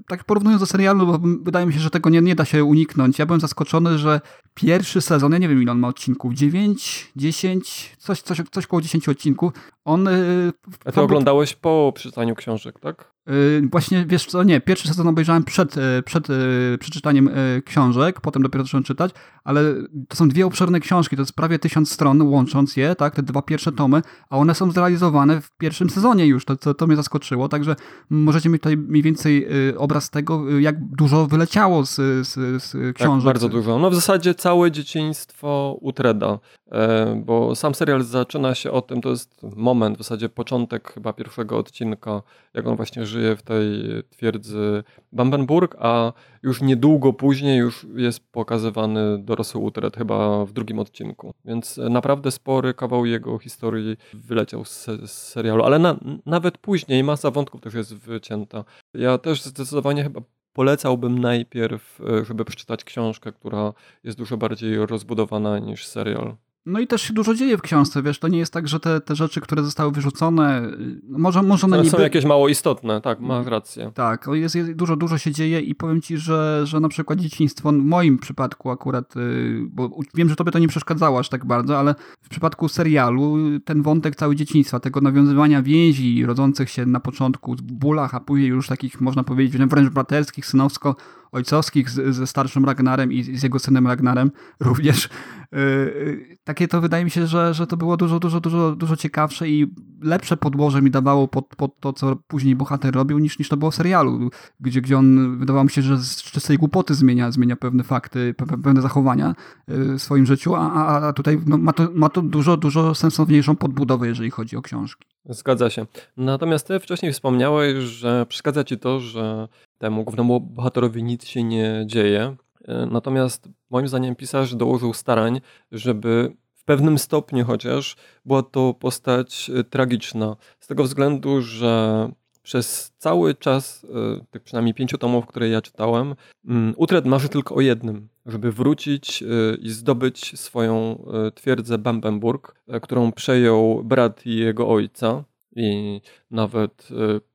tak 0.08 0.24
porównując 0.24 0.60
do 0.60 0.66
serialu, 0.66 1.06
bo 1.06 1.20
wydaje 1.44 1.66
mi 1.66 1.74
się, 1.74 1.80
że 1.80 1.90
tego 1.90 2.10
nie, 2.10 2.22
nie 2.22 2.36
da 2.36 2.46
się 2.46 2.64
uniknąć. 2.64 3.20
Ja 3.20 3.26
byłem 3.26 3.40
zaskoczony, 3.42 3.98
że 3.98 4.22
pierwszy 4.54 5.02
sezon, 5.02 5.32
ja 5.32 5.38
nie 5.38 5.50
wiem 5.50 5.62
ile 5.62 5.72
on 5.72 5.80
ma 5.80 5.88
odcinków, 5.88 6.34
9, 6.34 7.12
10, 7.16 7.96
coś, 7.98 8.22
coś, 8.22 8.42
coś 8.52 8.68
koło 8.68 8.82
10 8.82 9.10
odcinków. 9.10 9.54
On... 9.86 10.08
y, 10.08 10.52
A 10.86 10.92
ty 10.92 11.02
oglądałeś 11.02 11.56
po 11.56 11.94
przeczytaniu 11.96 12.36
książek, 12.36 12.80
tak? 12.80 13.12
Y, 13.30 13.62
Właśnie, 13.72 14.06
wiesz 14.08 14.26
co, 14.26 14.44
nie, 14.44 14.62
pierwszy 14.62 14.88
sezon 14.88 15.08
obejrzałem 15.08 15.44
przed, 15.44 15.78
y, 15.78 15.82
przed 16.06 16.30
y, 16.30 16.78
przeczytaniem 16.80 17.30
książek, 17.66 18.22
potem 18.22 18.44
dopiero 18.44 18.64
zacząłem 18.64 18.84
czytać, 18.84 19.12
ale 19.44 19.62
to 20.08 20.16
są 20.16 20.30
dwie 20.30 20.46
obszerne 20.46 20.80
książki, 20.80 21.16
to 21.16 21.22
jest 21.22 21.34
prawie 21.34 21.60
tysiąc 21.60 21.92
stron, 21.92 22.22
łącząc 22.22 22.78
je, 22.78 22.96
tak, 22.96 23.16
te 23.16 23.24
dwa 23.24 23.42
pierwsze 23.42 23.72
tomy, 23.72 24.02
a 24.30 24.38
one 24.38 24.56
są 24.56 24.72
zrealizowane 24.72 25.42
w 25.42 25.52
pierwszym 25.52 25.90
sezonie 25.90 26.26
już, 26.26 26.46
to, 26.46 26.56
to, 26.56 26.74
to 26.74 26.88
mnie 26.88 26.96
zaskoczyło, 26.96 27.50
także 27.50 27.76
możecie 28.10 28.50
mieć 28.50 28.62
tutaj 28.62 28.78
mniej 28.78 29.04
więcej 29.04 29.48
obraz 29.78 30.10
tego, 30.10 30.60
jak 30.60 30.86
dużo 30.96 31.28
wyleciało 31.28 31.86
z, 31.86 31.96
z, 32.28 32.64
z 32.64 32.72
Tak, 32.72 32.96
książek. 32.96 33.26
bardzo 33.26 33.50
dużo. 33.50 33.80
No 33.80 33.90
w 33.90 33.96
zasadzie 33.96 34.34
całe 34.36 34.72
dzieciństwo 34.72 35.78
Utreda, 35.82 36.40
e, 36.72 37.22
bo 37.26 37.56
sam 37.56 37.76
serial 37.76 38.04
zaczyna 38.04 38.56
się 38.56 38.72
o 38.72 38.82
tym, 38.82 39.02
to 39.02 39.10
jest 39.10 39.44
moment, 39.56 39.96
w 39.96 40.00
zasadzie 40.00 40.30
początek 40.30 40.94
chyba 40.94 41.14
pierwszego 41.14 41.58
odcinka, 41.58 42.22
jak 42.54 42.68
on 42.68 42.76
właśnie 42.76 43.06
żyje 43.06 43.19
w 43.36 43.42
tej 43.42 43.68
twierdzy 44.10 44.84
Bambenburg, 45.12 45.76
a 45.80 46.14
już 46.44 46.62
niedługo 46.62 47.14
później 47.14 47.58
już 47.58 47.88
jest 47.96 48.32
pokazywany 48.32 49.18
dorosły 49.20 49.62
Utred, 49.62 49.98
chyba 49.98 50.46
w 50.46 50.54
drugim 50.54 50.80
odcinku. 50.80 51.34
Więc 51.46 51.78
e, 51.78 51.90
naprawdę 51.90 52.32
spory 52.32 52.74
kawał 52.74 53.06
jego 53.06 53.40
historii 53.40 53.98
wyleciał 54.14 54.66
z, 54.66 54.86
z 54.86 55.12
serialu, 55.12 55.64
ale 55.64 55.80
na, 55.80 56.00
nawet 56.26 56.58
później 56.58 57.04
masa 57.04 57.32
wątków 57.32 57.62
też 57.62 57.74
jest 57.74 57.96
wycięta. 57.96 58.64
Ja 58.94 59.18
też 59.18 59.44
zdecydowanie 59.44 60.04
chyba 60.04 60.22
polecałbym 60.54 61.20
najpierw, 61.20 62.02
e, 62.02 62.26
żeby 62.26 62.46
przeczytać 62.46 62.84
książkę, 62.84 63.32
która 63.32 63.74
jest 64.04 64.18
dużo 64.18 64.38
bardziej 64.38 64.86
rozbudowana 64.86 65.60
niż 65.60 65.88
serial. 65.88 66.36
No 66.66 66.80
i 66.80 66.88
też 66.88 67.02
się 67.02 67.14
dużo 67.14 67.34
dzieje 67.34 67.58
w 67.58 67.62
książce, 67.62 68.04
wiesz, 68.04 68.20
to 68.20 68.28
nie 68.28 68.40
jest 68.40 68.54
tak, 68.54 68.68
że 68.68 68.80
te, 68.80 69.02
te 69.02 69.16
rzeczy, 69.16 69.42
które 69.42 69.64
zostały 69.64 69.92
wyrzucone, 69.92 70.62
może, 71.10 71.44
może 71.44 71.68
one 71.68 71.78
niby... 71.78 71.90
są 71.90 72.00
jakieś 72.00 72.26
mało 72.26 72.50
istotne, 72.50 73.02
tak, 73.02 73.20
masz 73.20 73.46
rację. 73.46 73.92
Tak, 73.96 74.28
jest, 74.32 74.56
jest 74.56 74.74
dużo, 74.74 74.96
dużo 74.96 75.18
się 75.18 75.32
dzieje 75.32 75.62
i 75.62 75.76
powiem 75.76 76.02
ci, 76.02 76.18
że, 76.18 76.62
że 76.64 76.80
na 76.80 76.90
przykład 76.90 77.20
dzieciństwo, 77.20 77.70
w 77.70 77.74
moim 77.74 78.18
przypadku 78.18 78.70
akurat, 78.70 79.18
y, 79.18 79.62
bo 79.70 80.00
wiem, 80.14 80.30
że 80.30 80.36
tobie 80.36 80.52
to 80.52 80.60
nie 80.60 80.68
przeszkadzało 80.68 81.20
aż 81.20 81.30
tak 81.30 81.46
bardzo, 81.46 81.80
ale 81.80 81.96
w 82.22 82.30
przypadku 82.30 82.68
serialu 82.68 83.38
y, 83.56 83.60
ten 83.60 83.82
wątek 83.82 84.16
cały 84.16 84.36
dzieciństwa, 84.36 84.80
tego 84.80 85.02
nawiązywania 85.02 85.62
więzi 85.62 86.26
rodzących 86.26 86.70
się 86.70 86.86
na 86.86 87.00
początku 87.00 87.56
w 87.56 87.62
bólach, 87.62 88.16
a 88.16 88.20
później 88.20 88.50
już 88.50 88.68
takich, 88.68 89.02
można 89.02 89.24
powiedzieć, 89.24 89.62
wręcz 89.62 89.90
braterskich, 89.90 90.46
synowsko 90.46 90.96
ojcowskich 91.32 91.90
z, 91.90 92.16
ze 92.16 92.28
starszym 92.28 92.66
Ragnarem 92.66 93.12
i 93.14 93.24
z 93.24 93.44
jego 93.44 93.60
synem 93.60 93.88
Ragnarem 93.88 94.32
również. 94.60 95.10
Yy, 95.52 96.38
takie 96.44 96.68
to 96.68 96.82
wydaje 96.82 97.06
mi 97.06 97.12
się, 97.12 97.28
że, 97.28 97.54
że 97.54 97.68
to 97.68 97.78
było 97.78 97.98
dużo, 97.98 98.20
dużo, 98.20 98.40
dużo, 98.40 98.76
dużo 98.76 98.96
ciekawsze 98.96 99.50
i 99.50 99.68
lepsze 100.02 100.38
podłoże 100.38 100.82
mi 100.82 100.92
dawało 100.92 101.28
pod, 101.28 101.56
pod 101.56 101.80
to, 101.80 101.94
co 101.94 102.16
później 102.16 102.56
bohater 102.56 102.94
robił, 102.96 103.20
niż, 103.20 103.40
niż 103.40 103.50
to 103.50 103.58
było 103.58 103.72
w 103.72 103.76
serialu, 103.76 104.30
gdzie, 104.60 104.82
gdzie 104.82 104.98
on 104.98 105.40
wydawało 105.40 105.64
mi 105.64 105.70
się, 105.70 105.82
że 105.82 105.98
z 105.98 106.24
czystej 106.24 106.58
głupoty 106.58 106.94
zmienia, 106.94 107.32
zmienia 107.32 107.56
pewne 107.56 107.84
fakty, 107.84 108.34
pe, 108.34 108.46
pe- 108.46 108.62
pewne 108.64 108.82
zachowania 108.82 109.36
yy, 109.68 109.94
w 109.98 110.02
swoim 110.02 110.26
życiu, 110.26 110.56
a, 110.56 110.74
a 111.08 111.14
tutaj 111.14 111.40
no, 111.46 111.58
ma, 111.58 111.74
to, 111.74 111.88
ma 111.94 112.10
to 112.10 112.22
dużo, 112.22 112.58
dużo 112.58 112.96
sensowniejszą 112.96 113.56
podbudowę, 113.56 114.08
jeżeli 114.08 114.32
chodzi 114.32 114.58
o 114.58 114.62
książki. 114.62 115.08
Zgadza 115.26 115.70
się. 115.70 115.86
Natomiast 116.18 116.68
ty 116.68 116.80
wcześniej 116.80 117.14
wspomniałeś, 117.14 117.84
że 117.84 118.26
przeszkadza 118.30 118.64
ci 118.64 118.78
to, 118.78 119.00
że 119.00 119.48
temu 119.80 120.04
głównemu 120.04 120.40
bohaterowi 120.40 121.04
nic 121.04 121.26
się 121.26 121.44
nie 121.44 121.84
dzieje. 121.86 122.36
E, 122.68 122.86
Natomiast 122.86 123.50
moim 123.70 123.88
zdaniem 123.88 124.16
pisarz 124.16 124.56
dołożył 124.56 124.94
starań, 124.94 125.42
żeby 125.72 126.36
w 126.54 126.64
pewnym 126.64 126.98
stopniu 126.98 127.46
chociaż 127.46 127.96
była 128.26 128.44
to 128.44 128.74
postać 128.74 129.52
e, 129.56 129.64
tragiczna. 129.64 130.36
Z 130.60 130.68
tego 130.68 130.84
względu, 130.84 131.42
że 131.42 132.12
przez 132.44 132.94
cały 132.98 133.36
czas, 133.36 133.86
e, 133.86 134.26
tych 134.32 134.44
przynajmniej 134.44 134.74
pięciu 134.74 134.98
tomów, 134.98 135.26
które 135.26 135.50
ja 135.50 135.62
czytałem, 135.62 136.16
mm, 136.48 136.74
Utred 136.78 137.06
marzy 137.06 137.30
tylko 137.30 137.56
o 137.56 137.62
jednym, 137.62 138.08
żeby 138.26 138.52
wrócić 138.52 139.24
i 139.62 139.70
zdobyć 139.70 140.40
swoją 140.40 141.04
twierdzę 141.36 141.78
Bambenburg, 141.78 142.56
którą 142.82 143.12
przejął 143.12 143.84
brat 143.84 144.26
jego 144.26 144.70
ojca 144.70 145.24
i 145.56 146.02
nawet 146.32 146.88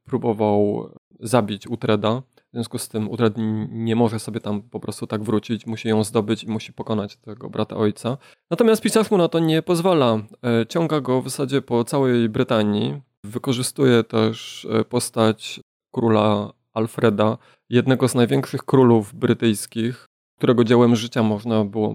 próbował 0.05 0.91
zabić 1.21 1.67
Utreda. 1.67 2.23
W 2.55 2.57
związku 2.57 2.79
z 2.79 2.89
tym 2.89 3.09
Utred 3.11 3.39
n- 3.39 3.69
nie 3.85 3.97
może 3.97 4.19
sobie 4.19 4.41
tam 4.41 4.63
po 4.63 4.81
prostu 4.81 5.07
tak 5.07 5.23
wrócić, 5.23 5.67
musi 5.67 5.89
ją 5.89 6.05
zdobyć 6.05 6.45
i 6.45 6.49
musi 6.49 6.73
pokonać 6.73 7.17
tego 7.17 7.51
brata 7.51 7.77
ojca. 7.77 8.17
Natomiast 8.51 8.83
pisarz 8.83 9.11
mu 9.11 9.19
na 9.19 9.29
to 9.29 9.39
nie 9.39 9.63
pozwala. 9.63 10.19
E, 10.63 10.67
Ciąga 10.67 11.01
go 11.01 11.23
w 11.23 11.25
zasadzie 11.25 11.63
po 11.63 11.85
całej 11.85 12.29
Brytanii. 12.29 13.01
Wykorzystuje 13.25 14.05
też 14.05 14.67
e, 14.71 14.85
postać 14.85 15.61
króla 15.95 16.53
Alfreda, 16.75 17.39
jednego 17.71 18.09
z 18.09 18.15
największych 18.15 18.65
królów 18.65 19.15
brytyjskich, 19.15 20.07
którego 20.39 20.65
dziełem 20.65 20.97
życia 20.97 21.23
można 21.23 21.65
było, 21.65 21.95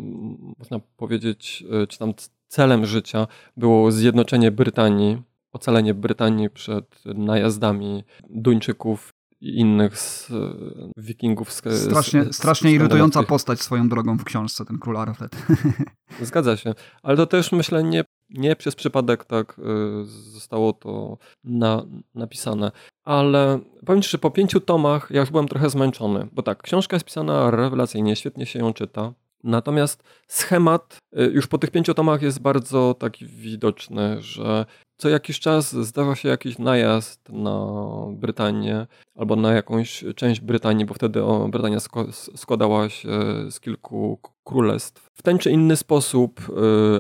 można 0.59 0.79
powiedzieć, 0.97 1.63
e, 1.83 1.87
czy 1.87 1.99
tam 1.99 2.13
celem 2.47 2.85
życia 2.85 3.27
było 3.57 3.91
zjednoczenie 3.91 4.51
Brytanii, 4.51 5.21
ocalenie 5.53 5.93
Brytanii 5.93 6.49
przed 6.49 7.05
najazdami 7.05 8.03
Duńczyków 8.29 9.09
innych 9.41 9.99
z, 9.99 10.31
wikingów. 10.97 11.53
Z, 11.53 11.57
Strasznie, 11.57 12.23
z- 12.23 12.35
strasznie 12.35 12.71
irytująca 12.71 13.23
postać 13.23 13.61
swoją 13.61 13.89
drogą 13.89 14.17
w 14.17 14.23
książce, 14.23 14.65
ten 14.65 14.77
król 14.79 14.97
Arflet. 14.97 15.31
Zgadza 16.21 16.57
się. 16.57 16.73
Ale 17.03 17.17
to 17.17 17.25
też 17.25 17.51
myślę 17.51 17.83
nie, 17.83 18.03
nie 18.29 18.55
przez 18.55 18.75
przypadek 18.75 19.25
tak 19.25 19.59
y, 19.59 20.05
zostało 20.05 20.73
to 20.73 21.17
na, 21.43 21.85
napisane. 22.15 22.71
Ale 23.03 23.59
powiem 23.85 24.01
Ci, 24.01 24.09
że 24.09 24.17
po 24.17 24.31
pięciu 24.31 24.59
tomach 24.59 25.07
ja 25.11 25.19
już 25.19 25.31
byłem 25.31 25.47
trochę 25.47 25.69
zmęczony. 25.69 26.27
Bo 26.31 26.43
tak, 26.43 26.61
książka 26.61 26.95
jest 26.95 27.05
pisana 27.05 27.51
rewelacyjnie, 27.51 28.15
świetnie 28.15 28.45
się 28.45 28.59
ją 28.59 28.73
czyta. 28.73 29.13
Natomiast 29.43 30.03
schemat 30.27 30.97
y, 31.19 31.23
już 31.33 31.47
po 31.47 31.57
tych 31.57 31.71
pięciu 31.71 31.93
tomach 31.93 32.21
jest 32.21 32.39
bardzo 32.41 32.93
taki 32.93 33.25
widoczny, 33.25 34.21
że 34.21 34.65
co 34.99 35.09
jakiś 35.09 35.39
czas 35.39 35.75
zdarza 35.75 36.15
się 36.15 36.29
jakiś 36.29 36.57
najazd 36.57 37.29
na 37.29 37.67
Brytanię 38.11 38.87
albo 39.15 39.35
na 39.35 39.53
jakąś 39.53 40.03
część 40.15 40.41
Brytanii, 40.41 40.85
bo 40.85 40.93
wtedy 40.93 41.21
Brytania 41.49 41.77
składała 42.35 42.89
się 42.89 43.09
z 43.49 43.59
kilku 43.59 44.19
królestw. 44.43 45.07
W 45.13 45.21
ten 45.21 45.37
czy 45.37 45.51
inny 45.51 45.75
sposób 45.75 46.39
y, 46.39 46.53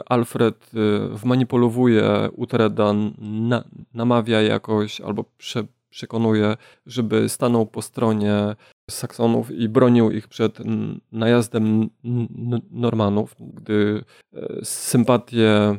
Alfred 0.05 0.71
y, 0.73 0.99
wmanipulowuje 1.09 2.29
Utreda, 2.35 2.93
na, 3.21 3.63
namawia 3.93 4.41
jakoś 4.41 5.01
albo 5.01 5.25
prze, 5.37 5.63
przekonuje, 5.89 6.57
żeby 6.85 7.29
stanął 7.29 7.65
po 7.65 7.81
stronie 7.81 8.55
Saksonów 8.89 9.51
i 9.51 9.69
bronił 9.69 10.11
ich 10.11 10.27
przed 10.27 10.57
najazdem 11.11 11.89
Normanów, 12.71 13.35
gdy 13.39 14.03
e, 14.33 14.65
sympatie 14.65 15.75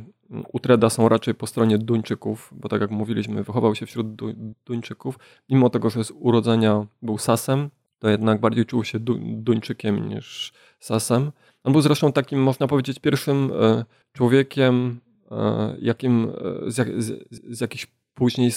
Utreda 0.53 0.91
są 0.91 1.09
raczej 1.09 1.35
po 1.35 1.47
stronie 1.47 1.79
Duńczyków, 1.79 2.51
bo 2.57 2.69
tak 2.69 2.81
jak 2.81 2.91
mówiliśmy, 2.91 3.45
wychował 3.45 3.75
się 3.75 3.87
wśród 3.87 4.15
Du- 4.15 4.55
Duńczyków. 4.67 5.19
Mimo 5.49 5.71
tego, 5.71 5.91
że 5.91 6.05
z 6.05 6.11
urodzenia 6.11 6.87
był 7.03 7.19
Sasem, 7.19 7.71
to 7.99 8.09
jednak 8.09 8.41
bardziej 8.41 8.67
czuł 8.67 8.85
się 8.85 8.99
Du- 8.99 9.19
Duńczykiem 9.21 10.09
niż 10.09 10.53
Sasem. 10.81 11.33
On 11.65 11.73
był 11.73 11.81
zresztą 11.83 12.13
takim, 12.13 12.43
można 12.43 12.67
powiedzieć, 12.67 12.99
pierwszym 12.99 13.51
e, 13.61 13.85
człowiekiem, 14.13 15.01
e, 15.31 15.77
jakim 15.81 16.33
e, 16.67 16.71
z, 16.71 16.79
jak, 16.79 17.03
z, 17.03 17.29
z 17.31 17.61
jakich 17.61 17.87
później 18.21 18.51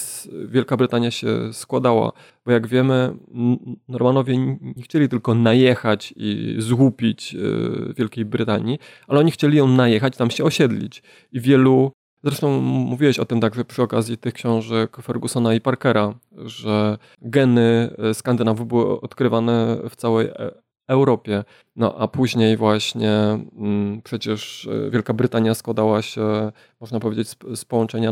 Wielka 0.45 0.77
Brytania 0.77 1.11
się 1.11 1.53
składała. 1.53 2.11
Bo 2.45 2.51
jak 2.51 2.67
wiemy, 2.67 3.15
Normanowie 3.87 4.37
nie 4.61 4.83
chcieli 4.83 5.09
tylko 5.09 5.35
najechać 5.35 6.13
i 6.17 6.55
złupić 6.59 7.35
e, 7.35 7.93
Wielkiej 7.93 8.25
Brytanii, 8.25 8.79
ale 9.07 9.19
oni 9.19 9.31
chcieli 9.31 9.57
ją 9.57 9.67
najechać, 9.67 10.17
tam 10.17 10.31
się 10.31 10.43
osiedlić. 10.43 11.03
I 11.31 11.39
wielu, 11.39 11.91
zresztą 12.23 12.61
mówiłeś 12.61 13.19
o 13.19 13.25
tym 13.25 13.41
także 13.41 13.65
przy 13.65 13.81
okazji 13.81 14.17
tych 14.17 14.33
książek 14.33 14.97
Fergusona 15.01 15.53
i 15.53 15.61
Parkera, 15.61 16.13
że 16.31 16.97
geny 17.21 17.95
e, 17.97 18.13
Skandynawów 18.13 18.67
były 18.67 19.01
odkrywane 19.01 19.77
w 19.89 19.95
całej 19.95 20.27
e- 20.27 20.62
Europie. 20.87 21.43
No 21.75 21.95
a 21.97 22.07
później 22.07 22.57
właśnie 22.57 23.11
mm, 23.57 24.01
przecież 24.01 24.67
e, 24.87 24.89
Wielka 24.89 25.13
Brytania 25.13 25.53
składała 25.53 26.01
się, 26.01 26.51
można 26.81 26.99
powiedzieć, 26.99 27.29
z, 27.29 27.37
z 27.55 27.65
połączenia 27.65 28.11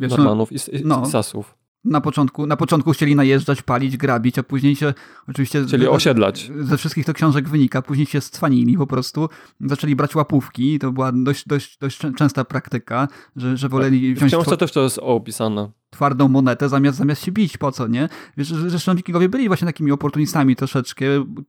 Wiesz, 0.00 0.10
no, 0.10 0.16
Normanów 0.16 0.52
i, 0.52 0.54
i, 0.54 0.84
no. 0.84 1.02
i 1.06 1.10
Sasów. 1.10 1.54
Na 1.84 2.00
początku, 2.00 2.46
na 2.46 2.56
początku 2.56 2.92
chcieli 2.92 3.16
najeżdżać, 3.16 3.62
palić, 3.62 3.96
grabić, 3.96 4.38
a 4.38 4.42
później 4.42 4.76
się 4.76 4.94
oczywiście... 5.28 5.64
Chcieli 5.64 5.88
osiedlać. 5.88 6.50
Ze 6.60 6.76
wszystkich 6.76 7.04
tych 7.06 7.14
książek 7.14 7.48
wynika, 7.48 7.82
później 7.82 8.06
się 8.06 8.20
stwanili 8.20 8.76
po 8.76 8.86
prostu, 8.86 9.28
zaczęli 9.60 9.96
brać 9.96 10.14
łapówki, 10.14 10.78
to 10.78 10.92
była 10.92 11.12
dość, 11.12 11.48
dość, 11.48 11.78
dość 11.78 11.98
czę- 12.00 12.14
częsta 12.14 12.44
praktyka, 12.44 13.08
że, 13.36 13.56
że 13.56 13.68
woleli 13.68 14.14
W 14.14 14.18
wziąć... 14.18 14.32
książce 14.32 14.50
two- 14.50 14.56
też 14.56 14.72
to 14.72 14.82
jest 14.82 14.98
opisane. 15.02 15.70
Twardą 15.90 16.28
monetę 16.28 16.68
zamiast, 16.68 16.98
zamiast 16.98 17.24
się 17.24 17.32
bić, 17.32 17.58
po 17.58 17.72
co, 17.72 17.86
nie? 17.86 18.08
Wiesz, 18.36 18.48
zresztą 18.48 18.94
wikingowie 18.94 19.28
byli 19.28 19.48
właśnie 19.48 19.66
takimi 19.66 19.92
oportunistami 19.92 20.56
troszeczkę. 20.56 21.04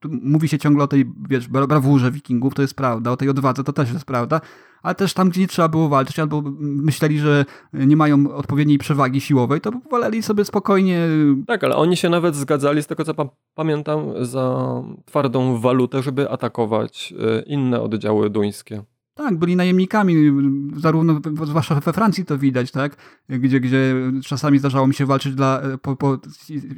Mówi 0.06 0.48
się 0.48 0.60
ciągle 0.60 0.84
o 0.84 0.88
tej, 0.88 1.06
wiesz, 1.30 1.48
brawurze 1.48 2.12
wikingów, 2.12 2.54
to 2.54 2.62
jest 2.62 2.74
prawda, 2.74 3.12
o 3.12 3.18
tej 3.18 3.30
odwadze 3.30 3.64
to 3.64 3.74
też 3.74 3.94
jest 3.94 4.06
prawda, 4.06 4.42
ale 4.84 4.96
też 4.96 5.14
tam, 5.14 5.30
gdzie 5.30 5.42
nie 5.42 5.48
trzeba 5.48 5.68
było 5.68 5.90
walczyć, 5.90 6.20
albo 6.20 6.44
myśleli, 6.60 7.20
że 7.20 7.46
nie 7.74 7.96
mają 7.96 8.32
odpowiedniej 8.34 8.78
przewagi 8.78 9.22
siłowej, 9.22 9.62
to 9.62 9.72
woleli 9.92 10.24
sobie 10.24 10.46
spokojnie. 10.46 11.08
Tak, 11.48 11.64
ale 11.64 11.76
oni 11.76 11.98
się 11.98 12.10
nawet 12.10 12.36
zgadzali, 12.36 12.84
z 12.84 12.88
tego 12.88 13.06
co 13.06 13.14
pa 13.14 13.30
pamiętam, 13.56 14.26
za 14.26 14.74
twardą 15.06 15.60
walutę, 15.60 16.04
żeby 16.04 16.30
atakować 16.30 17.14
e, 17.20 17.42
inne 17.42 17.82
oddziały 17.82 18.30
duńskie. 18.30 18.84
Tak, 19.20 19.38
byli 19.38 19.56
najemnikami, 19.56 20.32
zarówno, 20.78 21.20
zwłaszcza 21.44 21.76
we 21.76 21.94
Francji 21.94 22.26
to 22.26 22.38
widać, 22.38 22.72
tak? 22.72 22.96
Gdzie, 23.30 23.60
gdzie 23.60 23.96
czasami 24.26 24.60
zdarzało 24.60 24.88
mi 24.88 24.94
się 24.94 25.06
walczyć 25.06 25.36
dla, 25.36 25.62
po, 25.82 25.96
po, 25.96 26.18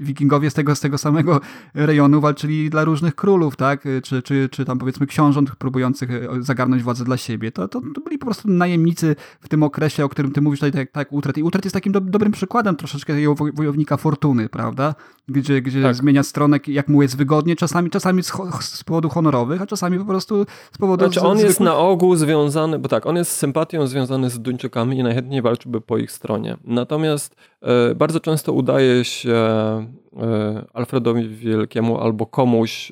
wikingowie 0.01 0.49
z 0.49 0.53
tego, 0.53 0.75
z 0.75 0.79
tego 0.79 0.97
samego 0.97 1.41
rejonu 1.73 2.21
walczyli 2.21 2.69
dla 2.69 2.83
różnych 2.83 3.15
królów, 3.15 3.55
tak? 3.55 3.83
Czy, 4.03 4.21
czy, 4.21 4.49
czy 4.51 4.65
tam 4.65 4.79
powiedzmy 4.79 5.07
książąt 5.07 5.55
próbujących 5.55 6.09
zagarnąć 6.39 6.83
władzę 6.83 7.03
dla 7.05 7.17
siebie. 7.17 7.51
To, 7.51 7.67
to, 7.67 7.81
to 7.95 8.01
byli 8.01 8.17
po 8.17 8.25
prostu 8.25 8.49
najemnicy 8.49 9.15
w 9.41 9.49
tym 9.49 9.63
okresie, 9.63 10.05
o 10.05 10.09
którym 10.09 10.31
ty 10.31 10.41
mówisz 10.41 10.59
tutaj, 10.59 10.71
tak, 10.71 10.91
tak 10.91 11.13
Utret. 11.13 11.37
I 11.37 11.43
Utret 11.43 11.65
jest 11.65 11.73
takim 11.73 11.93
do, 11.93 12.01
dobrym 12.01 12.31
przykładem 12.31 12.75
troszeczkę 12.75 13.13
wojownika 13.53 13.97
fortuny, 13.97 14.49
prawda? 14.49 14.95
Gdzie, 15.27 15.61
gdzie 15.61 15.83
tak. 15.83 15.95
zmienia 15.95 16.23
stronę, 16.23 16.59
jak 16.67 16.87
mu 16.87 17.01
jest 17.01 17.17
wygodnie, 17.17 17.55
czasami, 17.55 17.89
czasami 17.89 18.23
z, 18.23 18.31
z 18.61 18.83
powodu 18.83 19.09
honorowych, 19.09 19.61
a 19.61 19.65
czasami 19.67 19.99
po 19.99 20.05
prostu 20.05 20.45
z 20.71 20.77
powodu... 20.77 21.05
Znaczy 21.05 21.21
on 21.21 21.37
z, 21.37 21.41
jest 21.41 21.59
na 21.59 21.77
ogół 21.77 22.15
związany 22.15 22.30
związany, 22.31 22.79
bo 22.79 22.89
tak, 22.89 23.05
on 23.05 23.15
jest 23.15 23.31
z 23.31 23.37
sympatią 23.37 23.87
związany 23.87 24.29
z 24.29 24.39
Duńczykami 24.39 24.97
i 24.97 25.03
najchętniej 25.03 25.41
walczyłby 25.41 25.81
po 25.81 25.97
ich 25.97 26.11
stronie. 26.11 26.57
Natomiast 26.63 27.35
e, 27.61 27.95
bardzo 27.95 28.19
często 28.19 28.53
udaje 28.53 29.05
się 29.05 29.33
e, 29.33 30.65
Alfredowi 30.73 31.29
Wielkiemu 31.29 31.99
albo 31.99 32.25
komuś 32.25 32.91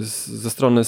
z, 0.00 0.26
ze 0.26 0.50
strony 0.50 0.82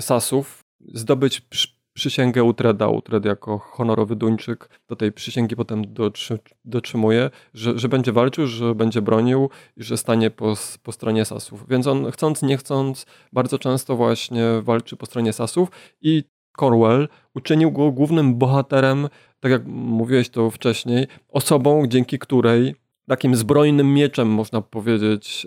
Sasów 0.00 0.60
zdobyć 0.94 1.40
przy, 1.40 1.68
przysięgę 1.92 2.44
Utreda. 2.44 2.88
Utred 2.88 3.24
jako 3.24 3.58
honorowy 3.58 4.16
Duńczyk 4.16 4.68
do 4.88 4.96
tej 4.96 5.12
przysięgi 5.12 5.56
potem 5.56 5.94
dotrzy, 5.94 6.38
dotrzymuje, 6.64 7.30
że, 7.54 7.78
że 7.78 7.88
będzie 7.88 8.12
walczył, 8.12 8.46
że 8.46 8.74
będzie 8.74 9.02
bronił 9.02 9.50
i 9.76 9.82
że 9.82 9.96
stanie 9.96 10.30
po, 10.30 10.54
po 10.82 10.92
stronie 10.92 11.24
Sasów. 11.24 11.68
Więc 11.68 11.86
on 11.86 12.10
chcąc, 12.10 12.42
nie 12.42 12.56
chcąc, 12.56 13.06
bardzo 13.32 13.58
często 13.58 13.96
właśnie 13.96 14.44
walczy 14.62 14.96
po 14.96 15.06
stronie 15.06 15.32
Sasów 15.32 15.68
i 16.00 16.33
Cornwell 16.56 17.08
uczynił 17.34 17.72
go 17.72 17.90
głównym 17.90 18.34
bohaterem, 18.34 19.08
tak 19.40 19.52
jak 19.52 19.66
mówiłeś 19.66 20.28
to 20.28 20.50
wcześniej, 20.50 21.06
osobą, 21.28 21.86
dzięki 21.86 22.18
której 22.18 22.74
takim 23.08 23.36
zbrojnym 23.36 23.94
mieczem, 23.94 24.28
można 24.28 24.60
powiedzieć, 24.60 25.46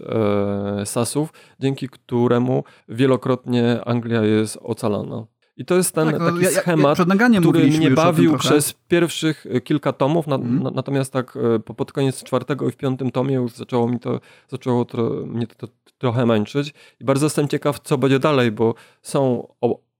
e, 0.79 0.85
Sasów, 0.85 1.33
dzięki 1.59 1.89
któremu 1.89 2.63
wielokrotnie 2.89 3.79
Anglia 3.85 4.23
jest 4.23 4.57
ocalana. 4.61 5.25
I 5.57 5.65
to 5.65 5.75
jest 5.75 5.95
ten 5.95 6.11
tak, 6.11 6.19
no, 6.19 6.31
taki 6.31 6.43
ja, 6.43 6.49
schemat, 6.49 6.97
ja, 6.99 7.39
który 7.39 7.67
mnie 7.67 7.91
bawił 7.91 8.37
przez 8.37 8.73
pierwszych 8.87 9.45
e, 9.49 9.61
kilka 9.61 9.93
tomów, 9.93 10.27
na, 10.27 10.35
mm. 10.35 10.63
na, 10.63 10.71
natomiast 10.71 11.13
tak 11.13 11.37
e, 11.55 11.59
po, 11.59 11.73
pod 11.73 11.91
koniec 11.91 12.23
czwartego 12.23 12.67
i 12.67 12.71
w 12.71 12.77
piątym 12.77 13.11
tomie 13.11 13.35
już 13.35 13.51
zaczęło 13.51 13.87
mi 13.87 13.99
to, 13.99 14.19
zaczęło 14.47 14.85
to, 14.85 14.97
mnie 15.25 15.47
to, 15.47 15.67
to 15.67 15.73
trochę 15.97 16.25
męczyć. 16.25 16.73
I 16.99 17.05
bardzo 17.05 17.25
jestem 17.25 17.47
ciekaw, 17.47 17.79
co 17.79 17.97
będzie 17.97 18.19
dalej, 18.19 18.51
bo 18.51 18.75
są 19.01 19.47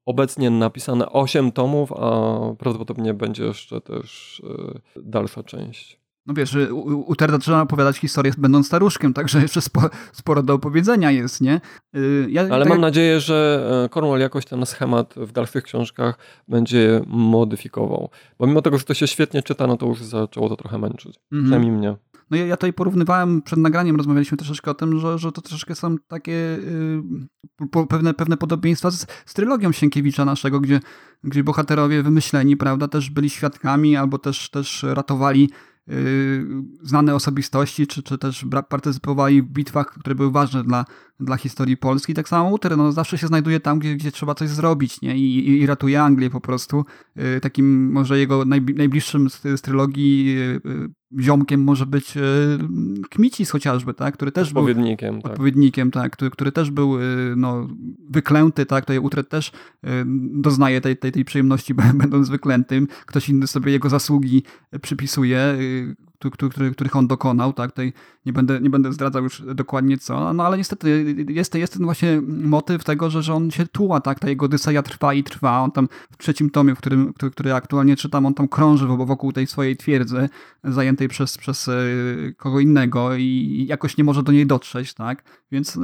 obecnie 0.07 0.49
napisane 0.49 1.09
8 1.09 1.51
tomów, 1.51 1.93
a 1.93 2.39
prawdopodobnie 2.59 3.13
będzie 3.13 3.43
jeszcze 3.43 3.81
też 3.81 4.41
e, 4.95 5.01
dalsza 5.01 5.43
część. 5.43 5.99
No 6.25 6.33
wiesz, 6.33 6.57
u, 6.71 7.15
Terda 7.15 7.37
trzeba 7.37 7.61
opowiadać 7.61 7.97
historię 7.97 8.33
będąc 8.37 8.67
staruszkiem, 8.67 9.13
także 9.13 9.41
jeszcze 9.41 9.61
sporo, 9.61 9.89
sporo 10.11 10.43
do 10.43 10.53
opowiedzenia 10.53 11.11
jest, 11.11 11.41
nie? 11.41 11.61
Y, 11.95 12.27
ja, 12.29 12.41
Ale 12.41 12.65
tak... 12.65 12.69
mam 12.69 12.81
nadzieję, 12.81 13.19
że 13.19 13.89
Cornwall 13.91 14.19
jakoś 14.19 14.45
ten 14.45 14.65
schemat 14.65 15.13
w 15.17 15.31
dalszych 15.31 15.63
książkach 15.63 16.17
będzie 16.47 17.01
modyfikował. 17.07 18.09
Bo 18.39 18.47
mimo 18.47 18.61
tego, 18.61 18.77
że 18.77 18.83
to 18.83 18.93
się 18.93 19.07
świetnie 19.07 19.43
czyta, 19.43 19.67
no 19.67 19.77
to 19.77 19.85
już 19.85 20.03
zaczęło 20.03 20.49
to 20.49 20.55
trochę 20.55 20.77
męczyć. 20.77 21.15
-hmm. 21.15 21.41
Przynajmniej 21.41 21.71
mnie. 21.71 21.95
No 22.29 22.37
ja, 22.37 22.45
ja 22.45 22.57
tutaj 22.57 22.73
porównywałem, 22.73 23.41
przed 23.41 23.59
nagraniem 23.59 23.95
rozmawialiśmy 23.95 24.37
troszeczkę 24.37 24.71
o 24.71 24.73
tym, 24.73 24.99
że, 24.99 25.17
że 25.17 25.31
to 25.31 25.41
troszeczkę 25.41 25.75
są 25.75 25.95
takie 26.07 26.31
yy, 26.31 27.67
po, 27.71 27.87
pewne, 27.87 28.13
pewne 28.13 28.37
podobieństwa 28.37 28.91
z, 28.91 29.07
z 29.25 29.33
trylogią 29.33 29.71
Sienkiewicza 29.71 30.25
naszego, 30.25 30.59
gdzie, 30.59 30.79
gdzie 31.23 31.43
bohaterowie 31.43 32.03
wymyśleni, 32.03 32.57
prawda, 32.57 32.87
też 32.87 33.09
byli 33.09 33.29
świadkami 33.29 33.95
albo 33.95 34.17
też, 34.17 34.49
też 34.49 34.85
ratowali 34.89 35.49
Y, 35.91 36.45
znane 36.81 37.15
osobistości, 37.15 37.87
czy, 37.87 38.03
czy 38.03 38.17
też 38.17 38.45
partycypowali 38.69 39.41
w 39.41 39.45
bitwach, 39.45 39.87
które 39.87 40.15
były 40.15 40.31
ważne 40.31 40.63
dla, 40.63 40.85
dla 41.19 41.37
historii 41.37 41.77
Polski. 41.77 42.13
Tak 42.13 42.29
samo 42.29 42.49
Uter 42.49 42.77
no, 42.77 42.91
zawsze 42.91 43.17
się 43.17 43.27
znajduje 43.27 43.59
tam, 43.59 43.79
gdzie, 43.79 43.95
gdzie 43.95 44.11
trzeba 44.11 44.35
coś 44.35 44.49
zrobić 44.49 45.01
nie? 45.01 45.17
I, 45.17 45.49
i, 45.49 45.61
i 45.61 45.65
ratuje 45.65 46.01
Anglię 46.01 46.29
po 46.29 46.41
prostu. 46.41 46.85
Y, 47.37 47.41
takim 47.41 47.91
może 47.91 48.19
jego 48.19 48.45
najbliższym 48.45 49.29
z, 49.29 49.41
z 49.41 49.61
trylogii 49.61 50.37
y, 50.39 50.61
ziomkiem 51.19 51.63
może 51.63 51.85
być 51.85 52.13
Kmicis 53.09 53.49
chociażby, 53.49 53.93
tak? 53.93 54.13
który 54.13 54.31
też 54.31 54.47
odpowiednikiem, 54.47 55.13
był 55.13 55.21
tak. 55.21 55.31
odpowiednikiem, 55.31 55.91
tak? 55.91 56.11
Który, 56.11 56.31
który 56.31 56.51
też 56.51 56.71
był 56.71 56.97
no, 57.35 57.67
wyklęty, 58.09 58.65
tak? 58.65 58.85
Tutaj 58.85 58.99
Utrecht 58.99 59.29
też 59.29 59.51
doznaje 60.15 60.81
tej, 60.81 60.97
tej, 60.97 61.11
tej 61.11 61.25
przyjemności 61.25 61.73
będąc 61.93 62.29
wyklętym. 62.29 62.87
Ktoś 63.05 63.29
inny 63.29 63.47
sobie 63.47 63.71
jego 63.71 63.89
zasługi 63.89 64.43
przypisuje 64.81 65.57
który, 66.19 66.71
których 66.71 66.95
on 66.95 67.07
dokonał, 67.07 67.53
tak? 67.53 67.71
Tutaj 67.71 67.93
nie 68.25 68.33
będę, 68.33 68.61
nie 68.61 68.69
będę 68.69 68.93
zdradzał 68.93 69.23
już 69.23 69.43
dokładnie 69.55 69.97
co, 69.97 70.33
no 70.33 70.45
ale 70.45 70.57
niestety 70.57 71.15
jest, 71.29 71.55
jest 71.55 71.73
ten 71.73 71.83
właśnie 71.83 72.21
motyw 72.27 72.83
tego, 72.83 73.09
że, 73.09 73.23
że 73.23 73.33
on 73.33 73.51
się 73.51 73.67
tuła, 73.67 74.01
tak? 74.01 74.19
Ta 74.19 74.29
jego 74.29 74.45
Odyseja 74.45 74.83
trwa 74.83 75.13
i 75.13 75.23
trwa. 75.23 75.59
On 75.59 75.71
tam 75.71 75.89
w 76.11 76.17
trzecim 76.17 76.49
tomie, 76.49 76.75
w 76.75 76.77
którym, 76.77 77.13
który, 77.13 77.31
który 77.31 77.53
aktualnie 77.53 77.95
czytam, 77.95 78.25
on 78.25 78.33
tam 78.33 78.47
krąży 78.47 78.87
wokół 78.87 79.31
tej 79.31 79.47
swojej 79.47 79.77
twierdzy 79.77 80.29
zajętej 80.63 81.07
przez, 81.07 81.37
przez 81.37 81.67
e, 81.67 81.73
kogo 82.37 82.59
innego 82.59 83.15
i 83.15 83.65
jakoś 83.69 83.97
nie 83.97 84.03
może 84.03 84.23
do 84.23 84.31
niej 84.31 84.47
dotrzeć, 84.47 84.93
tak? 84.93 85.23
Więc 85.51 85.77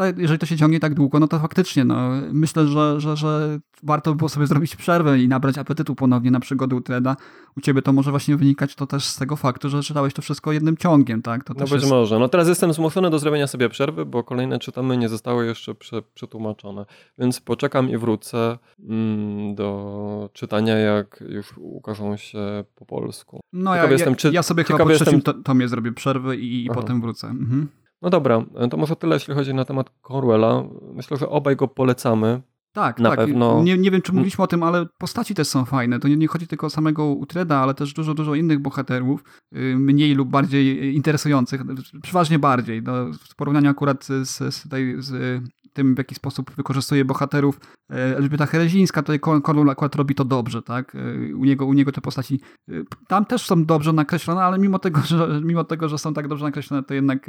e, 0.00 0.12
jeżeli 0.16 0.38
to 0.38 0.46
się 0.46 0.56
ciągnie 0.56 0.80
tak 0.80 0.94
długo, 0.94 1.20
no 1.20 1.28
to 1.28 1.38
faktycznie, 1.38 1.84
no, 1.84 2.10
myślę, 2.32 2.66
że, 2.66 3.00
że, 3.00 3.16
że 3.16 3.60
warto 3.82 4.10
by 4.10 4.16
było 4.16 4.28
sobie 4.28 4.46
zrobić 4.46 4.76
przerwę 4.76 5.18
i 5.18 5.28
nabrać 5.28 5.58
apetytu 5.58 5.94
ponownie 5.94 6.30
na 6.30 6.40
przygody 6.40 6.76
Utreda. 6.76 7.16
U 7.56 7.60
ciebie 7.60 7.82
to 7.82 7.92
może 7.92 8.10
właśnie 8.10 8.36
wynikać 8.36 8.74
to 8.74 8.86
też 8.86 9.04
z 9.04 9.16
tego 9.16 9.36
faktu, 9.36 9.68
że 9.68 9.75
czytałeś 9.82 10.14
to 10.14 10.22
wszystko 10.22 10.52
jednym 10.52 10.76
ciągiem, 10.76 11.22
tak? 11.22 11.44
To 11.44 11.54
no 11.54 11.60
być 11.60 11.72
jest... 11.72 11.88
może. 11.88 12.18
No 12.18 12.28
teraz 12.28 12.48
jestem 12.48 12.72
zmuszony 12.72 13.10
do 13.10 13.18
zrobienia 13.18 13.46
sobie 13.46 13.68
przerwy, 13.68 14.06
bo 14.06 14.24
kolejne 14.24 14.58
czytamy 14.58 14.96
nie 14.96 15.08
zostały 15.08 15.46
jeszcze 15.46 15.74
prze, 15.74 16.02
przetłumaczone. 16.02 16.86
Więc 17.18 17.40
poczekam 17.40 17.90
i 17.90 17.96
wrócę 17.96 18.58
mm, 18.88 19.54
do 19.54 20.30
czytania, 20.32 20.78
jak 20.78 21.24
już 21.28 21.54
ukażą 21.58 22.16
się 22.16 22.64
po 22.74 22.86
polsku. 22.86 23.40
No 23.52 23.74
ja, 23.74 23.90
jestem, 23.90 24.14
czy... 24.16 24.30
ja 24.32 24.42
sobie 24.42 24.64
chyba 24.64 24.78
po 24.78 24.90
trzecim 24.90 25.14
jestem... 25.14 25.42
tomie 25.42 25.68
zrobię 25.68 25.92
przerwę 25.92 26.36
i, 26.36 26.64
i 26.64 26.68
potem 26.68 27.00
wrócę. 27.00 27.28
Mhm. 27.28 27.68
No 28.02 28.10
dobra, 28.10 28.44
to 28.70 28.76
może 28.76 28.96
tyle, 28.96 29.16
jeśli 29.16 29.34
chodzi 29.34 29.54
na 29.54 29.64
temat 29.64 29.90
Corwella. 30.08 30.64
Myślę, 30.92 31.16
że 31.16 31.28
obaj 31.28 31.56
go 31.56 31.68
polecamy. 31.68 32.42
Tak, 32.76 33.00
na 33.00 33.08
tak. 33.08 33.18
Pewno... 33.18 33.62
Nie, 33.62 33.78
nie 33.78 33.90
wiem, 33.90 34.02
czy 34.02 34.12
mówiliśmy 34.12 34.44
o 34.44 34.46
tym, 34.46 34.62
ale 34.62 34.86
postaci 34.98 35.34
też 35.34 35.48
są 35.48 35.64
fajne. 35.64 35.98
To 35.98 36.08
nie, 36.08 36.16
nie 36.16 36.26
chodzi 36.26 36.46
tylko 36.46 36.66
o 36.66 36.70
samego 36.70 37.06
Utreda, 37.06 37.56
ale 37.56 37.74
też 37.74 37.92
dużo, 37.92 38.14
dużo 38.14 38.34
innych 38.34 38.58
bohaterów, 38.58 39.24
y, 39.56 39.76
mniej 39.78 40.14
lub 40.14 40.28
bardziej 40.28 40.94
interesujących, 40.94 41.62
przeważnie 42.02 42.38
bardziej. 42.38 42.82
No, 42.82 42.92
w 43.28 43.34
porównaniu 43.36 43.70
akurat 43.70 44.04
z, 44.04 44.28
z, 44.28 44.62
tutaj, 44.62 44.96
z 44.98 45.42
tym, 45.76 45.94
w 45.94 45.98
jaki 45.98 46.14
sposób 46.14 46.50
wykorzystuje 46.50 47.04
bohaterów 47.04 47.60
e, 47.90 48.16
Elżbieta 48.16 48.46
Herezińska, 48.46 49.02
tutaj 49.02 49.20
Kornel 49.20 49.70
akurat 49.70 49.94
robi 49.94 50.14
to 50.14 50.24
dobrze, 50.24 50.62
tak? 50.62 50.94
E, 50.94 51.34
u 51.34 51.44
niego, 51.44 51.66
u 51.66 51.72
niego 51.72 51.92
te 51.92 52.00
postaci 52.00 52.40
e, 52.68 52.72
tam 53.08 53.24
też 53.24 53.46
są 53.46 53.64
dobrze 53.64 53.92
nakreślone, 53.92 54.42
ale 54.42 54.58
mimo 54.58 54.78
tego, 54.78 55.00
że, 55.00 55.40
mimo 55.44 55.64
tego, 55.64 55.88
że 55.88 55.98
są 55.98 56.14
tak 56.14 56.28
dobrze 56.28 56.44
nakreślone, 56.44 56.82
to 56.82 56.94
jednak 56.94 57.26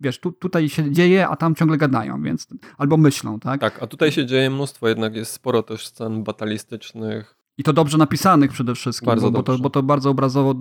wiesz, 0.00 0.20
tu, 0.20 0.32
tutaj 0.32 0.68
się 0.68 0.92
dzieje, 0.92 1.28
a 1.28 1.36
tam 1.36 1.54
ciągle 1.54 1.76
gadają, 1.76 2.22
więc 2.22 2.48
albo 2.78 2.96
myślą, 2.96 3.40
tak? 3.40 3.60
Tak, 3.60 3.82
a 3.82 3.86
tutaj 3.86 4.12
się 4.12 4.26
dzieje 4.26 4.50
mnóstwo, 4.50 4.88
jednak 4.88 5.16
jest 5.16 5.32
sporo 5.32 5.62
też 5.62 5.86
scen 5.86 6.24
batalistycznych, 6.24 7.36
i 7.58 7.62
to 7.62 7.72
dobrze 7.72 7.98
napisanych 7.98 8.52
przede 8.52 8.74
wszystkim, 8.74 9.12
bo, 9.20 9.30
bo, 9.30 9.42
to, 9.42 9.58
bo 9.58 9.70
to 9.70 9.82
bardzo 9.82 10.10
obrazowo, 10.10 10.54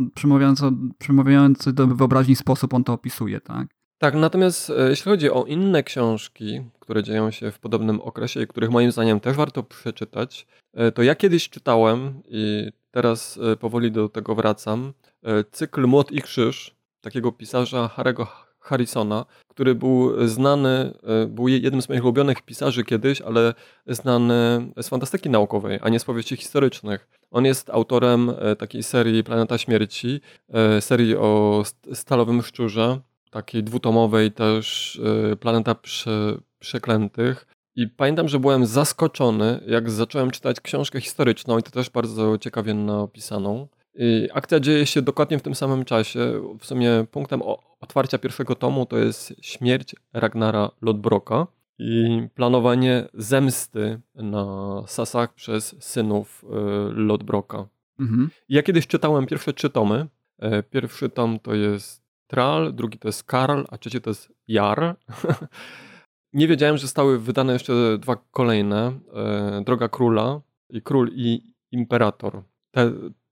przemawiający 0.99 1.73
do 1.73 1.87
wyobraźni 1.87 2.35
sposób 2.35 2.73
on 2.73 2.83
to 2.83 2.93
opisuje, 2.93 3.41
tak? 3.41 3.67
Tak, 3.97 4.15
natomiast 4.15 4.71
jeśli 4.89 5.11
chodzi 5.11 5.31
o 5.31 5.45
inne 5.45 5.83
książki, 5.83 6.61
które 6.79 7.03
dzieją 7.03 7.31
się 7.31 7.51
w 7.51 7.59
podobnym 7.59 8.01
okresie 8.01 8.41
i 8.41 8.47
których 8.47 8.69
moim 8.69 8.91
zdaniem 8.91 9.19
też 9.19 9.35
warto 9.35 9.63
przeczytać, 9.63 10.47
e, 10.73 10.91
to 10.91 11.03
ja 11.03 11.15
kiedyś 11.15 11.49
czytałem 11.49 12.21
i 12.27 12.71
teraz 12.91 13.39
e, 13.51 13.55
powoli 13.55 13.91
do 13.91 14.09
tego 14.09 14.35
wracam, 14.35 14.93
e, 15.23 15.43
cykl 15.43 15.87
Młot 15.87 16.11
i 16.11 16.21
Krzyż 16.21 16.75
takiego 17.01 17.31
pisarza 17.31 17.87
Harego 17.87 18.27
Harrisona, 18.59 19.25
który 19.47 19.75
był 19.75 20.27
znany, 20.27 20.93
e, 21.23 21.25
był 21.27 21.47
jednym 21.47 21.81
z 21.81 21.89
moich 21.89 22.03
ulubionych 22.03 22.41
pisarzy 22.41 22.83
kiedyś, 22.83 23.21
ale 23.21 23.53
znany 23.87 24.67
z 24.81 24.89
fantastyki 24.89 25.29
naukowej, 25.29 25.79
a 25.81 25.89
nie 25.89 25.99
z 25.99 26.05
powieści 26.05 26.35
historycznych. 26.35 27.07
On 27.31 27.45
jest 27.45 27.69
autorem 27.69 28.29
e, 28.29 28.55
takiej 28.55 28.83
serii 28.83 29.23
Planeta 29.23 29.57
Śmierci, 29.57 30.21
e, 30.49 30.81
serii 30.81 31.15
o 31.15 31.63
stalowym 31.93 32.41
szczurze, 32.41 32.99
takiej 33.35 33.63
dwutomowej 33.63 34.31
też 34.31 34.99
Planeta 35.39 35.75
Prze 35.75 36.37
Przeklętych. 36.59 37.47
I 37.75 37.87
pamiętam, 37.87 38.27
że 38.27 38.39
byłem 38.39 38.65
zaskoczony, 38.65 39.59
jak 39.67 39.91
zacząłem 39.91 40.31
czytać 40.31 40.61
książkę 40.61 41.01
historyczną 41.01 41.57
i 41.57 41.63
to 41.63 41.71
też 41.71 41.89
bardzo 41.89 42.37
ciekawie 42.37 42.73
napisaną. 42.73 43.67
I 43.95 44.29
akcja 44.33 44.59
dzieje 44.59 44.85
się 44.85 45.01
dokładnie 45.01 45.39
w 45.39 45.41
tym 45.41 45.55
samym 45.55 45.85
czasie. 45.85 46.19
W 46.59 46.65
sumie 46.65 47.05
punktem 47.11 47.41
otwarcia 47.81 48.17
pierwszego 48.17 48.55
tomu 48.55 48.85
to 48.85 48.97
jest 48.97 49.33
śmierć 49.41 49.95
Ragnara 50.13 50.71
Lodbroka 50.81 51.47
i 51.79 52.27
planowanie 52.35 53.07
zemsty 53.13 54.01
na 54.15 54.45
Sasach 54.87 55.33
przez 55.33 55.75
synów 55.79 56.43
y, 56.43 56.47
Lodbroka. 56.93 57.67
Mhm. 57.99 58.29
Ja 58.49 58.63
kiedyś 58.63 58.87
czytałem 58.87 59.25
pierwsze 59.25 59.53
trzy 59.53 59.69
tomy. 59.69 60.07
E, 60.39 60.63
pierwszy 60.63 61.09
tom 61.09 61.39
to 61.39 61.55
jest 61.55 62.04
Tral, 62.27 62.73
drugi 62.73 62.99
to 62.99 63.07
jest 63.07 63.23
Karl, 63.23 63.63
a 63.69 63.77
trzeci 63.77 64.01
to 64.01 64.09
jest 64.09 64.33
Jar. 64.47 64.95
Nie 66.33 66.47
wiedziałem, 66.47 66.77
że 66.77 66.81
zostały 66.81 67.19
wydane 67.19 67.53
jeszcze 67.53 67.97
dwa 67.99 68.15
kolejne. 68.31 68.99
E, 69.13 69.63
Droga 69.65 69.89
Króla 69.89 70.41
i 70.69 70.81
Król 70.81 71.09
i 71.13 71.53
Imperator. 71.71 72.43
Te, 72.71 72.91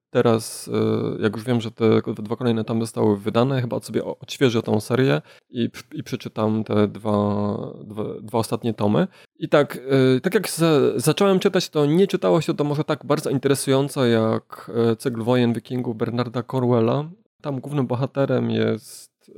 teraz, 0.09 0.69
e, 0.73 1.23
jak 1.23 1.35
już 1.35 1.43
wiem, 1.45 1.61
że 1.61 1.71
te 1.71 2.01
dwa 2.17 2.35
kolejne 2.35 2.63
tam 2.63 2.81
zostały 2.81 3.17
wydane, 3.17 3.61
chyba 3.61 3.79
sobie 3.79 4.05
odświeżę 4.05 4.61
tą 4.61 4.79
serię 4.79 5.21
i, 5.49 5.69
i 5.93 6.03
przeczytam 6.03 6.63
te 6.63 6.87
dwa, 6.87 7.57
dwa, 7.83 8.03
dwa 8.21 8.37
ostatnie 8.37 8.73
tomy. 8.73 9.07
I 9.39 9.49
tak, 9.49 9.79
e, 10.15 10.19
tak 10.19 10.33
jak 10.33 10.49
zacząłem 10.95 11.39
czytać, 11.39 11.69
to 11.69 11.85
nie 11.85 12.07
czytało 12.07 12.41
się 12.41 12.53
to 12.53 12.63
może 12.63 12.83
tak 12.83 13.05
bardzo 13.05 13.29
interesująco 13.29 14.05
jak 14.05 14.71
Cykl 14.97 15.23
Wojen 15.23 15.53
Wikingów 15.53 15.97
Bernarda 15.97 16.43
Corwella. 16.43 17.09
Tam 17.43 17.59
głównym 17.59 17.87
bohaterem 17.87 18.49
jest 18.51 19.31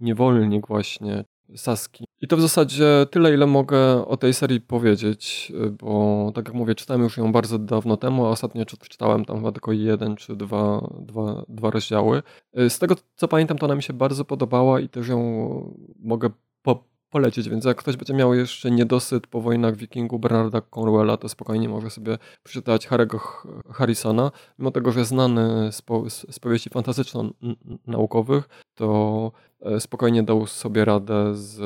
niewolnik 0.00 0.66
właśnie, 0.66 1.24
Saski. 1.56 2.04
I 2.20 2.28
to 2.28 2.36
w 2.36 2.40
zasadzie 2.40 3.06
tyle, 3.10 3.34
ile 3.34 3.46
mogę 3.46 4.06
o 4.06 4.16
tej 4.16 4.34
serii 4.34 4.60
powiedzieć, 4.60 5.52
bo 5.70 6.32
tak 6.34 6.48
jak 6.48 6.54
mówię, 6.54 6.74
czytałem 6.74 7.02
już 7.02 7.16
ją 7.16 7.32
bardzo 7.32 7.58
dawno 7.58 7.96
temu, 7.96 8.26
a 8.26 8.28
ostatnio 8.28 8.64
czytałem 8.64 9.24
tam 9.24 9.36
chyba 9.36 9.52
tylko 9.52 9.72
jeden 9.72 10.16
czy 10.16 10.36
dwa, 10.36 10.88
dwa, 11.00 11.44
dwa 11.48 11.70
rozdziały. 11.70 12.22
Z 12.68 12.78
tego 12.78 12.94
co 13.16 13.28
pamiętam, 13.28 13.58
to 13.58 13.66
ona 13.66 13.74
mi 13.74 13.82
się 13.82 13.92
bardzo 13.92 14.24
podobała 14.24 14.80
i 14.80 14.88
też 14.88 15.08
ją 15.08 15.74
mogę 15.98 16.30
po 16.62 16.84
polecić, 17.10 17.48
więc 17.48 17.64
jak 17.64 17.76
ktoś 17.76 17.96
będzie 17.96 18.14
miał 18.14 18.34
jeszcze 18.34 18.70
niedosyt 18.70 19.26
po 19.26 19.40
wojnach 19.40 19.76
Wikingu 19.76 20.18
Bernarda 20.18 20.60
Cornwella, 20.60 21.16
to 21.16 21.28
spokojnie 21.28 21.68
może 21.68 21.90
sobie 21.90 22.18
przeczytać 22.42 22.88
Harry'ego 22.88 23.18
Harrisona. 23.72 24.30
Mimo 24.58 24.70
tego, 24.70 24.92
że 24.92 25.04
znany 25.04 25.72
z, 25.72 25.82
po, 25.82 26.10
z 26.10 26.38
powieści 26.38 26.70
fantastyczno-naukowych, 26.70 28.48
to 28.74 29.32
e, 29.60 29.80
spokojnie 29.80 30.22
dał 30.22 30.46
sobie 30.46 30.84
radę 30.84 31.34
z 31.34 31.58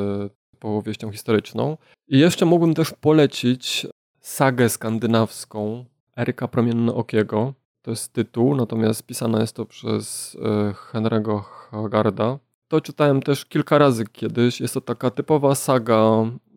powieścią 0.59 1.13
historyczną. 1.13 1.77
I 2.09 2.19
jeszcze 2.19 2.47
mógłbym 2.47 2.75
też 2.75 2.93
polecić 3.01 3.87
sagę 4.21 4.69
skandynawską 4.69 5.85
Eryka 6.17 6.49
Promiennookiego. 6.49 7.55
To 7.83 7.91
jest 7.91 8.13
tytuł, 8.13 8.57
natomiast 8.57 9.07
pisane 9.07 9.41
jest 9.41 9.57
to 9.57 9.67
przez 9.67 10.37
e, 10.43 10.73
Henry'ego 10.73 11.41
Hagarda. 11.43 12.39
To 12.71 12.81
czytałem 12.81 13.23
też 13.23 13.45
kilka 13.45 13.79
razy 13.79 14.05
kiedyś. 14.13 14.61
Jest 14.61 14.75
to 14.75 14.81
taka 14.81 15.11
typowa 15.11 15.55
saga 15.55 16.01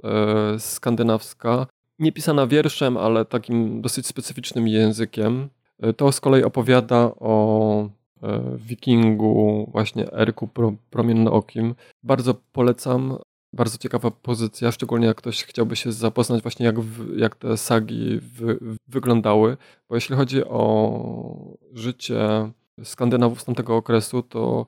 e, 0.04 0.60
skandynawska, 0.60 1.68
nie 2.00 2.12
pisana 2.12 2.48
wierszem, 2.48 2.98
ale 2.98 3.26
takim 3.26 3.82
dosyć 3.82 4.08
specyficznym 4.08 4.68
językiem. 4.68 5.50
E, 5.80 5.94
to 5.94 6.12
z 6.12 6.22
kolei 6.22 6.44
opowiada 6.44 7.12
o 7.20 7.90
e, 8.24 8.42
wikingu, 8.58 9.70
właśnie 9.72 10.12
Eryku 10.12 10.48
Pro, 10.48 10.74
Promiennookim. 10.90 11.76
Bardzo 12.04 12.34
polecam. 12.52 13.18
Bardzo 13.54 13.78
ciekawa 13.78 14.12
pozycja, 14.12 14.72
szczególnie 14.72 15.08
jak 15.08 15.18
ktoś 15.18 15.44
chciałby 15.44 15.76
się 15.76 15.92
zapoznać 15.92 16.42
właśnie 16.44 16.66
jak, 16.66 16.76
jak 17.16 17.36
te 17.36 17.58
sagi 17.58 18.20
w, 18.22 18.58
wyglądały. 18.88 19.58
Bo 19.90 19.96
jeśli 19.96 20.16
chodzi 20.16 20.46
o 20.46 21.58
życie 21.74 22.52
Skandynawów 22.84 23.42
z 23.42 23.46
tamtego 23.46 23.76
okresu, 23.76 24.22
to 24.22 24.66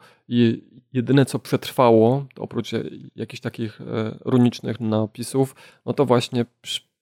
jedyne 0.94 1.26
co 1.26 1.40
przetrwało, 1.40 2.26
to 2.34 2.42
oprócz 2.42 2.72
jakichś 3.16 3.42
takich 3.42 3.82
e, 3.82 4.18
runicznych 4.26 4.80
napisów, 4.80 5.56
no 5.86 5.94
to 5.94 6.06
właśnie 6.06 6.46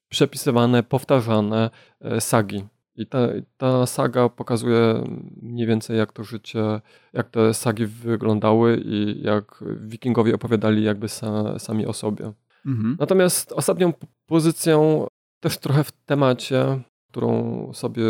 przepisywane, 0.09 0.83
powtarzane 0.83 1.69
e, 2.01 2.21
sagi. 2.21 2.63
I 2.95 3.07
ta, 3.07 3.19
ta 3.57 3.85
saga 3.85 4.29
pokazuje 4.29 5.03
mniej 5.41 5.67
więcej 5.67 5.97
jak 5.97 6.13
to 6.13 6.23
życie, 6.23 6.81
jak 7.13 7.29
te 7.29 7.53
sagi 7.53 7.85
wyglądały 7.85 8.81
i 8.85 9.21
jak 9.23 9.63
wikingowie 9.81 10.35
opowiadali 10.35 10.83
jakby 10.83 11.09
sa, 11.09 11.59
sami 11.59 11.85
o 11.85 11.93
sobie. 11.93 12.33
Mhm. 12.65 12.97
Natomiast 12.99 13.51
ostatnią 13.51 13.93
pozycją, 14.25 15.07
też 15.39 15.57
trochę 15.57 15.83
w 15.83 15.91
temacie, 15.91 16.81
którą 17.13 17.69
sobie 17.73 18.03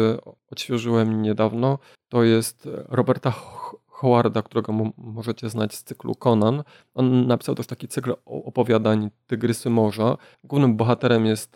odświeżyłem 0.52 1.22
niedawno, 1.22 1.80
to 2.10 2.24
jest 2.24 2.70
Roberta 2.90 3.34
Howarda, 3.88 4.42
którego 4.42 4.74
możecie 4.98 5.50
znać 5.50 5.76
z 5.76 5.84
cyklu 5.84 6.16
Conan. 6.16 6.64
On 6.94 7.28
napisał 7.28 7.56
też 7.56 7.68
taki 7.68 7.88
cykl 7.88 8.14
opowiadań 8.26 9.10
Tygrysy 9.28 9.70
Morza. 9.70 10.18
Głównym 10.44 10.76
bohaterem 10.78 11.26
jest 11.26 11.56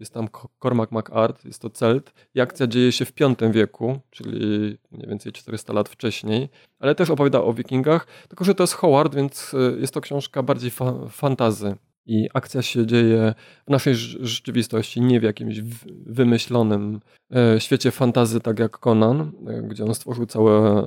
jest 0.00 0.14
tam 0.14 0.28
Cormac 0.62 0.90
McArt, 0.90 1.44
jest 1.44 1.62
to 1.62 1.70
Celt. 1.70 2.12
I 2.34 2.40
akcja 2.40 2.66
dzieje 2.66 2.92
się 2.92 3.04
w 3.04 3.12
V 3.40 3.52
wieku, 3.52 4.00
czyli 4.10 4.78
mniej 4.90 5.08
więcej 5.08 5.32
400 5.32 5.72
lat 5.72 5.88
wcześniej, 5.88 6.48
ale 6.78 6.94
też 6.94 7.10
opowiada 7.10 7.42
o 7.42 7.52
wikingach, 7.52 8.06
tylko 8.28 8.44
że 8.44 8.54
to 8.54 8.62
jest 8.62 8.74
Howard, 8.74 9.14
więc 9.14 9.54
e, 9.54 9.80
jest 9.80 9.94
to 9.94 10.00
książka 10.00 10.42
bardziej 10.42 10.70
fa 10.70 10.94
fantazy. 11.08 11.76
I 12.06 12.28
akcja 12.34 12.62
się 12.62 12.86
dzieje 12.86 13.34
w 13.66 13.70
naszej 13.70 13.94
rzeczywistości, 14.20 15.00
nie 15.00 15.20
w 15.20 15.22
jakimś 15.22 15.60
wymyślonym 16.06 17.00
e, 17.34 17.60
świecie 17.60 17.90
fantazy, 17.90 18.40
tak 18.40 18.58
jak 18.58 18.78
Conan, 18.78 19.32
e, 19.46 19.62
gdzie 19.62 19.84
on 19.84 19.94
stworzył 19.94 20.26
całe 20.26 20.86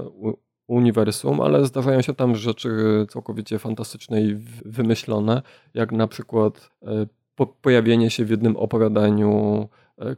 uniwersum, 0.68 1.42
ale 1.42 1.66
zdarzają 1.66 2.02
się 2.02 2.14
tam 2.14 2.36
rzeczy 2.36 2.70
całkowicie 3.10 3.60
fantastyczne 3.60 4.22
i 4.22 4.36
wymyślone, 4.66 5.42
jak 5.74 5.92
na 5.92 6.08
przykład 6.08 6.72
e, 6.84 7.46
pojawienie 7.62 8.10
się 8.10 8.26
w 8.26 8.30
jednym 8.30 8.58
opowiadaniu 8.58 9.70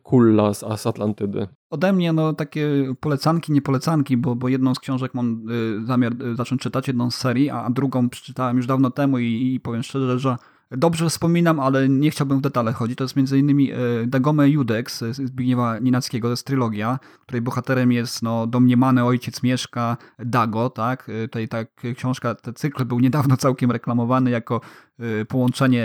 Kulla 0.04 0.54
z, 0.54 0.88
Atlantydy. 0.88 1.48
Ode 1.70 1.94
mnie 1.94 2.14
no 2.14 2.34
takie 2.34 2.94
polecanki, 3.00 3.52
nie 3.52 3.62
polecanki, 3.62 4.18
bo, 4.18 4.36
bo 4.36 4.48
jedną 4.48 4.76
z 4.76 4.80
książek 4.80 5.14
mam 5.14 5.46
zamiar 5.86 6.14
zacząć 6.36 6.62
czytać, 6.62 6.88
jedną 6.88 7.12
z 7.12 7.16
serii, 7.16 7.50
a 7.50 7.70
drugą 7.70 8.10
przeczytałem 8.10 8.58
już 8.58 8.68
dawno 8.68 8.92
temu 8.92 9.20
i, 9.20 9.54
i 9.54 9.60
powiem 9.60 9.84
szczerze, 9.84 10.20
że 10.20 10.38
dobrze 10.72 11.10
wspominam, 11.10 11.60
ale 11.60 11.90
nie 11.90 12.12
chciałbym 12.12 12.38
w 12.38 12.42
detale 12.42 12.74
chodzić. 12.74 12.98
To 12.98 13.04
jest 13.04 13.18
innymi 13.18 13.72
e, 13.72 13.78
Dagome 14.08 14.50
Judex 14.50 15.04
Zbigniewa 15.12 15.80
Ninackiego, 15.80 16.28
to 16.28 16.32
jest 16.32 16.46
trylogia, 16.46 17.00
której 17.22 17.42
bohaterem 17.42 17.92
jest 17.92 18.24
no, 18.24 18.48
domniemany 18.48 19.04
ojciec 19.04 19.44
Mieszka 19.44 19.98
Dago, 20.20 20.70
tak? 20.70 21.10
E, 21.10 21.28
tutaj 21.28 21.48
ta 21.48 21.58
książka, 21.96 22.36
ten 22.36 22.54
cykl 22.54 22.86
był 22.86 23.00
niedawno 23.00 23.38
całkiem 23.38 23.72
reklamowany 23.72 24.30
jako 24.30 24.56
e, 24.56 24.87
połączenie 25.28 25.84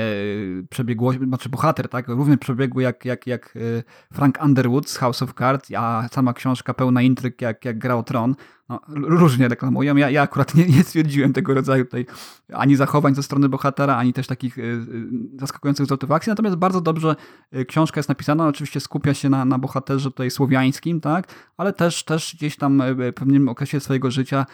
przebiegłości, 0.71 1.25
znaczy 1.25 1.49
bohater, 1.49 1.89
tak? 1.89 2.09
Równie 2.09 2.39
przebiegły 2.39 2.83
jak, 2.83 3.05
jak, 3.05 3.27
jak 3.27 3.55
Frank 4.13 4.39
Underwood 4.45 4.89
z 4.91 4.97
House 4.97 5.23
of 5.23 5.35
Cards, 5.35 5.71
a 5.77 6.09
sama 6.13 6.33
książka 6.33 6.75
pełna 6.75 7.03
intryg 7.03 7.41
jak, 7.41 7.65
jak 7.65 7.79
Gra 7.79 7.97
o 7.97 8.03
Tron 8.03 8.35
no, 8.73 8.81
różnie 8.89 9.49
reklamują. 9.49 9.97
Ja, 9.97 10.11
ja 10.11 10.23
akurat 10.23 10.55
nie, 10.55 10.67
nie 10.67 10.83
stwierdziłem 10.83 11.33
tego 11.33 11.55
rodzaju 11.55 11.85
tutaj 11.85 12.07
ani 12.53 12.77
zachowań 12.77 13.15
ze 13.15 13.23
strony 13.23 13.49
bohatera, 13.49 13.97
ani 13.97 14.13
też 14.13 14.27
takich 14.27 14.59
y, 14.59 14.63
y, 14.63 14.87
zaskakujących 15.39 15.87
zwrotów 15.87 16.11
akcji. 16.11 16.31
Natomiast 16.31 16.57
bardzo 16.57 16.81
dobrze 16.81 17.17
y, 17.57 17.65
książka 17.65 17.99
jest 17.99 18.09
napisana. 18.09 18.47
Oczywiście 18.47 18.81
skupia 18.81 19.15
się 19.15 19.31
na, 19.31 19.45
na 19.45 19.59
bohaterze 19.59 20.11
tutaj 20.11 20.31
słowiańskim, 20.31 21.01
tak? 21.01 21.29
ale 21.57 21.73
też, 21.73 22.05
też 22.05 22.37
gdzieś 22.37 22.57
tam 22.57 22.83
w 22.97 23.13
pewnym 23.15 23.49
okresie 23.49 23.81
swojego 23.81 24.11
życia 24.11 24.47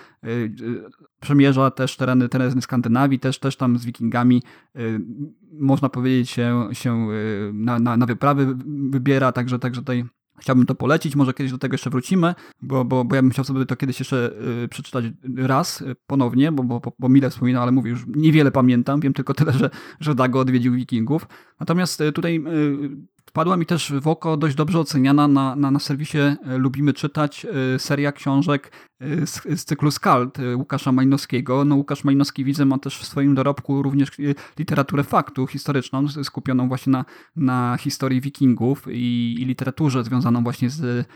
przemierza 1.21 1.71
też 1.71 1.97
tereny, 1.97 2.29
tereny 2.29 2.63
Skandynawii, 2.63 3.19
też, 3.19 3.39
też 3.39 3.57
tam 3.57 3.79
z 3.79 3.85
wikingami 3.85 4.43
można 5.53 5.89
powiedzieć 5.89 6.31
się, 6.31 6.69
się 6.73 7.09
na, 7.53 7.79
na, 7.79 7.97
na 7.97 8.07
wyprawy 8.07 8.57
wybiera, 8.91 9.33
także, 9.33 9.59
także 9.59 9.81
tutaj 9.81 10.05
Chciałbym 10.41 10.67
to 10.67 10.75
polecić, 10.75 11.17
może 11.17 11.35
kiedyś 11.35 11.53
do 11.53 11.59
tego 11.59 11.75
jeszcze 11.75 11.91
wrócimy, 11.91 12.35
bo, 12.63 12.85
bo, 12.85 13.05
bo 13.05 13.17
ja 13.17 13.23
bym 13.23 13.31
chciał 13.31 13.45
sobie 13.45 13.67
to 13.67 13.77
kiedyś 13.77 13.99
jeszcze 13.99 14.33
y, 14.65 14.69
przeczytać 14.69 15.05
raz 15.37 15.81
y, 15.81 15.97
ponownie, 16.07 16.53
bo, 16.53 16.63
bo, 16.63 16.93
bo 16.99 17.09
Mile 17.09 17.31
wspominał, 17.31 17.63
ale 17.63 17.73
mówię, 17.73 17.91
już 17.91 18.05
niewiele 18.07 18.51
pamiętam, 18.51 19.01
wiem 19.01 19.13
tylko 19.13 19.35
tyle, 19.35 19.53
że, 19.53 19.71
że 20.01 20.15
Dago 20.15 20.41
odwiedził 20.41 20.75
Wikingów. 20.75 21.27
Natomiast 21.61 22.01
y, 22.01 22.13
tutaj 22.13 22.45
wpadła 23.39 23.57
mi 23.57 23.67
też 23.67 23.93
w 24.01 24.09
oko 24.09 24.37
dość 24.37 24.55
dobrze 24.55 24.79
oceniana 24.81 25.29
na, 25.29 25.57
na, 25.57 25.71
na 25.71 25.79
serwisie 25.79 26.19
Lubimy 26.45 26.93
Czytać 26.93 27.47
seria 27.79 28.13
książek 28.13 28.73
z, 29.01 29.61
z 29.61 29.65
cyklu 29.65 29.91
Skald 29.91 30.39
Łukasza 30.57 30.93
Majnowskiego. 30.93 31.65
No 31.65 31.77
Łukasz 31.77 32.05
Majnowski 32.05 32.45
widzę 32.45 32.65
ma 32.65 32.79
też 32.79 32.99
w 32.99 33.05
swoim 33.05 33.35
dorobku 33.35 33.83
również 33.83 34.11
literaturę 34.59 35.05
faktu 35.05 35.47
historyczną, 35.47 36.09
skupioną 36.09 36.69
właśnie 36.69 36.91
na, 36.91 37.05
na 37.37 37.77
historii 37.81 38.21
wikingów 38.21 38.87
i, 38.91 39.37
i 39.41 39.45
literaturze 39.45 40.05
związaną 40.05 40.43
właśnie 40.43 40.71
z, 40.71 41.07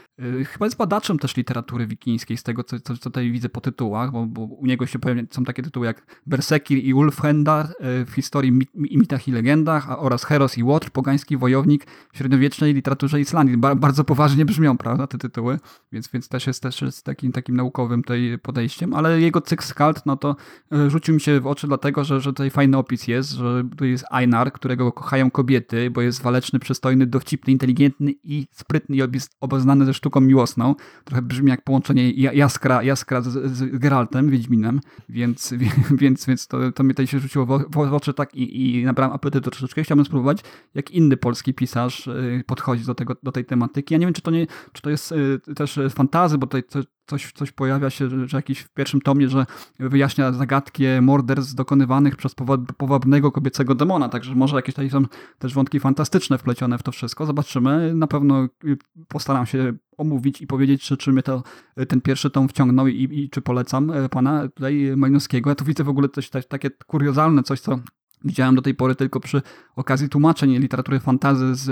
chyba 0.46 0.70
z 0.70 0.74
badaczem 0.74 1.18
też 1.18 1.36
literatury 1.36 1.86
wikińskiej, 1.86 2.36
z 2.36 2.42
tego 2.42 2.64
co, 2.64 2.80
co, 2.80 2.96
co 2.96 3.10
tutaj 3.10 3.30
widzę 3.30 3.48
po 3.48 3.60
tytułach, 3.60 4.12
bo, 4.12 4.26
bo 4.26 4.42
u 4.42 4.66
niego 4.66 4.86
się 4.86 4.98
pojawiają, 4.98 5.26
są 5.30 5.44
takie 5.44 5.62
tytuły 5.62 5.86
jak 5.86 6.22
Bersekir 6.26 6.78
i 6.84 6.94
Ulfhendar 6.94 7.66
w 7.80 8.12
historii 8.14 8.52
mitach 8.74 9.28
i 9.28 9.32
legendach 9.32 10.02
oraz 10.02 10.24
Heros 10.24 10.58
i 10.58 10.62
Łotr, 10.62 10.90
pogański 10.90 11.36
wojownik 11.36 11.86
średniowiecznej 12.12 12.74
literaturze 12.74 13.20
Islandii. 13.20 13.56
Ba 13.56 13.74
bardzo 13.74 14.04
poważnie 14.04 14.44
brzmią, 14.44 14.76
prawda, 14.78 15.06
te 15.06 15.18
tytuły, 15.18 15.58
więc, 15.92 16.08
więc 16.08 16.28
też 16.28 16.46
jest 16.46 16.62
też 16.62 16.82
jest 16.82 17.04
takim, 17.04 17.32
takim 17.32 17.56
naukowym 17.56 18.02
tutaj 18.02 18.38
podejściem, 18.42 18.94
ale 18.94 19.20
jego 19.20 19.40
cykl 19.40 19.64
Skald, 19.64 20.06
no 20.06 20.16
to 20.16 20.36
e, 20.72 20.90
rzucił 20.90 21.14
mi 21.14 21.20
się 21.20 21.40
w 21.40 21.46
oczy 21.46 21.66
dlatego, 21.66 22.04
że, 22.04 22.20
że 22.20 22.30
tutaj 22.30 22.50
fajny 22.50 22.76
opis 22.76 23.08
jest, 23.08 23.30
że 23.30 23.64
tu 23.76 23.84
jest 23.84 24.04
Einar, 24.10 24.52
którego 24.52 24.92
kochają 24.92 25.30
kobiety, 25.30 25.90
bo 25.90 26.00
jest 26.00 26.22
waleczny, 26.22 26.58
przystojny, 26.58 27.06
dowcipny, 27.06 27.52
inteligentny 27.52 28.14
i 28.24 28.46
sprytny 28.50 28.96
i 28.96 29.02
obeznany 29.40 29.84
ze 29.84 29.94
sztuką 29.94 30.20
miłosną. 30.20 30.74
Trochę 31.04 31.22
brzmi 31.22 31.50
jak 31.50 31.64
połączenie 31.64 32.10
Jaskra, 32.10 32.82
Jaskra 32.82 33.20
z, 33.20 33.56
z 33.56 33.78
Geraltem, 33.78 34.30
Wiedźminem, 34.30 34.80
więc, 35.08 35.54
więc, 35.90 36.26
więc 36.26 36.46
to, 36.46 36.72
to 36.72 36.82
mnie 36.82 36.94
tutaj 36.94 37.06
się 37.06 37.18
rzuciło 37.18 37.46
w 37.46 37.78
oczy 37.78 38.14
tak 38.14 38.34
i, 38.34 38.80
i 38.80 38.84
nabrałem 38.84 39.14
apetytu 39.14 39.50
troszeczkę. 39.50 39.84
Chciałbym 39.84 40.04
spróbować, 40.04 40.40
jak 40.74 40.90
inny 40.90 41.16
polski 41.16 41.54
pisarz 41.54 42.01
y, 42.06 42.44
podchodzi 42.46 42.84
do, 42.84 42.94
tego, 42.94 43.16
do 43.22 43.32
tej 43.32 43.44
tematyki. 43.44 43.94
Ja 43.94 43.98
nie 43.98 44.06
wiem, 44.06 44.14
czy 44.14 44.22
to, 44.22 44.30
nie, 44.30 44.46
czy 44.72 44.82
to 44.82 44.90
jest 44.90 45.12
y, 45.12 45.54
też 45.54 45.80
fantazy, 45.90 46.38
bo 46.38 46.46
tutaj 46.46 46.62
coś, 47.06 47.32
coś 47.32 47.52
pojawia 47.52 47.90
się, 47.90 48.28
że 48.28 48.36
jakiś 48.36 48.58
w 48.58 48.68
pierwszym 48.68 49.00
tomie, 49.00 49.28
że 49.28 49.46
wyjaśnia 49.78 50.32
zagadki 50.32 50.84
morderstw 51.02 51.54
dokonywanych 51.54 52.16
przez 52.16 52.34
powabnego 52.76 53.32
kobiecego 53.32 53.74
demona, 53.74 54.08
także 54.08 54.34
może 54.34 54.56
jakieś 54.56 54.74
tutaj 54.74 54.90
są 54.90 55.02
też 55.38 55.54
wątki 55.54 55.80
fantastyczne 55.80 56.38
wplecione 56.38 56.78
w 56.78 56.82
to 56.82 56.92
wszystko. 56.92 57.26
Zobaczymy. 57.26 57.94
Na 57.94 58.06
pewno 58.06 58.48
y, 58.64 58.76
postaram 59.08 59.46
się 59.46 59.72
omówić 59.98 60.40
i 60.40 60.46
powiedzieć, 60.46 60.82
czy, 60.82 60.96
czy 60.96 61.12
mnie 61.12 61.22
to, 61.22 61.42
ten 61.88 62.00
pierwszy 62.00 62.30
tom 62.30 62.48
wciągnął 62.48 62.86
i, 62.86 63.08
i 63.12 63.30
czy 63.30 63.42
polecam 63.42 63.92
pana 64.10 64.48
tutaj 64.48 64.92
Majnowskiego. 64.96 65.50
Ja 65.50 65.54
tu 65.54 65.64
widzę 65.64 65.84
w 65.84 65.88
ogóle 65.88 66.08
coś 66.08 66.30
takie 66.30 66.70
kuriozalne, 66.86 67.42
coś, 67.42 67.60
co 67.60 67.78
widziałem 68.24 68.54
do 68.54 68.62
tej 68.62 68.74
pory 68.74 68.94
tylko 68.94 69.20
przy 69.20 69.42
okazji 69.76 70.08
tłumaczeń 70.08 70.58
literatury 70.58 71.00
fantazy 71.00 71.54
z, 71.54 71.64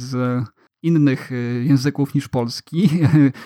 z 0.00 0.44
innych 0.84 1.32
y, 1.32 1.64
języków 1.68 2.14
niż 2.14 2.28
polski, 2.28 2.88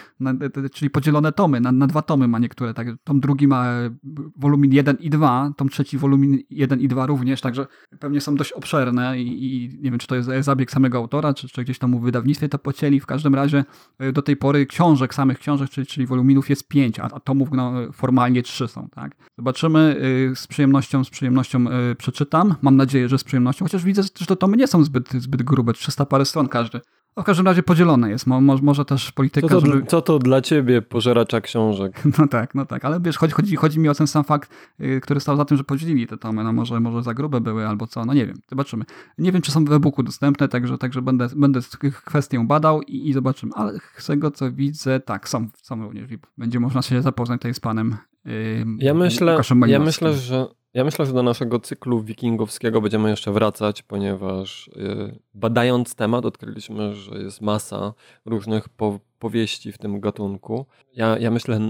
czyli 0.75 0.91
podzielone 0.91 1.33
tomy, 1.33 1.61
na, 1.61 1.73
na, 1.73 1.87
dwa 1.87 2.03
tomy 2.03 2.29
ma 2.29 2.39
niektóre. 2.39 2.75
Tak, 2.75 2.87
tom 3.05 3.21
drugi 3.21 3.49
ma 3.49 3.81
y, 3.81 3.91
wolumin 4.37 4.73
1 4.73 4.97
i 5.01 5.11
2, 5.11 5.53
tom 5.57 5.69
trzeci 5.69 5.99
wolumin 5.99 6.39
1 6.51 6.81
i 6.81 6.89
2 6.89 7.07
również, 7.07 7.41
także 7.41 7.67
pewnie 8.01 8.21
są 8.21 8.35
dość 8.35 8.53
obszerne 8.53 9.21
i, 9.21 9.45
i 9.45 9.69
nie 9.69 9.91
wiem, 9.91 9.99
czy 9.99 10.07
to 10.07 10.15
jest 10.15 10.29
zabieg 10.41 10.71
samego 10.71 10.99
autora, 10.99 11.35
czy, 11.35 11.49
czy 11.49 11.65
gdzieś 11.65 11.79
tam 11.79 11.95
u 11.95 12.01
wydawnictwie 12.01 12.49
to 12.49 12.59
pocięli. 12.59 13.01
W 13.01 13.07
każdym 13.07 13.35
razie 13.35 13.65
y, 14.03 14.13
do 14.13 14.23
tej 14.23 14.37
pory 14.37 14.67
książek, 14.67 15.15
samych 15.15 15.39
książek, 15.39 15.71
czyli, 15.71 15.87
czyli 15.87 16.07
woluminów 16.07 16.51
jest 16.51 16.69
5, 16.69 17.01
a, 17.01 17.03
a 17.03 17.21
tomów 17.21 17.49
no, 17.53 17.73
formalnie 17.93 18.43
3 18.43 18.69
są. 18.69 18.89
Tak? 18.89 19.17
Zobaczymy, 19.39 20.01
z 20.35 20.47
przyjemnością, 20.47 21.05
z 21.05 21.11
przyjemnością 21.11 21.65
przeczytam. 21.99 22.55
Mam 22.63 22.77
nadzieję, 22.77 23.09
że 23.09 23.19
z 23.19 23.25
przyjemnością, 23.25 23.65
chociaż 23.65 23.85
widzę, 23.85 24.03
że 24.03 24.27
te 24.27 24.37
tomy 24.37 24.57
nie 24.57 24.67
są 24.67 24.85
zbyt, 24.85 25.13
zbyt 25.13 25.43
grube, 25.43 25.73
300 25.73 26.07
parę 26.07 26.25
stron 26.25 26.49
każdy. 26.49 26.81
W 27.19 27.25
każdym 27.25 27.47
razie 27.47 27.63
podzielone 27.63 28.11
jest. 28.11 28.27
Mo, 28.27 28.41
może 28.41 28.85
też 28.85 29.13
polityka, 29.13 29.49
co 29.49 29.61
to, 29.61 29.67
żeby... 29.67 29.87
Co 29.87 30.03
to 30.03 30.19
dla 30.19 30.41
ciebie 30.41 30.83
pożeracza 30.83 31.41
książek? 31.41 32.03
No 32.19 32.29
tak, 32.29 32.55
no 32.55 32.67
tak. 32.67 32.85
Ale 32.85 33.01
wiesz, 33.01 33.19
chodzi, 33.19 33.33
chodzi, 33.33 33.57
chodzi 33.57 33.81
mi 33.81 33.89
o 33.89 33.95
ten 33.95 34.07
sam 34.07 34.25
fakt, 34.25 34.51
yy, 34.79 35.01
który 35.01 35.21
stał 35.21 35.37
za 35.37 35.45
tym, 35.45 35.57
że 35.57 35.65
podzielili 35.65 36.07
te 36.07 36.17
tomy. 36.17 36.45
No 36.45 36.53
może, 36.53 36.81
może 36.81 37.03
za 37.03 37.15
grube 37.15 37.41
były 37.41 37.69
albo 37.69 37.87
co, 37.87 38.05
no 38.05 38.15
nie 38.15 38.27
wiem. 38.27 38.37
Zobaczymy. 38.51 38.85
Nie 39.19 39.33
wiem, 39.33 39.43
czy 39.43 39.53
są 39.53 39.65
w 39.65 39.73
e-booku 39.73 40.03
dostępne, 40.03 40.49
także, 40.49 40.79
także 40.79 41.03
będę, 41.03 41.29
będę 41.37 41.61
kwestię 42.05 42.47
badał 42.47 42.83
i, 42.83 43.09
i 43.09 43.13
zobaczymy. 43.13 43.53
Ale 43.55 43.79
z 43.99 44.07
tego, 44.07 44.31
co 44.31 44.53
widzę, 44.53 45.01
tak, 45.01 45.29
są, 45.29 45.49
są 45.63 45.83
również. 45.83 46.11
Będzie 46.39 46.61
można 46.61 46.83
się 46.83 47.03
zapoznać 47.03 47.41
tutaj 47.41 47.55
z 47.55 47.61
panem 47.61 47.97
yy, 48.25 48.33
ja 48.79 48.95
myślę, 48.95 49.41
ja 49.67 49.79
myślę, 49.79 50.15
że 50.15 50.47
ja 50.79 50.85
myślę, 50.85 51.07
że 51.07 51.13
do 51.13 51.23
naszego 51.23 51.61
cyklu 51.61 52.03
wikingowskiego 52.03 52.81
będziemy 52.81 53.11
jeszcze 53.11 53.33
wracać, 53.33 53.83
ponieważ 53.83 54.71
yy, 54.77 55.19
badając 55.35 55.95
temat 55.95 56.25
odkryliśmy, 56.25 56.95
że 56.95 57.19
jest 57.19 57.41
masa 57.41 57.95
różnych 58.27 58.69
po 58.69 58.99
powieści 59.19 59.73
w 59.73 59.79
tym 59.79 60.01
gatunku. 60.01 60.67
Ja, 60.95 61.19
ja 61.19 61.31
myślę, 61.31 61.61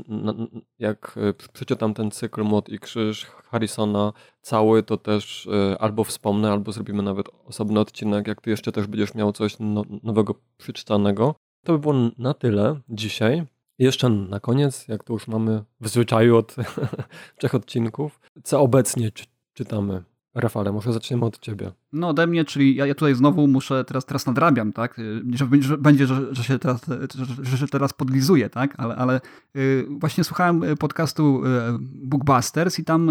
jak 0.78 1.18
y, 1.30 1.48
przeczytam 1.52 1.94
ten 1.94 2.10
cykl 2.10 2.43
Młot 2.43 2.68
i 2.68 2.78
Krzyż 2.78 3.24
Harrisona 3.24 4.12
cały, 4.43 4.82
to 4.82 4.97
też 4.97 5.48
yy, 5.51 5.78
albo 5.78 6.05
wspomnę, 6.05 6.52
albo 6.52 6.72
zrobimy 6.72 7.02
nawet 7.02 7.26
osobny 7.44 7.80
odcinek, 7.80 8.26
jak 8.26 8.40
ty 8.40 8.51
jeszcze 8.51 8.72
też 8.72 8.86
będziesz 8.86 9.14
miał 9.14 9.32
coś 9.32 9.56
no, 9.60 9.82
nowego 10.02 10.35
przeczytanego. 10.56 11.35
To 11.64 11.72
by 11.72 11.78
było 11.78 11.94
na 12.18 12.35
tyle 12.35 12.80
dzisiaj. 12.89 13.47
Jeszcze 13.79 14.09
na 14.09 14.41
koniec, 14.41 14.89
jak 14.89 15.05
to 15.05 15.13
już 15.13 15.29
mamy 15.29 15.65
w 15.81 15.89
zwyczaju 15.89 16.37
od 16.37 16.57
trzech 17.39 17.55
odcinków, 17.55 18.21
co 18.43 18.61
obecnie 18.61 19.11
czy, 19.11 19.25
czytamy? 19.55 20.03
Rafale, 20.35 20.73
może 20.73 20.93
zaczniemy 20.93 21.25
od 21.25 21.39
ciebie. 21.39 21.73
No 21.93 22.09
ode 22.09 22.27
mnie, 22.27 22.45
czyli 22.45 22.75
ja, 22.75 22.87
ja 22.87 22.95
tutaj 22.95 23.15
znowu 23.15 23.49
muszę, 23.49 23.85
teraz, 23.85 24.05
teraz 24.05 24.27
nadrabiam, 24.27 24.73
tak? 24.73 24.99
Y, 24.99 25.23
że, 25.33 25.49
że 25.61 25.79
będzie, 25.79 26.07
że, 26.07 26.35
że, 26.35 26.45
się 26.45 26.59
teraz, 26.59 26.81
że, 27.15 27.45
że 27.45 27.59
się 27.59 27.69
teraz 27.69 27.93
podlizuję, 27.93 28.51
tak? 28.51 28.75
Ale, 28.77 28.97
ale 28.97 29.21
yy, 29.55 29.87
właśnie 29.91 30.25
słuchałem 30.25 30.63
podcastu 30.79 31.43
Bookbusters 31.81 32.79
i 32.79 32.85
tam 32.85 33.11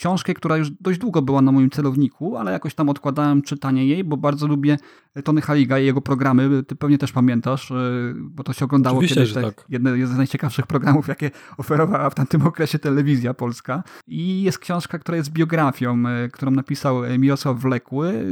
książkę, 0.00 0.34
która 0.34 0.56
już 0.56 0.70
dość 0.70 0.98
długo 0.98 1.22
była 1.22 1.42
na 1.42 1.52
moim 1.52 1.70
celowniku, 1.70 2.36
ale 2.36 2.52
jakoś 2.52 2.74
tam 2.74 2.88
odkładałem 2.88 3.42
czytanie 3.42 3.86
jej, 3.86 4.04
bo 4.04 4.16
bardzo 4.16 4.46
lubię 4.46 4.78
Tony 5.24 5.40
Haliga 5.40 5.78
i 5.78 5.86
jego 5.86 6.00
programy. 6.00 6.62
Ty 6.62 6.76
pewnie 6.76 6.98
też 6.98 7.12
pamiętasz, 7.12 7.70
e, 7.70 7.74
bo 8.16 8.44
to 8.44 8.52
się 8.52 8.64
oglądało 8.64 8.98
Oczywiście, 8.98 9.20
kiedyś. 9.20 9.34
Tak, 9.34 9.54
tak. 9.54 9.64
Jedne, 9.68 9.90
jeden 9.90 10.14
z 10.14 10.16
najciekawszych 10.16 10.66
programów, 10.66 11.08
jakie 11.08 11.30
oferowała 11.56 12.10
w 12.10 12.14
tamtym 12.14 12.46
okresie 12.46 12.78
telewizja 12.78 13.34
polska. 13.34 13.82
I 14.06 14.42
jest 14.42 14.58
książka, 14.58 14.98
która 14.98 15.16
jest 15.16 15.30
biografią, 15.30 16.02
e, 16.06 16.28
którą 16.28 16.50
napisał 16.50 17.02
Mirosław 17.18 17.58
Wlekły. 17.58 18.24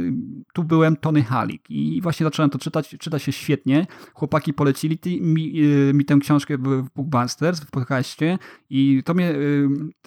Tu 0.53 0.63
byłem 0.63 0.95
Tony 0.95 1.23
Halik 1.23 1.69
i 1.69 2.01
właśnie 2.01 2.23
zacząłem 2.23 2.49
to 2.49 2.59
czytać. 2.59 2.95
Czyta 2.99 3.19
się 3.19 3.31
świetnie. 3.31 3.87
Chłopaki 4.13 4.53
polecili 4.53 4.99
mi, 5.21 5.61
e, 5.89 5.93
mi 5.93 6.05
tę 6.05 6.17
książkę 6.21 6.57
w 6.57 6.89
Bookbusters, 6.95 7.59
w 7.59 7.71
podcaście 7.71 8.37
i 8.69 9.03
to 9.05 9.13
mnie 9.13 9.35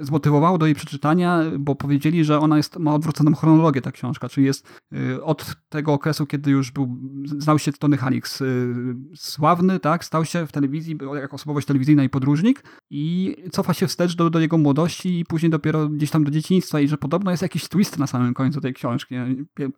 zmotywowało 0.01 0.59
do 0.59 0.67
jej 0.67 0.75
przeczytania, 0.75 1.41
bo 1.59 1.75
powiedzieli, 1.75 2.25
że 2.25 2.41
ona 2.41 2.57
jest, 2.57 2.79
ma 2.79 2.95
odwróconą 2.95 3.35
chronologię, 3.35 3.83
ta 3.83 3.93
książka, 3.93 4.29
czyli 4.29 4.47
jest 4.47 4.81
od 5.23 5.57
tego 5.69 5.93
okresu, 5.93 6.27
kiedy 6.27 6.51
już 6.51 6.71
był, 6.71 6.99
znał 7.25 7.59
się 7.59 7.73
Tony 7.73 7.97
Halix 7.97 8.41
y, 8.41 8.75
sławny, 9.15 9.81
tak, 9.81 10.05
stał 10.05 10.25
się 10.25 10.47
w 10.47 10.53
telewizji, 10.53 10.99
jako 11.15 11.35
osobowość 11.35 11.67
telewizyjna 11.67 12.05
i 12.05 12.09
podróżnik 12.09 12.65
i 12.91 13.37
cofa 13.53 13.75
się 13.75 13.87
wstecz 13.87 14.17
do, 14.17 14.31
do 14.31 14.41
jego 14.41 14.59
młodości 14.59 15.19
i 15.19 15.25
później 15.25 15.51
dopiero 15.51 15.89
gdzieś 15.89 16.11
tam 16.11 16.25
do 16.25 16.31
dzieciństwa 16.31 16.81
i 16.81 16.89
że 16.89 16.99
podobno 16.99 17.31
jest 17.31 17.43
jakiś 17.43 17.69
twist 17.69 17.99
na 17.99 18.07
samym 18.07 18.35
końcu 18.35 18.61
tej 18.61 18.75
książki. 18.75 19.15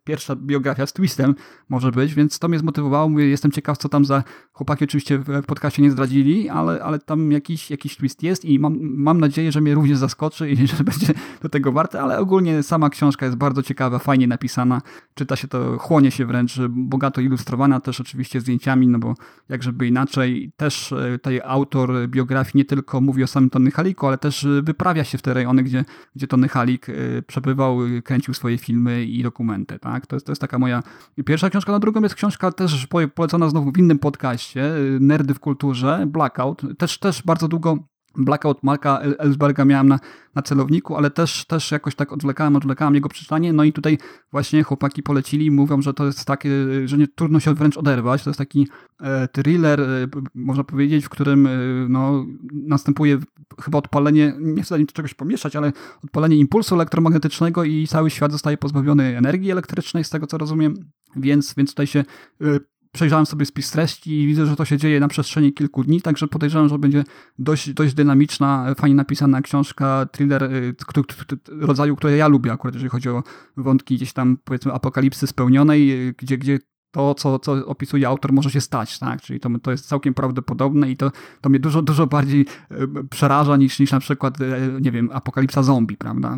Pierwsza 0.03 0.35
biografia 0.35 0.85
z 0.85 0.93
twistem 0.93 1.35
może 1.69 1.91
być, 1.91 2.13
więc 2.13 2.39
to 2.39 2.47
mnie 2.47 2.59
zmotywowało. 2.59 3.09
Mówię, 3.09 3.25
jestem 3.27 3.51
ciekaw, 3.51 3.77
co 3.77 3.89
tam 3.89 4.05
za 4.05 4.23
chłopaki 4.53 4.83
oczywiście 4.83 5.17
w 5.17 5.45
podcaście 5.45 5.81
nie 5.81 5.91
zdradzili, 5.91 6.49
ale, 6.49 6.83
ale 6.83 6.99
tam 6.99 7.31
jakiś, 7.31 7.71
jakiś 7.71 7.97
twist 7.97 8.23
jest 8.23 8.45
i 8.45 8.59
mam, 8.59 8.77
mam 8.81 9.19
nadzieję, 9.19 9.51
że 9.51 9.61
mnie 9.61 9.73
również 9.73 9.97
zaskoczy 9.97 10.49
i 10.49 10.67
że 10.77 10.83
będzie 10.83 11.13
do 11.41 11.49
tego 11.55 11.71
warte, 11.71 12.01
ale 12.01 12.19
ogólnie 12.19 12.63
sama 12.63 12.89
książka 12.89 13.25
jest 13.25 13.37
bardzo 13.37 13.63
ciekawa, 13.63 13.99
fajnie 13.99 14.27
napisana, 14.27 14.81
czyta 15.13 15.35
się 15.35 15.47
to, 15.47 15.77
chłonie 15.77 16.11
się 16.11 16.25
wręcz 16.25 16.59
bogato 16.69 17.21
ilustrowana 17.21 17.79
też 17.79 18.01
oczywiście 18.01 18.41
zdjęciami, 18.41 18.87
no 18.87 18.99
bo 18.99 19.13
jakżeby 19.49 19.87
inaczej. 19.87 20.51
Też 20.57 20.91
e, 20.91 21.11
tutaj 21.11 21.41
autor 21.43 22.07
biografii 22.07 22.57
nie 22.57 22.65
tylko 22.65 23.01
mówi 23.01 23.23
o 23.23 23.27
samym 23.27 23.49
Tony 23.49 23.71
Haliku, 23.71 24.07
ale 24.07 24.17
też 24.17 24.43
e, 24.43 24.61
wyprawia 24.61 25.03
się 25.03 25.17
w 25.17 25.21
te 25.21 25.33
rejony, 25.33 25.63
gdzie, 25.63 25.85
gdzie 26.15 26.27
Tony 26.27 26.47
Halik 26.47 26.89
e, 26.89 26.93
przebywał, 27.21 27.77
kręcił 28.03 28.33
swoje 28.33 28.57
filmy 28.57 29.05
i 29.05 29.23
dokumenty. 29.23 29.79
Tak? 29.79 30.07
To, 30.07 30.15
jest, 30.15 30.25
to 30.25 30.31
jest 30.31 30.41
taka 30.41 30.59
moja 30.59 30.83
pierwsza 31.25 31.49
książka. 31.49 31.71
Na 31.71 31.79
drugą 31.79 32.01
jest 32.01 32.15
książka 32.15 32.51
też 32.51 32.87
polecona 33.15 33.49
znowu 33.49 33.71
w 33.71 33.77
innym 33.77 33.99
podcaście, 33.99 34.71
Nerdy 34.99 35.33
w 35.33 35.39
kulturze, 35.39 36.05
Blackout. 36.07 36.61
Też, 36.77 36.99
też 36.99 37.23
bardzo 37.23 37.47
długo 37.47 37.94
Blackout 38.17 38.63
Marka 38.63 38.99
Ellsberga 38.99 39.65
miałem 39.65 39.87
na, 39.87 39.99
na 40.35 40.41
celowniku, 40.41 40.95
ale 40.95 41.11
też, 41.11 41.45
też 41.45 41.71
jakoś 41.71 41.95
tak 41.95 42.13
odwlekałem, 42.13 42.55
odwlekałem 42.55 42.95
jego 42.95 43.09
przeczytanie. 43.09 43.53
No 43.53 43.63
i 43.63 43.73
tutaj 43.73 43.97
właśnie 44.31 44.63
chłopaki 44.63 45.03
polecili, 45.03 45.51
mówią, 45.51 45.81
że 45.81 45.93
to 45.93 46.05
jest 46.05 46.25
takie, 46.25 46.49
że 46.85 46.97
nie, 46.97 47.07
trudno 47.07 47.39
się 47.39 47.53
wręcz 47.53 47.77
oderwać. 47.77 48.23
To 48.23 48.29
jest 48.29 48.37
taki 48.37 48.67
e, 49.01 49.27
thriller, 49.27 49.81
e, 49.81 50.07
można 50.35 50.63
powiedzieć, 50.63 51.05
w 51.05 51.09
którym 51.09 51.47
e, 51.47 51.49
no, 51.89 52.25
następuje 52.53 53.19
chyba 53.61 53.77
odpalenie, 53.77 54.33
nie 54.39 54.63
chcę 54.63 54.85
czegoś 54.85 55.13
pomieszać, 55.13 55.55
ale 55.55 55.73
odpalenie 56.03 56.37
impulsu 56.37 56.75
elektromagnetycznego 56.75 57.63
i 57.63 57.87
cały 57.87 58.09
świat 58.09 58.31
zostaje 58.31 58.57
pozbawiony 58.57 59.17
energii 59.17 59.51
elektrycznej, 59.51 60.03
z 60.03 60.09
tego 60.09 60.27
co 60.27 60.37
rozumiem. 60.37 60.75
Więc, 61.15 61.53
więc 61.57 61.69
tutaj 61.69 61.87
się 61.87 61.99
e, 62.41 62.45
przejrzałem 62.95 63.25
sobie 63.25 63.45
spis 63.45 63.71
treści 63.71 64.21
i 64.21 64.27
widzę, 64.27 64.45
że 64.45 64.55
to 64.55 64.65
się 64.65 64.77
dzieje 64.77 64.99
na 64.99 65.07
przestrzeni 65.07 65.53
kilku 65.53 65.83
dni, 65.83 66.01
także 66.01 66.27
podejrzewam, 66.27 66.69
że 66.69 66.79
będzie 66.79 67.03
dość, 67.39 67.73
dość 67.73 67.93
dynamiczna, 67.93 68.75
fajnie 68.77 68.95
napisana 68.95 69.41
książka, 69.41 70.05
thriller 70.11 70.43
y, 70.43 70.75
rodzaju, 71.49 71.95
które 71.95 72.17
ja 72.17 72.27
lubię 72.27 72.51
akurat, 72.51 72.73
jeżeli 72.73 72.89
chodzi 72.89 73.09
o 73.09 73.23
wątki 73.57 73.95
gdzieś 73.95 74.13
tam, 74.13 74.37
powiedzmy, 74.43 74.73
apokalipsy 74.73 75.27
spełnionej, 75.27 76.07
y, 76.07 76.13
gdzie, 76.17 76.37
gdzie 76.37 76.59
to, 76.91 77.15
co, 77.15 77.39
co 77.39 77.65
opisuje 77.65 78.07
autor, 78.07 78.33
może 78.33 78.51
się 78.51 78.61
stać, 78.61 78.99
tak? 78.99 79.21
Czyli 79.21 79.39
to, 79.39 79.49
to 79.63 79.71
jest 79.71 79.87
całkiem 79.87 80.13
prawdopodobne 80.13 80.91
i 80.91 80.97
to, 80.97 81.11
to 81.41 81.49
mnie 81.49 81.59
dużo, 81.59 81.81
dużo 81.81 82.07
bardziej 82.07 82.45
przeraża 83.09 83.57
niż, 83.57 83.79
niż 83.79 83.91
na 83.91 83.99
przykład, 83.99 84.37
nie 84.81 84.91
wiem, 84.91 85.09
apokalipsa 85.13 85.63
zombie, 85.63 85.97
prawda? 85.97 86.37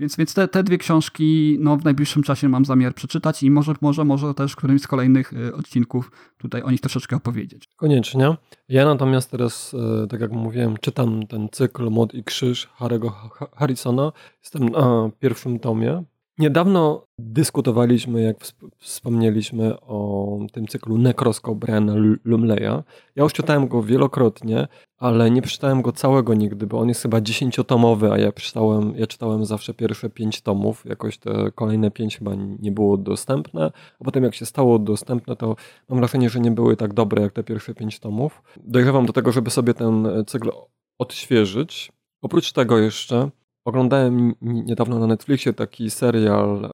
Więc, 0.00 0.16
więc 0.16 0.34
te, 0.34 0.48
te 0.48 0.62
dwie 0.62 0.78
książki 0.78 1.56
no, 1.60 1.76
w 1.76 1.84
najbliższym 1.84 2.22
czasie 2.22 2.48
mam 2.48 2.64
zamiar 2.64 2.94
przeczytać 2.94 3.42
i 3.42 3.50
może, 3.50 3.74
może, 3.80 4.04
może 4.04 4.34
też 4.34 4.52
w 4.52 4.56
którymś 4.56 4.82
z 4.82 4.86
kolejnych 4.86 5.32
y, 5.32 5.54
odcinków 5.54 6.10
tutaj 6.38 6.62
o 6.62 6.70
nich 6.70 6.80
troszeczkę 6.80 7.16
opowiedzieć. 7.16 7.68
Koniecznie. 7.76 8.36
Ja 8.68 8.84
natomiast 8.84 9.30
teraz, 9.30 9.74
e, 10.02 10.06
tak 10.06 10.20
jak 10.20 10.32
mówiłem, 10.32 10.76
czytam 10.80 11.26
ten 11.26 11.48
cykl 11.52 11.90
Mod 11.90 12.14
i 12.14 12.24
Krzyż 12.24 12.68
Harry'ego 12.78 13.10
Harrisona. 13.56 14.12
Jestem 14.42 14.68
na 14.68 15.10
pierwszym 15.18 15.58
tomie. 15.58 16.04
Niedawno 16.40 17.04
dyskutowaliśmy, 17.18 18.22
jak 18.22 18.36
wspomnieliśmy 18.78 19.80
o 19.80 20.38
tym 20.52 20.66
cyklu 20.66 20.98
Necroscope 20.98 21.58
Briana 21.58 21.94
Lumleya. 22.24 22.82
Ja 23.16 23.22
już 23.22 23.32
czytałem 23.32 23.68
go 23.68 23.82
wielokrotnie, 23.82 24.68
ale 24.98 25.30
nie 25.30 25.42
przeczytałem 25.42 25.82
go 25.82 25.92
całego 25.92 26.34
nigdy, 26.34 26.66
bo 26.66 26.78
on 26.78 26.88
jest 26.88 27.02
chyba 27.02 27.20
dziesięciotomowy, 27.20 28.12
a 28.12 28.18
ja 28.18 28.32
czytałem, 28.32 28.94
ja 28.96 29.06
czytałem 29.06 29.44
zawsze 29.44 29.74
pierwsze 29.74 30.10
pięć 30.10 30.40
tomów. 30.40 30.84
Jakoś 30.86 31.18
te 31.18 31.50
kolejne 31.54 31.90
pięć 31.90 32.18
chyba 32.18 32.34
nie 32.34 32.72
było 32.72 32.96
dostępne, 32.96 33.72
a 34.00 34.04
potem 34.04 34.24
jak 34.24 34.34
się 34.34 34.46
stało 34.46 34.78
dostępne, 34.78 35.36
to 35.36 35.56
mam 35.88 35.98
wrażenie, 35.98 36.30
że 36.30 36.40
nie 36.40 36.50
były 36.50 36.76
tak 36.76 36.94
dobre 36.94 37.22
jak 37.22 37.32
te 37.32 37.44
pierwsze 37.44 37.74
pięć 37.74 37.98
tomów. 37.98 38.42
Dojrzewam 38.56 39.06
do 39.06 39.12
tego, 39.12 39.32
żeby 39.32 39.50
sobie 39.50 39.74
ten 39.74 40.08
cykl 40.26 40.50
odświeżyć. 40.98 41.92
Oprócz 42.22 42.52
tego 42.52 42.78
jeszcze 42.78 43.30
Oglądałem 43.64 44.34
niedawno 44.40 44.98
na 44.98 45.06
Netflixie 45.06 45.52
taki 45.52 45.90
serial 45.90 46.70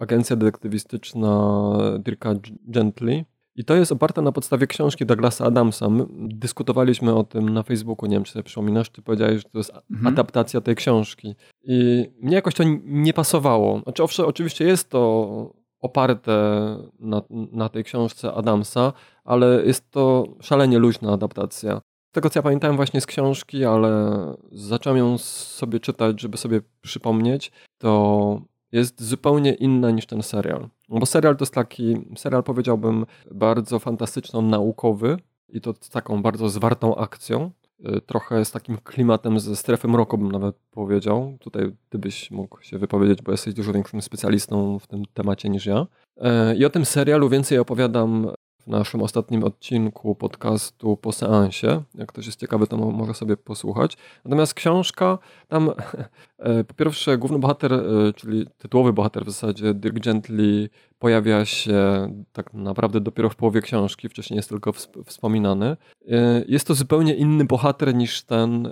Agencja 0.00 0.36
detektywistyczna 0.36 1.52
Dirka 1.98 2.34
Gently. 2.68 3.24
I 3.56 3.64
to 3.64 3.74
jest 3.74 3.92
oparte 3.92 4.22
na 4.22 4.32
podstawie 4.32 4.66
książki 4.66 5.06
Douglasa 5.06 5.44
Adamsa. 5.44 5.88
My 5.88 6.06
dyskutowaliśmy 6.28 7.14
o 7.14 7.24
tym 7.24 7.48
na 7.48 7.62
Facebooku, 7.62 8.06
nie 8.06 8.16
wiem 8.16 8.24
czy 8.24 8.32
sobie 8.32 8.42
przypominasz, 8.42 8.90
ty 8.90 9.02
powiedziałeś, 9.02 9.36
że 9.42 9.48
to 9.48 9.58
jest 9.58 9.72
mhm. 9.90 10.14
adaptacja 10.14 10.60
tej 10.60 10.76
książki. 10.76 11.34
I 11.64 12.06
mnie 12.20 12.34
jakoś 12.34 12.54
to 12.54 12.64
nie 12.84 13.12
pasowało. 13.12 13.80
Znaczy, 13.80 14.02
owszem, 14.02 14.26
oczywiście 14.26 14.64
jest 14.64 14.90
to 14.90 15.54
oparte 15.80 16.32
na, 17.00 17.22
na 17.30 17.68
tej 17.68 17.84
książce 17.84 18.32
Adamsa, 18.32 18.92
ale 19.24 19.62
jest 19.66 19.90
to 19.90 20.26
szalenie 20.40 20.78
luźna 20.78 21.12
adaptacja 21.12 21.80
tego 22.14 22.30
co 22.30 22.38
ja 22.38 22.42
pamiętałem 22.42 22.76
właśnie 22.76 23.00
z 23.00 23.06
książki, 23.06 23.64
ale 23.64 24.18
zacząłem 24.52 24.98
ją 24.98 25.18
sobie 25.18 25.80
czytać, 25.80 26.20
żeby 26.20 26.36
sobie 26.36 26.60
przypomnieć, 26.82 27.52
to 27.78 28.40
jest 28.72 29.02
zupełnie 29.02 29.54
inna 29.54 29.90
niż 29.90 30.06
ten 30.06 30.22
serial. 30.22 30.68
Bo 30.88 31.06
serial 31.06 31.36
to 31.36 31.42
jest 31.42 31.54
taki, 31.54 31.96
serial 32.16 32.42
powiedziałbym 32.42 33.06
bardzo 33.30 33.78
fantastyczno-naukowy 33.78 35.16
i 35.48 35.60
to 35.60 35.74
z 35.80 35.90
taką 35.90 36.22
bardzo 36.22 36.48
zwartą 36.48 36.96
akcją. 36.96 37.50
Y, 37.80 38.00
trochę 38.00 38.44
z 38.44 38.52
takim 38.52 38.78
klimatem 38.78 39.40
ze 39.40 39.56
strefy 39.56 39.88
mroku 39.88 40.18
bym 40.18 40.32
nawet 40.32 40.56
powiedział. 40.70 41.36
Tutaj 41.40 41.72
ty 41.88 41.98
byś 41.98 42.30
mógł 42.30 42.62
się 42.62 42.78
wypowiedzieć, 42.78 43.22
bo 43.22 43.32
jesteś 43.32 43.54
dużo 43.54 43.72
większym 43.72 44.02
specjalistą 44.02 44.78
w 44.78 44.86
tym 44.86 45.02
temacie 45.14 45.48
niż 45.48 45.66
ja. 45.66 45.86
Y, 46.16 46.56
I 46.56 46.64
o 46.64 46.70
tym 46.70 46.84
serialu 46.84 47.28
więcej 47.28 47.58
opowiadam 47.58 48.30
w 48.64 48.66
naszym 48.66 49.02
ostatnim 49.02 49.44
odcinku 49.44 50.14
podcastu 50.14 50.96
po 50.96 51.12
seansie. 51.12 51.82
Jak 51.94 52.08
ktoś 52.08 52.26
jest 52.26 52.40
ciekawy, 52.40 52.66
to 52.66 52.76
może 52.76 53.14
sobie 53.14 53.36
posłuchać. 53.36 53.96
Natomiast 54.24 54.54
książka, 54.54 55.18
tam 55.48 55.70
e, 56.38 56.64
po 56.64 56.74
pierwsze 56.74 57.18
główny 57.18 57.38
bohater, 57.38 57.72
e, 57.72 58.12
czyli 58.16 58.46
tytułowy 58.58 58.92
bohater 58.92 59.24
w 59.24 59.30
zasadzie, 59.30 59.74
Dirk 59.74 59.98
Gently, 59.98 60.68
pojawia 60.98 61.44
się 61.44 62.08
tak 62.32 62.54
naprawdę 62.54 63.00
dopiero 63.00 63.30
w 63.30 63.36
połowie 63.36 63.60
książki, 63.60 64.08
wcześniej 64.08 64.36
jest 64.36 64.48
tylko 64.48 64.72
wspominany. 65.06 65.76
E, 66.08 66.44
jest 66.48 66.66
to 66.66 66.74
zupełnie 66.74 67.14
inny 67.14 67.44
bohater 67.44 67.94
niż 67.94 68.22
ten 68.22 68.68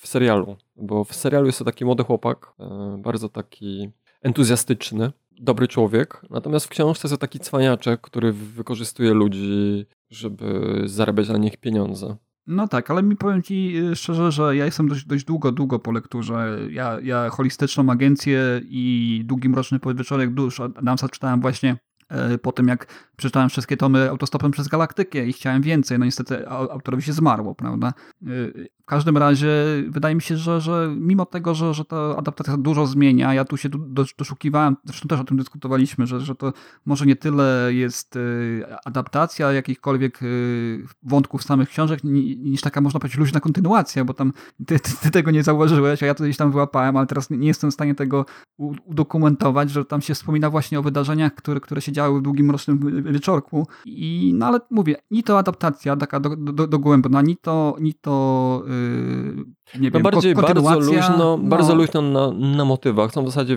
w 0.00 0.08
serialu, 0.08 0.56
bo 0.76 1.04
w 1.04 1.14
serialu 1.14 1.46
jest 1.46 1.58
to 1.58 1.64
taki 1.64 1.84
młody 1.84 2.04
chłopak, 2.04 2.52
bardzo 2.98 3.28
taki 3.28 3.90
entuzjastyczny, 4.22 5.12
dobry 5.40 5.68
człowiek, 5.68 6.22
natomiast 6.30 6.66
w 6.66 6.68
książce 6.68 7.08
jest 7.08 7.20
taki 7.20 7.40
cwaniaczek, 7.40 8.00
który 8.00 8.32
wykorzystuje 8.32 9.14
ludzi, 9.14 9.86
żeby 10.10 10.80
zarabiać 10.84 11.28
na 11.28 11.38
nich 11.38 11.56
pieniądze. 11.56 12.16
No 12.46 12.68
tak, 12.68 12.90
ale 12.90 13.02
mi 13.02 13.16
powiem 13.16 13.42
ci 13.42 13.76
y, 13.78 13.96
szczerze, 13.96 14.32
że 14.32 14.56
ja 14.56 14.64
jestem 14.64 14.88
dość, 14.88 15.04
dość 15.06 15.24
długo, 15.24 15.52
długo 15.52 15.78
po 15.78 15.92
lekturze. 15.92 16.58
Ja, 16.70 16.98
ja 17.02 17.30
holistyczną 17.30 17.90
agencję 17.90 18.60
i 18.64 19.22
długi 19.24 19.48
mroczny 19.48 19.78
podwieczorek 19.78 20.34
dusz 20.34 20.60
Adamsa 20.60 21.08
czytałem 21.08 21.40
właśnie 21.40 21.76
E, 22.08 22.38
po 22.38 22.52
tym 22.52 22.68
jak 22.68 23.10
przeczytałem 23.16 23.48
wszystkie 23.48 23.76
tomy 23.76 24.10
autostopem 24.10 24.50
przez 24.50 24.68
galaktykę 24.68 25.26
i 25.26 25.32
chciałem 25.32 25.62
więcej, 25.62 25.98
no 25.98 26.04
niestety 26.04 26.48
autorowi 26.48 27.02
się 27.02 27.12
zmarło, 27.12 27.54
prawda? 27.54 27.88
E, 28.22 28.26
w 28.82 28.86
każdym 28.86 29.16
razie 29.16 29.48
wydaje 29.88 30.14
mi 30.14 30.22
się, 30.22 30.36
że, 30.36 30.60
że 30.60 30.94
mimo 30.96 31.26
tego, 31.26 31.54
że, 31.54 31.74
że 31.74 31.84
ta 31.84 32.16
adaptacja 32.16 32.56
dużo 32.56 32.86
zmienia, 32.86 33.34
ja 33.34 33.44
tu 33.44 33.56
się 33.56 33.68
doszukiwałem, 34.18 34.76
zresztą 34.84 35.08
też 35.08 35.20
o 35.20 35.24
tym 35.24 35.36
dyskutowaliśmy, 35.36 36.06
że, 36.06 36.20
że 36.20 36.34
to 36.34 36.52
może 36.86 37.06
nie 37.06 37.16
tyle 37.16 37.68
jest 37.74 38.16
e, 38.16 38.20
adaptacja 38.84 39.52
jakichkolwiek 39.52 40.20
wątków 41.02 41.42
samych 41.42 41.68
książek, 41.68 42.04
niż 42.04 42.60
taka 42.60 42.80
można 42.80 43.00
powiedzieć 43.00 43.18
luźna 43.18 43.40
kontynuacja, 43.40 44.04
bo 44.04 44.14
tam 44.14 44.32
ty, 44.66 44.80
ty, 44.80 44.90
ty 45.02 45.10
tego 45.10 45.30
nie 45.30 45.42
zauważyłeś, 45.42 46.02
a 46.02 46.06
ja 46.06 46.14
to 46.14 46.24
gdzieś 46.24 46.36
tam 46.36 46.52
wyłapałem, 46.52 46.96
ale 46.96 47.06
teraz 47.06 47.30
nie 47.30 47.48
jestem 47.48 47.70
w 47.70 47.74
stanie 47.74 47.94
tego 47.94 48.26
udokumentować, 48.84 49.70
że 49.70 49.84
tam 49.84 50.00
się 50.00 50.14
wspomina 50.14 50.50
właśnie 50.50 50.78
o 50.78 50.82
wydarzeniach, 50.82 51.34
które, 51.34 51.60
które 51.60 51.80
się 51.80 51.92
działy 51.92 52.20
w 52.20 52.22
długim 52.22 52.46
mrocznym 52.46 53.03
wieczorku. 53.04 53.66
I, 53.86 54.32
no 54.34 54.46
ale 54.46 54.58
mówię, 54.70 54.96
ni 55.10 55.22
to 55.22 55.38
adaptacja 55.38 55.96
taka 55.96 56.20
do, 56.20 56.36
do, 56.36 56.66
dogłębna, 56.66 57.22
ni 57.22 57.36
to, 57.36 57.76
ni 57.80 57.94
to 57.94 58.62
yy, 58.66 59.80
nie 59.80 59.90
no 59.90 59.94
wiem, 59.94 60.02
bardziej 60.02 60.34
bardzo 60.34 60.80
luźno, 60.80 61.16
no. 61.18 61.38
bardzo 61.38 61.74
luźno 61.74 62.02
na, 62.02 62.30
na 62.56 62.64
motywach. 62.64 63.12
Są 63.12 63.22
w 63.22 63.26
zasadzie 63.26 63.56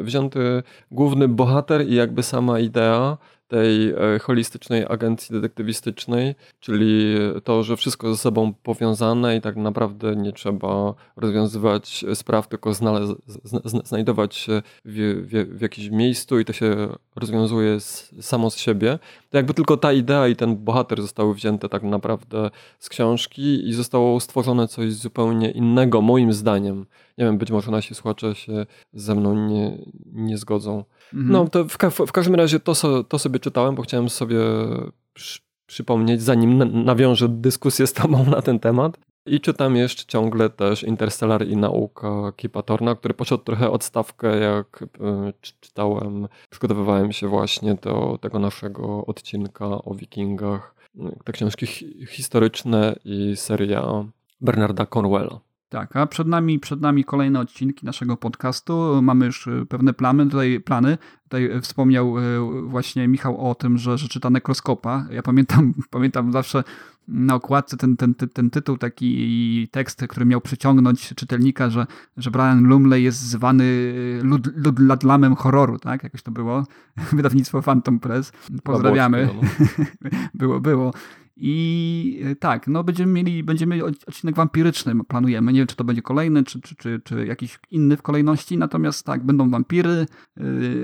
wzięty 0.00 0.62
główny 0.90 1.28
bohater 1.28 1.88
i 1.88 1.94
jakby 1.94 2.22
sama 2.22 2.60
idea 2.60 3.18
tej 3.48 3.90
e, 3.90 4.18
holistycznej 4.22 4.86
agencji 4.88 5.32
detektywistycznej, 5.32 6.34
czyli 6.60 7.16
to, 7.44 7.62
że 7.62 7.76
wszystko 7.76 8.10
ze 8.10 8.16
sobą 8.16 8.52
powiązane 8.62 9.36
i 9.36 9.40
tak 9.40 9.56
naprawdę 9.56 10.16
nie 10.16 10.32
trzeba 10.32 10.94
rozwiązywać 11.16 12.04
spraw, 12.14 12.48
tylko 12.48 12.70
znale- 12.70 13.14
znajdować 13.84 14.34
się 14.34 14.62
w, 14.84 15.24
w, 15.28 15.58
w 15.58 15.60
jakimś 15.60 15.90
miejscu 15.90 16.38
i 16.38 16.44
to 16.44 16.52
się 16.52 16.88
rozwiązuje 17.16 17.80
z, 17.80 18.14
samo 18.20 18.50
z 18.50 18.56
siebie. 18.56 18.98
To 19.30 19.36
jakby 19.36 19.54
tylko 19.54 19.76
ta 19.76 19.92
idea 19.92 20.28
i 20.28 20.36
ten 20.36 20.56
bohater 20.56 21.02
zostały 21.02 21.34
wzięte 21.34 21.68
tak 21.68 21.82
naprawdę 21.82 22.50
z 22.78 22.88
książki 22.88 23.68
i 23.68 23.72
zostało 23.72 24.20
stworzone 24.20 24.68
coś 24.68 24.92
zupełnie 24.92 25.50
innego, 25.50 26.00
moim 26.00 26.32
zdaniem. 26.32 26.86
Nie 27.18 27.24
wiem, 27.24 27.38
być 27.38 27.50
może 27.50 27.70
nasi 27.70 27.94
słuchacze 27.94 28.34
się 28.34 28.66
ze 28.92 29.14
mną 29.14 29.48
nie, 29.48 29.78
nie 30.12 30.38
zgodzą. 30.38 30.84
Mhm. 31.14 31.32
No 31.32 31.48
to 31.48 31.64
w, 31.64 31.76
w, 32.06 32.12
każdym 32.12 32.34
razie 32.34 32.60
to, 32.60 32.72
to 33.08 33.18
sobie 33.18 33.37
czytałem, 33.40 33.74
bo 33.74 33.82
chciałem 33.82 34.08
sobie 34.08 34.38
przy, 35.14 35.40
przypomnieć, 35.66 36.22
zanim 36.22 36.84
nawiążę 36.84 37.28
dyskusję 37.28 37.86
z 37.86 37.92
tobą 37.92 38.24
na 38.24 38.42
ten 38.42 38.58
temat. 38.58 38.98
I 39.26 39.40
czytam 39.40 39.76
jeszcze 39.76 40.04
ciągle 40.04 40.50
też 40.50 40.82
Interstellar 40.82 41.46
i 41.46 41.56
nauka 41.56 42.32
Kipa 42.36 42.62
Torna, 42.62 42.94
który 42.94 43.14
poszedł 43.14 43.44
trochę 43.44 43.70
odstawkę, 43.70 44.38
jak 44.38 44.84
e, 45.00 45.32
czytałem, 45.60 46.28
przygotowywałem 46.50 47.12
się 47.12 47.28
właśnie 47.28 47.74
do 47.74 48.18
tego 48.20 48.38
naszego 48.38 49.06
odcinka 49.06 49.66
o 49.66 49.94
wikingach. 49.94 50.74
Te 51.24 51.32
książki 51.32 51.66
historyczne 52.06 52.96
i 53.04 53.36
seria 53.36 54.04
Bernarda 54.40 54.86
Cornwella. 54.86 55.40
Tak, 55.68 55.96
a 55.96 56.06
przed 56.06 56.28
nami, 56.28 56.58
przed 56.58 56.80
nami 56.80 57.04
kolejne 57.04 57.40
odcinki 57.40 57.86
naszego 57.86 58.16
podcastu. 58.16 59.02
Mamy 59.02 59.26
już 59.26 59.48
e, 59.48 59.66
pewne 59.66 59.92
plany. 59.92 60.26
Tutaj, 60.26 60.60
plany. 60.60 60.98
tutaj 61.22 61.60
wspomniał 61.60 62.18
e, 62.18 62.22
właśnie 62.62 63.08
Michał 63.08 63.50
o 63.50 63.54
tym, 63.54 63.78
że, 63.78 63.98
że 63.98 64.08
czyta 64.08 64.30
nekroskopa. 64.30 65.06
Ja 65.10 65.22
pamiętam, 65.22 65.74
pamiętam 65.90 66.32
zawsze 66.32 66.64
na 67.08 67.34
okładce 67.34 67.76
ten, 67.76 67.96
ten, 67.96 68.14
ten, 68.14 68.28
ten 68.28 68.50
tytuł, 68.50 68.78
taki 68.78 69.68
tekst, 69.70 70.04
który 70.08 70.26
miał 70.26 70.40
przyciągnąć 70.40 71.14
czytelnika, 71.14 71.70
że, 71.70 71.86
że 72.16 72.30
Brian 72.30 72.64
Lumley 72.64 73.04
jest 73.04 73.20
zwany 73.20 73.64
lud, 74.22 74.48
lud, 74.56 74.78
ladlamem 74.78 75.34
horroru, 75.34 75.78
tak? 75.78 76.02
Jakoś 76.02 76.22
to 76.22 76.30
było. 76.30 76.64
Wydawnictwo 77.12 77.62
Phantom 77.62 78.00
Press. 78.00 78.32
Pozdrawiamy. 78.62 79.28
No. 79.34 79.48
było, 80.34 80.60
było. 80.60 80.92
I 81.40 82.22
e, 82.24 82.36
tak, 82.36 82.68
no 82.68 82.84
będziemy 82.84 83.12
mieli, 83.12 83.42
będziemy 83.42 83.84
odcinek 83.84 84.36
wampiryczny, 84.36 85.04
planujemy. 85.08 85.52
Nie 85.52 85.60
wiem, 85.60 85.66
czy 85.66 85.76
to 85.76 85.84
będzie 85.84 86.02
kolejny, 86.02 86.44
czy, 86.44 86.60
czy, 86.60 86.74
czy, 86.76 87.00
czy 87.04 87.26
jakiś 87.26 87.58
inny 87.70 87.96
w 87.96 88.02
kolejności, 88.02 88.58
natomiast 88.58 89.06
tak, 89.06 89.24
będą 89.24 89.50
wampiry. 89.50 90.06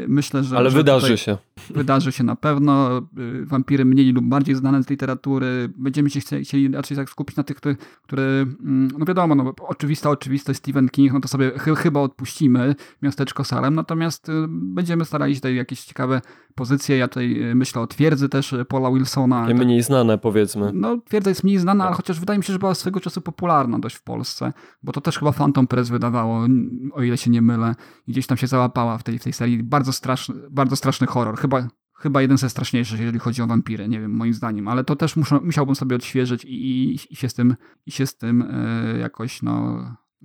Myślę, 0.09 0.45
że. 0.45 0.57
Ale 0.57 0.71
że 0.71 0.77
wydarzy 0.77 1.19
się. 1.19 1.39
Wydarzy 1.75 2.13
się 2.13 2.25
na 2.25 2.37
pewno. 2.37 3.03
Wampiry 3.43 3.85
mniej 3.85 4.13
lub 4.13 4.25
bardziej 4.25 4.55
znane 4.55 4.83
z 4.83 4.91
literatury. 4.91 5.73
Będziemy 5.77 6.11
się 6.11 6.21
chcieli 6.21 6.69
raczej 6.69 6.97
tak 6.97 7.11
skupić 7.11 7.37
na 7.37 7.43
tych, 7.43 7.57
które, 7.57 7.77
które 8.03 8.23
mm, 8.23 8.89
no 8.99 9.05
wiadomo, 9.05 9.35
no, 9.35 9.55
oczywista 9.69 10.11
oczywistość 10.11 10.59
Stephen 10.59 10.89
King, 10.89 11.13
no 11.13 11.21
to 11.21 11.29
sobie 11.29 11.51
ch 11.51 11.79
chyba 11.79 12.01
odpuścimy 12.01 12.75
miasteczko 13.03 13.45
Salem, 13.45 13.75
natomiast 13.75 14.31
będziemy 14.49 15.05
starali 15.05 15.35
się 15.35 15.41
tutaj 15.41 15.55
jakieś 15.55 15.85
ciekawe 15.85 16.21
pozycje. 16.55 16.97
Ja 16.97 17.09
tutaj 17.09 17.41
myślę 17.55 17.83
o 17.83 17.87
twierdzy 17.87 18.29
też 18.29 18.55
Paula 18.69 18.91
Wilsona. 18.91 19.47
Mniej 19.47 19.83
znane 19.83 20.19
powiedzmy. 20.19 20.44
No 20.75 20.99
twierdza 20.99 21.31
jest 21.31 21.45
mniej 21.45 21.59
znana, 21.59 21.87
ale 21.87 21.97
chociaż 21.97 22.21
wydaje 22.21 22.39
mi 22.39 22.45
się, 22.45 22.53
że 22.53 22.59
była 22.59 22.75
swego 22.75 23.01
czasu 23.01 23.21
popularna 23.21 23.79
dość 23.79 23.97
w 23.97 24.03
Polsce, 24.03 24.53
bo 24.83 24.93
to 24.93 25.01
też 25.01 25.19
chyba 25.19 25.33
Phantom 25.33 25.67
Press 25.67 25.89
wydawało, 25.89 26.47
o 26.93 27.03
ile 27.03 27.17
się 27.17 27.31
nie 27.31 27.43
mylę. 27.43 27.75
I 28.07 28.13
gdzieś 28.13 28.27
tam 28.27 28.37
się 28.37 28.47
załapała 28.47 28.99
w 28.99 29.03
tej, 29.03 29.19
w 29.19 29.23
tej 29.23 29.33
serii. 29.33 29.63
Bardzo 29.63 29.93
straszny, 29.93 30.35
bardzo 30.51 30.77
straszny 30.77 31.07
horror. 31.07 31.39
Chyba, 31.39 31.69
chyba 31.95 32.23
jeden 32.23 32.39
ze 32.39 32.51
straszniejszych, 32.51 33.01
jeżeli 33.01 33.19
chodzi 33.19 33.43
o 33.43 33.47
wampiry, 33.47 33.89
nie 33.89 34.01
wiem, 34.01 34.11
moim 34.11 34.35
zdaniem, 34.35 34.69
ale 34.69 34.85
to 34.85 34.97
też 34.97 35.17
muszę, 35.17 35.41
musiałbym 35.43 35.75
sobie 35.75 35.97
odświeżyć 35.97 36.45
i, 36.45 36.55
i, 36.55 36.99
i 37.11 37.17
się 37.17 37.29
z 37.29 37.35
tym, 37.35 37.55
i 37.87 37.91
się 37.91 38.07
z 38.07 38.17
tym 38.17 38.43
e, 38.43 38.99
jakoś 38.99 39.43
no, 39.43 39.79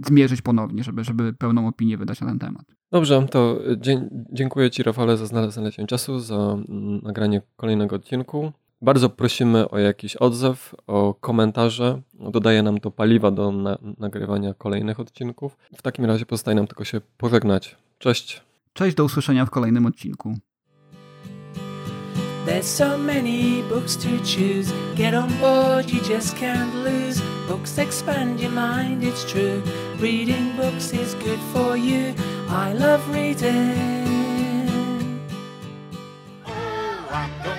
zmierzyć 0.05 0.41
ponownie, 0.41 0.83
żeby, 0.83 1.03
żeby 1.03 1.33
pełną 1.33 1.67
opinię 1.67 1.97
wydać 1.97 2.21
na 2.21 2.27
ten 2.27 2.39
temat. 2.39 2.65
Dobrze, 2.91 3.27
to 3.31 3.59
dziękuję 4.33 4.71
Ci 4.71 4.83
Rafale 4.83 5.17
za 5.17 5.25
znalezienie 5.25 5.87
czasu, 5.87 6.19
za 6.19 6.35
mm, 6.35 7.01
nagranie 7.03 7.41
kolejnego 7.55 7.95
odcinku. 7.95 8.51
Bardzo 8.81 9.09
prosimy 9.09 9.69
o 9.69 9.77
jakiś 9.77 10.15
odzew, 10.15 10.75
o 10.87 11.13
komentarze. 11.13 12.01
Dodaje 12.13 12.63
nam 12.63 12.79
to 12.79 12.91
paliwa 12.91 13.31
do 13.31 13.51
na 13.51 13.77
nagrywania 13.97 14.53
kolejnych 14.53 14.99
odcinków. 14.99 15.57
W 15.77 15.81
takim 15.81 16.05
razie 16.05 16.25
pozostaje 16.25 16.55
nam 16.55 16.67
tylko 16.67 16.85
się 16.85 17.01
pożegnać. 17.17 17.75
Cześć. 17.97 18.41
Cześć, 18.73 18.95
do 18.95 19.03
usłyszenia 19.03 19.45
w 19.45 19.49
kolejnym 19.49 19.85
odcinku. 19.85 20.33
There's 22.45 22.63
so 22.63 22.97
many 22.97 23.63
books 23.69 23.97
to 23.97 24.09
choose. 24.23 24.73
Get 24.95 25.13
on 25.13 25.29
board, 25.41 25.93
you 25.93 25.99
just 26.15 26.35
can't 26.35 26.73
lose. 26.73 27.21
Books 27.47 27.77
expand 27.77 28.41
your 28.41 28.51
mind, 28.51 29.03
it's 29.03 29.25
true. 29.25 29.61
Reading 30.01 30.55
books 30.55 30.93
is 30.93 31.15
good 31.15 31.39
for 31.53 31.77
you. 31.77 32.13
I 32.49 32.73
love 32.73 33.01
reading. 33.13 33.99
Oh, 36.47 37.58